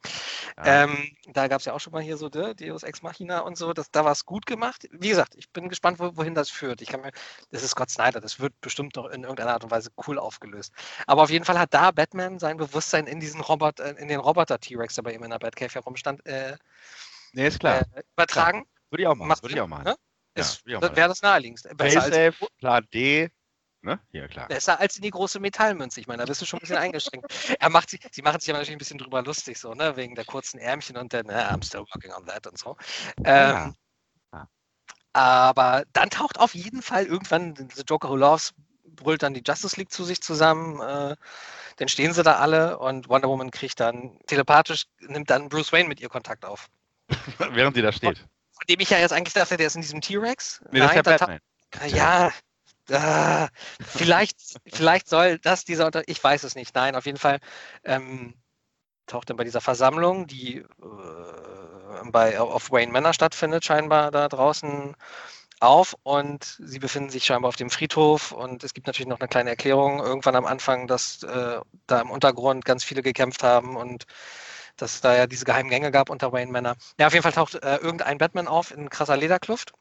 Ja. 0.56 0.84
Ähm, 0.84 1.18
da 1.34 1.48
gab 1.48 1.62
es 1.62 1.66
ja 1.66 1.74
auch 1.74 1.80
schon 1.80 1.94
mal 1.94 2.04
hier 2.04 2.16
so 2.16 2.30
de, 2.30 2.54
Deus 2.54 2.84
Ex 2.84 3.02
Machina 3.02 3.40
und 3.40 3.58
so. 3.58 3.74
Das, 3.74 3.90
da 3.90 4.06
war 4.06 4.12
es 4.12 4.24
gut 4.24 4.46
gemacht. 4.46 4.88
Wie 4.92 5.10
gesagt, 5.10 5.34
ich 5.36 5.50
bin 5.50 5.68
gespannt, 5.68 5.98
wo, 5.98 6.16
wohin 6.16 6.36
das 6.36 6.52
führt. 6.52 6.84
Ich 6.84 6.90
kann 6.90 7.02
mir, 7.02 7.12
das 7.50 7.64
ist 7.64 7.72
Scott 7.72 7.90
Snyder, 7.90 8.22
das 8.22 8.40
wird 8.40 8.54
bestimmt 8.62 8.98
noch 8.98 9.08
in 9.08 9.24
irgendeiner 9.24 9.54
Art 9.54 9.64
und 9.64 9.72
Weise 9.72 9.90
cool 10.06 10.20
aufgelöst. 10.20 10.76
Aber 11.08 11.24
auf 11.24 11.32
jeden 11.32 11.46
Fall 11.46 11.58
hat 11.58 11.74
da 11.74 11.90
Batman 11.90 12.38
sein 12.38 12.58
Bewusstsein 12.58 13.08
in 13.08 13.20
diesen 13.20 13.42
Robot, 13.42 13.80
äh, 13.80 13.96
in 13.98 14.08
den 14.08 14.20
Roboter 14.20 14.60
T-Rex, 14.60 14.94
der 14.94 15.02
bei 15.02 15.14
ihm 15.14 15.24
in 15.24 15.32
der 15.32 15.40
Batcave 15.40 15.74
herumstand, 15.74 16.24
äh, 16.28 16.56
nee, 17.34 17.48
ist 17.48 17.60
klar. 17.60 17.82
Äh, 17.96 18.04
übertragen. 18.16 18.60
Klar. 18.60 18.80
Würde 18.92 19.04
ich 19.04 19.08
auch 19.08 19.16
machen. 19.16 19.42
Würde 19.42 19.56
ich 19.56 19.62
auch 19.62 19.68
machen. 19.68 19.84
Ne? 19.86 19.96
Ja, 20.66 20.82
wäre 20.82 21.10
das 21.10 21.22
naheliegendste. 21.22 21.76
Besser 21.76 22.32
Plan 22.60 22.88
D. 22.94 23.30
Ne? 23.82 23.98
Ja, 24.12 24.28
klar. 24.28 24.48
Besser 24.50 24.80
als 24.80 24.98
in 24.98 25.04
die 25.04 25.10
große 25.10 25.40
Metallmünze. 25.40 26.02
Ich 26.02 26.08
meine, 26.08 26.20
da 26.20 26.26
bist 26.26 26.42
du 26.42 26.46
schon 26.46 26.60
ein 26.60 26.62
bisschen 26.62 26.78
eingeschränkt. 26.78 27.34
Er 27.60 27.70
macht 27.70 27.90
sich, 27.90 28.02
sie 28.12 28.22
machen 28.22 28.42
sich 28.42 28.50
aber 28.50 28.60
natürlich 28.60 28.76
ein 28.76 28.80
bisschen 28.80 28.98
drüber 28.98 29.22
lustig, 29.22 29.58
so, 29.58 29.74
ne? 29.74 29.96
Wegen 29.96 30.16
der 30.16 30.26
kurzen 30.26 30.60
Ärmchen 30.60 30.98
und 30.98 31.14
der, 31.14 31.24
ne, 31.24 31.50
I'm 31.50 31.64
still 31.66 31.82
working 31.82 32.12
on 32.12 32.26
that 32.26 32.46
und 32.46 32.58
so. 32.58 32.76
Ähm, 33.24 33.76
ja. 34.34 34.48
Aber 35.14 35.84
dann 35.94 36.10
taucht 36.10 36.40
auf 36.40 36.56
jeden 36.56 36.82
Fall 36.82 37.06
irgendwann 37.06 37.56
The 37.56 37.84
Joker 37.88 38.10
Who 38.10 38.18
Loves 38.18 38.54
brüllt 38.84 39.24
dann 39.24 39.34
die 39.34 39.44
Justice 39.46 39.78
League 39.78 39.92
zu 39.92 40.04
sich 40.04 40.22
zusammen. 40.22 40.82
Äh, 40.82 41.16
dann 41.78 41.88
stehen 41.88 42.14
sie 42.14 42.24
da 42.24 42.36
alle 42.36 42.80
und 42.80 43.08
Wonder 43.08 43.30
Woman 43.30 43.52
kriegt 43.52 43.80
dann 43.80 44.20
telepathisch, 44.28 44.86
nimmt 45.00 45.30
dann 45.30 45.48
Bruce 45.48 45.72
Wayne 45.72 45.88
mit 45.88 46.02
ihr 46.02 46.10
Kontakt 46.10 46.44
auf. 46.44 46.70
Während 47.52 47.76
sie 47.76 47.82
da 47.82 47.94
steht. 47.94 48.28
Von 48.60 48.66
dem 48.70 48.80
ich 48.82 48.90
ja 48.90 48.98
jetzt 48.98 49.14
eigentlich 49.14 49.34
dachte, 49.34 49.58
der 49.58 49.68
ist 49.68 49.76
in 49.76 49.82
diesem 49.82 50.02
T-Rex. 50.02 50.62
Nee, 50.72 50.80
das 50.80 50.90
ist 50.90 50.96
der 50.96 51.04
Batman. 51.04 51.40
Ja, 51.88 52.32
äh, 52.90 53.48
vielleicht, 53.82 54.38
vielleicht 54.66 55.08
soll 55.08 55.40
das 55.40 55.64
dieser 55.64 55.86
Unter 55.86 56.04
ich 56.08 56.22
weiß 56.22 56.44
es 56.44 56.56
nicht. 56.56 56.76
Nein, 56.76 56.96
auf 56.96 57.06
jeden 57.06 57.18
Fall 57.18 57.40
ähm, 57.84 58.34
taucht 59.08 59.30
dann 59.30 59.38
bei 59.38 59.44
dieser 59.44 59.62
Versammlung, 59.62 60.28
die 60.28 60.58
äh, 60.58 60.66
bei 62.12 62.40
auf 62.40 62.72
Wayne 62.72 62.92
Manor 62.92 63.14
stattfindet, 63.14 63.64
scheinbar 63.64 64.12
da 64.12 64.28
draußen 64.28 64.96
auf 65.60 65.96
und 66.04 66.58
sie 66.60 66.80
befinden 66.80 67.10
sich 67.10 67.26
scheinbar 67.26 67.50
auf 67.50 67.56
dem 67.56 67.70
Friedhof 67.70 68.32
und 68.32 68.64
es 68.64 68.74
gibt 68.74 68.88
natürlich 68.88 69.10
noch 69.10 69.20
eine 69.20 69.28
kleine 69.28 69.50
Erklärung 69.50 70.00
irgendwann 70.00 70.36
am 70.36 70.46
Anfang, 70.46 70.88
dass 70.88 71.24
äh, 71.24 71.60
da 71.86 72.02
im 72.02 72.10
Untergrund 72.10 72.66
ganz 72.66 72.84
viele 72.84 73.02
gekämpft 73.02 73.44
haben 73.44 73.76
und 73.76 74.06
dass 74.82 74.96
es 74.96 75.02
da 75.02 75.16
ja 75.16 75.28
diese 75.28 75.46
geheimen 75.46 75.70
Gänge 75.70 75.92
gab 75.92 76.10
unter 76.10 76.32
Wayne 76.32 76.52
Manor. 76.52 76.76
Ja, 77.00 77.08
auf 77.08 77.14
jeden 77.14 77.24
Fall 77.24 77.34
taucht 77.34 77.56
äh, 77.56 77.78
irgendein 77.78 78.18
Batman 78.18 78.48
auf 78.48 78.72
in 78.72 78.90
krasser 78.90 79.18
Lederkluft 79.18 79.74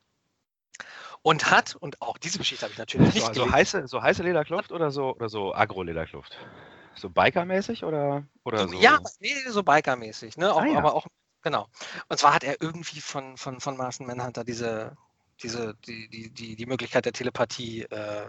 und 1.22 1.50
hat, 1.50 1.76
und 1.76 2.00
auch 2.00 2.18
diese 2.18 2.38
Geschichte 2.38 2.64
habe 2.64 2.72
ich 2.72 2.78
natürlich 2.78 3.14
nicht 3.14 3.34
so, 3.34 3.44
so 3.44 3.52
heiße, 3.52 3.86
so 3.86 4.02
heiße 4.02 4.22
Lederkluft 4.22 4.72
oder 4.72 4.90
so, 4.90 5.14
oder 5.14 5.28
so 5.28 5.54
Agro-Lederkluft? 5.54 6.36
So 6.94 7.08
Biker-mäßig 7.08 7.84
oder, 7.84 8.24
oder 8.44 8.68
so? 8.68 8.74
Ja, 8.80 8.98
nee, 9.20 9.34
so 9.48 9.62
Biker-mäßig, 9.62 10.36
ne? 10.36 10.52
Auch, 10.52 10.62
ah, 10.62 10.66
ja. 10.66 10.78
Aber 10.78 10.94
auch, 10.94 11.06
genau. 11.42 11.68
Und 12.08 12.18
zwar 12.18 12.34
hat 12.34 12.44
er 12.44 12.60
irgendwie 12.60 13.00
von, 13.00 13.36
von, 13.36 13.60
von 13.60 13.76
Martian 13.76 14.06
Manhunter 14.06 14.44
diese, 14.44 14.96
diese, 15.42 15.74
die, 15.86 16.08
die, 16.08 16.30
die, 16.30 16.56
die 16.56 16.66
Möglichkeit 16.66 17.04
der 17.04 17.12
Telepathie 17.12 17.82
äh, 17.82 18.28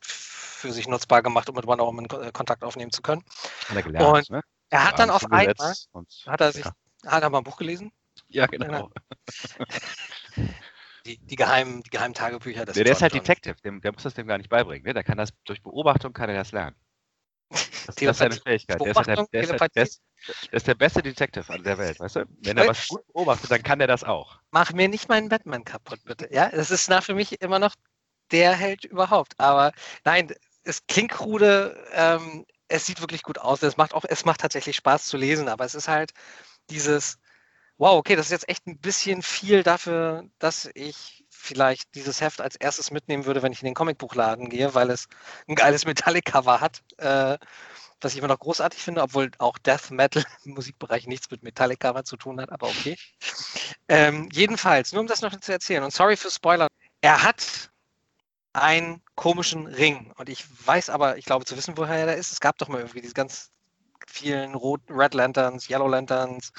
für 0.00 0.72
sich 0.72 0.88
nutzbar 0.88 1.22
gemacht, 1.22 1.48
um 1.48 1.56
mit 1.56 1.66
Wonder 1.66 1.86
Woman 1.86 2.08
Kontakt 2.32 2.62
aufnehmen 2.64 2.92
zu 2.92 3.02
können. 3.02 3.24
Hat 3.68 3.76
er 3.76 3.82
gelernt, 3.82 4.30
und 4.30 4.30
ne? 4.30 4.42
Er 4.70 4.84
hat 4.84 4.98
dann 4.98 5.10
auf 5.10 5.24
einmal, 5.24 5.54
hat 6.26 6.40
er 6.40 6.52
sich, 6.52 6.64
ja. 6.64 6.72
hat 7.04 7.22
er 7.22 7.30
mal 7.30 7.38
ein 7.38 7.44
Buch 7.44 7.56
gelesen? 7.56 7.92
Ja, 8.28 8.46
genau. 8.46 8.90
Die, 11.06 11.18
die, 11.18 11.36
geheimen, 11.36 11.84
die 11.84 11.90
geheimen 11.90 12.14
Tagebücher. 12.14 12.64
Der, 12.64 12.74
der 12.82 12.92
ist 12.92 13.00
halt 13.00 13.14
Detective, 13.14 13.54
dem, 13.64 13.80
der 13.80 13.92
muss 13.92 14.02
das 14.02 14.14
dem 14.14 14.26
gar 14.26 14.38
nicht 14.38 14.50
beibringen. 14.50 14.84
Ne? 14.84 14.92
Der 14.92 15.04
kann 15.04 15.16
das 15.16 15.30
durch 15.44 15.62
Beobachtung 15.62 16.12
kann 16.12 16.28
er 16.28 16.34
das 16.34 16.50
lernen. 16.50 16.74
Das, 17.48 17.94
das 17.94 18.02
ist 18.02 18.18
seine 18.18 18.34
Fähigkeit. 18.34 18.80
Der 18.80 18.88
ist, 18.88 18.96
halt 18.96 19.06
der, 19.06 19.16
der, 19.32 19.40
ist 19.42 19.60
halt, 19.60 19.76
ist, 19.76 20.02
der 20.50 20.52
ist, 20.52 20.66
der, 20.66 20.74
beste 20.74 21.02
Detective 21.02 21.62
der 21.62 21.78
Welt, 21.78 22.00
weißt 22.00 22.16
du? 22.16 22.24
Wenn 22.42 22.58
er 22.58 22.66
was 22.66 22.88
gut 22.88 23.06
beobachtet, 23.06 23.52
dann 23.52 23.62
kann 23.62 23.80
er 23.80 23.86
das 23.86 24.02
auch. 24.02 24.40
Mach 24.50 24.72
mir 24.72 24.88
nicht 24.88 25.08
meinen 25.08 25.28
Batman 25.28 25.64
kaputt, 25.64 26.00
bitte. 26.04 26.28
Ja, 26.32 26.48
das 26.48 26.72
ist 26.72 26.90
nach 26.90 27.04
für 27.04 27.14
mich 27.14 27.40
immer 27.40 27.60
noch 27.60 27.76
der 28.32 28.56
Held 28.56 28.84
überhaupt. 28.84 29.38
Aber 29.38 29.70
nein, 30.04 30.34
es 30.64 30.84
klingt 30.88 31.12
krude. 31.12 31.86
Ähm, 31.92 32.44
es 32.68 32.86
sieht 32.86 33.00
wirklich 33.00 33.22
gut 33.22 33.38
aus. 33.38 33.62
Es 33.62 33.76
macht 33.76 33.94
auch, 33.94 34.04
es 34.08 34.24
macht 34.24 34.40
tatsächlich 34.40 34.76
Spaß 34.76 35.06
zu 35.06 35.16
lesen, 35.16 35.48
aber 35.48 35.64
es 35.64 35.74
ist 35.74 35.88
halt 35.88 36.12
dieses, 36.70 37.18
wow, 37.78 37.96
okay, 37.98 38.16
das 38.16 38.26
ist 38.26 38.32
jetzt 38.32 38.48
echt 38.48 38.66
ein 38.66 38.78
bisschen 38.78 39.22
viel 39.22 39.62
dafür, 39.62 40.24
dass 40.38 40.68
ich 40.74 41.24
vielleicht 41.30 41.94
dieses 41.94 42.20
Heft 42.20 42.40
als 42.40 42.56
erstes 42.56 42.90
mitnehmen 42.90 43.26
würde, 43.26 43.42
wenn 43.42 43.52
ich 43.52 43.60
in 43.62 43.66
den 43.66 43.74
Comicbuchladen 43.74 44.48
gehe, 44.48 44.74
weil 44.74 44.90
es 44.90 45.06
ein 45.48 45.54
geiles 45.54 45.84
Metallic-Cover 45.84 46.60
hat, 46.60 46.82
äh, 46.98 47.38
was 48.00 48.12
ich 48.12 48.18
immer 48.18 48.28
noch 48.28 48.38
großartig 48.38 48.82
finde, 48.82 49.02
obwohl 49.02 49.30
auch 49.38 49.58
Death 49.58 49.90
Metal 49.90 50.24
im 50.44 50.54
Musikbereich 50.54 51.06
nichts 51.06 51.30
mit 51.30 51.42
Metallic-Cover 51.42 52.04
zu 52.04 52.16
tun 52.16 52.40
hat, 52.40 52.50
aber 52.50 52.68
okay. 52.68 52.96
Ähm, 53.88 54.28
jedenfalls, 54.32 54.92
nur 54.92 55.02
um 55.02 55.06
das 55.06 55.22
noch 55.22 55.38
zu 55.38 55.52
erzählen, 55.52 55.84
und 55.84 55.92
sorry 55.92 56.16
für 56.16 56.30
Spoiler, 56.30 56.68
er 57.00 57.22
hat 57.22 57.70
einen 58.56 59.02
komischen 59.14 59.66
Ring. 59.66 60.12
Und 60.16 60.28
ich 60.28 60.44
weiß 60.66 60.90
aber, 60.90 61.18
ich 61.18 61.24
glaube 61.24 61.44
zu 61.44 61.56
wissen, 61.56 61.76
woher 61.76 62.06
der 62.06 62.16
ist. 62.16 62.32
Es 62.32 62.40
gab 62.40 62.58
doch 62.58 62.68
mal 62.68 62.78
irgendwie 62.78 63.00
diese 63.00 63.14
ganz 63.14 63.50
vielen 64.06 64.54
roten 64.54 64.92
Red 64.92 65.14
Lanterns, 65.14 65.68
Yellow 65.68 65.88
Lanterns, 65.88 66.52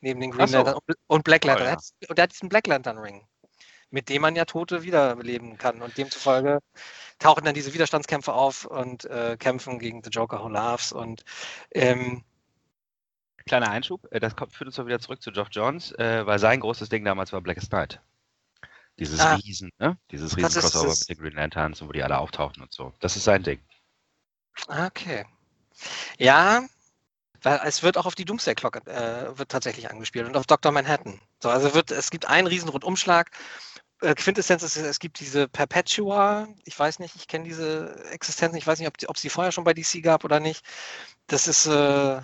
neben 0.00 0.20
den 0.20 0.30
Green 0.30 0.48
so. 0.48 0.58
Lantern 0.58 0.78
und 1.06 1.24
Black 1.24 1.44
Lantern. 1.44 1.76
Oh, 1.78 1.80
ja. 2.02 2.08
Und 2.08 2.18
der 2.18 2.24
hat 2.24 2.32
diesen 2.32 2.48
Black 2.48 2.66
Lantern 2.66 2.98
Ring, 2.98 3.26
mit 3.90 4.08
dem 4.08 4.22
man 4.22 4.36
ja 4.36 4.44
Tote 4.44 4.82
wiederbeleben 4.82 5.58
kann. 5.58 5.82
Und 5.82 5.96
demzufolge 5.96 6.60
tauchen 7.18 7.44
dann 7.44 7.54
diese 7.54 7.74
Widerstandskämpfe 7.74 8.32
auf 8.32 8.64
und 8.64 9.04
äh, 9.04 9.36
kämpfen 9.38 9.78
gegen 9.78 10.02
The 10.02 10.10
Joker 10.10 10.42
Who 10.42 10.48
Laughs. 10.48 10.92
Und 10.92 11.24
ähm, 11.72 12.24
Kleiner 13.46 13.70
Einschub, 13.70 14.06
äh, 14.10 14.20
das 14.20 14.36
kommt, 14.36 14.52
führt 14.54 14.68
uns 14.68 14.76
doch 14.76 14.86
wieder 14.86 15.00
zurück 15.00 15.22
zu 15.22 15.32
Geoff 15.32 15.48
Jones, 15.50 15.92
äh, 15.92 16.26
weil 16.26 16.38
sein 16.38 16.60
großes 16.60 16.88
Ding 16.88 17.04
damals 17.04 17.32
war 17.32 17.40
Blackest 17.40 17.72
Night. 17.72 18.00
Dieses 19.00 19.18
ah. 19.18 19.34
Riesen, 19.34 19.72
ne? 19.78 19.96
Dieses 20.10 20.36
Riesen-Crossover 20.36 20.90
mit 20.90 21.08
den 21.08 21.18
Green 21.18 21.32
Lanterns, 21.32 21.80
wo 21.80 21.90
die 21.90 22.02
alle 22.02 22.18
auftauchen 22.18 22.62
und 22.62 22.70
so. 22.72 22.92
Das 23.00 23.16
ist 23.16 23.24
sein 23.24 23.42
Ding. 23.42 23.58
Okay. 24.68 25.24
Ja, 26.18 26.62
weil 27.42 27.60
es 27.64 27.82
wird 27.82 27.96
auch 27.96 28.04
auf 28.04 28.14
die 28.14 28.26
Doomsday 28.26 28.54
Clock 28.54 28.86
äh, 28.86 29.38
wird 29.38 29.48
tatsächlich 29.48 29.90
angespielt 29.90 30.26
und 30.26 30.36
auf 30.36 30.46
Dr. 30.46 30.70
Manhattan. 30.70 31.18
So, 31.42 31.48
also 31.48 31.72
wird, 31.72 31.90
es 31.90 32.10
gibt 32.10 32.26
einen 32.26 32.46
riesen 32.46 32.68
Rundumschlag. 32.68 33.30
Äh, 34.02 34.14
Quintessenz 34.14 34.62
ist, 34.62 34.76
es 34.76 34.98
gibt 34.98 35.18
diese 35.18 35.48
Perpetua, 35.48 36.48
ich 36.64 36.78
weiß 36.78 36.98
nicht, 36.98 37.16
ich 37.16 37.26
kenne 37.26 37.44
diese 37.44 38.04
Existenz, 38.10 38.54
ich 38.54 38.66
weiß 38.66 38.78
nicht, 38.80 38.88
ob, 38.88 38.94
ob 39.08 39.16
es 39.16 39.22
die 39.22 39.30
vorher 39.30 39.52
schon 39.52 39.64
bei 39.64 39.72
DC 39.72 40.02
gab 40.02 40.24
oder 40.24 40.40
nicht. 40.40 40.62
Das 41.26 41.48
ist. 41.48 41.64
Äh, 41.64 42.20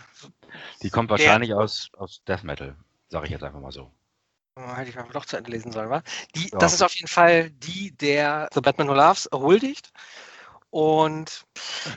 die 0.83 0.91
kommt 0.91 1.09
wahrscheinlich 1.09 1.55
aus, 1.55 1.91
aus 1.97 2.23
Death 2.29 2.45
Metal, 2.45 2.77
sage 3.09 3.25
ich 3.25 3.31
jetzt 3.31 3.45
einfach 3.45 3.61
mal 3.61 3.73
so. 3.73 3.91
Hätte 4.57 4.89
ich 4.89 4.97
mal 4.97 5.07
doch 5.13 5.27
zu 5.27 5.37
Ende 5.37 5.51
lesen 5.51 5.71
sollen, 5.71 5.91
wa? 5.91 6.03
Die, 6.35 6.49
ja. 6.49 6.59
Das 6.59 6.73
ist 6.73 6.83
auf 6.83 6.95
jeden 6.95 7.09
Fall 7.09 7.51
die, 7.51 7.93
der 7.93 8.49
The 8.55 8.61
Batman 8.61 8.89
Who 8.89 8.95
Loves 8.95 9.29
huldigt. 9.33 9.93
Und 10.71 11.47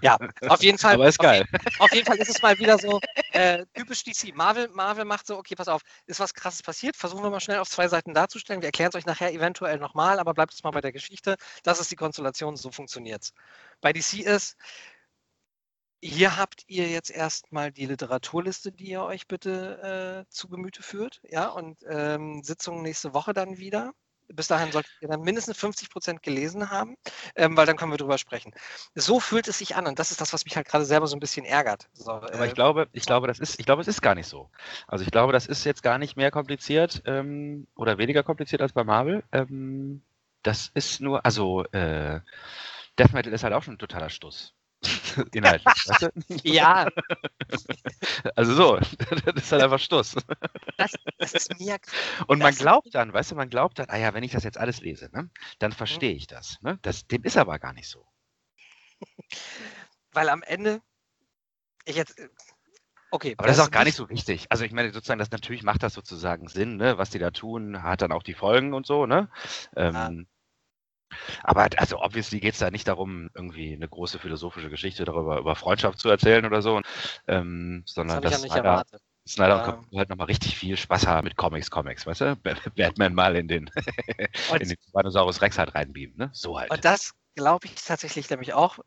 ja, 0.01 0.17
auf 0.47 0.61
jeden 0.61 0.77
Fall. 0.77 0.93
Aber 0.95 1.07
ist 1.07 1.19
geil. 1.19 1.45
Auf 1.51 1.51
jeden, 1.63 1.81
auf 1.81 1.93
jeden 1.93 2.05
Fall 2.05 2.17
ist 2.17 2.29
es 2.29 2.41
mal 2.41 2.57
wieder 2.59 2.77
so 2.77 2.99
äh, 3.31 3.65
typisch 3.73 4.03
DC. 4.03 4.35
Marvel, 4.35 4.67
Marvel 4.69 5.05
macht 5.05 5.27
so, 5.27 5.37
okay, 5.37 5.55
pass 5.55 5.67
auf, 5.67 5.81
ist 6.05 6.19
was 6.19 6.33
krasses 6.33 6.61
passiert, 6.61 6.95
versuchen 6.95 7.23
wir 7.23 7.29
mal 7.29 7.39
schnell 7.39 7.59
auf 7.59 7.69
zwei 7.69 7.87
Seiten 7.87 8.13
darzustellen. 8.13 8.61
Wir 8.61 8.67
erklären 8.67 8.89
es 8.89 8.95
euch 8.95 9.05
nachher 9.05 9.33
eventuell 9.33 9.79
nochmal, 9.79 10.19
aber 10.19 10.33
bleibt 10.33 10.53
es 10.53 10.63
mal 10.63 10.71
bei 10.71 10.81
der 10.81 10.91
Geschichte. 10.91 11.37
Das 11.63 11.79
ist 11.79 11.91
die 11.91 11.95
Konstellation, 11.95 12.57
so 12.57 12.71
funktioniert 12.71 13.23
es. 13.23 13.33
Bei 13.81 13.93
DC 13.93 14.19
ist, 14.19 14.55
hier 16.01 16.37
habt 16.37 16.63
ihr 16.67 16.87
jetzt 16.87 17.11
erstmal 17.11 17.71
die 17.71 17.85
Literaturliste, 17.85 18.71
die 18.71 18.91
ihr 18.91 19.03
euch 19.03 19.27
bitte 19.27 20.25
äh, 20.27 20.31
zu 20.31 20.47
Gemüte 20.47 20.81
führt. 20.81 21.21
Ja, 21.29 21.49
und 21.49 21.83
ähm, 21.87 22.43
Sitzungen 22.43 22.83
nächste 22.83 23.13
Woche 23.13 23.33
dann 23.33 23.57
wieder. 23.57 23.93
Bis 24.31 24.47
dahin 24.47 24.71
solltet 24.71 24.91
ihr 25.01 25.07
dann 25.07 25.21
mindestens 25.21 25.57
50 25.57 25.89
Prozent 25.89 26.21
gelesen 26.21 26.69
haben, 26.69 26.95
ähm, 27.35 27.57
weil 27.57 27.65
dann 27.65 27.77
können 27.77 27.91
wir 27.91 27.97
drüber 27.97 28.19
sprechen. 28.19 28.53
So 28.93 29.19
fühlt 29.19 29.47
es 29.47 29.57
sich 29.57 29.75
an 29.75 29.87
und 29.87 29.97
das 29.97 30.11
ist 30.11 30.21
das, 30.21 30.33
was 30.33 30.45
mich 30.45 30.55
halt 30.55 30.67
gerade 30.67 30.85
selber 30.85 31.07
so 31.07 31.15
ein 31.15 31.19
bisschen 31.19 31.45
ärgert. 31.45 31.89
So, 31.93 32.11
Aber 32.11 32.45
ich 32.45 32.51
äh, 32.51 32.53
glaube, 32.53 32.87
ich 32.91 33.05
glaube, 33.05 33.25
das 33.25 33.39
ist, 33.39 33.59
ich 33.59 33.65
glaube, 33.65 33.81
es 33.81 33.87
ist 33.87 34.03
gar 34.03 34.13
nicht 34.13 34.27
so. 34.27 34.51
Also 34.87 35.03
ich 35.03 35.09
glaube, 35.09 35.33
das 35.33 35.47
ist 35.47 35.63
jetzt 35.63 35.81
gar 35.81 35.97
nicht 35.97 36.15
mehr 36.15 36.29
kompliziert 36.29 37.01
ähm, 37.05 37.65
oder 37.75 37.97
weniger 37.97 38.21
kompliziert 38.21 38.61
als 38.61 38.71
bei 38.71 38.83
Marvel. 38.83 39.23
Ähm, 39.31 40.03
das 40.43 40.69
ist 40.75 41.01
nur, 41.01 41.25
also 41.25 41.63
äh, 41.71 42.21
Death 42.99 43.13
Metal 43.13 43.33
ist 43.33 43.43
halt 43.43 43.53
auch 43.53 43.63
schon 43.63 43.75
ein 43.75 43.79
totaler 43.79 44.09
Stuss. 44.09 44.53
Inhaltlich, 45.33 45.65
weißt 45.87 46.01
du? 46.03 46.11
Ja, 46.43 46.87
Also 48.35 48.53
so, 48.53 48.77
das 48.77 49.35
ist 49.35 49.51
halt 49.51 49.63
einfach 49.63 49.79
Stuss. 49.79 50.15
das, 50.77 50.93
das 51.17 51.33
ist 51.33 51.59
mir. 51.59 51.77
Und 52.27 52.39
man 52.39 52.53
glaubt 52.53 52.93
dann, 52.93 53.13
weißt 53.13 53.31
du, 53.31 53.35
man 53.35 53.49
glaubt 53.49 53.79
dann, 53.79 53.89
ah 53.89 53.97
ja, 53.97 54.13
wenn 54.13 54.23
ich 54.23 54.31
das 54.31 54.43
jetzt 54.43 54.57
alles 54.57 54.81
lese, 54.81 55.09
ne, 55.11 55.29
dann 55.59 55.71
verstehe 55.71 56.13
ich 56.13 56.27
das. 56.27 56.61
Ne? 56.61 56.79
das. 56.81 57.07
Dem 57.07 57.23
ist 57.23 57.37
aber 57.37 57.59
gar 57.59 57.73
nicht 57.73 57.89
so. 57.89 58.05
Weil 60.11 60.29
am 60.29 60.43
Ende. 60.43 60.81
Ich 61.85 61.95
jetzt. 61.95 62.15
Okay. 63.11 63.35
Aber 63.37 63.47
das 63.47 63.57
ist 63.57 63.63
auch 63.63 63.71
gar 63.71 63.85
nicht 63.85 63.95
so 63.95 64.09
wichtig. 64.09 64.45
Also 64.49 64.65
ich 64.65 64.71
meine, 64.71 64.91
sozusagen, 64.91 65.19
das 65.19 65.31
natürlich 65.31 65.63
macht 65.63 65.81
das 65.81 65.93
sozusagen 65.93 66.47
Sinn, 66.47 66.77
ne? 66.77 66.97
was 66.97 67.09
die 67.09 67.19
da 67.19 67.31
tun, 67.31 67.81
hat 67.81 68.01
dann 68.01 68.11
auch 68.11 68.21
die 68.21 68.35
Folgen 68.35 68.73
und 68.73 68.85
so, 68.85 69.07
ne? 69.07 69.29
Ähm, 69.75 70.27
Aber 71.43 71.67
also 71.77 71.99
obviously 72.01 72.39
geht 72.39 72.53
es 72.53 72.59
da 72.59 72.71
nicht 72.71 72.87
darum, 72.87 73.29
irgendwie 73.33 73.73
eine 73.73 73.87
große 73.87 74.19
philosophische 74.19 74.69
Geschichte 74.69 75.05
darüber 75.05 75.39
über 75.39 75.55
Freundschaft 75.55 75.99
zu 75.99 76.09
erzählen 76.09 76.45
oder 76.45 76.61
so, 76.61 76.81
ähm, 77.27 77.83
Das 77.85 77.93
sondern 77.93 78.15
habe 78.15 78.25
ich 78.25 78.31
ja 78.31 78.37
nicht 78.39 78.55
erwartet. 78.55 79.01
Snyder 79.27 79.55
Ja. 79.57 79.85
und 79.91 79.97
halt 79.99 80.09
nochmal 80.09 80.27
richtig 80.27 80.57
viel 80.57 80.75
Spaß 80.75 81.05
haben 81.07 81.25
mit 81.25 81.35
Comics, 81.35 81.69
Comics, 81.69 82.05
weißt 82.07 82.21
du? 82.21 82.35
Ba- 82.43 82.55
Batman 82.75 83.13
mal 83.13 83.35
in 83.35 83.47
den, 83.47 83.69
in 84.59 84.69
den 84.69 84.77
Tyrannosaurus 84.91 85.41
Rex 85.41 85.57
halt 85.57 85.75
reinbeamen, 85.75 86.17
ne? 86.17 86.29
So 86.33 86.57
halt. 86.59 86.71
Und 86.71 86.85
das 86.85 87.13
glaube 87.35 87.67
ich 87.67 87.75
tatsächlich 87.75 88.29
nämlich 88.29 88.53
auch. 88.53 88.79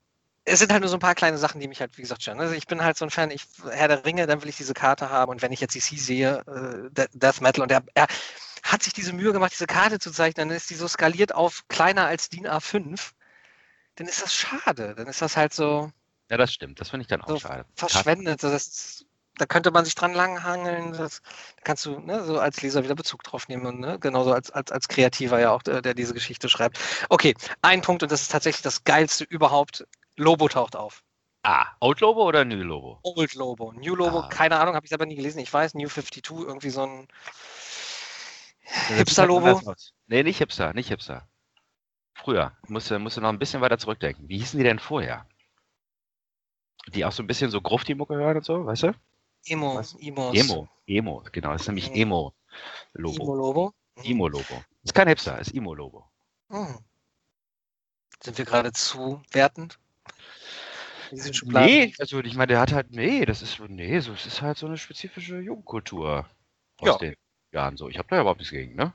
Es 0.45 0.59
sind 0.59 0.73
halt 0.73 0.81
nur 0.81 0.89
so 0.89 0.97
ein 0.97 1.01
paar 1.01 1.14
kleine 1.14 1.39
Sachen, 1.39 1.61
die 1.61 1.68
mich 1.68 1.81
halt, 1.81 1.97
wie 1.97 2.03
gesagt, 2.03 2.23
stören. 2.23 2.41
Also 2.41 2.55
ich 2.55 2.66
bin 2.66 2.83
halt 2.83 2.97
so 2.97 3.05
ein 3.05 3.11
Fan, 3.11 3.31
ich 3.31 3.47
Herr 3.70 3.87
der 3.87 4.05
Ringe, 4.05 4.27
dann 4.27 4.43
will 4.43 4.49
ich 4.49 4.57
diese 4.57 4.75
Karte 4.75 5.09
haben. 5.09 5.31
Und 5.31 5.41
wenn 5.41 5.53
ich 5.53 5.61
jetzt 5.61 5.75
DC 5.77 5.97
sehe, 5.97 6.39
äh, 6.49 6.91
De- 6.91 7.09
Death 7.12 7.41
Metal, 7.41 7.62
und 7.62 7.70
er, 7.70 7.85
er 7.95 8.09
hat 8.63 8.83
sich 8.83 8.93
diese 8.93 9.13
Mühe 9.13 9.33
gemacht, 9.33 9.53
diese 9.53 9.67
Karte 9.67 9.99
zu 9.99 10.11
zeichnen, 10.13 10.49
dann 10.49 10.57
ist 10.57 10.71
die 10.71 10.75
so 10.75 10.87
skaliert 10.89 11.35
auf 11.35 11.67
kleiner 11.69 12.07
als 12.07 12.29
DIN 12.29 12.47
A5, 12.47 13.13
dann 13.97 14.07
ist 14.07 14.23
das 14.23 14.35
schade. 14.35 14.95
Dann 14.97 15.07
ist 15.07 15.21
das 15.23 15.37
halt 15.37 15.53
so 15.53 15.91
Ja, 16.31 16.37
das 16.37 16.53
stimmt. 16.53 16.81
Das 16.81 16.91
finde 16.91 17.03
ich 17.03 17.09
dann 17.09 17.21
auch 17.23 17.29
So 17.29 17.39
schade. 17.39 17.67
verschwendet. 17.75 18.43
Das, 18.43 19.05
da 19.37 19.47
könnte 19.47 19.71
man 19.71 19.85
sich 19.85 19.95
dran 19.95 20.15
langhangeln. 20.15 20.93
Das, 20.93 21.21
da 21.57 21.63
kannst 21.65 21.85
du 21.87 21.99
ne, 22.01 22.25
so 22.25 22.39
als 22.39 22.63
Leser 22.63 22.85
wieder 22.85 22.95
Bezug 22.95 23.23
drauf 23.25 23.49
nehmen. 23.49 23.67
Und, 23.67 23.81
ne, 23.81 23.99
genauso 23.99 24.33
als, 24.33 24.51
als, 24.51 24.71
als 24.73 24.89
Kreativer 24.89 25.41
ja 25.41 25.51
auch, 25.51 25.63
der, 25.63 25.83
der 25.83 25.95
diese 25.95 26.15
Geschichte 26.15 26.49
schreibt. 26.49 26.79
Okay, 27.11 27.35
ein 27.63 27.83
Punkt, 27.83 28.03
und 28.03 28.13
das 28.13 28.23
ist 28.23 28.31
tatsächlich 28.31 28.63
das 28.63 28.85
Geilste 28.85 29.25
überhaupt. 29.25 29.87
Lobo 30.17 30.49
taucht 30.49 30.77
auf. 30.77 31.03
Ah, 31.43 31.67
Old 31.81 32.01
Lobo 32.01 32.23
oder 32.29 32.45
New 32.45 32.63
Lobo? 32.63 33.01
Old 33.03 33.35
Lobo. 33.35 33.73
New 33.73 33.97
Lobo, 33.97 34.21
Ah. 34.21 34.29
keine 34.29 34.59
Ahnung, 34.61 34.75
habe 34.77 34.87
ich 34.87 34.91
selber 34.91 35.07
nie 35.07 35.17
gelesen. 35.17 35.41
Ich 35.41 35.53
weiß, 35.53 35.75
New 35.75 35.89
52, 35.89 36.23
irgendwie 36.31 36.71
so 36.71 36.83
ein 36.85 37.09
Anders 38.89 39.66
aus. 39.66 39.95
Nee, 40.07 40.23
nicht 40.23 40.39
Hipster, 40.39 40.73
nicht 40.73 40.89
Hipster. 40.89 41.29
Früher. 42.14 42.57
Musste, 42.68 42.99
musste 42.99 43.20
noch 43.20 43.31
ein 43.31 43.39
bisschen 43.39 43.61
weiter 43.61 43.79
zurückdenken. 43.79 44.29
Wie 44.29 44.39
hießen 44.39 44.59
die 44.59 44.64
denn 44.64 44.79
vorher? 44.79 45.27
Die 46.89 47.05
auch 47.05 47.12
so 47.12 47.23
ein 47.23 47.27
bisschen 47.27 47.51
so 47.51 47.61
Grufti-Mucke 47.61 48.14
hören 48.14 48.39
und 48.39 48.45
so, 48.45 48.66
weißt 48.66 48.85
du? 48.85 48.95
Emo. 49.47 49.77
Was? 49.77 49.95
Emos. 50.01 50.37
Emo. 50.37 50.68
Emo, 50.87 51.25
genau. 51.33 51.53
Das 51.53 51.62
ist 51.62 51.68
nämlich 51.68 51.91
Emo. 51.95 52.35
Emo-Lobo. 52.95 53.23
Emo 53.23 53.35
Lobo. 53.35 53.75
Emo-Lobo. 54.03 54.64
Ist 54.83 54.95
kein 54.95 55.09
Hipster, 55.09 55.39
ist 55.39 55.55
Emo-Lobo. 55.55 56.11
Hm. 56.51 56.79
Sind 58.23 58.39
wir 58.39 58.45
gerade 58.45 58.73
zu 58.73 59.23
wertend? 59.33 59.79
Nee, 61.11 61.95
also 61.99 62.20
ich 62.20 62.35
meine, 62.35 62.49
der 62.49 62.61
hat 62.61 62.73
halt, 62.73 62.91
nee, 62.91 63.27
das 63.27 63.43
ist, 63.43 63.61
nee, 63.68 64.01
so, 64.01 64.12
es 64.12 64.25
ist 64.25 64.41
halt 64.41 64.57
so 64.57 64.66
eine 64.66 64.79
spezifische 64.79 65.41
Jugendkultur 65.41 66.27
aus 66.79 66.87
Ja. 66.87 66.97
den 66.99 67.16
Jahren 67.53 67.76
so. 67.76 67.88
Ich 67.88 67.98
habe 67.98 68.09
da 68.09 68.16
ja 68.16 68.22
überhaupt 68.22 68.40
nichts 68.40 68.53
gegen, 68.53 68.74
ne? 68.74 68.92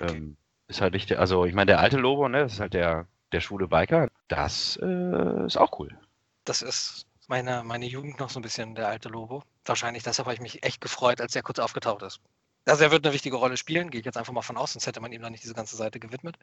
Ähm, 0.00 0.36
ist 0.68 0.80
halt 0.80 0.94
nicht, 0.94 1.10
der, 1.10 1.20
also 1.20 1.44
ich 1.44 1.54
meine, 1.54 1.70
der 1.70 1.80
alte 1.80 1.96
Lobo, 1.96 2.28
ne, 2.28 2.40
das 2.40 2.54
ist 2.54 2.60
halt 2.60 2.74
der, 2.74 3.06
der 3.32 3.40
schwule 3.40 3.68
Biker. 3.68 4.10
Das 4.28 4.78
äh, 4.82 5.46
ist 5.46 5.56
auch 5.56 5.78
cool. 5.78 5.96
Das 6.44 6.62
ist 6.62 7.06
meine, 7.28 7.62
meine 7.64 7.86
Jugend 7.86 8.20
noch 8.20 8.30
so 8.30 8.38
ein 8.38 8.42
bisschen 8.42 8.74
der 8.74 8.88
alte 8.88 9.08
Lobo. 9.08 9.42
Wahrscheinlich 9.64 10.02
deshalb 10.02 10.26
habe 10.26 10.34
ich 10.34 10.40
mich 10.40 10.62
echt 10.62 10.80
gefreut, 10.80 11.20
als 11.20 11.34
er 11.34 11.42
kurz 11.42 11.58
aufgetaucht 11.58 12.02
ist. 12.02 12.20
Also 12.66 12.82
er 12.82 12.90
wird 12.90 13.04
eine 13.06 13.14
wichtige 13.14 13.36
Rolle 13.36 13.56
spielen, 13.56 13.90
gehe 13.90 14.00
ich 14.00 14.06
jetzt 14.06 14.16
einfach 14.16 14.32
mal 14.32 14.42
von 14.42 14.56
aus, 14.56 14.72
sonst 14.72 14.86
hätte 14.88 15.00
man 15.00 15.12
ihm 15.12 15.22
da 15.22 15.30
nicht 15.30 15.44
diese 15.44 15.54
ganze 15.54 15.76
Seite 15.76 16.00
gewidmet. 16.00 16.36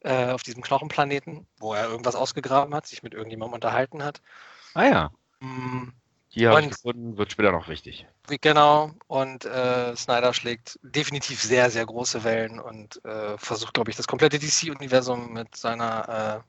Äh, 0.00 0.30
auf 0.32 0.42
diesem 0.42 0.62
Knochenplaneten, 0.62 1.46
wo 1.58 1.74
er 1.74 1.88
irgendwas 1.88 2.16
ausgegraben 2.16 2.74
hat, 2.74 2.86
sich 2.86 3.02
mit 3.02 3.14
irgendjemandem 3.14 3.54
unterhalten 3.54 4.02
hat. 4.04 4.20
Ah 4.74 4.84
ja, 4.84 5.10
Mm, 5.40 5.88
hier 6.34 6.50
habe 6.50 6.60
ich 6.60 6.66
Und- 6.66 6.72
gefunden, 6.72 7.16
wird 7.16 7.30
später 7.30 7.52
noch 7.52 7.68
wichtig. 7.68 8.06
genau, 8.40 8.90
und 9.06 9.44
äh, 9.44 9.94
Snyder 9.94 10.34
schlägt 10.34 10.78
definitiv 10.82 11.40
sehr, 11.40 11.70
sehr 11.70 11.86
große 11.86 12.24
Wellen 12.24 12.58
und 12.58 13.04
äh, 13.04 13.38
versucht, 13.38 13.74
glaube 13.74 13.90
ich, 13.90 13.96
das 13.96 14.08
komplette 14.08 14.38
DC-Universum 14.40 15.32
mit 15.32 15.56
seiner 15.56 16.42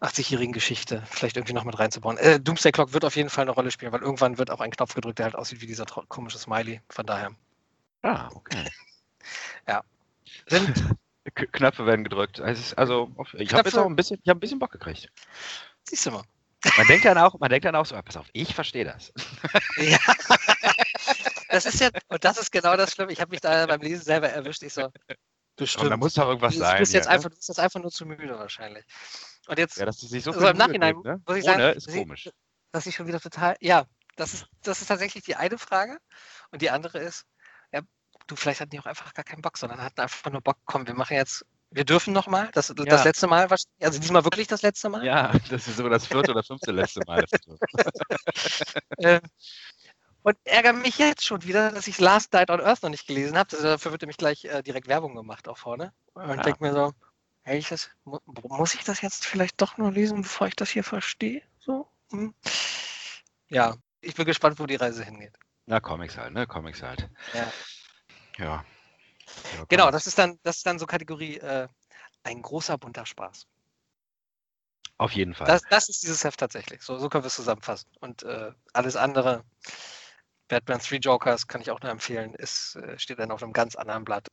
äh, 0.00 0.04
80-jährigen 0.04 0.52
Geschichte 0.52 1.02
vielleicht 1.06 1.38
irgendwie 1.38 1.54
noch 1.54 1.64
mit 1.64 1.78
reinzubauen. 1.78 2.18
Äh, 2.18 2.38
Doomsday 2.38 2.72
Clock 2.72 2.92
wird 2.92 3.06
auf 3.06 3.16
jeden 3.16 3.30
Fall 3.30 3.42
eine 3.42 3.52
Rolle 3.52 3.70
spielen, 3.70 3.92
weil 3.92 4.02
irgendwann 4.02 4.36
wird 4.36 4.50
auch 4.50 4.60
ein 4.60 4.70
Knopf 4.70 4.94
gedrückt, 4.94 5.18
der 5.18 5.24
halt 5.24 5.36
aussieht 5.36 5.62
wie 5.62 5.66
dieser 5.66 5.86
komische 5.86 6.38
Smiley. 6.38 6.82
Von 6.90 7.06
daher. 7.06 7.30
Ah, 8.02 8.28
okay. 8.34 8.64
Sind, 10.48 10.96
K 11.34 11.46
Knöpfe 11.46 11.86
werden 11.86 12.04
gedrückt. 12.04 12.40
Also, 12.40 12.60
ich 13.34 13.52
habe 13.54 13.68
jetzt 13.68 13.78
auch 13.78 13.86
ein 13.86 13.96
bisschen, 13.96 14.20
ich 14.22 14.28
habe 14.28 14.38
ein 14.38 14.40
bisschen 14.40 14.58
Bock 14.58 14.70
gekriegt. 14.70 15.10
siehst 15.88 16.06
du 16.06 16.10
mal. 16.12 16.22
Man 16.76 16.86
denkt 16.86 17.04
dann 17.04 17.18
auch, 17.18 17.38
man 17.38 17.50
denkt 17.50 17.64
dann 17.64 17.74
auch 17.76 17.86
so, 17.86 17.94
ah, 17.96 18.02
pass 18.02 18.16
auf, 18.16 18.26
ich 18.32 18.54
verstehe 18.54 18.84
das. 18.84 19.12
Ja. 19.78 19.98
Das 21.48 21.64
ist 21.64 21.80
ja, 21.80 21.90
und 22.08 22.24
das 22.24 22.38
ist 22.38 22.50
genau 22.50 22.76
das 22.76 22.92
Schlimme. 22.92 23.12
Ich 23.12 23.20
habe 23.20 23.30
mich 23.30 23.40
da 23.40 23.66
beim 23.66 23.80
Lesen 23.80 24.02
selber 24.04 24.28
erwischt. 24.28 24.62
Ich 24.62 24.72
so, 24.74 24.88
bestimmt. 25.56 25.90
da 25.90 25.96
muss 25.96 26.14
doch 26.14 26.26
irgendwas 26.28 26.54
du, 26.54 26.60
sein. 26.60 26.78
bist 26.78 26.92
jetzt 26.92 27.04
hier, 27.04 27.10
ne? 27.10 27.14
einfach, 27.16 27.30
du 27.30 27.36
bist 27.36 27.48
jetzt 27.48 27.60
einfach 27.60 27.80
nur 27.80 27.90
zu 27.90 28.04
müde 28.04 28.38
wahrscheinlich. 28.38 28.84
Und 29.46 29.58
jetzt, 29.58 29.76
Ja, 29.78 29.86
dass 29.86 29.98
die 29.98 30.06
sich 30.06 30.24
so 30.24 30.32
Also 30.32 30.48
im 30.48 30.56
Nachhinein 30.56 30.94
geben, 30.96 31.08
ne? 31.08 31.22
muss 31.26 31.36
ich 31.36 31.44
Ohne 31.44 31.52
sagen, 31.56 31.76
ist 31.78 31.90
sie- 31.90 31.98
komisch. 32.00 32.28
dass 32.72 32.86
ich 32.86 32.94
schon 32.96 33.06
wieder 33.06 33.20
total, 33.20 33.56
ja, 33.60 33.86
das 34.16 34.34
ist, 34.34 34.46
das 34.62 34.80
ist 34.82 34.88
tatsächlich 34.88 35.24
die 35.24 35.36
eine 35.36 35.56
Frage. 35.56 35.98
Und 36.50 36.62
die 36.62 36.70
andere 36.70 36.98
ist, 36.98 37.24
ja, 37.72 37.80
du, 38.26 38.34
vielleicht 38.36 38.60
hatten 38.60 38.70
die 38.70 38.80
auch 38.80 38.86
einfach 38.86 39.14
gar 39.14 39.24
keinen 39.24 39.42
Bock, 39.42 39.56
sondern 39.56 39.80
hatten 39.82 40.00
einfach 40.00 40.30
nur 40.30 40.40
Bock, 40.40 40.58
komm, 40.64 40.86
wir 40.86 40.94
machen 40.94 41.14
jetzt, 41.16 41.44
wir 41.70 41.84
dürfen 41.84 42.12
nochmal, 42.12 42.48
das, 42.52 42.72
das 42.74 42.86
Ja. 42.86 43.02
letzte 43.02 43.26
Mal, 43.26 43.48
also 43.48 43.98
diesmal 44.00 44.24
wirklich 44.24 44.46
das 44.46 44.62
letzte 44.62 44.88
Mal. 44.88 45.04
Ja, 45.04 45.32
das 45.50 45.68
ist 45.68 45.76
so 45.76 45.88
das 45.88 46.06
vierte 46.06 46.30
oder 46.30 46.42
fünfte 46.42 46.72
letzte 46.72 47.02
Mal. 47.06 47.24
Äh, 48.98 49.20
und 50.22 50.36
ärgere 50.44 50.72
mich 50.72 50.98
jetzt 50.98 51.24
schon 51.24 51.44
wieder, 51.44 51.70
dass 51.70 51.86
ich 51.86 52.00
Last 52.00 52.32
Night 52.32 52.50
on 52.50 52.60
Earth 52.60 52.82
noch 52.82 52.90
nicht 52.90 53.06
gelesen 53.06 53.38
habe. 53.38 53.56
Dafür 53.56 53.92
wird 53.92 54.02
nämlich 54.02 54.16
gleich 54.16 54.44
äh, 54.44 54.62
direkt 54.62 54.88
Werbung 54.88 55.14
gemacht 55.14 55.46
auch 55.48 55.58
vorne. 55.58 55.92
Und 56.14 56.30
Ja. 56.30 56.42
denke 56.42 56.64
mir 56.64 56.72
so, 56.72 56.92
hey, 57.42 57.58
ich 57.58 57.68
das, 57.68 57.90
mu 58.04 58.18
muss 58.26 58.74
ich 58.74 58.82
das 58.82 59.02
jetzt 59.02 59.24
vielleicht 59.26 59.60
doch 59.60 59.76
nur 59.76 59.92
lesen, 59.92 60.22
bevor 60.22 60.48
ich 60.48 60.56
das 60.56 60.70
hier 60.70 60.82
verstehe? 60.82 61.42
So? 61.60 61.86
Hm. 62.10 62.34
Ja, 63.48 63.76
ich 64.00 64.14
bin 64.14 64.24
gespannt, 64.26 64.58
wo 64.58 64.66
die 64.66 64.76
Reise 64.76 65.04
hingeht. 65.04 65.38
Na, 65.66 65.78
Comics 65.78 66.16
halt, 66.16 66.32
ne? 66.32 66.46
Comics 66.46 66.82
halt. 66.82 67.08
Ja. 67.32 67.52
Ja. 68.38 68.64
Ja 69.26 69.64
Genau, 69.68 69.84
Comics. 69.84 69.96
das 69.96 70.06
ist 70.06 70.18
dann, 70.18 70.38
das 70.42 70.56
ist 70.58 70.66
dann 70.66 70.78
so 70.78 70.86
Kategorie 70.86 71.38
äh, 71.38 71.68
ein 72.22 72.42
großer 72.42 72.78
bunter 72.78 73.06
Spaß. 73.06 73.46
Auf 74.98 75.12
jeden 75.12 75.34
Fall. 75.34 75.46
Das, 75.46 75.62
das 75.68 75.88
ist 75.88 76.02
dieses 76.02 76.24
Heft 76.24 76.40
tatsächlich. 76.40 76.82
So, 76.82 76.98
so 76.98 77.08
können 77.08 77.24
wir 77.24 77.28
es 77.28 77.34
zusammenfassen. 77.34 77.88
Und 78.00 78.22
äh, 78.22 78.52
alles 78.72 78.96
andere, 78.96 79.44
Batman 80.48 80.80
Three 80.80 80.96
Jokers, 80.96 81.46
kann 81.46 81.60
ich 81.60 81.70
auch 81.70 81.80
nur 81.80 81.90
empfehlen, 81.90 82.34
ist, 82.34 82.76
äh, 82.76 82.98
steht 82.98 83.18
dann 83.18 83.30
auf 83.30 83.42
einem 83.42 83.52
ganz 83.52 83.76
anderen 83.76 84.04
Blatt. 84.04 84.28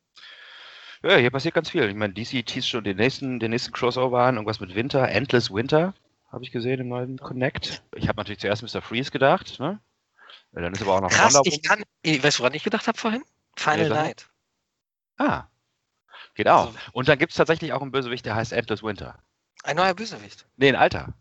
Ja, 1.03 1.17
hier 1.17 1.31
passiert 1.31 1.53
ganz 1.53 1.69
viel. 1.69 1.83
Ich 1.89 1.95
meine, 1.95 2.13
DC 2.13 2.45
teast 2.45 2.69
schon 2.69 2.85
den 2.85 2.95
nächsten, 2.95 3.39
den 3.39 3.51
nächsten 3.51 3.73
Crossover 3.73 4.23
an, 4.23 4.35
irgendwas 4.35 4.61
mit 4.61 4.73
Winter, 4.73 5.09
Endless 5.09 5.51
Winter, 5.51 5.93
habe 6.31 6.45
ich 6.45 6.51
gesehen 6.51 6.79
im 6.79 6.87
neuen 6.87 7.17
Connect. 7.17 7.83
Ich 7.95 8.07
habe 8.07 8.17
natürlich 8.17 8.39
zuerst 8.39 8.63
Mr. 8.63 8.81
Freeze 8.81 9.11
gedacht, 9.11 9.59
ne? 9.59 9.81
Ja, 10.53 10.61
Dann 10.61 10.73
ist 10.73 10.81
aber 10.81 10.95
auch 10.95 11.01
noch 11.01 11.09
Krass, 11.09 11.39
ich 11.43 11.61
kann. 11.61 11.83
Ich 12.03 12.23
weiß, 12.23 12.39
woran 12.39 12.53
ich 12.53 12.63
gedacht 12.63 12.87
habe 12.87 12.97
vorhin? 12.97 13.23
Final 13.57 13.89
mal. 13.89 13.95
Night. 13.95 14.29
Ah. 15.17 15.43
Geht 16.35 16.47
auch. 16.47 16.67
Also- 16.67 16.79
Und 16.93 17.07
dann 17.07 17.19
gibt 17.19 17.31
es 17.31 17.37
tatsächlich 17.37 17.73
auch 17.73 17.81
einen 17.81 17.91
Bösewicht, 17.91 18.25
der 18.25 18.35
heißt 18.35 18.53
Endless 18.53 18.83
Winter. 18.83 19.19
Ein 19.63 19.75
neuer 19.77 19.93
Bösewicht. 19.93 20.45
Nee, 20.57 20.69
ein 20.69 20.75
alter. 20.75 21.13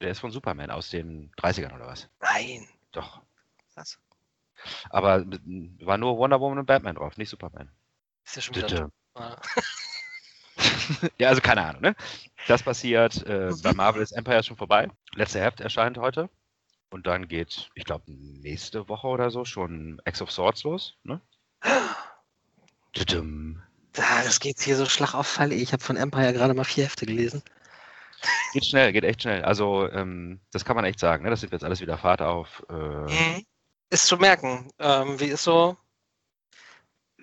Der 0.00 0.10
ist 0.10 0.20
von 0.20 0.30
Superman 0.30 0.70
aus 0.70 0.88
den 0.90 1.30
30ern 1.36 1.74
oder 1.74 1.86
was. 1.86 2.08
Nein. 2.20 2.66
Doch. 2.92 3.20
Was? 3.74 3.98
Aber 4.90 5.24
war 5.26 5.98
nur 5.98 6.16
Wonder 6.18 6.40
Woman 6.40 6.58
und 6.58 6.66
Batman 6.66 6.94
drauf, 6.96 7.16
nicht 7.16 7.28
Superman. 7.30 7.70
Ist 8.24 8.36
ja 8.36 8.42
schon 8.42 8.56
wieder. 8.56 8.90
Ja, 11.18 11.28
also 11.28 11.40
keine 11.40 11.64
Ahnung, 11.64 11.80
ne? 11.82 11.94
Das 12.48 12.62
passiert, 12.62 13.24
äh, 13.26 13.50
Mhm. 13.50 13.62
bei 13.62 13.72
Marvel 13.72 14.02
ist 14.02 14.12
Empire 14.12 14.42
schon 14.42 14.56
vorbei. 14.56 14.88
Letzte 15.14 15.40
Heft 15.40 15.60
erscheint 15.60 15.98
heute. 15.98 16.28
Und 16.90 17.06
dann 17.06 17.28
geht, 17.28 17.70
ich 17.74 17.84
glaube, 17.84 18.04
nächste 18.08 18.88
Woche 18.88 19.06
oder 19.06 19.30
so 19.30 19.44
schon 19.44 20.00
X 20.04 20.20
of 20.20 20.30
Swords 20.32 20.64
los, 20.64 20.96
ne? 21.04 21.20
Ah, 23.98 24.22
das 24.24 24.40
geht 24.40 24.60
hier 24.60 24.76
so 24.76 24.86
Schlag 24.86 25.14
auf 25.14 25.26
Fall. 25.26 25.52
Ich 25.52 25.72
habe 25.72 25.82
von 25.82 25.96
Empire 25.96 26.32
gerade 26.32 26.54
mal 26.54 26.64
vier 26.64 26.84
Hefte 26.84 27.06
gelesen. 27.06 27.42
Geht 28.52 28.66
schnell, 28.66 28.92
geht 28.92 29.04
echt 29.04 29.22
schnell. 29.22 29.42
Also, 29.44 29.88
ähm, 29.90 30.40
das 30.52 30.64
kann 30.64 30.76
man 30.76 30.84
echt 30.84 30.98
sagen, 31.00 31.24
ne? 31.24 31.30
Das 31.30 31.40
nimmt 31.42 31.52
jetzt 31.52 31.64
alles 31.64 31.80
wieder 31.80 31.98
Fahrt 31.98 32.22
auf. 32.22 32.62
Äh, 32.68 32.72
Mhm. 32.74 33.44
Ist 33.90 34.06
zu 34.06 34.16
merken. 34.18 34.70
Ähm, 34.78 35.18
wie 35.18 35.26
ist 35.26 35.42
so. 35.42 35.76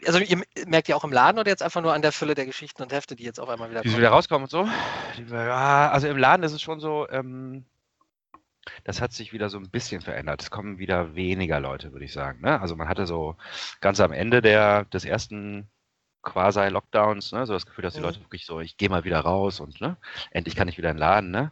Also, 0.06 0.20
ihr 0.20 0.44
merkt 0.68 0.88
ja 0.90 0.96
auch 0.96 1.04
im 1.04 1.12
Laden 1.12 1.40
oder 1.40 1.50
jetzt 1.50 1.64
einfach 1.64 1.82
nur 1.82 1.94
an 1.94 2.02
der 2.02 2.12
Fülle 2.12 2.36
der 2.36 2.46
Geschichten 2.46 2.82
und 2.84 2.92
Hefte, 2.92 3.16
die 3.16 3.24
jetzt 3.24 3.40
auf 3.40 3.50
einmal 3.50 3.70
wieder 3.70 3.82
kommen? 3.84 3.98
wieder 3.98 4.10
rauskommen 4.10 4.44
und 4.44 4.50
so. 4.52 4.68
Die- 5.18 5.24
Ja, 5.34 5.90
also 5.92 6.08
im 6.08 6.18
Laden 6.18 6.44
ist 6.44 6.52
es 6.52 6.62
schon 6.62 6.80
so, 6.80 7.08
ähm, 7.10 7.66
das 8.84 9.02
hat 9.02 9.14
sich 9.14 9.34
wieder 9.34 9.50
so 9.50 9.58
ein 9.58 9.70
bisschen 9.70 10.02
verändert. 10.02 10.42
Es 10.42 10.52
kommen 10.52 10.78
wieder 10.78 11.16
weniger 11.16 11.60
Leute, 11.60 11.92
würde 11.92 12.06
ich 12.06 12.14
sagen. 12.14 12.42
Ne? 12.42 12.60
Also 12.60 12.76
man 12.76 12.88
hatte 12.88 13.06
so 13.06 13.36
ganz 13.82 14.00
am 14.00 14.12
Ende 14.12 14.42
der, 14.42 14.86
des 14.86 15.06
ersten 15.06 15.68
Quasi-Lockdowns, 16.24 17.32
ne? 17.32 17.46
so 17.46 17.54
das 17.54 17.66
Gefühl, 17.66 17.84
dass 17.84 17.94
die 17.94 18.00
mhm. 18.00 18.06
Leute 18.08 18.20
wirklich 18.22 18.46
so, 18.46 18.60
ich 18.60 18.78
gehe 18.78 18.90
mal 18.90 19.04
wieder 19.04 19.20
raus 19.20 19.60
und 19.60 19.80
ne? 19.82 19.98
endlich 20.32 20.56
kann 20.56 20.68
ich 20.68 20.78
wieder 20.78 20.90
in 20.90 20.98
den 20.98 21.02
Laden. 21.02 21.32
Ne? 21.32 21.52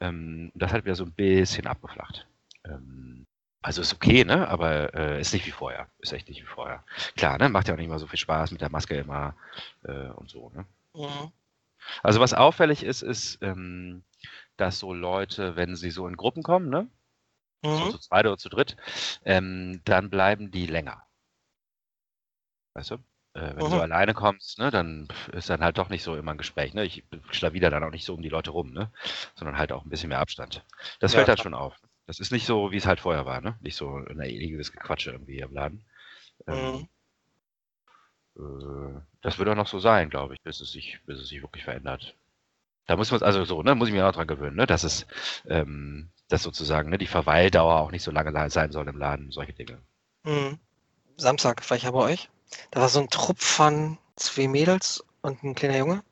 Ähm, 0.00 0.50
das 0.54 0.72
hat 0.72 0.84
wieder 0.84 0.96
so 0.96 1.04
ein 1.04 1.12
bisschen 1.12 1.66
abgeflacht. 1.66 2.26
Ähm, 2.64 3.26
also 3.62 3.82
ist 3.82 3.94
okay, 3.94 4.24
ne? 4.24 4.48
aber 4.48 4.94
äh, 4.94 5.20
ist 5.20 5.32
nicht 5.32 5.46
wie 5.46 5.52
vorher. 5.52 5.88
Ist 5.98 6.12
echt 6.12 6.28
nicht 6.28 6.42
wie 6.42 6.46
vorher. 6.46 6.84
Klar, 7.16 7.38
ne? 7.38 7.48
macht 7.48 7.68
ja 7.68 7.74
auch 7.74 7.78
nicht 7.78 7.88
mehr 7.88 7.98
so 7.98 8.06
viel 8.06 8.18
Spaß 8.18 8.50
mit 8.50 8.60
der 8.60 8.70
Maske 8.70 8.96
immer 8.96 9.34
äh, 9.84 10.08
und 10.08 10.30
so. 10.30 10.50
Ne? 10.54 10.64
Mhm. 10.94 11.32
Also 12.02 12.20
was 12.20 12.34
auffällig 12.34 12.82
ist, 12.82 13.02
ist, 13.02 13.38
ähm, 13.42 14.02
dass 14.58 14.78
so 14.78 14.92
Leute, 14.92 15.56
wenn 15.56 15.76
sie 15.76 15.90
so 15.90 16.06
in 16.06 16.16
Gruppen 16.16 16.42
kommen, 16.42 16.68
ne? 16.68 16.88
Mhm. 17.62 17.76
So 17.76 17.90
zu 17.92 17.98
zweit 17.98 18.26
oder 18.26 18.36
zu 18.36 18.48
dritt, 18.48 18.76
ähm, 19.24 19.80
dann 19.84 20.10
bleiben 20.10 20.50
die 20.50 20.66
länger. 20.66 21.02
Weißt 22.74 22.90
du? 22.92 22.94
Äh, 23.34 23.56
wenn 23.56 23.66
mhm. 23.66 23.70
du 23.70 23.80
alleine 23.80 24.14
kommst, 24.14 24.58
ne, 24.58 24.70
dann 24.70 25.08
ist 25.32 25.50
dann 25.50 25.62
halt 25.62 25.78
doch 25.78 25.88
nicht 25.88 26.02
so 26.02 26.16
immer 26.16 26.32
ein 26.32 26.38
Gespräch. 26.38 26.74
Ne? 26.74 26.84
Ich 26.84 27.04
schlawider 27.30 27.70
dann 27.70 27.84
auch 27.84 27.90
nicht 27.90 28.04
so 28.04 28.14
um 28.14 28.22
die 28.22 28.28
Leute 28.28 28.50
rum, 28.50 28.72
ne? 28.72 28.92
sondern 29.34 29.58
halt 29.58 29.72
auch 29.72 29.84
ein 29.84 29.90
bisschen 29.90 30.08
mehr 30.08 30.20
Abstand. 30.20 30.64
Das 31.00 31.12
ja, 31.12 31.18
fällt 31.18 31.28
halt 31.28 31.40
schon 31.40 31.54
auf. 31.54 31.74
Das 32.06 32.20
ist 32.20 32.32
nicht 32.32 32.46
so, 32.46 32.72
wie 32.72 32.76
es 32.76 32.86
halt 32.86 33.00
vorher 33.00 33.26
war. 33.26 33.40
Ne? 33.40 33.56
Nicht 33.60 33.76
so 33.76 33.96
ein 33.96 34.20
ewiges 34.20 34.72
Gequatsche 34.72 35.10
irgendwie 35.12 35.34
hier 35.34 35.46
im 35.46 35.54
Laden. 35.54 35.84
Ähm, 36.46 36.88
mhm. 38.34 38.96
äh, 38.96 39.00
das 39.20 39.38
wird 39.38 39.48
auch 39.48 39.54
noch 39.54 39.66
so 39.68 39.78
sein, 39.78 40.10
glaube 40.10 40.34
ich, 40.34 40.40
bis 40.42 40.60
es 40.60 40.72
sich, 40.72 41.00
bis 41.04 41.20
es 41.20 41.28
sich 41.28 41.42
wirklich 41.42 41.64
verändert. 41.64 42.16
Da 42.88 42.96
muss 42.96 43.10
man 43.10 43.22
also 43.22 43.44
so, 43.44 43.62
ne, 43.62 43.74
muss 43.74 43.88
ich 43.88 43.94
mir 43.94 44.08
auch 44.08 44.12
dran 44.12 44.26
gewöhnen, 44.26 44.56
ne, 44.56 44.66
dass 44.66 44.82
es, 44.82 45.06
ähm, 45.46 46.08
dass 46.28 46.42
sozusagen, 46.42 46.88
ne, 46.88 46.96
die 46.96 47.06
Verweildauer 47.06 47.80
auch 47.80 47.90
nicht 47.90 48.02
so 48.02 48.10
lange 48.10 48.50
sein 48.50 48.72
soll 48.72 48.88
im 48.88 48.96
Laden, 48.96 49.30
solche 49.30 49.52
Dinge. 49.52 49.78
Mhm. 50.24 50.58
Samstag 51.18 51.68
war 51.68 51.76
ich 51.76 51.82
ja 51.82 51.90
bei 51.90 51.98
euch. 51.98 52.30
Da 52.70 52.80
war 52.80 52.88
so 52.88 53.00
ein 53.00 53.10
Trupp 53.10 53.40
von 53.40 53.98
zwei 54.16 54.48
Mädels 54.48 55.04
und 55.20 55.44
ein 55.44 55.54
kleiner 55.54 55.76
Junge. 55.76 56.02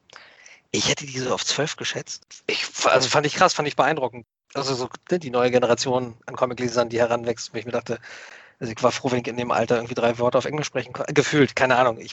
Ich 0.71 0.91
hätte 0.91 1.07
die 1.07 1.19
so 1.19 1.33
auf 1.33 1.47
zwölf 1.47 1.77
geschätzt. 1.77 2.27
Ich, 2.47 2.67
also 2.85 3.09
fand 3.09 3.25
ich 3.25 3.37
krass, 3.37 3.55
fand 3.55 3.69
ich 3.69 3.77
beeindruckend. 3.77 4.27
Also 4.53 4.75
so 4.75 4.91
ne, 5.11 5.19
die 5.19 5.31
neue 5.31 5.51
Generation 5.51 6.19
an 6.27 6.37
Comic-Lesern, 6.37 6.91
die 6.91 7.01
heranwächst, 7.01 7.55
wo 7.55 7.59
ich 7.59 7.65
mir 7.65 7.73
dachte, 7.73 8.01
also 8.61 8.71
ich 8.71 8.83
war 8.83 8.93
froh, 8.93 9.11
wenn 9.11 9.21
ich 9.21 9.29
in 9.29 9.39
dem 9.39 9.51
Alter 9.51 9.77
irgendwie 9.77 9.95
drei 9.95 10.19
Worte 10.19 10.37
auf 10.37 10.45
Englisch 10.45 10.67
sprechen 10.67 10.93
konnte. 10.93 11.15
Gefühlt, 11.15 11.57
keine 11.57 11.77
Ahnung, 11.77 11.99
ich, 11.99 12.13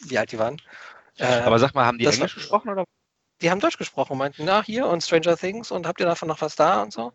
wie 0.00 0.16
alt 0.16 0.32
die 0.32 0.38
waren. 0.38 0.56
Äh, 1.18 1.26
Aber 1.26 1.58
sag 1.58 1.74
mal, 1.74 1.84
haben 1.84 1.98
die 1.98 2.06
Englisch 2.06 2.36
gesprochen 2.36 2.70
oder 2.70 2.84
die 3.40 3.50
haben 3.50 3.60
Deutsch 3.60 3.78
gesprochen 3.78 4.18
meinten, 4.18 4.44
na, 4.44 4.62
hier 4.62 4.86
und 4.86 5.02
Stranger 5.02 5.36
Things 5.36 5.70
und 5.70 5.86
habt 5.86 6.00
ihr 6.00 6.06
davon 6.06 6.28
noch 6.28 6.40
was 6.40 6.56
da 6.56 6.82
und 6.82 6.92
so. 6.92 7.12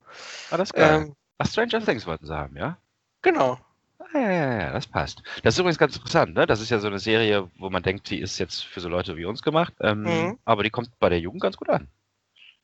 Ah, 0.51 0.57
das 0.57 0.69
ist 0.69 0.74
geil. 0.74 1.01
Ähm, 1.03 1.15
Ach, 1.38 1.47
Stranger 1.47 1.84
Things 1.84 2.05
wollten 2.05 2.26
sie 2.26 2.36
haben, 2.36 2.55
ja? 2.55 2.78
Genau. 3.21 3.59
Ah, 3.99 4.05
ja, 4.19 4.32
ja, 4.32 4.59
ja, 4.61 4.71
das 4.71 4.88
passt. 4.88 5.24
Das 5.43 5.55
ist 5.55 5.59
übrigens 5.59 5.78
ganz 5.78 5.95
interessant, 5.95 6.34
ne? 6.36 6.45
Das 6.45 6.61
ist 6.61 6.69
ja 6.69 6.80
so 6.80 6.88
eine 6.88 6.99
Serie, 6.99 7.49
wo 7.57 7.69
man 7.69 7.84
denkt, 7.84 8.09
die 8.09 8.19
ist 8.19 8.38
jetzt 8.38 8.63
für 8.65 8.80
so 8.80 8.89
Leute 8.89 9.17
wie 9.17 9.26
uns 9.26 9.41
gemacht. 9.41 9.74
Ähm, 9.82 10.03
mhm. 10.03 10.39
Aber 10.45 10.63
die 10.63 10.69
kommt 10.69 10.97
bei 10.99 11.09
der 11.09 11.19
Jugend 11.19 11.41
ganz 11.41 11.57
gut 11.57 11.69
an. 11.69 11.88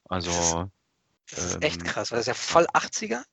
Also. 0.05 0.70
Das 1.30 1.43
ist, 1.43 1.55
ähm, 1.55 1.62
echt 1.62 1.84
krass, 1.86 2.12
weil 2.12 2.18
das 2.18 2.28
ist 2.28 2.28
ja 2.28 2.34
voll 2.34 2.66
80er. 2.68 3.24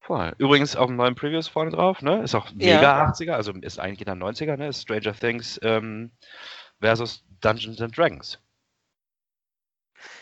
Voll. 0.00 0.34
Übrigens 0.38 0.74
auf 0.74 0.86
dem 0.86 0.96
neuen 0.96 1.14
Previews 1.14 1.48
vorne 1.48 1.70
drauf, 1.70 2.00
ne? 2.02 2.22
Ist 2.22 2.34
auch 2.34 2.52
mega 2.54 2.80
ja. 2.80 3.10
80er, 3.10 3.32
also 3.32 3.52
ist 3.52 3.78
eigentlich 3.78 4.00
in 4.00 4.06
der 4.06 4.14
90er, 4.14 4.56
ne? 4.56 4.68
Ist 4.68 4.82
Stranger 4.82 5.12
Things 5.12 5.60
ähm, 5.62 6.10
versus 6.80 7.24
Dungeons 7.40 7.80
and 7.80 7.96
Dragons. 7.96 8.38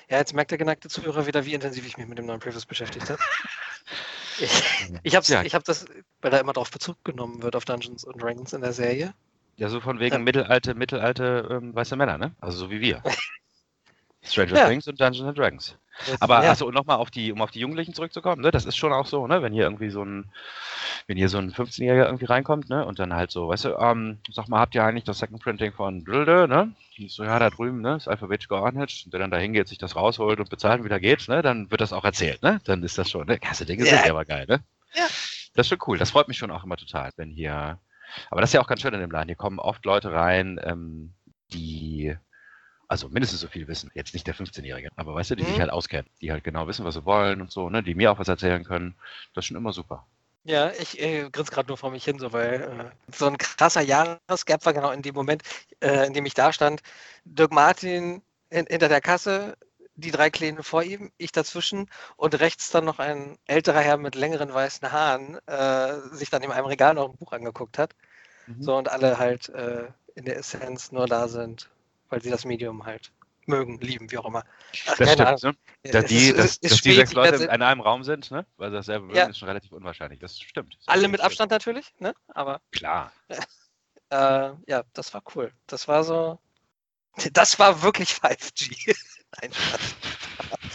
Ja, 0.08 0.18
jetzt 0.18 0.34
merkt 0.34 0.50
der 0.50 0.58
geneigte 0.58 0.88
Zuhörer 0.88 1.26
wieder, 1.26 1.44
wie 1.44 1.54
intensiv 1.54 1.86
ich 1.86 1.96
mich 1.96 2.06
mit 2.06 2.18
dem 2.18 2.26
neuen 2.26 2.40
Previews 2.40 2.66
beschäftigt 2.66 3.10
habe. 3.10 3.20
ich 4.40 4.50
ich 5.02 5.16
habe 5.16 5.26
ja. 5.26 5.42
hab 5.42 5.64
das, 5.64 5.86
weil 6.20 6.30
da 6.30 6.38
immer 6.38 6.52
drauf 6.52 6.70
Bezug 6.70 7.02
genommen 7.04 7.42
wird 7.42 7.56
auf 7.56 7.64
Dungeons 7.64 8.04
und 8.04 8.20
Dragons 8.22 8.52
in 8.52 8.60
der 8.60 8.72
Serie. 8.72 9.14
Ja, 9.56 9.68
so 9.68 9.80
von 9.80 9.98
wegen 9.98 10.16
ja. 10.16 10.18
mittelalte, 10.18 10.74
mittelalte 10.74 11.48
ähm, 11.50 11.74
weiße 11.74 11.96
Männer, 11.96 12.18
ne? 12.18 12.34
Also 12.40 12.58
so 12.58 12.70
wie 12.70 12.80
wir. 12.80 13.02
Stranger 14.26 14.56
ja. 14.56 14.68
Things 14.68 14.86
und 14.88 15.00
Dungeons 15.00 15.28
and 15.28 15.38
Dragons. 15.38 15.76
Aber 16.20 16.42
ja. 16.42 16.50
also 16.50 16.70
nochmal 16.70 16.96
auf 16.96 17.10
die, 17.10 17.32
um 17.32 17.40
auf 17.40 17.50
die 17.50 17.60
Jugendlichen 17.60 17.94
zurückzukommen, 17.94 18.42
ne, 18.42 18.50
das 18.50 18.66
ist 18.66 18.76
schon 18.76 18.92
auch 18.92 19.06
so, 19.06 19.26
ne, 19.26 19.42
wenn 19.42 19.52
hier 19.52 19.64
irgendwie 19.64 19.90
so 19.90 20.02
ein, 20.02 20.30
wenn 21.06 21.16
hier 21.16 21.28
so 21.28 21.38
ein 21.38 21.52
15-Jähriger 21.52 22.06
irgendwie 22.06 22.26
reinkommt, 22.26 22.68
ne, 22.68 22.84
und 22.84 22.98
dann 22.98 23.14
halt 23.14 23.30
so, 23.30 23.48
weißt 23.48 23.66
du, 23.66 23.76
ähm, 23.76 24.18
sag 24.30 24.48
mal, 24.48 24.60
habt 24.60 24.74
ihr 24.74 24.84
eigentlich 24.84 25.04
das 25.04 25.18
Second 25.18 25.42
Printing 25.42 25.72
von 25.72 26.04
Drilde, 26.04 26.48
ne? 26.48 26.72
Die 26.96 27.08
so, 27.08 27.24
ja, 27.24 27.38
da 27.38 27.50
drüben, 27.50 27.80
ne, 27.80 27.96
ist 27.96 28.08
alphabetisch 28.08 28.48
geordnet, 28.48 29.02
und 29.04 29.12
der 29.12 29.20
dann 29.20 29.30
da 29.30 29.38
hingeht, 29.38 29.68
sich 29.68 29.78
das 29.78 29.96
rausholt 29.96 30.38
und 30.38 30.50
bezahlt 30.50 30.80
und 30.80 30.84
wieder 30.84 31.00
geht, 31.00 31.28
ne, 31.28 31.42
dann 31.42 31.70
wird 31.70 31.80
das 31.80 31.92
auch 31.92 32.04
erzählt, 32.04 32.42
ne? 32.42 32.60
Dann 32.64 32.82
ist 32.82 32.98
das 32.98 33.10
schon, 33.10 33.26
ne? 33.26 33.38
Krasse 33.38 33.64
Dinge 33.64 33.84
ja. 33.84 33.96
sind 33.96 34.10
aber 34.10 34.24
geil, 34.24 34.46
ne? 34.48 34.60
Ja. 34.94 35.06
Das 35.54 35.66
ist 35.66 35.68
schon 35.68 35.78
cool, 35.86 35.98
das 35.98 36.10
freut 36.10 36.28
mich 36.28 36.36
schon 36.36 36.50
auch 36.50 36.64
immer 36.64 36.76
total, 36.76 37.12
wenn 37.16 37.30
hier, 37.30 37.78
aber 38.30 38.40
das 38.40 38.50
ist 38.50 38.54
ja 38.54 38.60
auch 38.60 38.66
ganz 38.66 38.82
schön 38.82 38.92
in 38.92 39.00
dem 39.00 39.10
Laden, 39.10 39.28
hier 39.28 39.36
kommen 39.36 39.58
oft 39.58 39.84
Leute 39.86 40.12
rein, 40.12 40.60
ähm, 40.62 41.14
die 41.52 42.16
also 42.88 43.08
mindestens 43.08 43.40
so 43.40 43.48
viel 43.48 43.68
wissen. 43.68 43.90
Jetzt 43.94 44.14
nicht 44.14 44.26
der 44.26 44.34
15-Jährige, 44.34 44.90
aber 44.96 45.14
weißt 45.14 45.30
du, 45.30 45.36
die 45.36 45.42
mhm. 45.42 45.48
sich 45.48 45.60
halt 45.60 45.70
auskennen, 45.70 46.10
die 46.20 46.32
halt 46.32 46.44
genau 46.44 46.66
wissen, 46.68 46.84
was 46.84 46.94
sie 46.94 47.04
wollen 47.04 47.40
und 47.40 47.50
so, 47.50 47.68
ne, 47.68 47.82
die 47.82 47.94
mir 47.94 48.12
auch 48.12 48.18
was 48.18 48.28
erzählen 48.28 48.64
können. 48.64 48.94
Das 49.34 49.42
ist 49.42 49.48
schon 49.48 49.56
immer 49.56 49.72
super. 49.72 50.06
Ja, 50.44 50.70
ich 50.78 51.00
äh, 51.00 51.28
grinse 51.30 51.50
gerade 51.50 51.66
nur 51.66 51.76
vor 51.76 51.90
mich 51.90 52.04
hin, 52.04 52.20
so 52.20 52.32
weil 52.32 52.62
äh, 52.62 53.12
so 53.12 53.26
ein 53.26 53.36
krasser 53.36 53.80
Jahresgap 53.80 54.64
war 54.64 54.72
genau 54.72 54.92
in 54.92 55.02
dem 55.02 55.14
Moment, 55.14 55.42
äh, 55.80 56.06
in 56.06 56.12
dem 56.12 56.24
ich 56.24 56.34
da 56.34 56.52
stand. 56.52 56.82
Dirk 57.24 57.52
Martin 57.52 58.22
in, 58.50 58.66
hinter 58.66 58.88
der 58.88 59.00
Kasse, 59.00 59.56
die 59.96 60.12
drei 60.12 60.30
Kleinen 60.30 60.62
vor 60.62 60.84
ihm, 60.84 61.10
ich 61.18 61.32
dazwischen 61.32 61.90
und 62.16 62.38
rechts 62.38 62.70
dann 62.70 62.84
noch 62.84 63.00
ein 63.00 63.36
älterer 63.46 63.80
Herr 63.80 63.96
mit 63.96 64.14
längeren 64.14 64.54
weißen 64.54 64.92
Haaren 64.92 65.36
äh, 65.46 65.94
sich 66.12 66.30
dann 66.30 66.42
in 66.42 66.52
einem 66.52 66.66
Regal 66.66 66.94
noch 66.94 67.08
ein 67.10 67.16
Buch 67.16 67.32
angeguckt 67.32 67.76
hat. 67.76 67.96
Mhm. 68.46 68.62
So 68.62 68.76
und 68.76 68.88
alle 68.88 69.18
halt 69.18 69.48
äh, 69.48 69.88
in 70.14 70.26
der 70.26 70.36
Essenz 70.36 70.92
nur 70.92 71.06
da 71.06 71.26
sind, 71.26 71.68
weil 72.08 72.22
sie 72.22 72.30
das 72.30 72.44
Medium 72.44 72.84
halt 72.84 73.12
mögen, 73.46 73.78
lieben, 73.80 74.10
wie 74.10 74.18
auch 74.18 74.26
immer. 74.26 74.44
Ach, 74.86 74.96
das 74.96 75.12
stimmt, 75.12 75.42
ne? 75.84 75.90
Dass, 75.92 76.04
die, 76.06 76.28
ist, 76.28 76.38
dass, 76.38 76.60
dass 76.60 76.80
die 76.80 76.94
sechs 76.94 77.12
Leute 77.12 77.44
in 77.44 77.62
einem 77.62 77.80
Raum 77.80 78.02
sind, 78.02 78.30
ne? 78.30 78.46
weil 78.56 78.70
sie 78.70 78.76
dasselbe 78.76 79.06
mögen, 79.06 79.18
ja. 79.18 79.26
ist 79.26 79.38
schon 79.38 79.48
relativ 79.48 79.72
unwahrscheinlich. 79.72 80.20
Das 80.20 80.38
stimmt. 80.40 80.74
Das 80.74 80.88
Alle 80.88 81.08
mit 81.08 81.20
Abstand 81.20 81.50
natürlich, 81.50 81.94
ne? 81.98 82.14
Aber. 82.28 82.60
Klar. 82.72 83.12
äh, 84.10 84.50
ja, 84.66 84.82
das 84.92 85.14
war 85.14 85.22
cool. 85.34 85.52
Das 85.66 85.88
war 85.88 86.04
so. 86.04 86.38
Das 87.32 87.58
war 87.58 87.82
wirklich 87.82 88.10
5G. 88.10 88.94
Nein, 89.40 89.50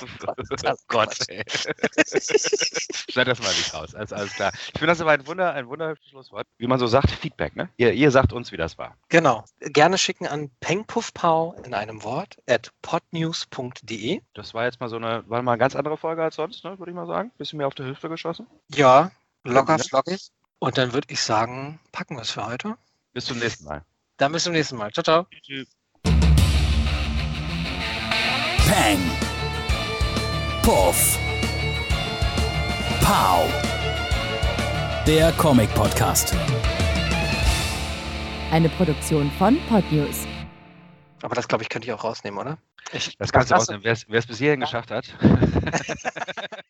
oh 0.01 0.75
Gott, 0.87 1.15
ey. 1.27 1.43
Schneid 3.09 3.27
das 3.27 3.41
mal 3.41 3.49
nicht 3.49 3.73
raus. 3.73 3.95
Also, 3.95 4.15
alles 4.15 4.33
klar. 4.33 4.51
Ich 4.53 4.79
finde 4.79 4.87
das 4.87 5.01
aber 5.01 5.11
ein, 5.11 5.25
Wunder, 5.27 5.53
ein 5.53 5.67
wunderhübsches 5.67 6.09
Schlusswort. 6.09 6.47
Wie 6.57 6.67
man 6.67 6.79
so 6.79 6.87
sagt, 6.87 7.11
Feedback, 7.11 7.55
ne? 7.55 7.69
Ihr, 7.77 7.93
ihr 7.93 8.11
sagt 8.11 8.33
uns, 8.33 8.51
wie 8.51 8.57
das 8.57 8.77
war. 8.77 8.95
Genau. 9.09 9.45
Gerne 9.59 9.97
schicken 9.97 10.27
an 10.27 10.51
pengpuffpau 10.59 11.55
in 11.63 11.73
einem 11.73 12.03
Wort 12.03 12.37
at 12.47 12.71
podnews.de. 12.81 14.21
Das 14.33 14.53
war 14.53 14.65
jetzt 14.65 14.79
mal 14.79 14.89
so 14.89 14.97
eine, 14.97 15.23
war 15.29 15.41
mal 15.41 15.53
eine 15.53 15.59
ganz 15.59 15.75
andere 15.75 15.97
Folge 15.97 16.23
als 16.23 16.35
sonst, 16.35 16.63
ne? 16.63 16.77
Würde 16.79 16.91
ich 16.91 16.95
mal 16.95 17.07
sagen. 17.07 17.31
Bisschen 17.37 17.57
mehr 17.57 17.67
auf 17.67 17.75
der 17.75 17.85
Hüfte 17.85 18.09
geschossen. 18.09 18.47
Ja, 18.69 19.11
locker, 19.43 19.77
ja, 19.77 19.83
flockig. 19.83 20.31
Und 20.59 20.77
dann 20.77 20.93
würde 20.93 21.07
ich 21.09 21.21
sagen, 21.21 21.79
packen 21.91 22.15
wir 22.15 22.21
es 22.21 22.31
für 22.31 22.45
heute. 22.45 22.77
Bis 23.13 23.25
zum 23.25 23.39
nächsten 23.39 23.65
Mal. 23.65 23.83
Dann 24.17 24.31
bis 24.31 24.43
zum 24.43 24.53
nächsten 24.53 24.77
Mal. 24.77 24.91
Ciao, 24.91 25.03
ciao. 25.03 25.25
Tschüss. 25.41 25.67
Peng. 28.71 29.30
Puff. 30.61 31.17
Pow. 33.01 33.49
Der 35.07 35.31
Comic 35.31 35.73
Podcast. 35.73 36.35
Eine 38.51 38.69
Produktion 38.69 39.31
von 39.39 39.59
Podnews. 39.67 40.27
Aber 41.23 41.33
das, 41.33 41.47
glaube 41.47 41.63
ich, 41.63 41.69
könnte 41.69 41.87
ich 41.87 41.93
auch 41.93 42.03
rausnehmen, 42.03 42.39
oder? 42.39 42.59
Ich, 42.93 43.17
das 43.17 43.31
kannst 43.31 43.49
du 43.49 43.55
rausnehmen, 43.55 43.83
wer 43.83 44.19
es 44.19 44.27
bis 44.27 44.37
hierhin 44.37 44.59
geschafft 44.59 44.91
hat. 44.91 45.05